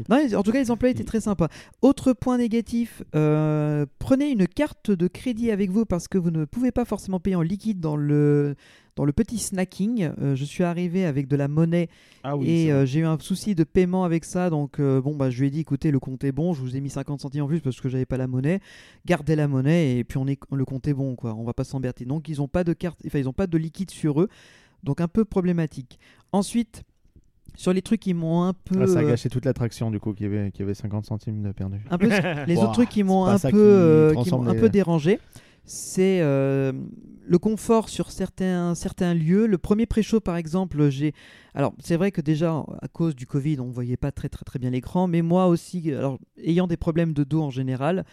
Non, 0.08 0.18
en 0.36 0.44
tout 0.44 0.52
cas, 0.52 0.60
les 0.60 0.70
employés 0.70 0.94
étaient 0.94 1.04
très 1.04 1.20
sympas. 1.20 1.48
Autre 1.82 2.14
point 2.14 2.38
négatif, 2.38 3.02
euh, 3.16 3.88
prenez 3.98 4.30
une 4.30 4.48
carte 4.48 4.92
de 4.92 5.08
crédit 5.08 5.50
avec 5.50 5.72
vous 5.72 5.86
parce 5.86 6.08
que 6.08 6.20
vous 6.20 6.30
ne 6.30 6.46
pouvez 6.46 6.72
pas 6.72 6.86
forcément 6.86 7.20
payer 7.20 7.36
en 7.36 7.42
liquide 7.42 7.80
dans 7.80 7.96
le, 7.96 8.56
dans 8.96 9.04
le 9.04 9.14
petit 9.14 9.40
snacking. 9.40 10.12
Euh, 10.22 10.36
je 10.36 10.46
suis 10.46 10.64
arrivé 10.64 11.06
avec 11.06 11.28
de 11.28 11.36
la 11.36 11.48
monnaie 11.48 11.90
Ah 12.24 12.36
et 12.44 12.72
euh, 12.72 12.86
j'ai 12.86 13.00
eu 13.00 13.06
un 13.06 13.18
souci 13.20 13.56
de 13.56 13.64
paiement 13.64 14.04
avec 14.04 14.24
ça. 14.24 14.52
Donc, 14.52 14.80
euh, 14.80 15.02
bon, 15.02 15.16
bah, 15.16 15.32
je 15.32 15.40
lui 15.40 15.48
ai 15.48 15.50
dit 15.50 15.62
écoutez, 15.62 15.90
le 15.90 16.00
compte 16.00 16.24
est 16.24 16.32
bon. 16.32 16.54
Je 16.54 16.62
vous 16.62 16.76
ai 16.76 16.82
mis 16.82 16.92
50 16.92 17.20
centimes 17.20 17.46
en 17.46 17.48
plus 17.48 17.62
parce 17.62 17.82
que 17.82 17.90
j'avais 17.90 18.06
pas 18.06 18.18
la 18.18 18.28
monnaie. 18.28 18.60
Gardez 19.08 19.36
la 19.36 19.48
monnaie 19.48 19.98
et 19.98 20.04
puis 20.04 20.20
on 20.20 20.28
est, 20.28 20.40
le 20.52 20.66
compte 20.66 20.88
est 20.88 20.94
bon, 20.94 21.16
quoi. 21.16 21.34
On 21.34 21.44
va 21.44 21.54
pas 21.54 21.64
s'embêter. 21.64 22.06
Donc, 22.06 22.30
ils 22.30 22.44
ont 22.44 22.48
pas 22.48 22.64
de 22.64 22.74
carte, 22.74 23.00
enfin, 23.08 23.18
ils 23.18 23.28
ont 23.28 23.34
pas 23.34 23.48
de 23.48 23.58
liquide 23.58 23.90
sur 23.90 24.22
eux. 24.22 24.30
Donc, 24.84 25.02
un 25.02 25.08
peu 25.08 25.26
problématique. 25.26 26.00
Ensuite, 26.32 26.84
sur 27.56 27.74
les 27.74 27.82
trucs 27.82 28.00
qui 28.00 28.14
m'ont 28.14 28.44
un 28.44 28.54
peu. 28.54 28.84
Ah, 28.84 28.88
ça 28.88 29.00
a 29.00 29.04
euh, 29.04 29.10
gâché 29.10 29.30
toute 29.30 29.46
l'attraction, 29.46 29.92
du 29.92 30.00
coup, 30.00 30.14
qui 30.14 30.26
avait, 30.26 30.52
qui 30.52 30.62
avait 30.62 30.76
50 30.76 31.06
centimes 31.06 31.42
de 31.42 31.52
perdu. 31.52 31.84
un 31.90 31.98
peu 31.98 32.08
les 32.48 32.58
autres 32.58 32.74
trucs 32.74 32.90
qui 32.90 33.04
m'ont 33.04 33.26
un 33.26 33.40
peu 33.40 33.50
qui 33.50 33.56
euh, 33.56 34.16
qui 34.16 34.34
un 34.34 34.56
peu 34.56 34.70
dérangé 34.70 35.20
c'est 35.68 36.22
euh, 36.22 36.72
le 37.26 37.38
confort 37.38 37.90
sur 37.90 38.10
certains 38.10 38.74
certains 38.74 39.14
lieux 39.14 39.48
le 39.48 39.58
premier 39.58 39.86
pré-show 39.86 40.22
par 40.22 40.38
exemple 40.38 40.90
j'ai 40.90 41.14
alors 41.54 41.74
c'est 41.84 41.98
vrai 41.98 42.10
que 42.12 42.22
déjà 42.22 42.64
à 42.82 42.88
cause 42.88 43.16
du 43.18 43.28
Covid 43.28 43.60
on 43.60 43.70
voyait 43.70 43.98
pas 43.98 44.14
très 44.14 44.30
très 44.30 44.46
très 44.46 44.60
bien 44.60 44.70
l'écran 44.70 45.08
mais 45.08 45.22
moi 45.22 45.48
aussi 45.48 45.92
alors 45.92 46.20
ayant 46.42 46.68
des 46.68 46.78
problèmes 46.78 47.12
de 47.12 47.26
dos 47.26 47.42
en 47.42 47.50
général 47.50 48.06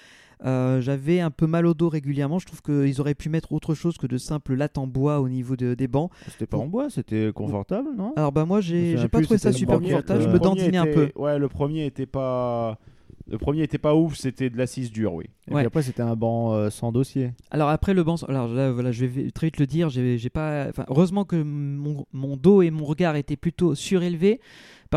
euh, 0.45 0.81
j'avais 0.81 1.21
un 1.21 1.31
peu 1.31 1.47
mal 1.47 1.67
au 1.67 1.75
dos 1.75 1.89
régulièrement 1.89 2.39
je 2.39 2.47
trouve 2.47 2.63
qu'ils 2.63 3.01
auraient 3.01 3.15
pu 3.15 3.29
mettre 3.29 3.53
autre 3.53 3.75
chose 3.75 3.97
que 3.99 4.07
de 4.07 4.19
simples 4.19 4.55
lattes 4.55 4.79
en 4.79 4.87
bois 4.87 5.21
au 5.21 5.29
niveau 5.29 5.57
de- 5.57 5.75
des 5.75 5.89
bancs 5.89 6.11
C'était 6.29 6.47
pas 6.47 6.57
en 6.59 6.67
bois, 6.67 6.91
c'était 6.91 7.31
confortable, 7.35 7.89
non? 7.97 8.13
Alors 8.17 8.33
bah 8.33 8.45
moi 8.45 8.61
Je 8.61 8.75
me 8.75 8.97
j'ai 8.97 9.09
pas 9.09 9.19
plus, 9.19 9.25
trouvé 9.27 9.39
ça 9.39 9.53
super 9.53 9.79
le 9.79 9.87
confortable 9.87 10.23
je 10.23 10.29
euh, 10.29 10.33
me 10.33 10.39
premier 10.39 10.57
dandinais 10.61 10.79
un 10.79 10.85
peu 10.87 11.05
était- 11.05 11.19
Ouais, 11.19 11.39
le 11.39 11.49
premier 11.49 11.87
était 11.87 12.07
pas. 12.07 12.79
Le 13.27 13.39
premier 13.39 13.63
était 13.63 13.79
pas 13.79 13.95
ouf, 13.95 14.17
c'était 14.17 14.51
de 14.51 14.59
l'assise 14.59 14.93
dure, 14.93 15.15
oui. 15.15 15.25
Et 15.49 15.55
Ouais. 15.55 15.61
puis 15.63 15.67
après, 15.69 15.83
c'était 15.83 16.03
un 16.03 16.15
banc 16.15 16.53
euh, 16.53 16.69
sans 16.69 16.93
dossier. 16.93 17.33
Alors 17.51 17.71
après 17.71 17.95
le 17.95 18.05
banc, 18.05 18.17
alors 18.29 18.49
là 18.49 18.71
voilà, 18.71 18.93
je 18.93 19.07
vais 19.07 19.31
très 19.31 19.47
vite 19.47 19.59
le 19.59 19.67
dire, 19.67 19.89
j'ai 19.89 20.19
j'ai 20.19 20.29
pas, 20.29 20.67
enfin, 20.69 20.85
heureusement 20.89 21.25
que 21.25 21.37
mon, 21.43 22.05
mon 22.13 22.37
dos 22.37 22.61
et 22.61 22.71
mon 22.71 22.85
regard 22.85 23.17
étaient 23.17 23.39
plutôt 23.39 23.75
surélevés 23.75 24.41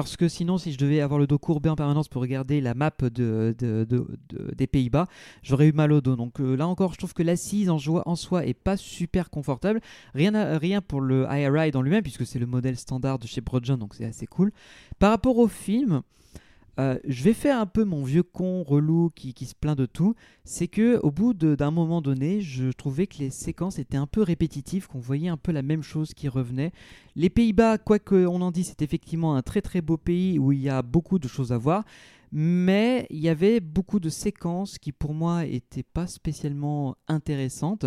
parce 0.03 0.15
que 0.15 0.27
sinon 0.27 0.59
si 0.59 0.71
je 0.71 0.77
devais 0.77 1.01
avoir 1.01 1.19
le 1.19 1.25
dos 1.25 1.39
courbé 1.39 1.69
en 1.69 1.75
permanence 1.75 2.07
pour 2.07 2.21
regarder 2.21 2.61
la 2.61 2.75
map 2.75 2.91
de, 3.01 3.09
de- 3.09 3.55
de- 3.57 4.07
de- 4.29 4.53
des 4.55 4.67
Pays-Bas, 4.67 5.07
j'aurais 5.41 5.69
eu 5.69 5.71
mal 5.71 5.91
au 5.91 6.01
dos. 6.01 6.15
Donc 6.15 6.39
euh, 6.39 6.55
là 6.55 6.67
encore, 6.67 6.93
je 6.93 6.99
trouve 6.99 7.15
que 7.15 7.23
l'assise 7.23 7.67
en, 7.67 7.79
en 8.05 8.15
soi 8.15 8.45
est 8.45 8.53
pas 8.53 8.77
super 8.77 9.31
confortable. 9.31 9.81
Rien, 10.13 10.81
pour 10.81 11.01
le 11.01 11.25
high 11.31 11.49
ride 11.51 11.75
en 11.75 11.81
lui-même 11.81 12.03
puisque 12.03 12.27
c'est 12.27 12.37
le 12.37 12.45
modèle 12.45 12.77
standard 12.77 13.17
de 13.17 13.25
chez 13.25 13.41
Broadjohn, 13.41 13.79
donc 13.79 13.95
c'est 13.95 14.05
assez 14.05 14.27
cool. 14.27 14.51
Par 14.99 15.09
rapport 15.09 15.39
au 15.39 15.47
film. 15.47 16.03
Euh, 16.79 16.99
je 17.07 17.23
vais 17.23 17.33
faire 17.33 17.59
un 17.59 17.65
peu 17.65 17.83
mon 17.83 18.03
vieux 18.03 18.23
con 18.23 18.61
relou 18.63 19.09
qui, 19.15 19.33
se 19.45 19.55
plaint 19.55 19.77
de 19.77 19.85
tout 19.87 20.13
c'est 20.43 20.67
que 20.67 20.99
au 21.01 21.11
bout 21.11 21.33
d'un 21.33 21.71
moment 21.71 22.01
donné, 22.01 22.41
je 22.41 22.71
trouvais 22.71 23.07
que 23.07 23.17
les 23.17 23.31
séquences 23.31 23.79
étaient 23.79 23.97
un 23.97 24.07
peu 24.07 24.21
répétitives, 24.21 24.87
qu'on 24.87 24.99
voyait 24.99 25.27
un 25.27 25.37
peu 25.37 25.51
la 25.51 25.61
même 25.61 25.83
chose 25.83 26.13
qui 26.13 26.29
revenait. 26.29 26.71
Les 27.15 27.29
Pays-Bas, 27.29 27.77
quoi 27.79 27.99
qu'on 27.99 28.41
en 28.41 28.51
dise, 28.51 28.67
c'est 28.67 28.81
effectivement 28.81 29.35
un 29.35 29.41
très 29.41 29.61
très 29.61 29.81
beau 29.81 29.97
pays 29.97 30.39
où 30.39 30.51
il 30.51 30.61
y 30.61 30.69
a 30.69 30.81
beaucoup 30.81 31.19
de 31.19 31.27
choses 31.27 31.51
à 31.51 31.57
voir. 31.57 31.83
Mais 32.31 33.07
il 33.09 33.19
y 33.19 33.29
avait 33.29 33.59
beaucoup 33.59 33.99
de 33.99 34.09
séquences 34.09 34.77
qui 34.77 34.91
pour 34.91 35.13
moi 35.13 35.45
étaient 35.45 35.83
pas 35.83 36.07
spécialement 36.07 36.95
intéressantes. 37.07 37.85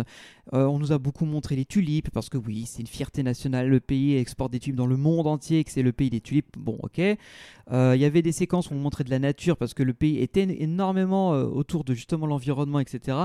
Euh, 0.53 0.65
on 0.65 0.79
nous 0.79 0.91
a 0.91 0.97
beaucoup 0.97 1.25
montré 1.25 1.55
les 1.55 1.65
tulipes 1.65 2.09
parce 2.09 2.29
que 2.29 2.37
oui, 2.37 2.65
c'est 2.65 2.81
une 2.81 2.87
fierté 2.87 3.23
nationale. 3.23 3.67
Le 3.67 3.79
pays 3.79 4.17
exporte 4.17 4.51
des 4.51 4.59
tulipes 4.59 4.77
dans 4.77 4.87
le 4.87 4.97
monde 4.97 5.27
entier, 5.27 5.63
que 5.63 5.71
c'est 5.71 5.83
le 5.83 5.91
pays 5.91 6.09
des 6.09 6.21
tulipes. 6.21 6.57
Bon, 6.57 6.77
ok. 6.81 6.99
Euh, 6.99 7.93
Il 7.95 8.01
y 8.01 8.05
avait 8.05 8.21
des 8.21 8.31
séquences 8.31 8.71
où 8.71 8.73
on 8.73 8.79
montrait 8.79 9.03
de 9.03 9.11
la 9.11 9.19
nature 9.19 9.57
parce 9.57 9.73
que 9.73 9.83
le 9.83 9.93
pays 9.93 10.17
était 10.19 10.47
énormément 10.59 11.33
euh, 11.33 11.45
autour 11.45 11.83
de 11.83 11.93
justement 11.93 12.25
l'environnement, 12.25 12.79
etc. 12.79 13.17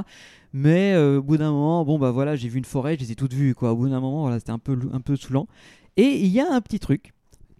Mais 0.53 0.97
au 0.97 1.23
bout 1.23 1.37
d'un 1.37 1.51
moment, 1.51 1.85
bon 1.85 1.99
bah 1.99 2.11
voilà, 2.11 2.35
j'ai 2.37 2.49
vu 2.49 2.59
une 2.59 2.65
forêt, 2.65 2.95
je 2.95 3.01
les 3.01 3.13
ai 3.13 3.15
toutes 3.15 3.35
vues 3.35 3.55
quoi. 3.55 3.73
Au 3.73 3.77
bout 3.77 3.89
d'un 3.89 4.01
moment, 4.01 4.23
voilà, 4.23 4.39
c'était 4.39 4.53
un 4.53 4.59
peu 4.59 4.79
un 4.93 5.01
peu 5.01 5.17
saoulant. 5.17 5.49
Et 5.97 6.19
il 6.19 6.29
y 6.29 6.41
a 6.41 6.51
un 6.51 6.61
petit 6.61 6.79
truc 6.79 7.13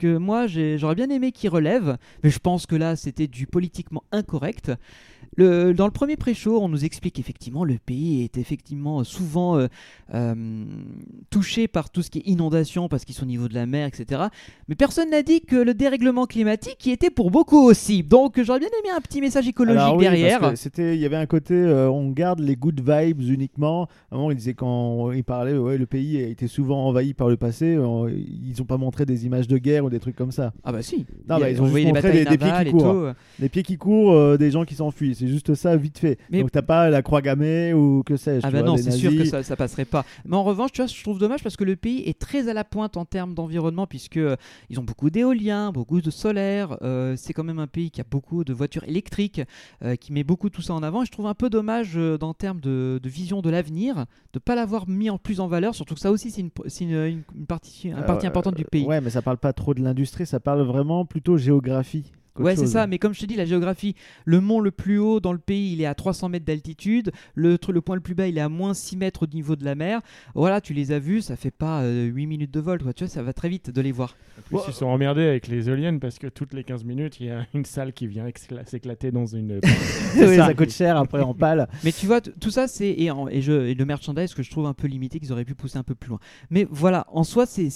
euh, 0.05 0.19
moi, 0.19 0.47
j'aurais 0.47 0.95
bien 0.95 1.09
aimé 1.11 1.33
qu'il 1.33 1.51
relève, 1.51 1.97
mais 2.23 2.31
je 2.31 2.39
pense 2.39 2.67
que 2.67 2.77
là, 2.77 2.97
c'était 2.97 3.27
du 3.27 3.47
politiquement 3.47 4.03
incorrect. 4.13 4.73
Le- 5.39 5.73
dans 5.75 5.85
le 5.87 5.93
premier 5.93 6.17
pré-show, 6.17 6.61
on 6.63 6.69
nous 6.69 6.85
explique 6.87 7.19
effectivement 7.19 7.65
le 7.65 7.77
pays 7.85 8.23
est 8.23 8.39
effectivement 8.39 9.05
souvent 9.05 9.59
euh, 9.59 9.67
euh, 10.15 10.65
touché 11.31 11.69
par 11.69 11.91
tout 11.91 12.01
ce 12.01 12.11
qui 12.11 12.19
est 12.21 12.27
inondation 12.27 12.89
parce 12.89 13.05
qu'ils 13.05 13.15
sont 13.15 13.25
au 13.25 13.29
niveau 13.29 13.49
de 13.49 13.55
la 13.55 13.67
mer, 13.67 13.87
etc. 13.87 14.23
Mais 14.69 14.75
personne 14.77 15.11
n'a 15.11 15.23
dit 15.23 15.43
que 15.43 15.57
le 15.57 15.75
dérèglement 15.75 16.25
climatique 16.27 16.85
y 16.87 16.91
était 16.91 17.11
pour 17.11 17.31
beaucoup 17.31 17.59
aussi. 17.63 18.03
Donc 18.03 18.41
j'aurais 18.43 18.61
bien 18.61 18.69
aimé 18.83 18.91
un 18.97 19.01
petit 19.01 19.21
message 19.21 19.47
écologique 19.49 19.79
Alors 19.81 19.97
oui, 19.97 20.05
parce 20.07 20.17
derrière. 20.17 20.41
que 20.51 20.57
C'était, 20.57 20.95
il 20.95 21.01
y 21.01 21.05
avait 21.05 21.17
un 21.17 21.27
côté, 21.27 21.55
euh, 21.55 21.91
on 21.91 22.11
garde 22.11 22.41
les 22.41 22.57
good 22.57 22.81
vibes 22.81 23.21
uniquement. 23.21 23.89
À 24.11 24.15
un 24.15 24.19
moment, 24.19 24.31
il 24.31 24.37
disait 24.37 24.55
quand 24.55 25.13
il 25.13 25.25
parlait, 25.25 25.57
ouais, 25.59 25.77
le 25.77 25.87
pays 25.87 26.17
a 26.19 26.27
été 26.29 26.47
souvent 26.47 26.87
envahi 26.87 27.13
par 27.13 27.29
le 27.29 27.37
passé. 27.37 27.73
ils 27.75 28.55
n'ont 28.59 28.65
pas 28.65 28.79
montré 28.79 29.05
des 29.05 29.27
images 29.27 29.49
de 29.49 29.59
guerre 29.59 29.85
ou 29.87 29.91
des 29.91 30.01
trucs 30.01 30.17
comme 30.17 30.33
ça. 30.33 30.53
Ah 30.65 30.73
bah 30.73 30.83
si. 30.83 31.07
Non, 31.29 31.39
bah, 31.39 31.51
ils 31.51 31.61
ont 31.61 31.65
on 31.65 31.69
juste 31.75 31.87
montré 31.87 32.13
des- 32.13 32.25
des 32.25 32.39
pieds 32.39 32.51
qui 32.65 32.71
courent. 32.71 33.13
Des 33.39 33.49
pieds 33.49 33.63
qui 33.63 33.77
courent, 33.77 34.13
euh, 34.13 34.37
des 34.37 34.51
gens 34.51 34.65
qui 34.65 34.75
s'enfuient. 34.75 35.15
C'est 35.15 35.29
juste 35.29 35.55
ça, 35.55 35.77
vite 35.77 35.99
fait. 35.99 36.19
Mais- 36.31 36.41
Donc 36.41 36.53
t'as 36.53 36.63
pas 36.63 36.91
la 36.91 37.03
croix 37.03 37.23
gammée 37.23 37.73
ou 37.73 38.03
que 38.05 38.17
sais-je. 38.17 38.47
Ah 38.47 38.51
bah 38.51 38.61
vois, 38.61 38.69
non, 38.69 38.77
c'est 38.77 38.91
sûr 38.91 39.11
que 39.17 39.25
ça, 39.25 39.43
ça 39.43 39.57
passerait 39.57 39.85
pas. 39.85 40.05
Mais 40.25 40.37
en 40.37 40.45
revanche, 40.45 40.73
tu 40.73 40.83
vois, 40.83 40.87
je 40.87 41.03
trouve 41.03 41.19
dommage 41.19 41.43
parce 41.43 41.57
que 41.57 41.65
le 41.65 41.77
pays 41.77 42.03
est 42.07 42.19
très 42.19 42.49
à 42.49 42.55
la 42.55 42.65
pointe 42.65 42.97
en 42.97 43.05
termes 43.05 43.35
d'environnement 43.35 43.87
puisque 43.87 44.17
euh, 44.19 44.37
ils 44.71 44.79
ont 44.81 44.85
beaucoup 44.85 45.11
d'éolien, 45.11 45.73
beaucoup 45.73 46.01
de 46.01 46.11
solaire. 46.11 46.77
euh, 46.83 47.15
c'est 47.17 47.33
quand 47.33 47.45
même 47.45 47.59
un 47.59 47.67
pays 47.67 47.91
qui 47.91 48.01
a 48.01 48.05
beaucoup 48.11 48.45
de 48.45 48.53
voitures 48.53 48.85
électriques, 48.85 49.41
euh, 49.83 49.97
qui 49.97 50.13
met 50.13 50.25
beaucoup 50.25 50.51
tout 50.51 50.63
ça 50.63 50.75
en 50.75 50.83
avant. 50.83 51.03
Et 51.03 51.07
je 51.07 51.11
trouve 51.13 51.27
un 51.27 51.35
peu 51.35 51.49
dommage 51.51 51.93
euh, 51.97 52.19
dans 52.19 52.35
termes 52.35 52.61
de, 52.61 53.01
de 53.03 53.09
vision 53.09 53.41
de 53.43 53.51
l'avenir 53.51 54.07
de 54.33 54.39
pas 54.39 54.55
l'avoir 54.55 54.89
mis 54.89 55.09
en 55.11 55.19
plus 55.19 55.41
en 55.41 55.47
valeur. 55.47 55.75
Surtout 55.75 55.95
que 55.95 56.01
ça 56.01 56.11
aussi, 56.11 56.31
c'est 56.31 56.41
une, 56.43 56.51
c'est 56.67 56.85
une, 56.85 56.91
une- 56.93 57.23
une 57.35 57.47
partie, 57.47 57.89
une 57.89 58.03
partie 58.05 58.27
Euh, 58.27 58.29
importante 58.29 58.55
du 58.55 58.65
pays. 58.65 58.85
Ouais, 58.85 59.01
mais 59.01 59.11
ça 59.11 59.23
parle 59.23 59.39
pas 59.39 59.53
trop 59.53 59.73
de 59.77 59.83
l'industrie, 59.83 60.27
ça 60.27 60.41
parle 60.41 60.63
vraiment 60.63 61.05
plutôt 61.05 61.37
géographie. 61.37 62.13
Ouais, 62.39 62.57
c'est 62.57 62.67
ça, 62.67 62.87
mais 62.87 62.99
comme 62.99 63.15
je 63.15 63.21
te 63.21 63.27
dis, 63.27 63.37
la 63.37 63.45
géographie, 63.45 63.95
le 64.25 64.41
mont 64.41 64.61
le 64.61 64.71
plus 64.71 64.99
haut 64.99 65.21
dans 65.21 65.33
le 65.33 65.39
pays, 65.39 65.73
il 65.73 65.81
est 65.81 65.87
à 65.87 65.95
300 65.95 66.29
mètres 66.29 66.45
d'altitude, 66.45 67.13
le, 67.35 67.57
point 67.57 67.95
le 67.95 68.01
plus 68.01 68.15
bas, 68.15 68.27
il 68.27 68.39
est 68.39 68.43
à 68.43 68.49
moins 68.49 68.75
6 68.75 68.97
mètres 68.97 69.25
au 69.25 69.27
niveau 69.27 69.57
de 69.57 69.65
la 69.65 69.75
mer. 69.75 70.01
Voilà, 70.35 70.61
tu 70.61 70.75
les 70.75 70.93
as 70.93 70.99
vus, 70.99 71.23
ça 71.23 71.37
fait 71.37 71.51
pas 71.51 71.83
euh, 71.83 72.05
8 72.05 72.27
minutes 72.27 72.51
de 72.53 72.61
vol, 72.61 72.83
quoi. 72.83 72.93
tu 72.93 73.05
vois, 73.05 73.11
ça 73.11 73.23
va 73.23 73.33
très 73.33 73.49
vite 73.49 73.71
de 73.71 73.81
les 73.81 73.93
voir. 73.93 74.17
En 74.39 74.43
plus, 74.43 74.59
ils 74.69 74.75
sont 74.75 74.87
emmerdés 74.87 75.25
avec 75.25 75.49
les 75.49 75.69
éoliennes 75.69 75.99
parce 75.99 76.19
que 76.19 76.27
toutes 76.27 76.53
les 76.53 76.63
15 76.63 76.85
minutes, 76.85 77.21
il 77.21 77.27
y 77.27 77.31
a 77.31 77.47
une 77.55 77.65
salle 77.65 77.93
qui 77.93 78.07
vient 78.07 78.27
s'éclater 78.67 79.11
dans 79.11 79.27
une. 79.27 79.61
Oui, 80.17 80.37
ça. 80.37 80.47
ça. 80.47 80.55
coûte 80.55 80.71
cher 80.71 80.97
après 80.97 81.21
en 81.21 81.35
pâle. 81.35 81.69
Mais 81.85 81.93
tu 81.93 82.07
vois, 82.07 82.21
tout 82.21 82.51
ça, 82.51 82.69
c'est. 82.69 82.89
Et, 82.89 83.11
et, 83.31 83.43
je, 83.43 83.53
et 83.53 83.75
le 83.75 83.85
merchandise 83.85 84.35
que 84.35 84.43
je 84.43 84.51
trouve 84.51 84.67
un 84.67 84.73
peu 84.75 84.87
limité, 84.87 85.21
qu'ils 85.21 85.33
auraient 85.33 85.45
pu 85.45 85.55
pousser 85.55 85.79
un 85.79 85.83
peu 85.83 85.95
plus 85.95 86.09
loin. 86.11 86.19
Mais 86.51 86.67
voilà, 86.71 87.07
en 87.11 87.25
soi, 87.25 87.47
c'est- 87.47 87.71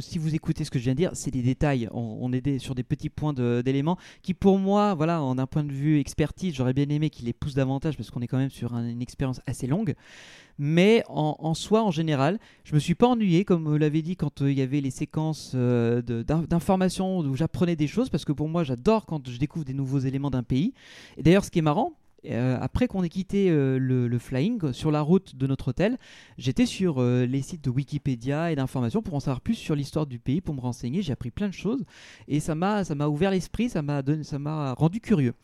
si 0.00 0.18
vous 0.18 0.34
écoutez 0.34 0.64
ce 0.64 0.70
que 0.70 0.78
je 0.78 0.84
viens 0.84 0.92
de 0.94 0.98
dire, 0.98 1.10
c'est 1.14 1.30
des 1.30 1.42
détails. 1.42 1.88
On, 1.92 2.32
est 2.32 2.58
sur 2.58 2.74
des 2.74 2.82
petits 2.82 3.10
points 3.10 3.32
d'éléments 3.32 3.96
qui, 4.22 4.34
pour 4.34 4.58
moi, 4.58 4.94
voilà, 4.94 5.22
en 5.22 5.38
un 5.38 5.46
point 5.46 5.64
de 5.64 5.72
vue 5.72 5.98
expertise, 5.98 6.54
j'aurais 6.54 6.74
bien 6.74 6.88
aimé 6.88 7.10
qu'ils 7.10 7.26
les 7.26 7.32
poussent 7.32 7.54
davantage 7.54 7.96
parce 7.96 8.10
qu'on 8.10 8.20
est 8.20 8.26
quand 8.26 8.38
même 8.38 8.50
sur 8.50 8.74
un- 8.74 8.88
une 8.88 9.02
expérience 9.02 9.40
assez 9.46 9.66
longue. 9.66 9.94
Mais 10.58 11.02
en, 11.08 11.52
soi, 11.52 11.82
en 11.82 11.90
général, 11.90 12.38
je 12.64 12.74
me 12.74 12.78
suis 12.80 12.94
pas 12.94 13.06
ennuyé, 13.06 13.44
comme 13.44 13.68
vous 13.68 13.76
l'avez 13.76 14.00
dit, 14.00 14.16
quand 14.16 14.40
euh, 14.40 14.50
il 14.50 14.56
y 14.56 14.62
avait 14.62 14.80
les 14.80 14.90
séquences 14.90 15.52
euh, 15.54 16.00
d'informations 16.02 17.18
où 17.18 17.36
j'apprenais 17.36 17.76
des 17.76 17.86
choses, 17.86 18.08
parce 18.08 18.24
que 18.24 18.32
pour 18.32 18.48
moi, 18.48 18.64
j'adore 18.64 19.04
quand 19.04 19.28
je 19.28 19.38
découvre 19.38 19.66
des 19.66 19.74
nouveaux 19.74 19.98
éléments 19.98 20.30
d'un 20.30 20.42
pays. 20.42 20.72
Et 21.18 21.22
d'ailleurs, 21.22 21.44
ce 21.44 21.50
qui 21.50 21.58
est 21.58 21.62
marrant, 21.62 21.92
euh, 22.24 22.58
après 22.60 22.88
qu'on 22.88 23.02
ait 23.02 23.08
quitté 23.08 23.50
euh, 23.50 23.78
le, 23.78 24.18
flying 24.18 24.72
sur 24.72 24.90
la 24.90 25.00
route 25.00 25.36
de 25.36 25.46
notre 25.46 25.68
hôtel, 25.68 25.98
j'étais 26.38 26.66
sur 26.66 27.00
euh, 27.00 27.26
les 27.26 27.42
sites 27.42 27.62
de 27.62 27.70
Wikipédia 27.70 28.50
et 28.50 28.56
d'informations 28.56 29.02
pour 29.02 29.14
en 29.14 29.20
savoir 29.20 29.40
plus 29.40 29.54
sur 29.54 29.74
l'histoire 29.74 30.06
du 30.06 30.18
pays, 30.18 30.40
pour 30.40 30.54
me 30.54 30.60
renseigner. 30.60 31.02
J'ai 31.02 31.12
appris 31.12 31.30
plein 31.30 31.48
de 31.48 31.54
choses 31.54 31.84
et 32.28 32.40
ça 32.40 32.54
m'a 32.54 32.82
ouvert 33.08 33.30
l'esprit, 33.30 33.68
ça 33.68 33.82
m'a 33.82 34.02
ça 34.22 34.38
m'a 34.38 34.72
rendu 34.74 35.00
curieux. 35.00 35.34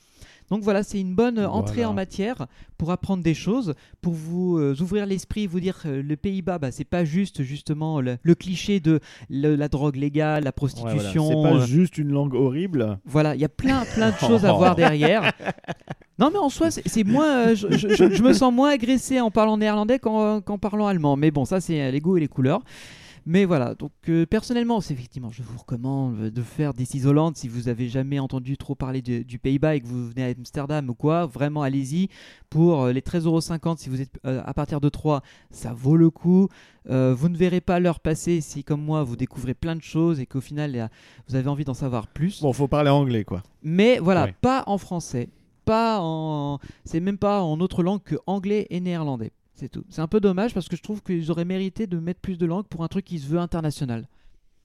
Donc 0.51 0.63
voilà, 0.63 0.83
c'est 0.83 1.01
une 1.01 1.15
bonne 1.15 1.39
entrée 1.39 1.77
Voilà. 1.77 1.91
en 1.91 1.95
matière 1.95 2.47
pour 2.77 2.91
apprendre 2.91 3.23
des 3.23 3.33
choses, 3.35 3.75
pour 4.03 4.13
vous 4.13 4.59
euh, 4.59 4.75
ouvrir 4.81 5.07
l'esprit, 5.07 5.47
vous 5.47 5.61
dire 5.61 5.79
euh, 5.87 6.03
le 6.03 6.17
Pays-Bas, 6.17 6.59
bah, 6.59 6.71
c'est 6.71 6.85
pas 6.85 7.05
juste 7.05 7.43
justement 7.43 8.01
le, 8.01 8.19
le 8.23 8.35
cliché 8.35 8.81
de 8.81 9.01
le- 9.31 9.57
la 9.57 9.69
drogue 9.69 9.97
légale, 9.97 10.45
la 10.45 10.51
Ouais, 10.51 10.53
voilà. 10.53 10.53
prostitution. 10.53 11.29
C'est 11.29 11.35
pas 11.51 11.55
euh, 11.63 11.67
juste 11.67 11.97
une 11.99 12.11
langue 12.11 12.35
horrible. 12.35 12.99
voilà, 13.07 13.35
il 13.35 13.41
y 13.41 13.45
a 13.45 13.49
plein, 13.49 13.85
plein 13.95 14.11
de 14.11 14.17
choses 14.17 14.45
à 14.45 14.53
voir 14.53 14.75
derrière. 14.77 15.33
Non, 16.19 16.31
mais 16.33 16.39
en 16.39 16.49
soi, 16.51 16.71
c'est 16.71 17.05
moins. 17.05 17.49
euh, 17.49 17.55
je, 17.55 17.69
je- 17.71 17.89
je- 17.89 18.11
je 18.15 18.23
me 18.23 18.33
sens 18.33 18.53
moins 18.53 18.71
agressé 18.71 19.21
en 19.21 19.31
parlant 19.31 19.57
néerlandais 19.57 19.99
qu'en 19.99 20.41
parlant 20.61 20.87
allemand. 20.87 21.17
Mais 21.17 21.31
bon, 21.31 21.45
ça, 21.45 21.61
c'est 21.61 21.91
les 21.91 22.01
goûts 22.01 22.17
et 22.17 22.21
les 22.21 22.29
couleurs. 22.29 22.63
Mais 23.25 23.45
voilà, 23.45 23.75
donc 23.75 23.93
euh, 24.09 24.27
personnellement, 24.27 24.81
c'est 24.81 24.95
effectivement, 24.95 25.31
je 25.31 25.43
vous 25.43 25.59
recommande 25.59 26.31
de 26.31 26.43
faire 26.43 26.75
des 26.75 27.07
Holland 27.07 27.37
si 27.37 27.47
vous 27.49 27.69
avez 27.69 27.89
jamais 27.89 28.19
entendu 28.19 28.57
trop 28.57 28.75
parler 28.75 29.01
de- 29.01 29.23
du 29.23 29.39
Pays-Bas 29.39 29.77
et 29.77 29.81
que 29.81 29.87
vous 29.87 30.09
venez 30.09 30.25
à 30.25 30.29
Amsterdam 30.37 30.89
ou 30.91 30.95
quoi. 30.95 31.27
Vraiment, 31.27 31.63
allez-y. 31.63 32.09
Pour 32.51 32.83
euh, 32.83 32.93
les 32.93 33.01
13,50€, 33.01 33.77
si 33.79 33.89
vous 33.89 34.01
êtes 34.01 34.19
euh, 34.27 34.43
à 34.45 34.53
partir 34.55 34.81
de 34.81 34.89
3, 34.89 35.23
ça 35.51 35.73
vaut 35.73 35.97
le 35.97 36.11
coup. 36.11 36.49
Euh, 36.91 37.15
vous 37.17 37.29
ne 37.29 37.37
verrez 37.37 37.61
pas 37.61 37.79
l'heure 37.79 38.01
passer 38.01 38.41
si, 38.41 38.65
comme 38.65 38.83
moi, 38.83 39.05
vous 39.05 39.15
découvrez 39.17 39.55
plein 39.55 39.77
de 39.77 39.83
choses 39.83 40.19
et 40.19 40.27
qu'au 40.27 40.41
final, 40.41 40.91
vous 41.29 41.37
avez 41.37 41.49
envie 41.49 41.65
d'en 41.65 41.75
savoir 41.75 42.09
plus. 42.09 42.41
Bon, 42.43 42.53
faut 42.53 42.67
parler 42.69 42.91
anglais 42.91 43.23
quoi. 43.25 43.43
Mais 43.63 43.99
voilà, 44.01 44.25
Ouais. 44.25 44.35
pas 44.41 44.65
en 44.67 44.79
français, 44.79 45.29
pas 45.65 45.99
en. 46.01 46.59
C'est 46.85 46.99
même 46.99 47.19
pas 47.19 47.43
en 47.43 47.61
autre 47.61 47.85
langue 47.85 48.03
que 48.03 48.17
anglais 48.27 48.67
et 48.71 48.81
néerlandais. 48.81 49.31
C'est 49.89 50.01
un 50.01 50.07
peu 50.07 50.21
dommage 50.21 50.55
parce 50.55 50.69
que 50.69 50.77
je 50.77 50.83
trouve 50.83 51.03
qu'ils 51.03 51.31
auraient 51.31 51.45
mérité 51.45 51.87
de 51.87 51.99
mettre 51.99 52.21
plus 52.21 52.39
de 52.39 52.47
langues 52.47 52.67
pour 52.67 52.85
un 52.85 52.89
truc 52.89 53.05
qui 53.05 53.19
se 53.19 53.27
veut 53.27 53.39
international. 53.39 54.09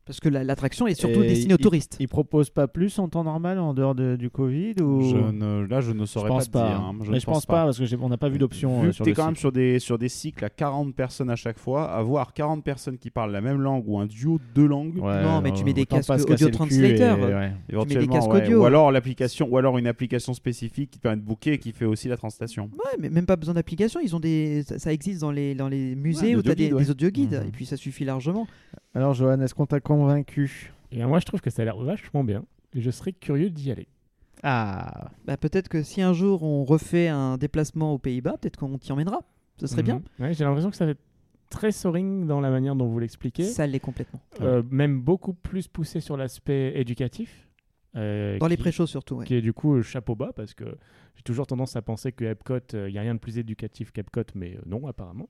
Parce 0.07 0.19
que 0.21 0.29
la- 0.29 0.43
l'attraction 0.43 0.87
est 0.87 0.95
surtout 0.95 1.21
Et 1.21 1.27
destinée 1.27 1.53
aux 1.53 1.57
touristes. 1.57 1.97
Ils 1.99 2.07
proposent 2.07 2.49
pas 2.49 2.67
plus 2.67 2.97
en 2.97 3.09
temps 3.09 3.23
normal 3.25 3.59
en 3.59 3.73
dehors 3.73 3.93
de- 3.93 4.15
du 4.15 4.29
Covid 4.29 4.75
ou 4.81 5.01
Je 5.03 5.15
ne- 5.17 5.65
là, 5.67 5.81
je 5.81 5.91
ne 5.91 5.99
Je 5.99 6.05
saurais 6.05 6.29
pense 6.29 6.47
pas, 6.47 6.67
dire. 6.69 6.79
hein. 6.79 6.95
Je 7.01 7.09
Mais 7.09 7.15
ne 7.15 7.19
je 7.19 7.25
pense 7.25 7.45
pas 7.45 7.65
parce 7.65 7.77
que 7.77 7.85
j'ai- 7.85 7.97
on 7.99 8.07
n'a 8.09 8.17
pas 8.17 8.29
vu 8.29 8.37
d'option 8.37 8.85
euh, 8.85 8.91
t'es 8.91 9.09
le 9.09 9.13
quand 9.15 9.25
même 9.25 9.35
sur 9.35 9.51
des, 9.51 9.79
sur 9.79 9.97
des 9.97 10.07
cycles 10.09 10.45
à 10.45 10.49
40 10.49 10.95
personnes 10.95 11.29
à 11.29 11.35
chaque 11.35 11.59
fois, 11.59 11.91
avoir 11.91 12.33
40 12.33 12.63
personnes 12.63 12.97
qui 12.97 13.09
parlent 13.09 13.31
la 13.33 13.41
même 13.41 13.59
langue 13.61 13.83
ou 13.87 13.99
un 13.99 14.05
duo 14.05 14.37
de 14.39 14.43
deux 14.55 14.65
langues, 14.67 14.97
Ouais, 14.97 15.21
Non, 15.23 15.41
mais 15.41 15.51
tu 15.51 15.63
mets 15.63 15.73
des 15.73 15.85
casques 15.85 16.09
audio 16.09 16.49
translator. 16.49 17.19
ouais. 17.19 17.51
éventuellement, 17.69 18.13
casques 18.13 18.31
ouais. 18.33 18.43
audio. 18.45 18.61
ou 18.61 18.65
alors 18.65 18.91
l'application, 18.91 19.47
ou 19.51 19.57
alors 19.57 19.77
une 19.77 19.87
application 19.87 20.33
spécifique 20.33 20.91
qui 20.91 20.97
te 20.99 21.03
permet 21.03 21.17
de 21.21 21.25
booker 21.25 21.53
et 21.53 21.57
qui 21.57 21.71
fait 21.73 21.85
aussi 21.85 22.07
la 22.07 22.15
translation. 22.17 22.69
Ouais, 22.73 22.97
mais 22.99 23.09
même 23.09 23.25
pas 23.25 23.35
besoin 23.35 23.53
d'application. 23.53 23.99
Ils 24.01 24.15
ont 24.15 24.19
des, 24.19 24.63
ça, 24.63 24.79
ça 24.79 24.93
existe 24.93 25.21
dans 25.21 25.31
les, 25.31 25.53
dans 25.53 25.67
les 25.67 25.95
musées 25.95 26.27
Ouais, 26.27 26.35
où 26.37 26.41
tu 26.41 26.49
as 26.51 26.55
des, 26.55 26.65
audio-guides, 26.71 26.73
ouais. 26.75 26.83
des 26.83 26.91
audio-guides. 26.91 27.41
Mhm. 27.41 27.47
Et 27.49 27.51
puis 27.51 27.65
ça 27.65 27.75
suffit 27.77 28.05
largement. 28.05 28.47
Alors 28.93 29.13
Johan, 29.13 29.39
est-ce 29.41 29.53
qu'on 29.53 29.65
t'a 29.65 29.79
convaincu? 29.79 30.73
Et 30.91 31.03
moi, 31.05 31.19
je 31.19 31.25
trouve 31.25 31.41
que 31.41 31.49
ça 31.49 31.61
a 31.61 31.65
l'air 31.65 31.77
vachement 31.77 32.23
bien. 32.23 32.45
Et 32.73 32.81
je 32.81 32.91
serais 32.91 33.13
curieux 33.13 33.49
d'y 33.49 33.71
aller. 33.71 33.87
Ah, 34.43 35.09
Bah, 35.25 35.37
peut-être 35.37 35.67
que 35.67 35.81
si 35.83 36.01
un 36.01 36.13
jour 36.13 36.43
on 36.43 36.63
refait 36.63 37.07
un 37.07 37.37
déplacement 37.37 37.93
aux 37.93 37.97
Pays-Bas, 37.97 38.37
peut-être 38.39 38.57
qu'on 38.57 38.77
t'y 38.77 38.91
emmènera. 38.91 39.21
Ce 39.59 39.67
serait 39.67 39.83
bien. 39.83 40.01
Mhm. 40.19 40.25
Ouais, 40.25 40.33
J'ai 40.33 40.43
l'impression 40.43 40.69
que 40.69 40.75
ça 40.75 40.85
fait 40.85 40.97
très 41.49 41.71
soaring 41.71 42.27
dans 42.27 42.39
la 42.41 42.49
manière 42.51 42.75
dont 42.75 42.87
vous 42.87 42.99
l'expliquez. 42.99 43.43
Ça 43.43 43.65
l'est 43.65 43.79
complètement. 43.79 44.19
Euh, 44.41 44.61
même 44.69 45.01
beaucoup 45.01 45.33
plus 45.33 45.67
poussé 45.67 45.99
sur 46.01 46.17
l'aspect 46.17 46.73
éducatif. 46.79 47.47
euh, 47.95 48.37
Dans 48.37 48.47
les 48.47 48.55
qui- 48.57 48.61
pré-shows 48.61 48.85
surtout. 48.85 49.15
ouais. 49.15 49.25
Qui 49.25 49.35
est 49.35 49.41
du 49.41 49.53
coup 49.53 49.75
euh, 49.77 49.81
chapeau 49.81 50.13
bas 50.15 50.31
parce 50.35 50.53
que 50.53 50.65
j'ai 51.15 51.23
toujours 51.23 51.47
tendance 51.47 51.75
à 51.75 51.81
penser 51.81 52.11
que 52.11 52.25
Epcot, 52.25 52.59
il 52.73 52.91
n'y 52.91 52.97
a 52.99 53.01
rien 53.01 53.15
de 53.15 53.19
plus 53.19 53.39
éducatif 53.39 53.91
qu'Epcot, 53.91 54.21
mais 54.35 54.55
euh, 54.55 54.61
non, 54.67 54.85
apparemment. 54.87 55.29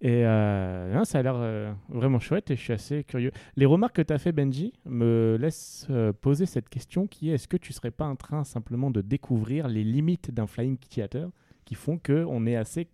Et 0.00 0.24
euh, 0.24 1.04
ça 1.04 1.18
a 1.18 1.22
l'air 1.22 1.34
euh, 1.36 1.72
vraiment 1.88 2.20
chouette 2.20 2.50
et 2.50 2.56
je 2.56 2.60
suis 2.60 2.72
assez 2.72 3.02
curieux. 3.02 3.32
Les 3.56 3.66
remarques 3.66 3.96
que 3.96 4.02
tu 4.02 4.12
as 4.12 4.18
fait, 4.18 4.30
Benji, 4.30 4.72
me 4.84 5.36
laissent 5.40 5.86
euh, 5.90 6.12
poser 6.12 6.46
cette 6.46 6.68
question 6.68 7.06
qui 7.08 7.30
est 7.30 7.34
est-ce 7.34 7.48
que 7.48 7.56
tu 7.56 7.72
serais 7.72 7.90
pas 7.90 8.06
en 8.06 8.14
train 8.14 8.44
simplement 8.44 8.90
de 8.90 9.00
découvrir 9.00 9.66
les 9.66 9.82
limites 9.82 10.30
d'un 10.30 10.46
flying 10.46 10.76
theater 10.76 11.28
qui 11.64 11.74
font 11.74 11.98
qu'on 11.98 12.46
est 12.46 12.56
assez 12.56 12.88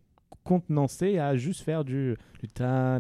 contenancé 0.45 1.19
à 1.19 1.37
juste 1.37 1.63
faire 1.63 1.85
du, 1.85 2.17
du 2.41 2.49
ta 2.49 2.99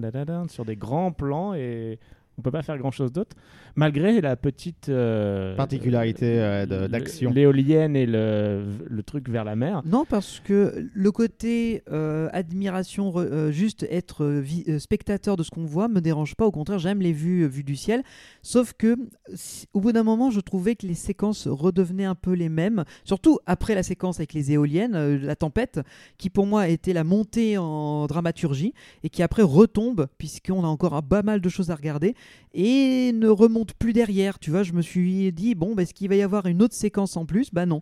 sur 0.48 0.64
des 0.64 0.76
grands 0.76 1.12
plans 1.12 1.54
et 1.54 1.98
on 2.38 2.42
peut 2.42 2.50
pas 2.50 2.62
faire 2.62 2.78
grand 2.78 2.90
chose 2.90 3.12
d'autre 3.12 3.36
malgré 3.76 4.20
la 4.20 4.36
petite 4.36 4.88
euh, 4.88 5.56
particularité 5.56 6.40
euh, 6.40 6.88
d'action. 6.88 7.30
L'éolienne 7.32 7.96
et 7.96 8.06
le, 8.06 8.64
le 8.88 9.02
truc 9.02 9.28
vers 9.28 9.44
la 9.44 9.56
mer. 9.56 9.82
Non, 9.84 10.04
parce 10.04 10.40
que 10.40 10.88
le 10.92 11.10
côté 11.12 11.82
euh, 11.90 12.28
admiration, 12.32 13.12
euh, 13.16 13.50
juste 13.50 13.86
être 13.90 14.42
spectateur 14.78 15.36
de 15.36 15.42
ce 15.42 15.50
qu'on 15.50 15.64
voit, 15.64 15.88
me 15.88 16.00
dérange 16.00 16.34
pas. 16.36 16.46
Au 16.46 16.50
contraire, 16.52 16.78
j'aime 16.78 17.00
les 17.00 17.12
vues, 17.12 17.42
euh, 17.42 17.46
vues 17.48 17.64
du 17.64 17.76
ciel. 17.76 18.02
Sauf 18.42 18.72
que, 18.74 18.96
si- 19.34 19.66
au 19.74 19.80
bout 19.80 19.92
d'un 19.92 20.02
moment, 20.04 20.30
je 20.30 20.40
trouvais 20.40 20.76
que 20.76 20.86
les 20.86 20.94
séquences 20.94 21.48
redevenaient 21.48 22.04
un 22.04 22.14
peu 22.14 22.32
les 22.32 22.48
mêmes. 22.48 22.84
Surtout 23.04 23.38
après 23.46 23.74
la 23.74 23.82
séquence 23.82 24.18
avec 24.20 24.32
les 24.34 24.52
éoliennes, 24.52 24.94
euh, 24.94 25.18
la 25.20 25.36
tempête, 25.36 25.80
qui 26.18 26.30
pour 26.30 26.46
moi 26.46 26.68
était 26.68 26.92
la 26.92 27.04
montée 27.04 27.58
en 27.58 28.06
dramaturgie 28.06 28.72
et 29.02 29.08
qui 29.08 29.22
après 29.22 29.42
retombe, 29.42 30.06
puisqu'on 30.18 30.62
a 30.64 30.68
encore 30.68 30.94
un 30.94 31.02
pas 31.02 31.22
mal 31.22 31.40
de 31.40 31.48
choses 31.48 31.70
à 31.70 31.74
regarder, 31.74 32.14
et 32.52 33.12
ne 33.12 33.28
remonte 33.28 33.74
plus 33.74 33.92
derrière. 33.92 34.38
Tu 34.38 34.50
vois, 34.50 34.62
je 34.62 34.72
me 34.72 34.82
suis 34.82 35.32
dit, 35.32 35.54
bon, 35.54 35.74
bah, 35.74 35.82
est-ce 35.82 35.94
qu'il 35.94 36.08
va 36.08 36.14
y 36.16 36.22
avoir 36.22 36.46
une 36.46 36.62
autre 36.62 36.74
séquence 36.74 37.16
en 37.16 37.26
plus? 37.26 37.52
Bah 37.52 37.66
non. 37.66 37.80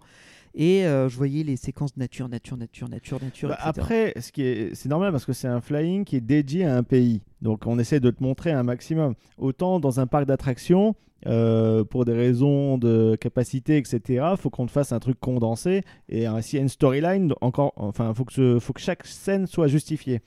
Et 0.55 0.85
euh, 0.85 1.09
je 1.09 1.17
voyais 1.17 1.45
les 1.45 1.57
séquences 1.57 1.97
nature, 1.97 2.29
nature, 2.29 2.57
nature, 2.59 2.89
nature, 2.89 3.21
nature. 3.23 3.49
Bah, 3.49 3.59
après, 3.61 4.13
ce 4.21 4.31
qui 4.33 4.43
est, 4.43 4.75
c'est 4.75 4.89
normal 4.91 5.11
parce 5.11 5.25
que 5.25 5.33
c'est 5.33 5.49
un 5.49 5.63
flying 5.63 6.05
qui 6.05 6.17
est 6.17 6.21
dédié 6.21 6.65
à 6.67 6.77
un 6.77 6.83
pays. 6.83 7.23
Donc 7.41 7.67
on 7.67 7.79
essaie 7.79 8.01
de 8.01 8.11
te 8.11 8.23
montrer 8.23 8.53
un 8.53 8.63
maximum. 8.63 9.15
Autant 9.39 9.81
dans 9.81 9.99
un 10.01 10.07
parc 10.07 10.27
d'attractions, 10.27 10.95
euh, 11.27 11.85
pour 11.85 12.05
des 12.05 12.13
raisons 12.13 12.77
de 12.79 13.17
capacité, 13.19 13.79
etc., 13.79 14.25
faut 14.37 14.51
qu'on 14.51 14.67
te 14.67 14.73
fasse 14.73 14.93
un 14.93 14.99
truc 14.99 15.19
condensé. 15.21 15.83
Et 16.11 16.29
euh, 16.29 16.43
s'il 16.43 16.57
y 16.57 16.61
a 16.61 16.63
une 16.63 16.69
storyline, 16.69 17.33
encore, 17.41 17.73
enfin, 17.77 18.13
faut 18.13 18.25
que, 18.27 18.33
ce- 18.35 18.59
faut 18.59 18.73
que 18.75 18.81
chaque 18.81 19.07
scène 19.07 19.47
soit 19.47 19.69
justifiée. 19.69 20.21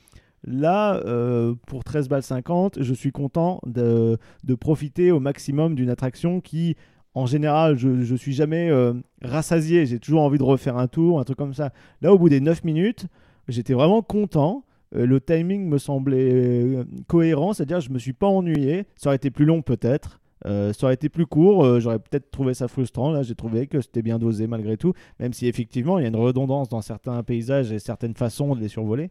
Là, 0.47 1.01
euh, 1.05 1.55
pour 1.65 1.84
13 1.84 2.07
balles 2.07 2.23
50, 2.23 2.81
je 2.81 2.93
suis 2.93 3.11
content 3.11 3.59
de, 3.65 4.17
profiter 4.59 5.11
au 5.11 5.19
maximum 5.19 5.76
d'une 5.76 5.89
attraction 5.89 6.39
qui, 6.39 6.76
en 7.15 7.26
général, 7.26 7.77
je 7.77 7.89
ne 7.89 8.15
suis 8.15 8.34
jamais 8.34 8.69
euh, 8.69 8.93
rassasié. 9.23 9.85
J'ai 9.85 9.99
toujours 9.99 10.22
envie 10.22 10.38
de 10.38 10.43
refaire 10.43 10.77
un 10.77 10.88
tour, 10.88 11.19
un 11.19 11.23
truc 11.23 11.38
comme 11.38 11.53
ça. 11.53 11.72
Là, 12.01 12.13
au 12.13 12.19
bout 12.19 12.30
des 12.30 12.41
9 12.41 12.63
minutes, 12.63 13.07
j'étais 13.47 13.73
vraiment 13.73 14.03
content. 14.03 14.63
Euh, 14.95 15.07
le 15.07 15.19
timing 15.19 15.67
me 15.67 15.80
semblait 15.80 16.85
cohérent, 17.07 17.53
c'est-à-dire 17.53 17.80
je 17.80 17.89
me 17.89 17.97
suis 17.97 18.13
pas 18.13 18.27
ennuyé. 18.27 18.85
Ça 18.95 19.09
aurait 19.09 19.15
été 19.15 19.31
plus 19.31 19.45
long 19.45 19.61
peut-être. 19.61 20.22
Ça 20.43 20.84
aurait 20.84 20.93
été 20.93 21.09
plus 21.09 21.26
court, 21.26 21.80
j'aurais 21.80 21.97
peut-être 21.97 22.30
trouvé 22.30 22.53
ça 22.53 22.67
frustrant. 22.67 23.09
Là, 23.09 23.23
j'ai 23.23 23.34
trouvé 23.34 23.65
que 23.65 23.81
c'était 23.81 24.03
bien 24.03 24.19
dosé 24.19 24.45
malgré 24.45 24.77
tout, 24.77 24.93
même 25.19 25.34
si 25.34 25.47
effectivement 25.47 25.97
il 25.97 26.03
y 26.03 26.05
a 26.05 26.09
une 26.09 26.15
redondance 26.15 26.69
dans 26.69 26.81
certains 26.81 27.23
paysages 27.23 27.72
et 27.72 27.80
certaines 27.80 28.13
façons 28.13 28.53
de 28.53 28.61
les 28.61 28.67
survoler. 28.67 29.09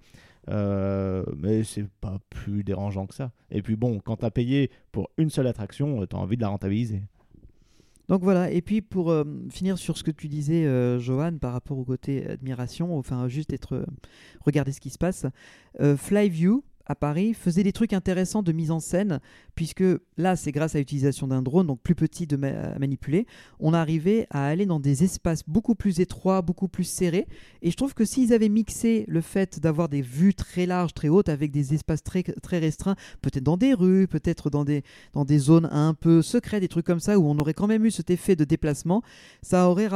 Euh, 0.51 1.25
mais 1.37 1.65
c'est 1.65 1.89
pas 2.01 2.19
plus 2.31 2.65
dérangeant 2.65 3.07
que 3.07 3.15
ça. 3.15 3.33
Et 3.51 3.63
puis 3.63 3.77
bon, 3.77 3.99
quand 3.99 4.17
t'as 4.17 4.31
payé 4.31 4.71
pour 4.93 5.11
une 5.17 5.31
seule 5.31 5.47
attraction, 5.47 6.03
euh, 6.03 6.07
t'as 6.07 6.19
envie 6.19 6.37
de 6.37 6.43
la 6.43 6.49
rentabiliser. 6.49 7.03
Donc 8.09 8.23
voilà, 8.23 8.51
et 8.51 8.61
puis 8.61 8.83
pour 8.83 9.11
euh, 9.11 9.25
finir 9.51 9.79
sur 9.79 9.97
ce 9.97 10.05
que 10.05 10.11
tu 10.11 10.29
disais, 10.29 10.69
Johan, 11.01 11.39
par 11.39 11.55
rapport 11.55 11.79
au 11.79 11.85
côté 11.85 12.27
admiration, 12.27 12.99
enfin 12.99 13.29
juste 13.29 13.55
être, 13.55 13.87
regarder 14.43 14.73
ce 14.73 14.81
qui 14.81 14.91
se 14.91 14.99
passe, 14.99 15.25
euh, 15.81 15.97
Flyview 15.97 16.63
à 16.87 16.95
Paris 16.95 17.35
faisait 17.35 17.63
des 17.63 17.73
trucs 17.73 17.93
intéressants 17.93 18.43
de 18.43 18.53
mise 18.53 18.71
en 18.71 18.81
scène, 18.81 19.21
puisque 19.55 19.85
là 20.17 20.37
c'est 20.37 20.53
grâce 20.53 20.75
à 20.75 20.79
l'utilisation 20.79 21.27
d'un 21.27 21.43
drone, 21.43 21.67
donc 21.67 21.81
plus 21.83 21.95
petit 21.95 22.27
de 22.27 22.37
ma- 22.37 22.49
à 22.75 22.79
manipuler, 22.79 23.27
on 23.61 23.73
arrivait 23.75 24.27
à 24.31 24.47
aller 24.47 24.67
dans 24.67 24.81
des 24.81 25.03
espaces 25.05 25.43
beaucoup 25.47 25.75
plus 25.75 26.01
étroits, 26.01 26.43
beaucoup 26.43 26.69
plus 26.69 26.85
serrés, 26.85 27.27
et 27.63 27.71
je 27.71 27.77
trouve 27.77 27.95
que 27.95 28.05
s'ils 28.05 28.33
avaient 28.33 28.49
mixé 28.49 29.05
le 29.09 29.21
fait 29.21 29.61
d'avoir 29.61 29.89
des 29.89 30.03
vues 30.03 30.35
très 30.35 30.67
larges, 30.67 30.95
très 30.95 31.09
hautes, 31.09 31.29
avec 31.29 31.51
des 31.51 31.75
espaces 31.75 32.03
très, 32.03 32.23
très 32.23 32.59
restreints, 32.59 32.97
peut-être 33.23 33.45
dans 33.45 33.57
des 33.57 33.75
rues, 33.75 34.07
peut-être 34.07 34.51
dans 34.51 34.65
des, 34.65 34.83
dans 35.13 35.25
des 35.25 35.39
zones 35.39 35.69
un 35.73 35.95
peu 35.95 36.23
secrètes, 36.23 36.61
des 36.61 36.69
trucs 36.69 36.87
comme 36.87 37.01
ça, 37.01 37.19
où 37.19 37.27
on 37.27 37.39
aurait 37.39 37.55
quand 37.55 37.67
même 37.67 37.85
eu 37.87 37.91
cet 37.91 38.11
effet 38.11 38.37
de 38.37 38.45
déplacement, 38.45 39.03
ça 39.43 39.69
aurait, 39.71 39.89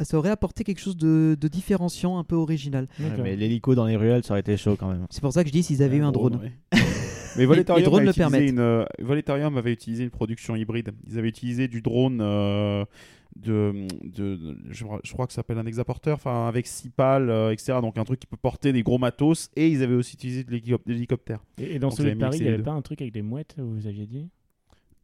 ça 0.00 0.18
aurait 0.18 0.30
apporté 0.30 0.64
quelque 0.64 0.80
chose 0.80 0.96
de, 0.96 1.36
de 1.40 1.48
différenciant, 1.48 2.18
un 2.18 2.24
peu 2.24 2.36
original. 2.36 2.88
Ouais, 2.98 3.06
mais 3.22 3.36
l'hélico 3.36 3.74
dans 3.74 3.86
les 3.86 3.96
ruelles, 3.96 4.24
ça 4.24 4.32
aurait 4.34 4.40
été 4.40 4.56
chaud 4.56 4.76
quand 4.78 4.88
même. 4.88 5.06
C'est 5.10 5.20
pour 5.20 5.32
ça 5.32 5.42
que 5.42 5.48
je 5.48 5.52
dis 5.52 5.62
s'ils 5.62 5.82
avaient 5.82 5.96
eu 5.98 6.02
un 6.02 6.12
drone. 6.12 6.23
Ouais. 6.32 6.52
Mais 7.36 7.46
Voletarium, 7.46 7.82
les 7.84 7.90
drones 7.90 8.00
a 8.02 8.04
le 8.04 8.10
utilisé 8.10 8.30
permettent. 8.30 8.50
une, 8.50 8.58
euh, 8.60 8.84
Voletarium 9.00 9.56
avait 9.56 9.72
utilisé 9.72 10.04
une 10.04 10.10
production 10.10 10.54
hybride. 10.54 10.92
Ils 11.08 11.18
avaient 11.18 11.28
utilisé 11.28 11.66
du 11.66 11.82
drone 11.82 12.20
euh, 12.20 12.84
de, 13.36 13.86
de, 14.04 14.36
de- 14.36 14.56
je, 14.70 14.84
je 15.02 15.12
crois 15.12 15.26
que 15.26 15.32
ça 15.32 15.36
s'appelle 15.36 15.58
un 15.58 15.66
exaporteur, 15.66 16.14
enfin 16.14 16.46
avec 16.46 16.68
six 16.68 16.90
pales, 16.90 17.30
euh, 17.30 17.50
etc. 17.50 17.78
Donc 17.80 17.98
un 17.98 18.04
truc 18.04 18.20
qui 18.20 18.28
peut 18.28 18.36
porter 18.36 18.72
des 18.72 18.84
gros 18.84 18.98
matos. 18.98 19.50
Et 19.56 19.68
ils 19.68 19.82
avaient 19.82 19.96
aussi 19.96 20.14
utilisé 20.14 20.44
de 20.44 20.52
l'hélicop- 20.52 20.86
de 20.86 20.92
l'hélicoptère. 20.92 21.40
Et, 21.58 21.74
et 21.74 21.78
dans 21.80 21.90
celui 21.90 22.14
de 22.14 22.18
Paris, 22.20 22.38
il 22.38 22.42
n'y 22.44 22.48
avait 22.48 22.62
pas 22.62 22.70
un 22.72 22.82
truc 22.82 23.00
avec 23.02 23.12
des 23.12 23.22
mouettes, 23.22 23.56
vous 23.58 23.86
aviez 23.88 24.06
dit? 24.06 24.28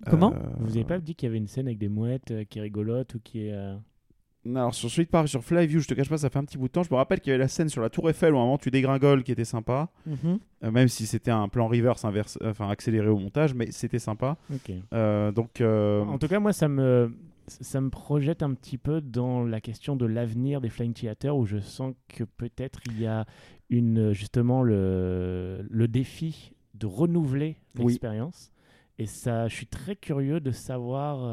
Comment? 0.09 0.33
Euh, 0.33 0.39
Vous 0.61 0.69
n'avez 0.69 0.85
pas 0.85 0.99
dit 1.01 1.15
qu'il 1.17 1.27
y 1.27 1.31
avait 1.31 1.39
une 1.39 1.49
scène 1.49 1.67
avec 1.67 1.79
des 1.79 1.89
mouettes 1.89 2.31
euh, 2.31 2.45
qui 2.49 2.61
rigolotent 2.61 3.15
ou 3.17 3.21
qui 3.23 3.47
est. 3.49 3.53
alors 4.47 4.75
sur 4.75 4.91
celui 4.91 5.05
de 5.05 5.11
Paris, 5.11 5.29
sur 5.29 5.45
Flyview, 5.45 5.81
je 5.81 5.89
te 5.89 5.95
cache 5.95 6.09
pas, 6.09 6.17
ça 6.19 6.31
fait 6.31 6.39
un 6.39 6.45
petit 6.45 6.57
bout 6.59 6.69
de 6.69 6.73
temps. 6.73 6.83
Je 6.83 6.91
me 6.91 6.97
rappelle 6.97 7.21
qu'il 7.21 7.31
y 7.31 7.35
avait 7.35 7.43
la 7.43 7.49
scène 7.49 7.69
sur 7.69 7.83
la 7.83 7.91
Tour 7.91 8.09
Eiffel 8.09 8.33
où 8.35 8.39
à 8.39 8.41
un 8.41 8.45
moment 8.45 8.59
tu 8.59 8.71
dégringoles 8.71 9.23
qui 9.23 9.33
était 9.33 9.45
sympa. 9.45 9.91
Mhm. 10.07 10.39
Euh, 10.65 10.71
même 10.71 10.89
si 10.89 11.07
c'était 11.07 11.31
un 11.31 11.49
plan 11.49 11.69
reverse 11.69 12.05
inverse, 12.05 12.39
enfin 12.45 12.69
accéléré 12.71 13.09
au 13.09 13.19
montage, 13.19 13.55
mais 13.55 13.71
c'était 13.71 13.99
sympa. 13.99 14.37
Euh, 14.93 15.31
donc, 15.33 15.61
euh, 15.61 16.03
En 16.05 16.19
tout 16.19 16.29
cas, 16.29 16.41
moi, 16.41 16.53
ça 16.53 16.69
me, 16.69 17.15
ça 17.49 17.81
me 17.81 17.91
projette 17.91 18.43
un 18.43 18.55
petit 18.55 18.79
peu 18.79 19.01
dans 19.01 19.45
la 19.45 19.61
question 19.61 19.95
de 19.97 20.07
l'avenir 20.07 20.61
des 20.61 20.69
Flying 20.71 20.95
Theater, 20.95 21.37
où 21.37 21.45
je 21.45 21.59
sens 21.59 21.95
que 22.09 22.25
peut-être 22.25 22.81
il 22.87 23.01
y 23.01 23.07
a 23.07 23.27
une, 23.69 24.13
justement 24.13 24.63
le, 24.63 25.67
le 25.69 25.87
défi 25.89 26.53
de 26.75 26.87
renouveler 26.87 27.57
Oui. 27.79 27.87
l'expérience. 27.89 28.53
Et 28.99 29.07
ça, 29.07 29.49
je 29.49 29.55
suis 29.55 29.67
très 29.67 29.97
curieux 29.97 30.41
de 30.41 30.51
savoir 30.51 31.25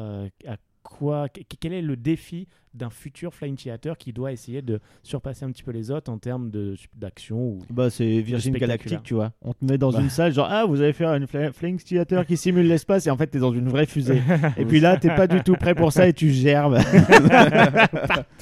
à 0.46 0.56
quoi, 0.82 1.28
que- 1.28 1.40
quel 1.60 1.72
est 1.72 1.82
le 1.82 1.96
défi 1.96 2.46
d'un 2.74 2.90
futur 2.90 3.34
Flying 3.34 3.56
Theater 3.56 3.96
qui 3.96 4.12
doit 4.12 4.30
essayer 4.30 4.62
de 4.62 4.78
surpasser 5.02 5.44
un 5.44 5.50
petit 5.50 5.62
peu 5.62 5.72
les 5.72 5.90
autres 5.90 6.12
en 6.12 6.18
termes 6.18 6.50
de- 6.50 6.76
d'action 6.96 7.38
ou 7.38 7.58
Bah, 7.70 7.90
c'est 7.90 8.20
Virgin. 8.20 8.52
Galactic, 8.54 9.02
tu 9.02 9.14
vois. 9.14 9.32
On 9.42 9.52
te 9.52 9.64
met 9.64 9.78
dans 9.78 9.90
Bah. 9.90 10.00
une 10.00 10.10
salle, 10.10 10.32
genre, 10.32 10.48
ah, 10.50 10.64
vous 10.66 10.80
allez 10.80 10.92
faire 10.92 11.12
une 11.14 11.26
fly- 11.26 11.52
Flying 11.52 11.78
Theater 11.78 12.24
qui 12.26 12.36
simule 12.36 12.66
l'espace, 12.68 13.06
et 13.06 13.10
en 13.10 13.16
fait, 13.16 13.26
t'es 13.26 13.38
dans 13.38 13.52
une 13.52 13.68
vraie 13.68 13.86
fusée. 13.86 14.22
et 14.56 14.64
puis 14.64 14.80
là, 14.80 14.96
t'es 14.96 15.08
pas 15.14 15.26
du 15.26 15.42
tout 15.42 15.54
prêt 15.54 15.74
pour 15.74 15.92
ça, 15.92 16.06
et 16.08 16.12
tu 16.12 16.30
gerbes. 16.30 16.78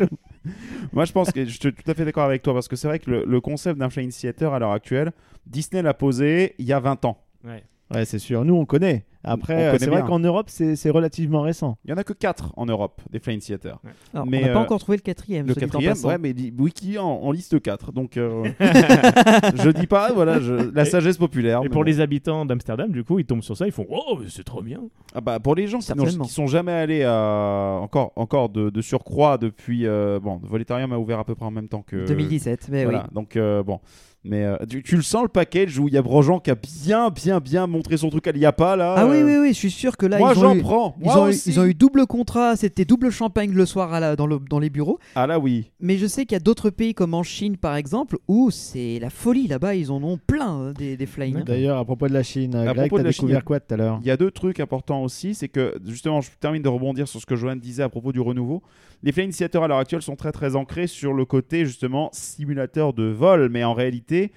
Moi, 0.92 1.04
je 1.04 1.12
pense 1.12 1.32
que 1.32 1.44
je 1.44 1.50
suis 1.50 1.58
tout 1.58 1.72
à 1.90 1.94
fait 1.94 2.04
d'accord 2.04 2.24
avec 2.24 2.42
toi 2.42 2.54
parce 2.54 2.68
que 2.68 2.76
c'est 2.76 2.86
vrai 2.88 2.98
que 2.98 3.10
le, 3.10 3.24
le 3.26 3.40
concept 3.40 3.78
d'un 3.78 3.90
Flying 3.90 4.12
Theater 4.12 4.52
à 4.54 4.58
l'heure 4.58 4.72
actuelle, 4.72 5.12
Disney 5.46 5.82
l'a 5.82 5.94
posé 5.94 6.54
il 6.58 6.66
y 6.66 6.72
a 6.72 6.80
20 6.80 7.04
ans. 7.04 7.18
Ouais. 7.44 7.64
ouais, 7.92 8.04
c'est 8.04 8.18
sûr. 8.18 8.44
Nous, 8.44 8.54
on 8.54 8.64
connaît. 8.64 9.04
Après, 9.26 9.66
euh, 9.66 9.76
c'est 9.78 9.86
vrai 9.90 10.02
qu'en 10.02 10.18
Europe, 10.20 10.46
c'est 10.48 10.76
c'est 10.76 10.90
relativement 10.90 11.42
récent. 11.42 11.76
Il 11.84 11.90
y 11.90 11.94
en 11.94 11.96
a 11.96 12.04
que 12.04 12.12
4 12.12 12.52
en 12.56 12.66
Europe 12.66 13.00
des 13.10 13.18
Flying 13.18 13.40
Theater. 13.40 13.78
Alors, 14.14 14.26
Mais, 14.26 14.38
on 14.44 14.46
n'a 14.46 14.52
pas 14.52 14.58
euh, 14.60 14.62
encore 14.62 14.78
trouvé 14.80 14.96
le 14.98 15.02
quatrième. 15.02 15.46
Le 15.46 15.54
quatrième, 15.54 15.96
ouais, 16.04 16.18
mais 16.18 16.34
Wiki 16.58 16.98
en, 16.98 17.04
en 17.06 17.30
liste 17.32 17.60
4. 17.60 17.92
Donc, 17.92 18.16
euh, 18.16 18.44
je 18.60 19.70
dis 19.70 19.86
pas, 19.86 20.12
voilà, 20.12 20.40
je- 20.40 20.70
la 20.74 20.82
Et- 20.82 20.84
sagesse 20.86 21.18
populaire. 21.18 21.60
Et 21.64 21.68
pour 21.68 21.82
bon. 21.82 21.86
les 21.86 22.00
habitants 22.00 22.44
d'Amsterdam, 22.46 22.90
du 22.90 23.04
coup, 23.04 23.18
ils 23.18 23.24
tombent 23.26 23.42
sur 23.42 23.56
ça, 23.56 23.66
ils 23.66 23.72
font 23.72 23.86
Oh, 23.90 24.18
c'est 24.28 24.44
trop 24.44 24.62
bien 24.62 24.80
Ah 25.14 25.20
bah, 25.20 25.40
pour 25.40 25.54
les 25.54 25.66
gens 25.66 25.78
qui, 25.78 25.92
qui 25.92 26.28
sont 26.30 26.46
jamais 26.46 26.72
allés 26.72 27.02
à, 27.04 27.78
encore, 27.82 28.12
encore 28.16 28.48
de, 28.48 28.70
de 28.70 28.80
surcroît 28.80 29.38
depuis. 29.38 29.86
euh, 29.86 30.20
bon, 30.20 30.40
Voletarium 30.42 30.92
a 30.92 30.98
ouvert 30.98 31.18
à 31.18 31.24
peu 31.24 31.34
près 31.34 31.46
en 31.46 31.50
même 31.50 31.68
temps 31.68 31.82
que. 31.82 32.06
2017, 32.06 32.68
mais 32.70 32.84
Voilà, 32.84 33.04
oui. 33.08 33.14
donc 33.14 33.36
euh, 33.36 33.62
bon. 33.62 33.80
Mais 34.28 34.42
euh, 34.44 34.56
tu, 34.68 34.82
tu 34.82 34.96
le 34.96 35.02
sens 35.02 35.22
le 35.22 35.28
package 35.28 35.78
où 35.78 35.86
il 35.86 35.94
y 35.94 35.96
a 35.96 36.02
Brojan 36.02 36.40
qui 36.40 36.50
a 36.50 36.56
bien, 36.56 37.10
bien, 37.10 37.38
bien 37.38 37.68
montré 37.68 37.96
son 37.96 38.10
truc 38.10 38.26
à 38.26 38.32
l'IAPA 38.32 38.74
là. 38.74 38.94
Ah 38.98 39.06
oui, 39.06 39.15
euh, 39.22 39.24
oui, 39.26 39.36
oui, 39.42 39.48
je 39.48 39.58
suis 39.58 39.70
sûr 39.70 39.96
que 39.96 40.06
là, 40.06 40.18
Moi 40.18 40.32
ils, 40.34 40.38
ont 40.38 40.40
j'en 40.42 40.54
eu, 40.54 40.60
prends. 40.60 40.94
ils, 41.00 41.04
Moi 41.04 41.20
ont 41.20 41.26
eu, 41.26 41.30
aussi. 41.30 41.50
ils 41.50 41.60
ont 41.60 41.64
eu 41.64 41.74
double 41.74 42.06
contrat, 42.06 42.56
c'était 42.56 42.84
double 42.84 43.10
champagne 43.10 43.52
le 43.52 43.66
soir 43.66 43.92
à 43.92 44.00
la- 44.00 44.16
dans, 44.16 44.26
le- 44.26 44.38
dans 44.50 44.58
les 44.58 44.70
bureaux. 44.70 44.98
Ah 45.14 45.26
là 45.26 45.38
oui. 45.38 45.70
Mais 45.80 45.98
je 45.98 46.06
sais 46.06 46.24
qu'il 46.26 46.34
y 46.34 46.36
a 46.36 46.40
d'autres 46.40 46.70
pays 46.70 46.94
comme 46.94 47.14
en 47.14 47.22
Chine 47.22 47.56
par 47.56 47.76
exemple 47.76 48.18
où 48.28 48.50
c'est 48.50 48.98
la 49.00 49.10
folie 49.10 49.46
là-bas, 49.48 49.74
ils 49.74 49.90
en 49.92 50.02
ont 50.02 50.18
plein 50.26 50.60
euh, 50.60 50.72
des, 50.72 50.96
des 50.96 51.06
flying. 51.06 51.42
D'ailleurs, 51.44 51.78
à 51.78 51.84
propos 51.84 52.08
de 52.08 52.12
la 52.14 52.22
Chine, 52.22 52.54
À 52.54 52.64
Greg, 52.72 52.76
propos 52.88 52.98
de 52.98 53.02
t'as 53.02 53.08
la 53.08 53.12
Chine, 53.12 53.22
découvert 53.26 53.44
quoi 53.44 53.60
tout 53.60 53.74
à 53.74 53.76
l'heure 53.76 53.98
Il 54.02 54.06
y 54.06 54.10
a 54.10 54.16
deux 54.16 54.30
trucs 54.30 54.60
importants 54.60 55.02
aussi, 55.02 55.34
c'est 55.34 55.48
que 55.48 55.74
justement, 55.86 56.20
je 56.20 56.30
termine 56.40 56.62
de 56.62 56.68
rebondir 56.68 57.08
sur 57.08 57.20
ce 57.20 57.26
que 57.26 57.36
Johan 57.36 57.56
disait 57.56 57.82
à 57.82 57.88
propos 57.88 58.12
du 58.12 58.20
renouveau. 58.20 58.62
Les 59.02 59.12
flying 59.12 59.30
theaters 59.32 59.62
à 59.62 59.68
l'heure 59.68 59.78
actuelle 59.78 60.02
sont 60.02 60.16
très 60.16 60.32
très 60.32 60.56
ancrés 60.56 60.86
sur 60.86 61.12
le 61.12 61.24
côté 61.24 61.64
justement 61.66 62.08
simulateur 62.12 62.92
de 62.92 63.04
vol, 63.04 63.48
mais 63.50 63.62
en 63.64 63.74
réalité, 63.74 64.32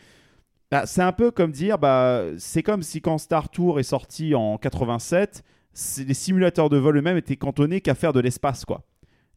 bah, 0.71 0.85
c'est 0.85 1.01
un 1.01 1.11
peu 1.11 1.31
comme 1.31 1.51
dire, 1.51 1.77
bah, 1.79 2.23
c'est 2.37 2.63
comme 2.63 2.83
si 2.83 3.01
quand 3.01 3.17
Star 3.17 3.49
Tour 3.49 3.79
est 3.79 3.83
sorti 3.83 4.35
en 4.35 4.57
87, 4.57 5.43
c'est- 5.73 6.03
les 6.07 6.13
simulateurs 6.13 6.69
de 6.69 6.77
vol 6.77 6.97
eux-mêmes 6.97 7.17
étaient 7.17 7.35
cantonnés 7.37 7.81
qu'à 7.81 7.95
faire 7.95 8.13
de 8.13 8.19
l'espace, 8.19 8.65
quoi. 8.65 8.81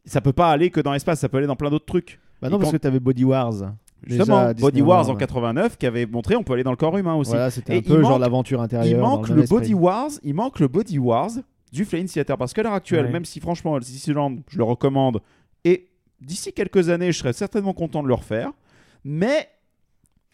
Ça 0.05 0.19
peut 0.21 0.33
pas 0.33 0.51
aller 0.51 0.69
que 0.69 0.81
dans 0.81 0.91
l'espace, 0.93 1.19
ça 1.19 1.29
peut 1.29 1.37
aller 1.37 1.47
dans 1.47 1.55
plein 1.55 1.69
d'autres 1.69 1.85
trucs. 1.85 2.19
Bah 2.41 2.49
non, 2.49 2.57
Et 2.57 2.59
parce 2.59 2.71
quand- 2.71 2.77
que 2.77 2.81
t'avais 2.81 2.99
Body 2.99 3.23
Wars. 3.23 3.53
Justement, 4.05 4.51
Body 4.53 4.81
Wars 4.81 5.09
en 5.09 5.15
89 5.15 5.77
qui 5.77 5.85
avait 5.85 6.05
montré 6.05 6.35
on 6.35 6.43
peut 6.43 6.51
aller 6.53 6.63
dans 6.63 6.71
le 6.71 6.75
corps 6.77 6.97
humain 6.97 7.13
aussi. 7.15 7.31
Voilà, 7.31 7.49
c'était 7.49 7.77
un 7.77 7.81
peu 7.81 8.01
genre 8.03 8.19
l'aventure 8.19 8.61
intérieure. 8.61 8.91
il 8.91 8.97
manque 9.01 9.29
le. 9.29 9.43
Body 9.43 9.73
Wars, 9.73 10.09
il 10.23 10.33
manque 10.33 10.59
le 10.59 10.67
Body 10.67 10.99
Wars 10.99 11.29
du 11.71 11.85
Flying 11.85 12.05
Theater 12.07 12.37
parce 12.37 12.53
qu'à 12.53 12.63
l'heure 12.63 12.73
actuelle, 12.73 13.05
Ouais. 13.05 13.11
même 13.13 13.23
si 13.23 13.39
franchement 13.39 13.77
le 13.77 13.81
je 13.83 14.57
le 14.57 14.63
recommande 14.65 15.21
et 15.63 15.87
d'ici 16.19 16.51
quelques 16.51 16.89
années, 16.89 17.13
je 17.13 17.19
serais 17.19 17.31
certainement 17.31 17.71
content 17.73 18.03
de 18.03 18.09
le 18.09 18.13
refaire, 18.13 18.51
mais 19.05 19.47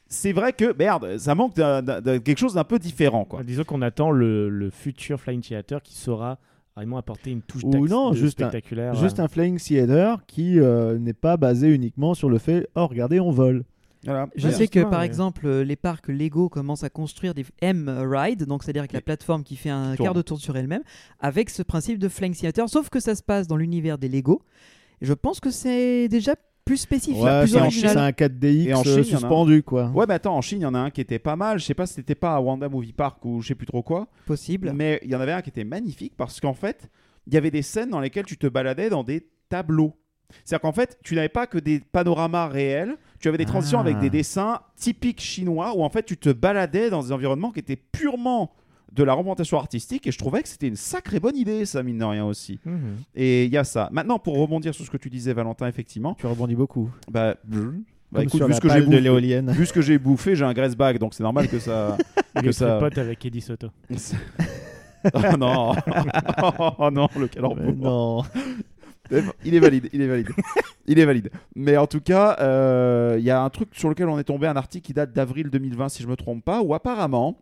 c'est 0.09 0.33
vrai 0.33 0.53
que 0.53 0.75
merde, 0.77 1.17
ça 1.17 1.35
manque 1.35 1.55
d'un- 1.55 1.81
quelque 2.19 2.37
chose 2.37 2.55
d'un 2.55 2.63
peu 2.63 2.79
différent 2.79 3.23
quoi. 3.25 3.43
Disons 3.43 3.63
qu'on 3.63 3.81
attend 3.81 4.11
le, 4.11 4.49
le 4.49 4.69
futur 4.69 5.19
Flying 5.21 5.41
Theater 5.41 5.81
qui 5.81 5.95
saura 5.95 6.39
vraiment 6.75 6.97
apporter 6.97 7.31
une 7.31 7.41
touche 7.41 7.63
Ou 7.63 7.87
non, 7.87 8.11
de 8.11 8.15
juste 8.15 8.41
un- 8.41 8.49
spectaculaire. 8.49 8.95
Juste 8.95 9.19
un 9.19 9.27
Flying 9.27 9.59
Theater 9.59 10.25
qui 10.27 10.59
euh, 10.59 10.97
n'est 10.97 11.13
pas 11.13 11.37
basé 11.37 11.67
uniquement 11.69 12.13
sur 12.13 12.29
le 12.29 12.37
fait 12.39 12.67
oh 12.75 12.87
regardez 12.87 13.19
on 13.19 13.31
vole. 13.31 13.63
Voilà. 14.05 14.29
Je 14.37 14.47
sais 14.49 14.69
que 14.69 14.79
par 14.79 15.01
ouais. 15.01 15.05
exemple, 15.05 15.49
les 15.49 15.75
parcs 15.75 16.07
Lego 16.07 16.47
commencent 16.47 16.85
à 16.85 16.89
construire 16.89 17.33
des 17.33 17.45
M-Ride, 17.61 18.45
donc 18.45 18.63
c'est-à-dire 18.63 18.81
avec 18.83 18.93
la 18.93 19.01
plateforme 19.01 19.43
qui 19.43 19.57
fait 19.57 19.69
un 19.69 19.95
Tourne. 19.95 20.05
quart 20.07 20.13
de 20.13 20.21
tour 20.21 20.39
sur 20.39 20.55
elle-même, 20.55 20.83
avec 21.19 21.49
ce 21.49 21.63
principe 21.63 21.99
de 21.99 22.07
Flying 22.07 22.33
Theater, 22.33 22.69
sauf 22.69 22.89
que 22.89 23.01
ça 23.01 23.13
se 23.13 23.21
passe 23.21 23.45
dans 23.47 23.57
l'univers 23.57 23.97
des 23.97 24.07
Lego. 24.07 24.41
Je 25.01 25.13
pense 25.13 25.41
que 25.41 25.49
c'est 25.51 26.07
déjà 26.07 26.35
plus 26.69 26.77
spécifique, 26.77 27.21
Ouais, 27.21 27.41
plus 27.41 27.55
original. 27.55 27.91
c'est 27.91 27.97
un 27.97 28.09
4DX 28.11 28.67
Et 28.69 28.73
en 28.73 28.79
euh, 28.81 28.83
Chine, 28.83 28.99
un. 28.99 29.03
suspendu 29.03 29.63
quoi. 29.63 29.87
Ouais, 29.89 30.05
mais 30.07 30.13
attends, 30.13 30.35
en 30.37 30.41
Chine, 30.41 30.59
il 30.59 30.63
y 30.63 30.67
en 30.67 30.75
a 30.75 30.79
un 30.79 30.89
qui 30.91 31.01
était 31.01 31.19
pas 31.19 31.35
mal. 31.35 31.59
Je 31.59 31.65
sais 31.65 31.73
pas 31.73 31.85
si 31.87 31.95
c'était 31.95 32.15
pas 32.15 32.35
à 32.35 32.39
Wanda 32.39 32.69
Movie 32.69 32.93
Park 32.93 33.23
ou 33.25 33.41
je 33.41 33.47
sais 33.49 33.55
plus 33.55 33.65
trop 33.67 33.81
quoi. 33.83 34.07
possible. 34.25 34.71
Mais 34.75 34.99
il 35.03 35.09
y 35.11 35.15
en 35.15 35.19
avait 35.21 35.31
un 35.31 35.41
qui 35.41 35.49
était 35.49 35.63
magnifique 35.63 36.13
parce 36.15 36.39
qu'en 36.39 36.53
fait, 36.53 36.89
il 37.27 37.33
y 37.33 37.37
avait 37.37 37.51
des 37.51 37.61
scènes 37.63 37.89
dans 37.89 37.99
lesquelles 37.99 38.25
tu 38.25 38.37
te 38.37 38.47
baladais 38.47 38.89
dans 38.89 39.03
des 39.03 39.27
tableaux. 39.49 39.93
C'est-à-dire 40.45 40.61
qu'en 40.61 40.71
fait, 40.71 40.99
tu 41.03 41.15
n'avais 41.15 41.27
pas 41.29 41.47
que 41.47 41.57
des 41.57 41.79
panoramas 41.79 42.47
réels, 42.49 42.97
tu 43.19 43.27
avais 43.27 43.39
des 43.39 43.45
transitions 43.45 43.79
Ah. 43.79 43.81
avec 43.81 43.97
des 43.99 44.11
dessins 44.11 44.59
typiques 44.75 45.21
chinois 45.21 45.73
où 45.75 45.81
en 45.83 45.89
fait 45.89 46.03
tu 46.03 46.17
te 46.17 46.29
baladais 46.29 46.91
dans 46.91 47.01
des 47.01 47.11
environnements 47.11 47.51
qui 47.51 47.59
étaient 47.59 47.75
purement 47.75 48.51
de 48.91 49.03
la 49.03 49.13
représentation 49.13 49.57
artistique 49.57 50.07
et 50.07 50.11
je 50.11 50.17
trouvais 50.17 50.41
que 50.41 50.49
c'était 50.49 50.67
une 50.67 50.75
sacrée 50.75 51.19
bonne 51.19 51.35
idée 51.37 51.65
ça 51.65 51.83
mine 51.83 51.97
de 51.97 52.05
rien 52.05 52.25
aussi. 52.25 52.59
Mhm. 52.65 52.97
Et 53.15 53.45
il 53.45 53.51
y 53.51 53.57
a 53.57 53.63
ça. 53.63 53.89
Maintenant 53.91 54.19
pour 54.19 54.37
rebondir 54.37 54.73
sur 54.73 54.85
ce 54.85 54.89
que 54.91 54.97
tu 54.97 55.09
disais 55.09 55.33
Valentin 55.33 55.67
effectivement, 55.67 56.15
Tu 56.15 56.25
rebondis 56.27 56.55
beaucoup. 56.55 56.89
bah, 57.11 57.35
bah, 57.43 57.59
Comme 58.11 58.23
écoute, 58.23 58.37
sur 58.37 58.45
vu 58.47 58.51
la 58.51 58.55
ce 58.55 58.61
que 58.61 58.67
de 58.67 58.85
bouffé, 58.85 59.01
l'éolienne. 59.01 59.51
vu 59.51 59.65
ce 59.65 59.73
que 59.73 59.81
j'ai 59.81 59.97
bouffé, 59.99 60.35
j'ai 60.35 60.45
un 60.45 60.53
graisse 60.53 60.75
bag 60.75 60.97
donc 60.97 61.13
c'est 61.13 61.23
normal 61.23 61.47
que 61.47 61.59
ça 61.59 61.97
Il 62.35 62.41
que 62.43 62.47
est 62.49 62.51
ça 62.53 62.79
pote 62.79 62.97
avec 62.97 63.23
Eddie 63.25 63.41
Soto. 63.41 63.69
oh 65.13 65.37
non, 65.37 65.73
oh 66.77 66.89
non, 66.91 67.07
le 67.17 67.27
calembour. 67.27 67.73
Non. 67.75 68.23
Il 69.43 69.55
est 69.55 69.59
valide, 69.59 69.89
il 69.91 70.01
est 70.01 70.07
valide. 70.07 70.29
Il 70.85 70.99
est 70.99 71.05
valide. 71.05 71.31
Mais 71.55 71.77
en 71.77 71.87
tout 71.87 72.01
cas, 72.01 72.37
euh, 72.41 73.15
il 73.17 73.23
y 73.25 73.31
a 73.31 73.41
un 73.41 73.49
truc 73.49 73.69
sur 73.71 73.89
lequel 73.89 74.07
on 74.07 74.19
est 74.19 74.23
tombé, 74.23 74.45
un 74.47 74.55
article 74.55 74.85
qui 74.85 74.93
date 74.93 75.13
d'avril 75.13 75.49
2020, 75.49 75.89
si 75.89 76.03
je 76.03 76.07
me 76.07 76.15
trompe 76.15 76.43
pas, 76.43 76.61
où 76.61 76.73
apparemment, 76.75 77.37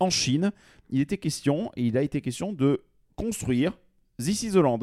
en 0.00 0.10
Chine, 0.10 0.50
il 0.90 1.00
était 1.00 1.18
question, 1.18 1.70
et 1.76 1.84
il 1.86 1.96
a 1.96 2.02
été 2.02 2.20
question 2.20 2.52
de 2.52 2.80
construire 3.16 3.72
This 4.18 4.42
is 4.42 4.52
the 4.52 4.56
Land. 4.56 4.80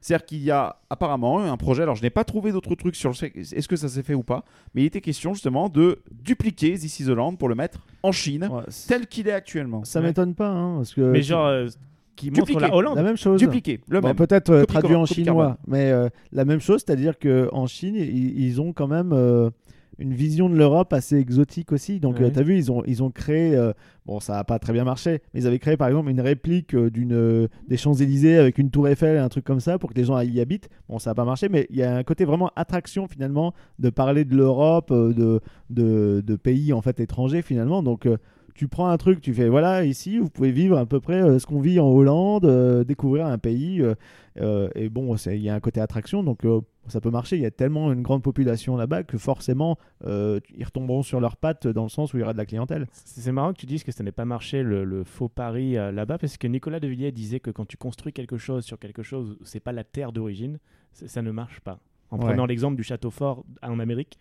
C'est-à-dire 0.00 0.26
qu'il 0.26 0.42
y 0.42 0.50
a 0.50 0.76
apparemment 0.88 1.40
un 1.40 1.56
projet, 1.56 1.82
alors 1.82 1.96
je 1.96 2.02
n'ai 2.02 2.10
pas 2.10 2.22
trouvé 2.22 2.52
d'autres 2.52 2.74
trucs 2.76 2.94
sur 2.94 3.08
le 3.10 3.14
fait, 3.14 3.32
est-ce 3.34 3.66
que 3.66 3.74
ça 3.76 3.88
s'est 3.88 4.02
fait 4.04 4.14
ou 4.14 4.22
pas, 4.22 4.44
mais 4.74 4.82
il 4.82 4.86
était 4.86 5.00
question 5.00 5.34
justement 5.34 5.68
de 5.68 5.98
dupliquer 6.12 6.74
This 6.78 7.00
is 7.00 7.04
the 7.06 7.08
Land 7.08 7.36
pour 7.36 7.48
le 7.48 7.54
mettre 7.56 7.80
en 8.02 8.12
Chine, 8.12 8.48
Ouais, 8.50 8.62
tel 8.86 9.06
qu'il 9.08 9.26
est 9.26 9.32
actuellement. 9.32 9.84
ça 9.84 10.00
Ouais. 10.00 10.06
m'étonne 10.06 10.34
pas, 10.34 10.48
hein, 10.48 10.76
parce 10.76 10.94
que 10.94 11.00
Mais 11.00 11.22
genre, 11.22 11.46
euh, 11.46 11.66
qui 12.14 12.30
montre 12.30 12.42
Dupliqué. 12.46 12.60
la 12.60 12.74
Hollande. 12.74 12.96
la 12.96 13.02
même 13.02 13.16
chose. 13.16 13.40
Dupliquer, 13.40 13.80
le 13.88 14.00
Bon, 14.00 14.08
même. 14.08 14.16
peut-être 14.16 14.50
euh, 14.50 14.64
traduit 14.64 14.94
en 14.94 15.06
chinois, 15.06 15.58
mais 15.66 15.90
euh, 15.90 16.08
la 16.32 16.44
même 16.44 16.60
chose, 16.60 16.82
c'est-à-dire 16.86 17.18
que 17.18 17.48
en 17.52 17.66
Chine, 17.66 17.96
ils, 17.96 18.40
ils 18.40 18.60
ont 18.60 18.72
quand 18.72 18.86
même 18.88 19.12
euh, 19.12 19.50
une 19.98 20.12
vision 20.12 20.48
de 20.50 20.56
l'Europe 20.56 20.92
assez 20.92 21.16
exotique 21.16 21.72
aussi. 21.72 22.00
Donc, 22.00 22.20
Ouais. 22.20 22.30
tu 22.30 22.38
as 22.38 22.42
vu, 22.42 22.56
ils 22.58 22.70
ont, 22.70 22.82
ils 22.86 23.02
ont 23.02 23.10
créé, 23.10 23.56
euh, 23.56 23.72
bon, 24.04 24.20
ça 24.20 24.34
n'a 24.34 24.44
pas 24.44 24.58
très 24.58 24.72
bien 24.74 24.84
marché, 24.84 25.22
mais 25.32 25.40
ils 25.40 25.46
avaient 25.46 25.58
créé 25.58 25.76
par 25.78 25.88
exemple 25.88 26.10
une 26.10 26.20
réplique 26.20 26.74
euh, 26.74 26.90
d'une 26.90 27.14
euh, 27.14 27.48
des 27.68 27.76
Champs-Élysées 27.78 28.36
avec 28.36 28.58
une 28.58 28.70
tour 28.70 28.88
Eiffel 28.88 29.16
et 29.16 29.18
un 29.18 29.28
truc 29.30 29.44
comme 29.44 29.60
ça 29.60 29.78
pour 29.78 29.90
que 29.90 29.94
les 29.94 30.04
gens 30.04 30.20
y 30.20 30.40
habitent. 30.40 30.68
Bon, 30.88 30.98
ça 30.98 31.10
n'a 31.10 31.14
pas 31.14 31.24
marché, 31.24 31.48
mais 31.48 31.66
il 31.70 31.76
y 31.76 31.82
a 31.82 31.96
un 31.96 32.02
côté 32.02 32.24
vraiment 32.26 32.50
attraction 32.56 33.06
finalement 33.08 33.54
de 33.78 33.88
parler 33.90 34.24
de 34.26 34.36
l'Europe, 34.36 34.90
euh, 34.90 35.12
de, 35.14 35.40
de, 35.70 36.22
de 36.26 36.36
pays 36.36 36.72
en 36.74 36.82
fait 36.82 37.00
étrangers 37.00 37.40
finalement. 37.42 37.82
Donc, 37.82 38.04
euh, 38.06 38.18
tu 38.54 38.68
prends 38.68 38.88
un 38.88 38.96
truc, 38.96 39.20
tu 39.20 39.34
fais 39.34 39.48
voilà, 39.50 39.84
ici, 39.84 40.18
vous 40.18 40.30
pouvez 40.30 40.50
vivre 40.50 40.78
à 40.78 40.86
peu 40.86 40.98
près 40.98 41.22
euh, 41.22 41.38
ce 41.38 41.44
qu'on 41.46 41.60
vit 41.60 41.78
en 41.78 41.88
Hollande, 41.88 42.46
euh, 42.46 42.84
découvrir 42.84 43.26
un 43.26 43.36
pays. 43.38 43.82
euh, 43.82 43.94
euh, 44.40 44.68
et 44.74 44.88
bon, 44.88 45.16
c'est- 45.16 45.36
il 45.36 45.42
y 45.42 45.48
a 45.50 45.54
un 45.54 45.60
côté 45.60 45.78
attraction, 45.80 46.22
donc 46.22 46.44
euh, 46.46 46.60
ça 46.88 47.00
peut 47.00 47.10
marcher. 47.10 47.36
Il 47.36 47.42
y 47.42 47.46
a 47.46 47.50
tellement 47.50 47.92
une 47.92 48.02
grande 48.02 48.22
population 48.22 48.76
là-bas 48.76 49.02
que 49.02 49.18
forcément, 49.18 49.78
euh, 50.04 50.40
ils 50.56 50.64
retomberont 50.64 51.02
sur 51.02 51.20
leurs 51.20 51.36
pattes 51.36 51.66
dans 51.66 51.82
le 51.82 51.88
sens 51.88 52.12
où 52.14 52.16
il 52.16 52.20
y 52.20 52.22
aura 52.22 52.32
de 52.32 52.38
la 52.38 52.46
clientèle. 52.46 52.86
C'est 52.92 53.32
marrant 53.32 53.52
que 53.52 53.58
tu 53.58 53.66
dises 53.66 53.84
que 53.84 53.92
ça 53.92 54.02
n'ait 54.04 54.12
pas 54.12 54.24
marché 54.24 54.62
le, 54.62 54.84
le 54.84 55.04
faux 55.04 55.28
pari 55.28 55.76
euh, 55.76 55.92
là-bas 55.92 56.18
parce 56.18 56.36
que 56.36 56.46
Nicolas 56.46 56.80
de 56.80 56.88
Villiers 56.88 57.12
disait 57.12 57.40
que 57.40 57.50
quand 57.50 57.66
tu 57.66 57.76
construis 57.76 58.12
quelque 58.12 58.36
chose 58.38 58.64
sur 58.64 58.78
quelque 58.78 59.02
chose, 59.02 59.38
c'est 59.44 59.60
pas 59.60 59.72
la 59.72 59.84
terre 59.84 60.12
d'origine, 60.12 60.58
ça 60.92 61.22
ne 61.22 61.30
marche 61.30 61.60
pas. 61.60 61.78
En 62.10 62.18
Ouais. 62.18 62.26
prenant 62.26 62.46
l'exemple 62.46 62.76
du 62.76 62.82
château 62.84 63.10
fort 63.10 63.44
en 63.62 63.78
Amérique, 63.80 64.18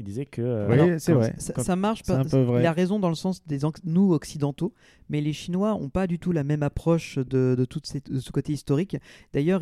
il 0.00 0.04
disait 0.04 0.26
que. 0.26 0.42
euh, 0.42 0.92
Oui, 0.92 1.00
c'est 1.00 1.12
vrai. 1.12 1.34
Ça, 1.38 1.52
quand- 1.52 1.62
ça 1.62 1.74
marche 1.74 2.02
pas. 2.04 2.22
Il 2.60 2.66
a 2.66 2.72
raison 2.72 2.98
dans 3.00 3.08
le 3.08 3.14
sens 3.16 3.44
des 3.46 3.60
nous 3.84 4.12
occidentaux, 4.12 4.72
mais 5.08 5.20
les 5.20 5.32
Chinois 5.32 5.74
ont 5.74 5.88
pas 5.88 6.06
du 6.06 6.18
tout 6.20 6.30
la 6.32 6.44
même 6.44 6.62
approche 6.62 7.18
de, 7.18 7.56
de 7.56 8.18
ce 8.20 8.30
côté 8.30 8.52
historique. 8.52 8.96
D'ailleurs, 9.32 9.60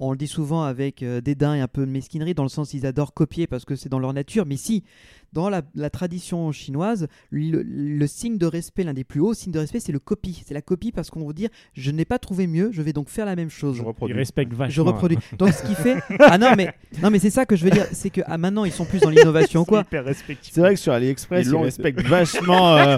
on 0.00 0.10
le 0.10 0.16
dit 0.16 0.26
souvent 0.26 0.62
avec 0.64 1.02
euh, 1.02 1.20
dédain 1.20 1.54
et 1.54 1.60
un 1.60 1.68
peu 1.68 1.84
de 1.86 1.90
mesquinerie, 1.90 2.34
dans 2.34 2.42
le 2.42 2.48
sens 2.48 2.74
ils 2.74 2.86
adorent 2.86 3.14
copier 3.14 3.46
parce 3.46 3.64
que 3.64 3.76
c'est 3.76 3.88
dans 3.88 3.98
leur 3.98 4.12
nature. 4.12 4.44
Mais 4.46 4.56
si, 4.56 4.82
dans 5.32 5.48
la, 5.48 5.62
la 5.74 5.90
tradition 5.90 6.52
chinoise, 6.52 7.08
le, 7.30 7.62
le 7.62 8.06
signe 8.06 8.38
de 8.38 8.46
respect, 8.46 8.84
l'un 8.84 8.94
des 8.94 9.02
plus 9.04 9.20
hauts 9.20 9.34
signes 9.34 9.52
de 9.52 9.58
respect, 9.58 9.80
c'est 9.80 9.92
le 9.92 9.98
copie. 9.98 10.42
C'est 10.46 10.54
la 10.54 10.62
copie 10.62 10.92
parce 10.92 11.10
qu'on 11.10 11.26
veut 11.26 11.34
dire 11.34 11.48
je 11.72 11.90
n'ai 11.90 12.04
pas 12.04 12.18
trouvé 12.18 12.46
mieux, 12.46 12.70
je 12.72 12.82
vais 12.82 12.92
donc 12.92 13.08
faire 13.08 13.26
la 13.26 13.34
même 13.36 13.50
chose. 13.50 13.76
Je 13.76 13.82
Il 13.82 13.86
reproduis. 13.86 14.16
respecte 14.16 14.52
vachement. 14.52 14.70
Je 14.74 14.80
reproduis. 14.80 15.18
Donc 15.38 15.50
ce 15.50 15.66
qui 15.66 15.74
fait 15.74 15.96
ah 16.20 16.38
non 16.38 16.52
mais 16.56 16.72
non 17.02 17.10
mais 17.10 17.18
c'est 17.18 17.30
ça 17.30 17.46
que 17.46 17.56
je 17.56 17.64
veux 17.64 17.70
dire, 17.70 17.86
c'est 17.92 18.10
que 18.10 18.20
ah, 18.26 18.38
maintenant 18.38 18.64
ils 18.64 18.72
sont 18.72 18.84
plus 18.84 19.00
dans 19.00 19.10
l'innovation 19.10 19.64
quoi. 19.64 19.84
C'est 20.42 20.60
vrai 20.60 20.74
que 20.74 20.80
sur 20.80 20.92
AliExpress, 20.92 21.46
Ils 21.46 21.50
ils, 21.52 21.56
respectent 21.56 22.02
vachement 22.02 22.76
euh, 22.76 22.96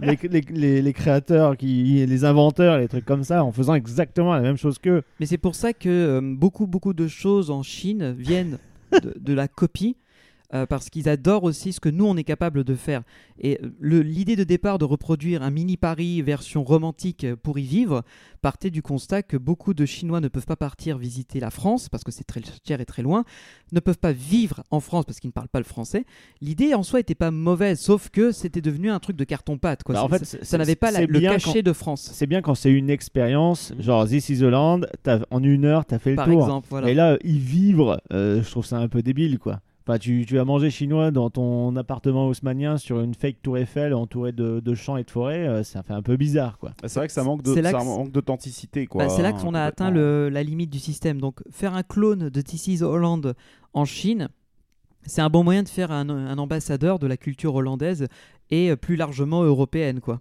les, 0.00 0.18
les- 0.30 0.40
les- 0.50 0.82
les 0.82 0.92
créateurs, 0.92 1.56
qui, 1.56 2.04
les 2.06 2.24
inventeurs, 2.24 2.78
les 2.78 2.88
trucs 2.88 3.04
comme 3.04 3.24
ça, 3.24 3.44
en 3.44 3.52
faisant 3.52 3.74
exactement 3.74 4.34
la 4.34 4.40
même 4.40 4.56
chose 4.56 4.78
qu'eux. 4.78 5.02
Mais 5.20 5.26
c'est 5.26 5.38
pour 5.38 5.54
ça 5.54 5.72
que 5.72 5.88
euh, 5.88 6.33
beaucoup, 6.34 6.66
beaucoup 6.66 6.92
de 6.94 7.08
choses 7.08 7.50
en 7.50 7.62
Chine 7.62 8.12
viennent 8.12 8.58
de, 9.02 9.14
de 9.18 9.32
la 9.32 9.48
copie. 9.48 9.96
Euh, 10.54 10.66
parce 10.66 10.90
qu'ils 10.90 11.08
adorent 11.08 11.44
aussi 11.44 11.72
ce 11.72 11.80
que 11.80 11.88
nous 11.88 12.04
on 12.06 12.16
est 12.16 12.24
capable 12.24 12.64
de 12.64 12.74
faire. 12.74 13.02
Et 13.40 13.58
euh, 13.62 14.02
l'idée 14.02 14.36
de 14.36 14.44
départ 14.44 14.78
de 14.78 14.84
reproduire 14.84 15.42
un 15.42 15.50
mini 15.50 15.76
Paris 15.76 16.22
version 16.22 16.62
romantique 16.64 17.24
euh, 17.24 17.36
pour 17.36 17.58
y 17.58 17.62
vivre 17.64 18.02
partait 18.42 18.70
du 18.70 18.82
constat 18.82 19.22
que 19.22 19.36
beaucoup 19.36 19.74
de 19.74 19.84
Chinois 19.86 20.20
ne 20.20 20.28
peuvent 20.28 20.46
pas 20.46 20.56
partir 20.56 20.98
visiter 20.98 21.40
la 21.40 21.50
France 21.50 21.88
parce 21.88 22.04
que 22.04 22.12
c'est 22.12 22.24
très 22.24 22.40
cher 22.66 22.80
et 22.80 22.84
très 22.84 23.02
loin, 23.02 23.24
ne 23.72 23.80
peuvent 23.80 23.98
pas 23.98 24.12
vivre 24.12 24.62
en 24.70 24.80
France 24.80 25.04
parce 25.06 25.18
qu'ils 25.20 25.28
ne 25.28 25.32
parlent 25.32 25.48
pas 25.48 25.58
le 25.60 25.64
français. 25.64 26.04
L'idée 26.40 26.74
en 26.74 26.82
soi 26.82 27.00
était 27.00 27.14
pas 27.14 27.30
mauvaise, 27.30 27.80
sauf 27.80 28.10
que 28.10 28.32
c'était 28.32 28.60
devenu 28.60 28.90
un 28.90 28.98
truc 29.00 29.16
de 29.16 29.24
carton-pâte. 29.24 29.82
quoi. 29.82 29.94
Bah, 29.94 30.04
en 30.04 30.08
fait, 30.08 30.24
ça- 30.24 30.58
n'avait 30.58 30.76
pas 30.76 30.90
la- 30.90 31.06
le 31.06 31.20
cachet 31.20 31.62
de 31.62 31.72
France. 31.72 32.10
C'est 32.12 32.26
bien 32.26 32.42
quand 32.42 32.54
c'est 32.54 32.70
une 32.70 32.90
expérience, 32.90 33.72
genre 33.78 34.06
This 34.06 34.28
is 34.28 34.38
the 34.38 34.42
Land, 34.42 34.82
t'as- 35.02 35.20
en 35.30 35.42
une 35.42 35.64
heure, 35.64 35.84
t'as 35.86 35.98
fait 35.98 36.10
le 36.10 36.16
Par 36.16 36.26
tour. 36.26 36.42
exemple, 36.42 36.66
voilà. 36.70 36.90
Et 36.90 36.94
là, 36.94 37.16
y 37.24 37.38
vivre, 37.38 38.00
euh, 38.12 38.42
je 38.42 38.50
trouve 38.50 38.64
ça 38.66 38.76
un 38.78 38.88
peu 38.88 39.02
débile, 39.02 39.38
quoi. 39.38 39.60
Enfin, 39.86 39.98
tu, 39.98 40.24
tu 40.26 40.36
vas 40.36 40.46
manger 40.46 40.70
chinois 40.70 41.10
dans 41.10 41.28
ton 41.28 41.76
appartement 41.76 42.26
haussmanien 42.28 42.78
sur 42.78 43.00
une 43.00 43.12
fake 43.14 43.42
tour 43.42 43.58
Eiffel 43.58 43.92
entourée 43.92 44.32
de, 44.32 44.60
de 44.60 44.74
champs 44.74 44.96
et 44.96 45.04
de 45.04 45.10
forêts, 45.10 45.46
euh, 45.46 45.62
ça 45.62 45.82
fait 45.82 45.92
un 45.92 46.00
peu 46.00 46.16
bizarre, 46.16 46.56
quoi. 46.58 46.72
C'est 46.86 46.94
vrai 47.00 47.06
que 47.06 47.12
ça 47.12 47.22
manque 47.22 47.42
de- 47.42 47.52
C'est 47.52 47.60
là 47.60 47.70
ça 47.70 47.80
que- 47.80 47.84
manque 47.84 48.10
d'authenticité. 48.10 48.86
quoi, 48.86 49.04
Bah, 49.04 49.10
c'est 49.10 49.20
là 49.22 49.28
hein, 49.28 49.32
qu'on 49.34 49.52
a 49.52 49.62
atteint 49.62 49.90
le- 49.90 50.30
la 50.30 50.42
limite 50.42 50.70
du 50.70 50.78
système. 50.78 51.20
Donc, 51.20 51.40
faire 51.50 51.74
un 51.74 51.82
clone 51.82 52.30
de 52.30 52.40
This 52.40 52.66
is 52.68 52.82
Holland 52.82 53.34
en 53.74 53.84
Chine, 53.84 54.28
c'est 55.04 55.20
un 55.20 55.28
bon 55.28 55.44
moyen 55.44 55.62
de 55.62 55.68
faire 55.68 55.92
un, 55.92 56.08
un 56.08 56.38
ambassadeur 56.38 56.98
de 56.98 57.06
la 57.06 57.18
culture 57.18 57.54
hollandaise 57.54 58.06
et 58.50 58.74
plus 58.76 58.96
largement 58.96 59.42
européenne. 59.42 60.00
Quoi. 60.00 60.18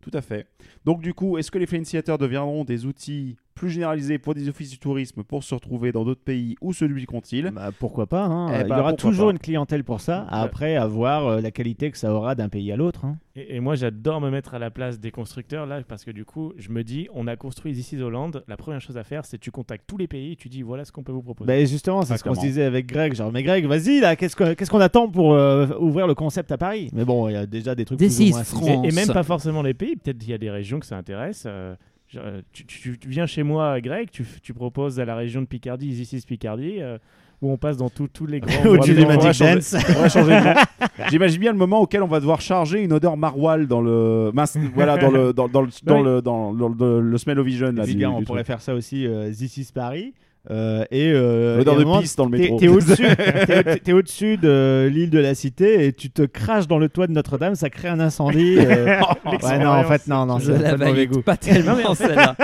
Tout 0.00 0.10
à 0.14 0.22
fait. 0.22 0.46
Donc 0.84 1.00
du 1.02 1.14
coup, 1.14 1.38
est-ce 1.38 1.50
que 1.50 1.58
les 1.58 1.72
initiateurs 1.74 2.18
deviendront 2.18 2.64
des 2.64 2.86
outils 2.86 3.36
plus 3.54 3.70
généralisés 3.70 4.18
pour 4.18 4.34
des 4.34 4.50
offices 4.50 4.68
du 4.70 4.78
tourisme 4.78 5.22
pour 5.24 5.42
se 5.42 5.54
retrouver 5.54 5.90
dans 5.90 6.04
d'autres 6.04 6.20
pays 6.22 6.56
où 6.60 6.74
se 6.74 6.84
dupliqueront-ils 6.84 7.50
Bah, 7.52 7.70
pourquoi 7.78 8.06
pas 8.06 8.24
hein. 8.26 8.48
Eh 8.54 8.60
Il 8.64 8.68
bah, 8.68 8.76
y 8.76 8.80
aura 8.80 8.90
pourquoi 8.90 9.10
toujours 9.10 9.26
pas. 9.28 9.32
une 9.32 9.38
clientèle 9.38 9.82
pour 9.82 10.02
ça, 10.02 10.26
après 10.28 10.76
avoir 10.76 11.26
euh, 11.26 11.40
la 11.40 11.50
qualité 11.50 11.90
que 11.90 11.96
ça 11.96 12.12
aura 12.12 12.34
d'un 12.34 12.50
pays 12.50 12.70
à 12.70 12.76
l'autre. 12.76 13.06
hein. 13.06 13.16
Et, 13.34 13.56
et 13.56 13.60
moi, 13.60 13.74
j'adore 13.74 14.20
me 14.20 14.30
mettre 14.30 14.52
à 14.54 14.58
la 14.58 14.70
place 14.70 15.00
des 15.00 15.10
constructeurs 15.10 15.64
là, 15.64 15.80
parce 15.88 16.04
que 16.04 16.10
du 16.10 16.26
coup, 16.26 16.52
je 16.58 16.70
me 16.70 16.84
dis, 16.84 17.08
on 17.14 17.26
a 17.26 17.36
construit 17.36 17.72
This 17.72 17.92
is 17.92 18.02
Hollande. 18.02 18.44
La 18.46 18.58
première 18.58 18.80
chose 18.82 18.98
à 18.98 19.04
faire, 19.04 19.24
c'est 19.24 19.38
tu 19.38 19.50
contactes 19.50 19.84
tous 19.86 19.96
les 19.96 20.06
pays 20.06 20.32
et 20.32 20.36
tu 20.36 20.50
dis, 20.50 20.60
voilà 20.60 20.84
ce 20.84 20.92
qu'on 20.92 21.02
peut 21.02 21.12
vous 21.12 21.22
proposer. 21.22 21.46
Bah, 21.46 21.64
justement, 21.64 22.02
c'est 22.02 22.18
ce 22.18 22.24
qu'on 22.24 22.34
se 22.34 22.40
disait 22.40 22.64
avec 22.64 22.86
Greg. 22.86 23.14
Genre, 23.14 23.32
mais 23.32 23.42
Greg, 23.42 23.64
vas-y, 23.66 24.00
là, 24.00 24.16
qu'est-ce 24.16 24.36
qu'on 24.36 24.54
qu'est-ce 24.54 24.70
qu'on 24.70 24.80
attend 24.80 25.08
pour 25.08 25.32
euh, 25.32 25.66
ouvrir 25.80 26.06
le 26.06 26.14
concept 26.14 26.52
à 26.52 26.58
Paris? 26.58 26.90
Mais 26.92 27.06
bon, 27.06 27.26
il 27.30 27.32
y 27.32 27.36
a 27.36 27.46
déjà 27.46 27.74
des 27.74 27.86
trucs 27.86 27.98
plus 27.98 28.18
ou 28.18 28.22
is 28.22 28.30
moins 28.32 28.44
France. 28.44 28.68
Et, 28.84 28.88
et 28.88 28.92
même 28.92 29.08
pas 29.08 29.22
forcément 29.22 29.62
les 29.62 29.72
pays, 29.74 29.96
peut-être 29.96 30.22
il 30.22 30.28
y 30.30 30.34
a 30.34 30.38
des 30.38 30.50
régions 30.56 30.80
que 30.80 30.86
ça 30.86 30.96
intéresse. 30.96 31.44
euh, 31.46 31.74
euh, 32.16 32.40
tu, 32.52 32.64
tu- 32.66 32.98
tu 32.98 33.08
viens 33.08 33.26
chez 33.26 33.42
moi, 33.42 33.80
Greg, 33.80 34.08
tu, 34.10 34.54
proposes 34.54 35.00
à 35.00 35.04
la 35.04 35.14
région 35.16 35.40
de 35.42 35.46
Picardie, 35.46 35.88
This 35.88 36.12
is 36.12 36.22
Picardie, 36.26 36.76
euh, 36.80 36.98
où 37.42 37.50
on 37.50 37.56
passe 37.56 37.76
dans 37.76 37.90
tous 37.90 38.26
les 38.26 38.40
grands. 38.40 38.80
Julie 38.82 39.04
Magic 39.06 39.38
Dance. 39.42 39.74
J'imagine 41.10 41.40
bien 41.40 41.52
le 41.52 41.58
moment 41.58 41.80
auquel 41.80 42.02
on 42.02 42.06
va 42.06 42.20
devoir 42.20 42.40
charger 42.40 42.82
une 42.82 42.92
odeur 42.92 43.16
maroilles 43.16 43.66
dans 43.66 43.80
le 43.80 44.30
mince, 44.32 44.56
voilà 44.74 44.96
dans 44.96 45.10
le 45.10 45.32
dans, 45.32 45.48
dans 45.48 45.62
le 45.62 45.68
dans 45.84 45.96
Oui. 45.98 46.04
le 46.04 46.22
dans 46.22 46.52
le, 46.52 46.68
le- 46.78 47.00
le 47.10 47.18
smell 47.18 47.38
of 47.38 47.46
vision 47.46 47.72
là, 47.72 47.82
Et 47.82 47.84
puis, 47.84 47.92
du- 47.92 47.98
bien, 47.98 48.10
on 48.10 48.18
du 48.20 48.24
pourrait 48.24 48.40
truc. 48.40 48.46
faire 48.48 48.60
ça 48.60 48.74
aussi, 48.74 49.06
euh, 49.06 49.30
This 49.30 49.56
is 49.56 49.70
Paris. 49.74 50.14
Euh, 50.50 50.84
et 50.90 51.10
euh, 51.12 51.56
l'odeur 51.58 51.74
et 51.74 51.76
à 51.76 51.78
un 51.78 51.80
de 51.80 51.84
moment, 51.86 52.00
pisse 52.00 52.16
dans 52.16 52.26
le 52.26 52.36
T'es 52.38 52.42
métro. 52.44 52.58
t'es 52.60 52.68
au-dessus 52.68 53.06
t'es 53.46 53.58
au- 53.58 53.78
t'es 53.78 53.92
au-dessus 53.92 54.36
de 54.36 54.88
l'île 54.92 55.10
de 55.10 55.18
la 55.18 55.34
Cité 55.34 55.86
et 55.86 55.92
tu 55.92 56.10
te 56.10 56.22
craches 56.22 56.68
dans 56.68 56.78
le 56.78 56.88
toit 56.88 57.06
de 57.06 57.12
Notre-Dame, 57.12 57.54
ça 57.54 57.68
crée 57.70 57.88
un 57.88 57.98
incendie. 58.00 58.56
euh. 58.58 59.00
ouais, 59.42 59.58
non, 59.58 59.70
en 59.70 59.84
fait, 59.84 60.06
non, 60.06 60.24
non, 60.26 60.38
Je 60.38 60.52
c'est 60.52 60.58
la 60.62 60.76
mauvais 60.76 61.06
goût. 61.06 61.22
pas 61.22 61.36
tellement 61.36 61.72
Non, 61.72 61.76
mais 61.78 61.84
en 61.86 61.94
fait- 61.94 62.06
celle-là. 62.06 62.36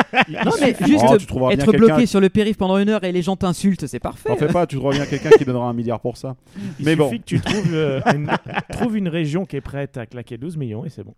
non, 0.45 0.53
mais 0.61 0.75
juste 0.87 1.05
Oh, 1.35 1.51
être 1.51 1.73
bloqué 1.73 2.07
sur 2.07 2.21
le 2.21 2.29
périph' 2.29 2.57
pendant 2.57 2.79
une 2.79 2.89
heure 2.89 3.05
et 3.05 3.13
les 3.13 3.23
gens 3.23 3.37
t'insultent, 3.37 3.87
c'est 3.87 4.01
parfait. 4.01 4.29
T'en 4.31 4.37
fais 4.37 4.49
pas, 4.49 4.67
tu 4.67 4.77
trouveras 4.77 4.95
bien 4.97 5.07
quelqu'un 5.07 5.31
qui 5.31 5.45
donnera 5.45 5.67
un 5.69 5.73
milliard 5.73 6.01
pour 6.01 6.17
ça. 6.17 6.35
Il 6.79 6.85
Mais 6.87 6.97
bon. 6.97 7.09
suffit 7.09 7.21
que 7.21 7.25
tu 7.27 7.41
trouves, 7.41 7.71
euh, 7.75 8.01
une, 8.15 8.29
trouves 8.73 8.97
une 8.97 9.09
région 9.09 9.45
qui 9.45 9.57
est 9.57 9.61
prête 9.61 9.97
à 9.97 10.07
claquer 10.07 10.39
12 10.39 10.57
millions 10.57 10.85
et 10.85 10.91
c'est 10.91 11.05
bon. 11.05 11.15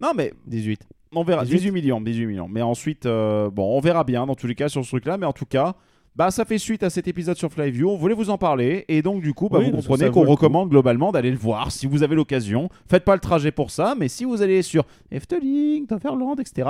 Non 0.00 0.12
mais 0.16 0.32
18. 0.46 0.82
On 1.14 1.22
verra. 1.22 1.44
18. 1.44 1.56
18 1.56 1.70
millions, 1.70 2.00
18 2.00 2.26
millions. 2.26 2.48
Mais 2.50 2.62
ensuite, 2.62 3.06
euh, 3.06 3.48
bon, 3.50 3.76
on 3.76 3.80
verra 3.80 4.04
bien 4.04 4.26
dans 4.26 4.34
tous 4.34 4.46
les 4.46 4.54
cas 4.54 4.68
sur 4.68 4.84
ce 4.84 4.88
truc-là. 4.90 5.16
Mais 5.16 5.24
en 5.26 5.32
tout 5.32 5.46
cas, 5.46 5.74
bah, 6.16 6.30
ça 6.30 6.46
fait 6.46 6.56
suite 6.56 6.82
à 6.82 6.88
cet 6.88 7.06
épisode 7.08 7.36
sur 7.36 7.52
Flyview. 7.52 7.90
On 7.90 7.96
voulait 7.96 8.14
vous 8.14 8.30
en 8.30 8.38
parler. 8.38 8.86
Et 8.88 9.02
donc, 9.02 9.20
du 9.22 9.34
coup, 9.34 9.50
bah, 9.50 9.58
Oui, 9.58 9.70
vous 9.70 9.76
comprenez 9.76 10.10
qu'on 10.10 10.24
recommande 10.24 10.70
globalement 10.70 11.12
d'aller 11.12 11.30
le 11.30 11.36
voir 11.36 11.70
si 11.70 11.86
vous 11.86 12.02
avez 12.02 12.14
l'occasion. 12.14 12.70
Faites 12.88 13.04
pas 13.04 13.14
le 13.14 13.20
trajet 13.20 13.50
pour 13.50 13.70
ça. 13.70 13.94
Mais 13.98 14.08
si 14.08 14.24
vous 14.24 14.40
allez 14.40 14.62
sur 14.62 14.86
Efteling, 15.10 15.86
Taferland, 15.86 16.36
etc., 16.40 16.68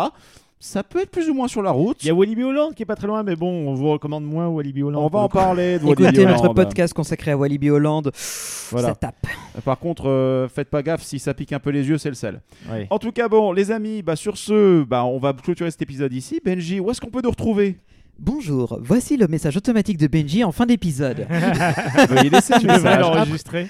ça 0.58 0.82
peut 0.82 1.00
être 1.00 1.10
plus 1.10 1.28
ou 1.30 1.34
moins 1.34 1.46
sur 1.46 1.62
la 1.62 1.70
route. 1.70 2.02
Il 2.02 2.06
y 2.08 2.10
a 2.10 2.14
Walibi 2.14 2.42
Holland 2.42 2.74
qui 2.74 2.82
est 2.82 2.86
pas 2.86 2.96
très 2.96 3.06
loin, 3.06 3.22
mais 3.22 3.36
bon, 3.36 3.68
on 3.68 3.74
vous 3.74 3.90
recommande 3.90 4.24
moins 4.24 4.48
Walibi 4.48 4.82
Holland. 4.82 5.04
On 5.04 5.08
va 5.08 5.20
en 5.20 5.28
parler 5.28 5.78
de 5.78 5.84
Walibi 5.84 6.04
Écoutez 6.04 6.26
notre 6.26 6.52
podcast 6.54 6.92
consacré 6.92 7.30
à 7.32 7.36
Walibi 7.36 7.70
Holland. 7.70 8.10
Voilà. 8.70 8.88
Ça 8.88 8.94
tape. 8.94 9.26
Par 9.64 9.78
contre, 9.78 10.08
euh, 10.08 10.48
faites 10.48 10.70
pas 10.70 10.82
gaffe, 10.82 11.02
si 11.02 11.18
ça 11.18 11.34
pique 11.34 11.52
un 11.52 11.60
peu 11.60 11.70
les 11.70 11.86
yeux, 11.88 11.98
c'est 11.98 12.08
le 12.08 12.14
sel. 12.14 12.40
En 12.90 12.98
tout 12.98 13.12
cas, 13.12 13.28
bon, 13.28 13.52
les 13.52 13.70
amis, 13.70 14.02
bah, 14.02 14.16
sur 14.16 14.38
ce, 14.38 14.82
bah, 14.82 15.04
on 15.04 15.18
va 15.18 15.34
clôturer 15.34 15.70
cet 15.70 15.82
épisode 15.82 16.12
ici. 16.12 16.40
Benji, 16.44 16.80
où 16.80 16.90
est-ce 16.90 17.00
qu'on 17.00 17.10
peut 17.10 17.22
nous 17.22 17.30
retrouver? 17.30 17.76
Bonjour, 18.18 18.78
voici 18.80 19.18
le 19.18 19.28
message 19.28 19.58
automatique 19.58 19.98
de 19.98 20.06
Benji 20.06 20.42
en 20.42 20.50
fin 20.50 20.64
d'épisode. 20.64 21.26
Veuillez 22.08 22.30
laisser 22.30 22.54
Tu 22.58 22.66
le 22.66 22.72
devrais 22.74 22.96
message. 22.96 23.00
l'enregistrer. 23.00 23.66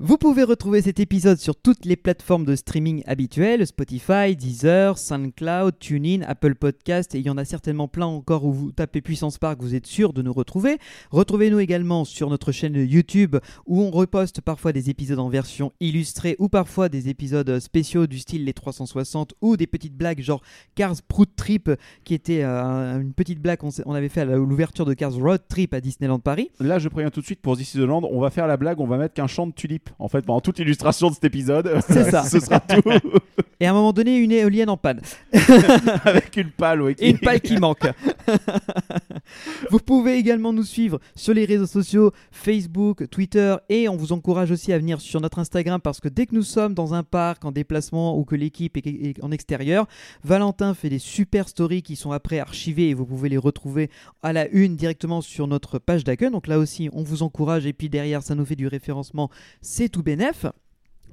Vous 0.00 0.18
pouvez 0.18 0.42
retrouver 0.42 0.82
cet 0.82 1.00
épisode 1.00 1.38
sur 1.38 1.56
toutes 1.56 1.84
les 1.86 1.96
plateformes 1.96 2.44
de 2.44 2.56
streaming 2.56 3.02
habituelles 3.06 3.66
Spotify, 3.66 4.36
Deezer, 4.36 4.98
SoundCloud, 4.98 5.78
TuneIn, 5.78 6.22
Apple 6.26 6.56
Podcast 6.56 7.14
et 7.14 7.20
il 7.20 7.24
y 7.26 7.30
en 7.30 7.38
a 7.38 7.44
certainement 7.46 7.88
plein 7.88 8.04
encore 8.04 8.44
où 8.44 8.52
vous 8.52 8.72
tapez 8.72 9.00
Puissance 9.00 9.38
Park, 9.38 9.58
vous 9.60 9.74
êtes 9.74 9.86
sûr 9.86 10.12
de 10.12 10.20
nous 10.20 10.32
retrouver. 10.32 10.76
Retrouvez-nous 11.10 11.60
également 11.60 12.04
sur 12.04 12.28
notre 12.28 12.52
chaîne 12.52 12.74
YouTube 12.74 13.36
où 13.64 13.80
on 13.80 13.90
reposte 13.90 14.42
parfois 14.42 14.72
des 14.72 14.90
épisodes 14.90 15.20
en 15.20 15.30
version 15.30 15.72
illustrée 15.80 16.36
ou 16.38 16.48
parfois 16.50 16.90
des 16.90 17.08
épisodes 17.08 17.60
spéciaux 17.60 18.06
du 18.06 18.18
style 18.18 18.44
les 18.44 18.52
360 18.52 19.34
ou 19.40 19.56
des 19.56 19.66
petites 19.68 19.96
blagues 19.96 20.20
genre 20.20 20.42
Cars 20.74 20.96
Prout 21.08 21.30
Trip 21.34 21.70
qui 22.04 22.12
était 22.12 22.42
euh, 22.42 23.00
une 23.00 23.14
petite 23.14 23.40
blague 23.40 23.60
on 23.86 23.94
avait 23.94 24.08
fait 24.08 24.22
à 24.22 24.24
l'ouverture 24.24 24.84
de 24.84 24.94
Cars 24.94 25.12
Road 25.14 25.40
Trip 25.48 25.72
à 25.72 25.80
Disneyland 25.80 26.18
Paris. 26.18 26.50
Là, 26.60 26.78
je 26.78 26.88
préviens 26.88 27.10
tout 27.10 27.20
de 27.20 27.24
suite 27.26 27.40
pour 27.40 27.56
This 27.56 27.74
is 27.74 27.78
the 27.78 27.82
Land, 27.82 28.02
on 28.10 28.20
va 28.20 28.30
faire 28.30 28.46
la 28.46 28.56
blague, 28.56 28.80
on 28.80 28.86
va 28.86 28.96
mettre 28.98 29.14
qu'un 29.14 29.26
champ 29.26 29.46
de 29.46 29.52
tulipes. 29.52 29.90
En 29.98 30.08
fait, 30.08 30.22
pendant 30.22 30.40
toute 30.40 30.58
l'illustration 30.58 31.08
de 31.08 31.14
cet 31.14 31.24
épisode, 31.24 31.78
C'est 31.88 32.10
ça. 32.10 32.24
ce 32.28 32.40
sera 32.40 32.60
tout 32.60 32.82
Et 33.60 33.66
à 33.66 33.70
un 33.70 33.72
moment 33.72 33.92
donné, 33.92 34.16
une 34.18 34.32
éolienne 34.32 34.68
en 34.68 34.76
panne. 34.76 35.00
avec 36.04 36.36
une 36.36 36.50
qui- 36.94 37.04
Et 37.04 37.10
une 37.10 37.18
palle 37.18 37.40
qui 37.40 37.56
manque. 37.58 37.86
vous 39.70 39.78
pouvez 39.78 40.16
également 40.16 40.52
nous 40.52 40.64
suivre 40.64 40.98
sur 41.14 41.32
les 41.32 41.44
réseaux 41.44 41.66
sociaux, 41.66 42.12
Facebook, 42.30 43.08
Twitter, 43.10 43.56
et 43.68 43.88
on 43.88 43.96
vous 43.96 44.12
encourage 44.12 44.50
aussi 44.50 44.72
à 44.72 44.78
venir 44.78 45.00
sur 45.00 45.20
notre 45.20 45.38
Instagram 45.38 45.80
parce 45.80 46.00
que 46.00 46.08
dès 46.08 46.26
que 46.26 46.34
nous 46.34 46.42
sommes 46.42 46.74
dans 46.74 46.94
un 46.94 47.02
parc, 47.02 47.44
en 47.44 47.52
déplacement 47.52 48.18
ou 48.18 48.24
que 48.24 48.34
l'équipe 48.34 48.76
est 48.76 49.22
en 49.22 49.30
extérieur, 49.30 49.86
Valentin 50.24 50.74
fait 50.74 50.88
des 50.88 50.98
super 50.98 51.48
stories 51.48 51.82
qui 51.82 51.96
sont 51.96 52.12
après 52.12 52.38
archivées 52.38 52.90
et 52.90 52.94
vous 52.94 53.06
pouvez 53.06 53.28
les 53.28 53.36
retrouver 53.38 53.75
à 54.22 54.32
la 54.32 54.48
une 54.48 54.76
directement 54.76 55.20
sur 55.20 55.46
notre 55.46 55.78
page 55.78 56.04
d'accueil. 56.04 56.30
Donc 56.30 56.46
là 56.46 56.58
aussi, 56.58 56.88
on 56.92 57.02
vous 57.02 57.22
encourage 57.22 57.66
et 57.66 57.72
puis 57.72 57.88
derrière, 57.88 58.22
ça 58.22 58.34
nous 58.34 58.44
fait 58.44 58.56
du 58.56 58.66
référencement, 58.66 59.30
c'est 59.60 59.88
tout 59.88 60.02
bénef. 60.02 60.46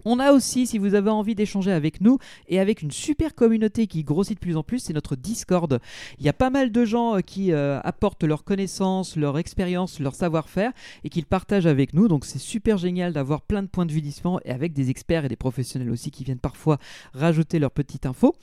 On 0.05 0.19
a 0.19 0.33
aussi, 0.33 0.67
si 0.67 0.77
vous 0.77 0.95
avez 0.95 1.09
envie 1.09 1.33
d'échanger 1.33 1.71
avec 1.71 2.01
nous 2.01 2.17
et 2.49 2.59
avec 2.59 2.81
une 2.81 2.91
super 2.91 3.35
communauté 3.35 3.87
qui 3.87 4.03
grossit 4.03 4.35
de 4.35 4.39
plus 4.39 4.57
en 4.57 4.63
plus, 4.63 4.79
c'est 4.79 4.93
notre 4.93 5.15
Discord. 5.15 5.79
Il 6.19 6.25
y 6.25 6.29
a 6.29 6.33
pas 6.33 6.49
mal 6.49 6.71
de 6.71 6.85
gens 6.85 7.17
euh, 7.17 7.19
qui 7.21 7.53
euh, 7.53 7.79
apportent 7.83 8.23
leurs 8.23 8.43
connaissances, 8.43 9.15
leur 9.15 9.37
expérience, 9.37 9.99
leur 9.99 10.15
savoir-faire 10.15 10.71
et 11.03 11.09
qu'ils 11.09 11.25
partagent 11.25 11.67
avec 11.67 11.93
nous. 11.93 12.07
Donc 12.07 12.25
c'est 12.25 12.39
super 12.39 12.77
génial 12.77 13.13
d'avoir 13.13 13.41
plein 13.41 13.63
de 13.63 13.67
points 13.67 13.85
de 13.85 13.93
vue 13.93 14.01
différents 14.01 14.39
et 14.43 14.51
avec 14.51 14.73
des 14.73 14.89
experts 14.89 15.25
et 15.25 15.29
des 15.29 15.37
professionnels 15.37 15.89
aussi 15.89 16.11
qui 16.11 16.25
viennent 16.25 16.39
parfois 16.39 16.79
rajouter 17.13 17.59
leur 17.59 17.71
petite 17.71 18.05
info. 18.05 18.35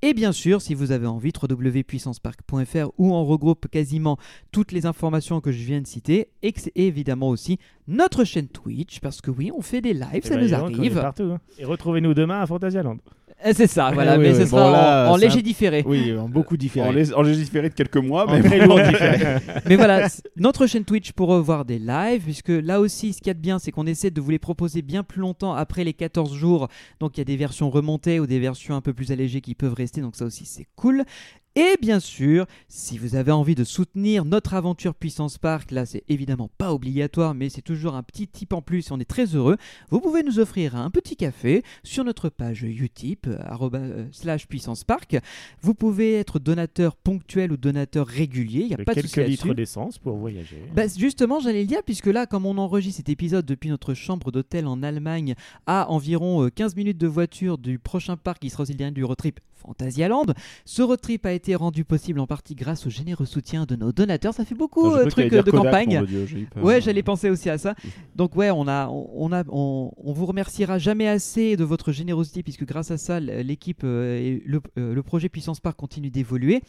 Et 0.00 0.14
bien 0.14 0.30
sûr, 0.30 0.62
si 0.62 0.74
vous 0.74 0.92
avez 0.92 1.08
envie, 1.08 1.32
www.puissancepark.fr 1.42 2.90
où 2.98 3.12
on 3.14 3.24
regroupe 3.24 3.66
quasiment 3.68 4.16
toutes 4.52 4.70
les 4.70 4.86
informations 4.86 5.40
que 5.40 5.50
je 5.50 5.64
viens 5.64 5.80
de 5.80 5.86
citer 5.88 6.28
et 6.42 6.54
évidemment 6.76 7.28
aussi 7.30 7.58
notre 7.88 8.22
chaîne 8.24 8.46
Twitch 8.48 9.00
parce 9.00 9.20
que 9.20 9.30
oui, 9.32 9.50
on 9.52 9.60
fait 9.60 9.80
des 9.80 9.94
lives, 9.94 10.08
Eh 10.12 10.20
ça 10.20 10.36
ben, 10.36 10.44
nous 10.44 10.54
arrive. 10.54 10.94
partout. 10.94 11.22
hein. 11.24 11.40
Et 11.58 11.64
retrouvez-nous 11.64 12.14
demain 12.14 12.40
à 12.40 12.46
Fantasyland. 12.46 12.98
Eh, 13.44 13.54
C'est 13.54 13.68
ça, 13.68 13.90
voilà, 13.92 14.16
oui, 14.16 14.22
mais 14.24 14.28
oui. 14.30 14.34
ce 14.44 14.50
Bon, 14.50 14.56
sera 14.56 14.70
là, 14.72 15.10
en, 15.12 15.16
léger 15.16 15.38
un- 15.38 15.42
différé. 15.42 15.84
Oui, 15.86 16.12
en 16.18 16.28
beaucoup 16.28 16.54
En, 16.54 16.58
différé. 16.58 17.12
en 17.14 17.22
légiféré 17.22 17.68
de 17.68 17.74
quelques 17.74 17.96
mois, 17.96 18.28
En 18.28 18.32
mais 18.32 18.42
très 18.42 18.58
lourd 18.66 18.80
différé. 18.80 19.36
Mais 19.66 19.76
voilà, 19.76 20.08
notre 20.36 20.66
chaîne 20.66 20.84
Twitch 20.84 21.12
pour 21.12 21.28
revoir 21.28 21.64
des 21.64 21.78
lives, 21.78 22.22
puisque 22.24 22.48
là 22.48 22.80
aussi, 22.80 23.12
ce 23.12 23.18
qu'il 23.18 23.28
y 23.28 23.30
a 23.30 23.34
de 23.34 23.38
bien, 23.40 23.58
c'est 23.60 23.70
qu'on 23.70 23.86
essaie 23.86 24.10
de 24.10 24.20
vous 24.20 24.30
les 24.30 24.40
proposer 24.40 24.82
bien 24.82 25.04
plus 25.04 25.20
longtemps 25.20 25.54
après 25.54 25.84
les 25.84 25.92
14 25.92 26.34
jours. 26.34 26.66
Donc 26.98 27.16
il 27.16 27.20
y 27.20 27.22
a 27.22 27.24
des 27.24 27.36
versions 27.36 27.70
remontées 27.70 28.18
ou 28.18 28.26
des 28.26 28.40
versions 28.40 28.74
un 28.74 28.80
peu 28.80 28.92
plus 28.92 29.12
allégées 29.12 29.40
qui 29.40 29.54
peuvent 29.54 29.74
rester, 29.74 30.00
donc 30.00 30.16
ça 30.16 30.24
aussi 30.24 30.44
c'est 30.44 30.66
cool. 30.74 31.04
Et 31.60 31.76
bien 31.82 31.98
sûr, 31.98 32.46
si 32.68 32.98
vous 32.98 33.16
avez 33.16 33.32
envie 33.32 33.56
de 33.56 33.64
soutenir 33.64 34.24
notre 34.24 34.54
aventure 34.54 34.94
Puissance 34.94 35.38
Park, 35.38 35.72
là 35.72 35.86
c'est 35.86 36.04
évidemment 36.06 36.48
pas 36.56 36.72
obligatoire, 36.72 37.34
mais 37.34 37.48
c'est 37.48 37.62
toujours 37.62 37.96
un 37.96 38.04
petit 38.04 38.28
tip 38.28 38.52
en 38.52 38.62
plus 38.62 38.86
et 38.86 38.92
on 38.92 39.00
est 39.00 39.04
très 39.04 39.34
heureux. 39.34 39.56
Vous 39.90 40.00
pouvez 40.00 40.22
nous 40.22 40.38
offrir 40.38 40.76
un 40.76 40.88
petit 40.88 41.16
café 41.16 41.64
sur 41.82 42.04
notre 42.04 42.28
page 42.28 42.62
Utip, 42.62 43.26
euh, 43.26 43.38
euh, 43.74 44.06
slash 44.12 44.46
Puissance 44.46 44.84
Park. 44.84 45.16
Vous 45.60 45.74
pouvez 45.74 46.14
être 46.14 46.38
donateur 46.38 46.94
ponctuel 46.94 47.50
ou 47.50 47.56
donateur 47.56 48.06
régulier, 48.06 48.60
il 48.60 48.68
n'y 48.68 48.74
a 48.74 48.76
De 48.76 48.84
pas 48.84 48.94
de 48.94 49.00
quelques 49.00 49.14
souci 49.14 49.28
litres 49.28 49.54
d'essence 49.54 49.98
pour 49.98 50.16
voyager. 50.16 50.62
Bah, 50.76 50.84
justement, 50.86 51.40
j'allais 51.40 51.62
le 51.62 51.66
dire, 51.66 51.82
puisque 51.84 52.06
là, 52.06 52.26
comme 52.26 52.46
on 52.46 52.56
enregistre 52.56 52.98
cet 52.98 53.08
épisode 53.08 53.44
depuis 53.44 53.68
notre 53.68 53.94
chambre 53.94 54.30
d'hôtel 54.30 54.68
en 54.68 54.84
Allemagne, 54.84 55.34
à 55.66 55.90
environ 55.90 56.44
euh, 56.44 56.50
15 56.50 56.76
minutes 56.76 56.98
de 56.98 57.08
voiture 57.08 57.58
du 57.58 57.80
prochain 57.80 58.16
parc 58.16 58.42
qui 58.42 58.48
sera 58.48 58.62
aussi 58.62 58.74
le 58.74 58.78
dernier 58.78 58.94
du 58.94 59.02
road 59.02 59.16
trip 59.16 59.40
Fantasyland, 59.58 60.26
ce 60.64 60.82
road 60.82 61.00
trip 61.00 61.26
a 61.26 61.32
été 61.32 61.47
rendu 61.54 61.84
possible 61.84 62.20
en 62.20 62.26
partie 62.26 62.54
grâce 62.54 62.86
au 62.86 62.90
généreux 62.90 63.26
soutien 63.26 63.64
de 63.64 63.76
nos 63.76 63.92
donateurs. 63.92 64.34
Ça 64.34 64.44
fait 64.44 64.54
beaucoup 64.54 64.86
Attends, 64.86 65.00
je 65.00 65.04
de 65.04 65.10
trucs 65.10 65.32
euh, 65.32 65.42
de 65.42 65.50
campagne. 65.50 66.04
Ouais, 66.56 66.80
j'allais 66.80 67.02
penser 67.02 67.30
aussi 67.30 67.50
à 67.50 67.58
ça. 67.58 67.74
Donc 68.16 68.36
ouais, 68.36 68.50
on 68.50 68.68
a, 68.68 68.88
on 68.88 69.32
a, 69.32 69.44
on, 69.48 69.92
on 69.96 70.12
vous 70.12 70.26
remerciera 70.26 70.78
jamais 70.78 71.08
assez 71.08 71.56
de 71.56 71.64
votre 71.64 71.92
générosité 71.92 72.42
puisque 72.42 72.64
grâce 72.64 72.90
à 72.90 72.98
ça, 72.98 73.20
l'équipe 73.20 73.82
euh, 73.84 74.18
et 74.18 74.42
le, 74.44 74.60
euh, 74.78 74.94
le 74.94 75.02
projet 75.02 75.28
Puissance 75.28 75.60
Park 75.60 75.76
continue 75.76 76.10
d'évoluer. 76.10 76.62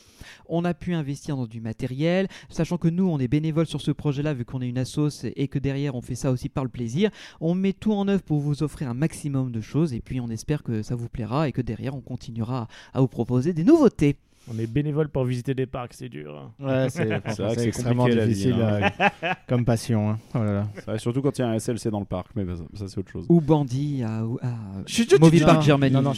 On 0.48 0.66
a 0.66 0.74
pu 0.74 0.94
investir 0.94 1.36
dans 1.38 1.48
du 1.48 1.62
matériel, 1.62 2.28
sachant 2.50 2.78
que 2.78 2.88
nous, 2.88 3.08
on 3.08 3.20
est 3.20 3.28
bénévoles 3.28 3.68
sur 3.68 3.82
ce 3.82 3.92
projet-là 3.92 4.34
vu 4.34 4.46
qu'on 4.46 4.62
est 4.62 4.70
une 4.70 4.78
assoce 4.78 5.26
et 5.36 5.48
que 5.48 5.60
derrière, 5.60 5.96
on 5.96 6.02
fait 6.02 6.16
ça 6.16 6.32
aussi 6.32 6.50
par 6.50 6.64
le 6.64 6.70
plaisir. 6.70 7.10
On 7.42 7.56
met 7.56 7.74
tout 7.74 7.94
en 7.94 8.08
œuvre 8.08 8.24
pour 8.24 8.40
vous 8.40 8.64
offrir 8.64 8.90
un 8.90 8.94
maximum 8.94 9.52
de 9.52 9.62
choses 9.62 9.94
et 9.94 10.02
puis 10.02 10.20
on 10.20 10.30
espère 10.30 10.64
que 10.64 10.82
ça 10.82 10.96
vous 10.96 11.10
plaira 11.10 11.48
et 11.48 11.52
que 11.52 11.62
derrière, 11.62 11.96
on 11.96 12.02
continuera 12.02 12.68
à 12.94 13.02
vous 13.02 13.08
proposer 13.08 13.54
des 13.54 13.64
nouveautés. 13.64 14.18
On 14.52 14.58
est 14.58 14.66
bénévole 14.68 15.10
pour 15.10 15.26
visiter 15.26 15.54
des 15.54 15.66
parcs, 15.66 15.94
c'est 15.94 16.10
dur. 16.10 16.36
hein. 16.36 16.52
Ouais, 16.60 16.90
c'est 16.90 17.06
vrai 17.06 17.22
c'est 17.56 17.68
extrêmement 17.68 18.08
la 18.08 18.26
vie, 18.26 18.34
difficile 18.34 18.56
hein. 18.62 18.90
euh, 19.00 19.30
comme 19.48 19.66
passion. 19.66 20.10
hein. 20.12 20.20
Oh 20.34 20.40
là 20.40 20.52
là. 20.54 20.68
Ça, 20.86 20.98
surtout 20.98 21.22
quand 21.22 21.38
il 21.38 21.42
y 21.42 21.46
a 21.46 21.50
un 21.50 21.60
SLC 21.60 21.90
dans 21.90 22.00
le 22.00 22.06
parc, 22.06 22.28
mais 22.36 22.44
bah, 22.46 22.54
ça, 22.56 22.64
ça, 22.74 22.88
c'est 22.88 22.98
autre 22.98 23.12
chose. 23.12 23.26
Ou 23.30 23.42
Bandit 23.42 24.02
à, 24.04 24.22
à 24.22 24.56
Chut, 24.88 25.10
chut, 25.10 25.20
Movie 25.20 25.42
Park 25.42 25.62
Germany. 25.62 25.94
non, 25.94 26.02
non, 26.02 26.14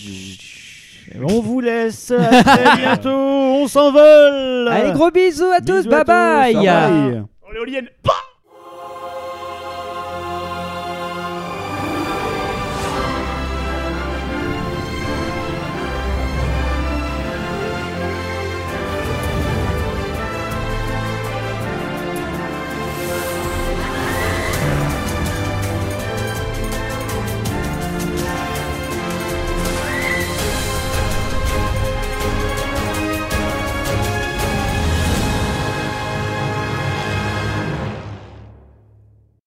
On 1.24 1.42
vous 1.42 1.60
laisse. 1.60 2.12
À 2.12 2.44
très 2.44 2.78
bientôt. 2.78 3.10
On 3.10 3.68
s'envole. 3.68 4.68
Allez, 4.70 4.94
gros 4.94 5.12
bisous 5.12 5.44
à 5.54 5.60
tous, 5.60 5.84
Bisous 5.84 5.94
à 5.94 6.04
bye 6.06 6.54
tous, 6.54 6.60
bye. 6.60 6.66
bye. 6.66 7.24
Oh, 7.42 7.52
l'éolienne 7.54 7.88
Bah 8.04 8.12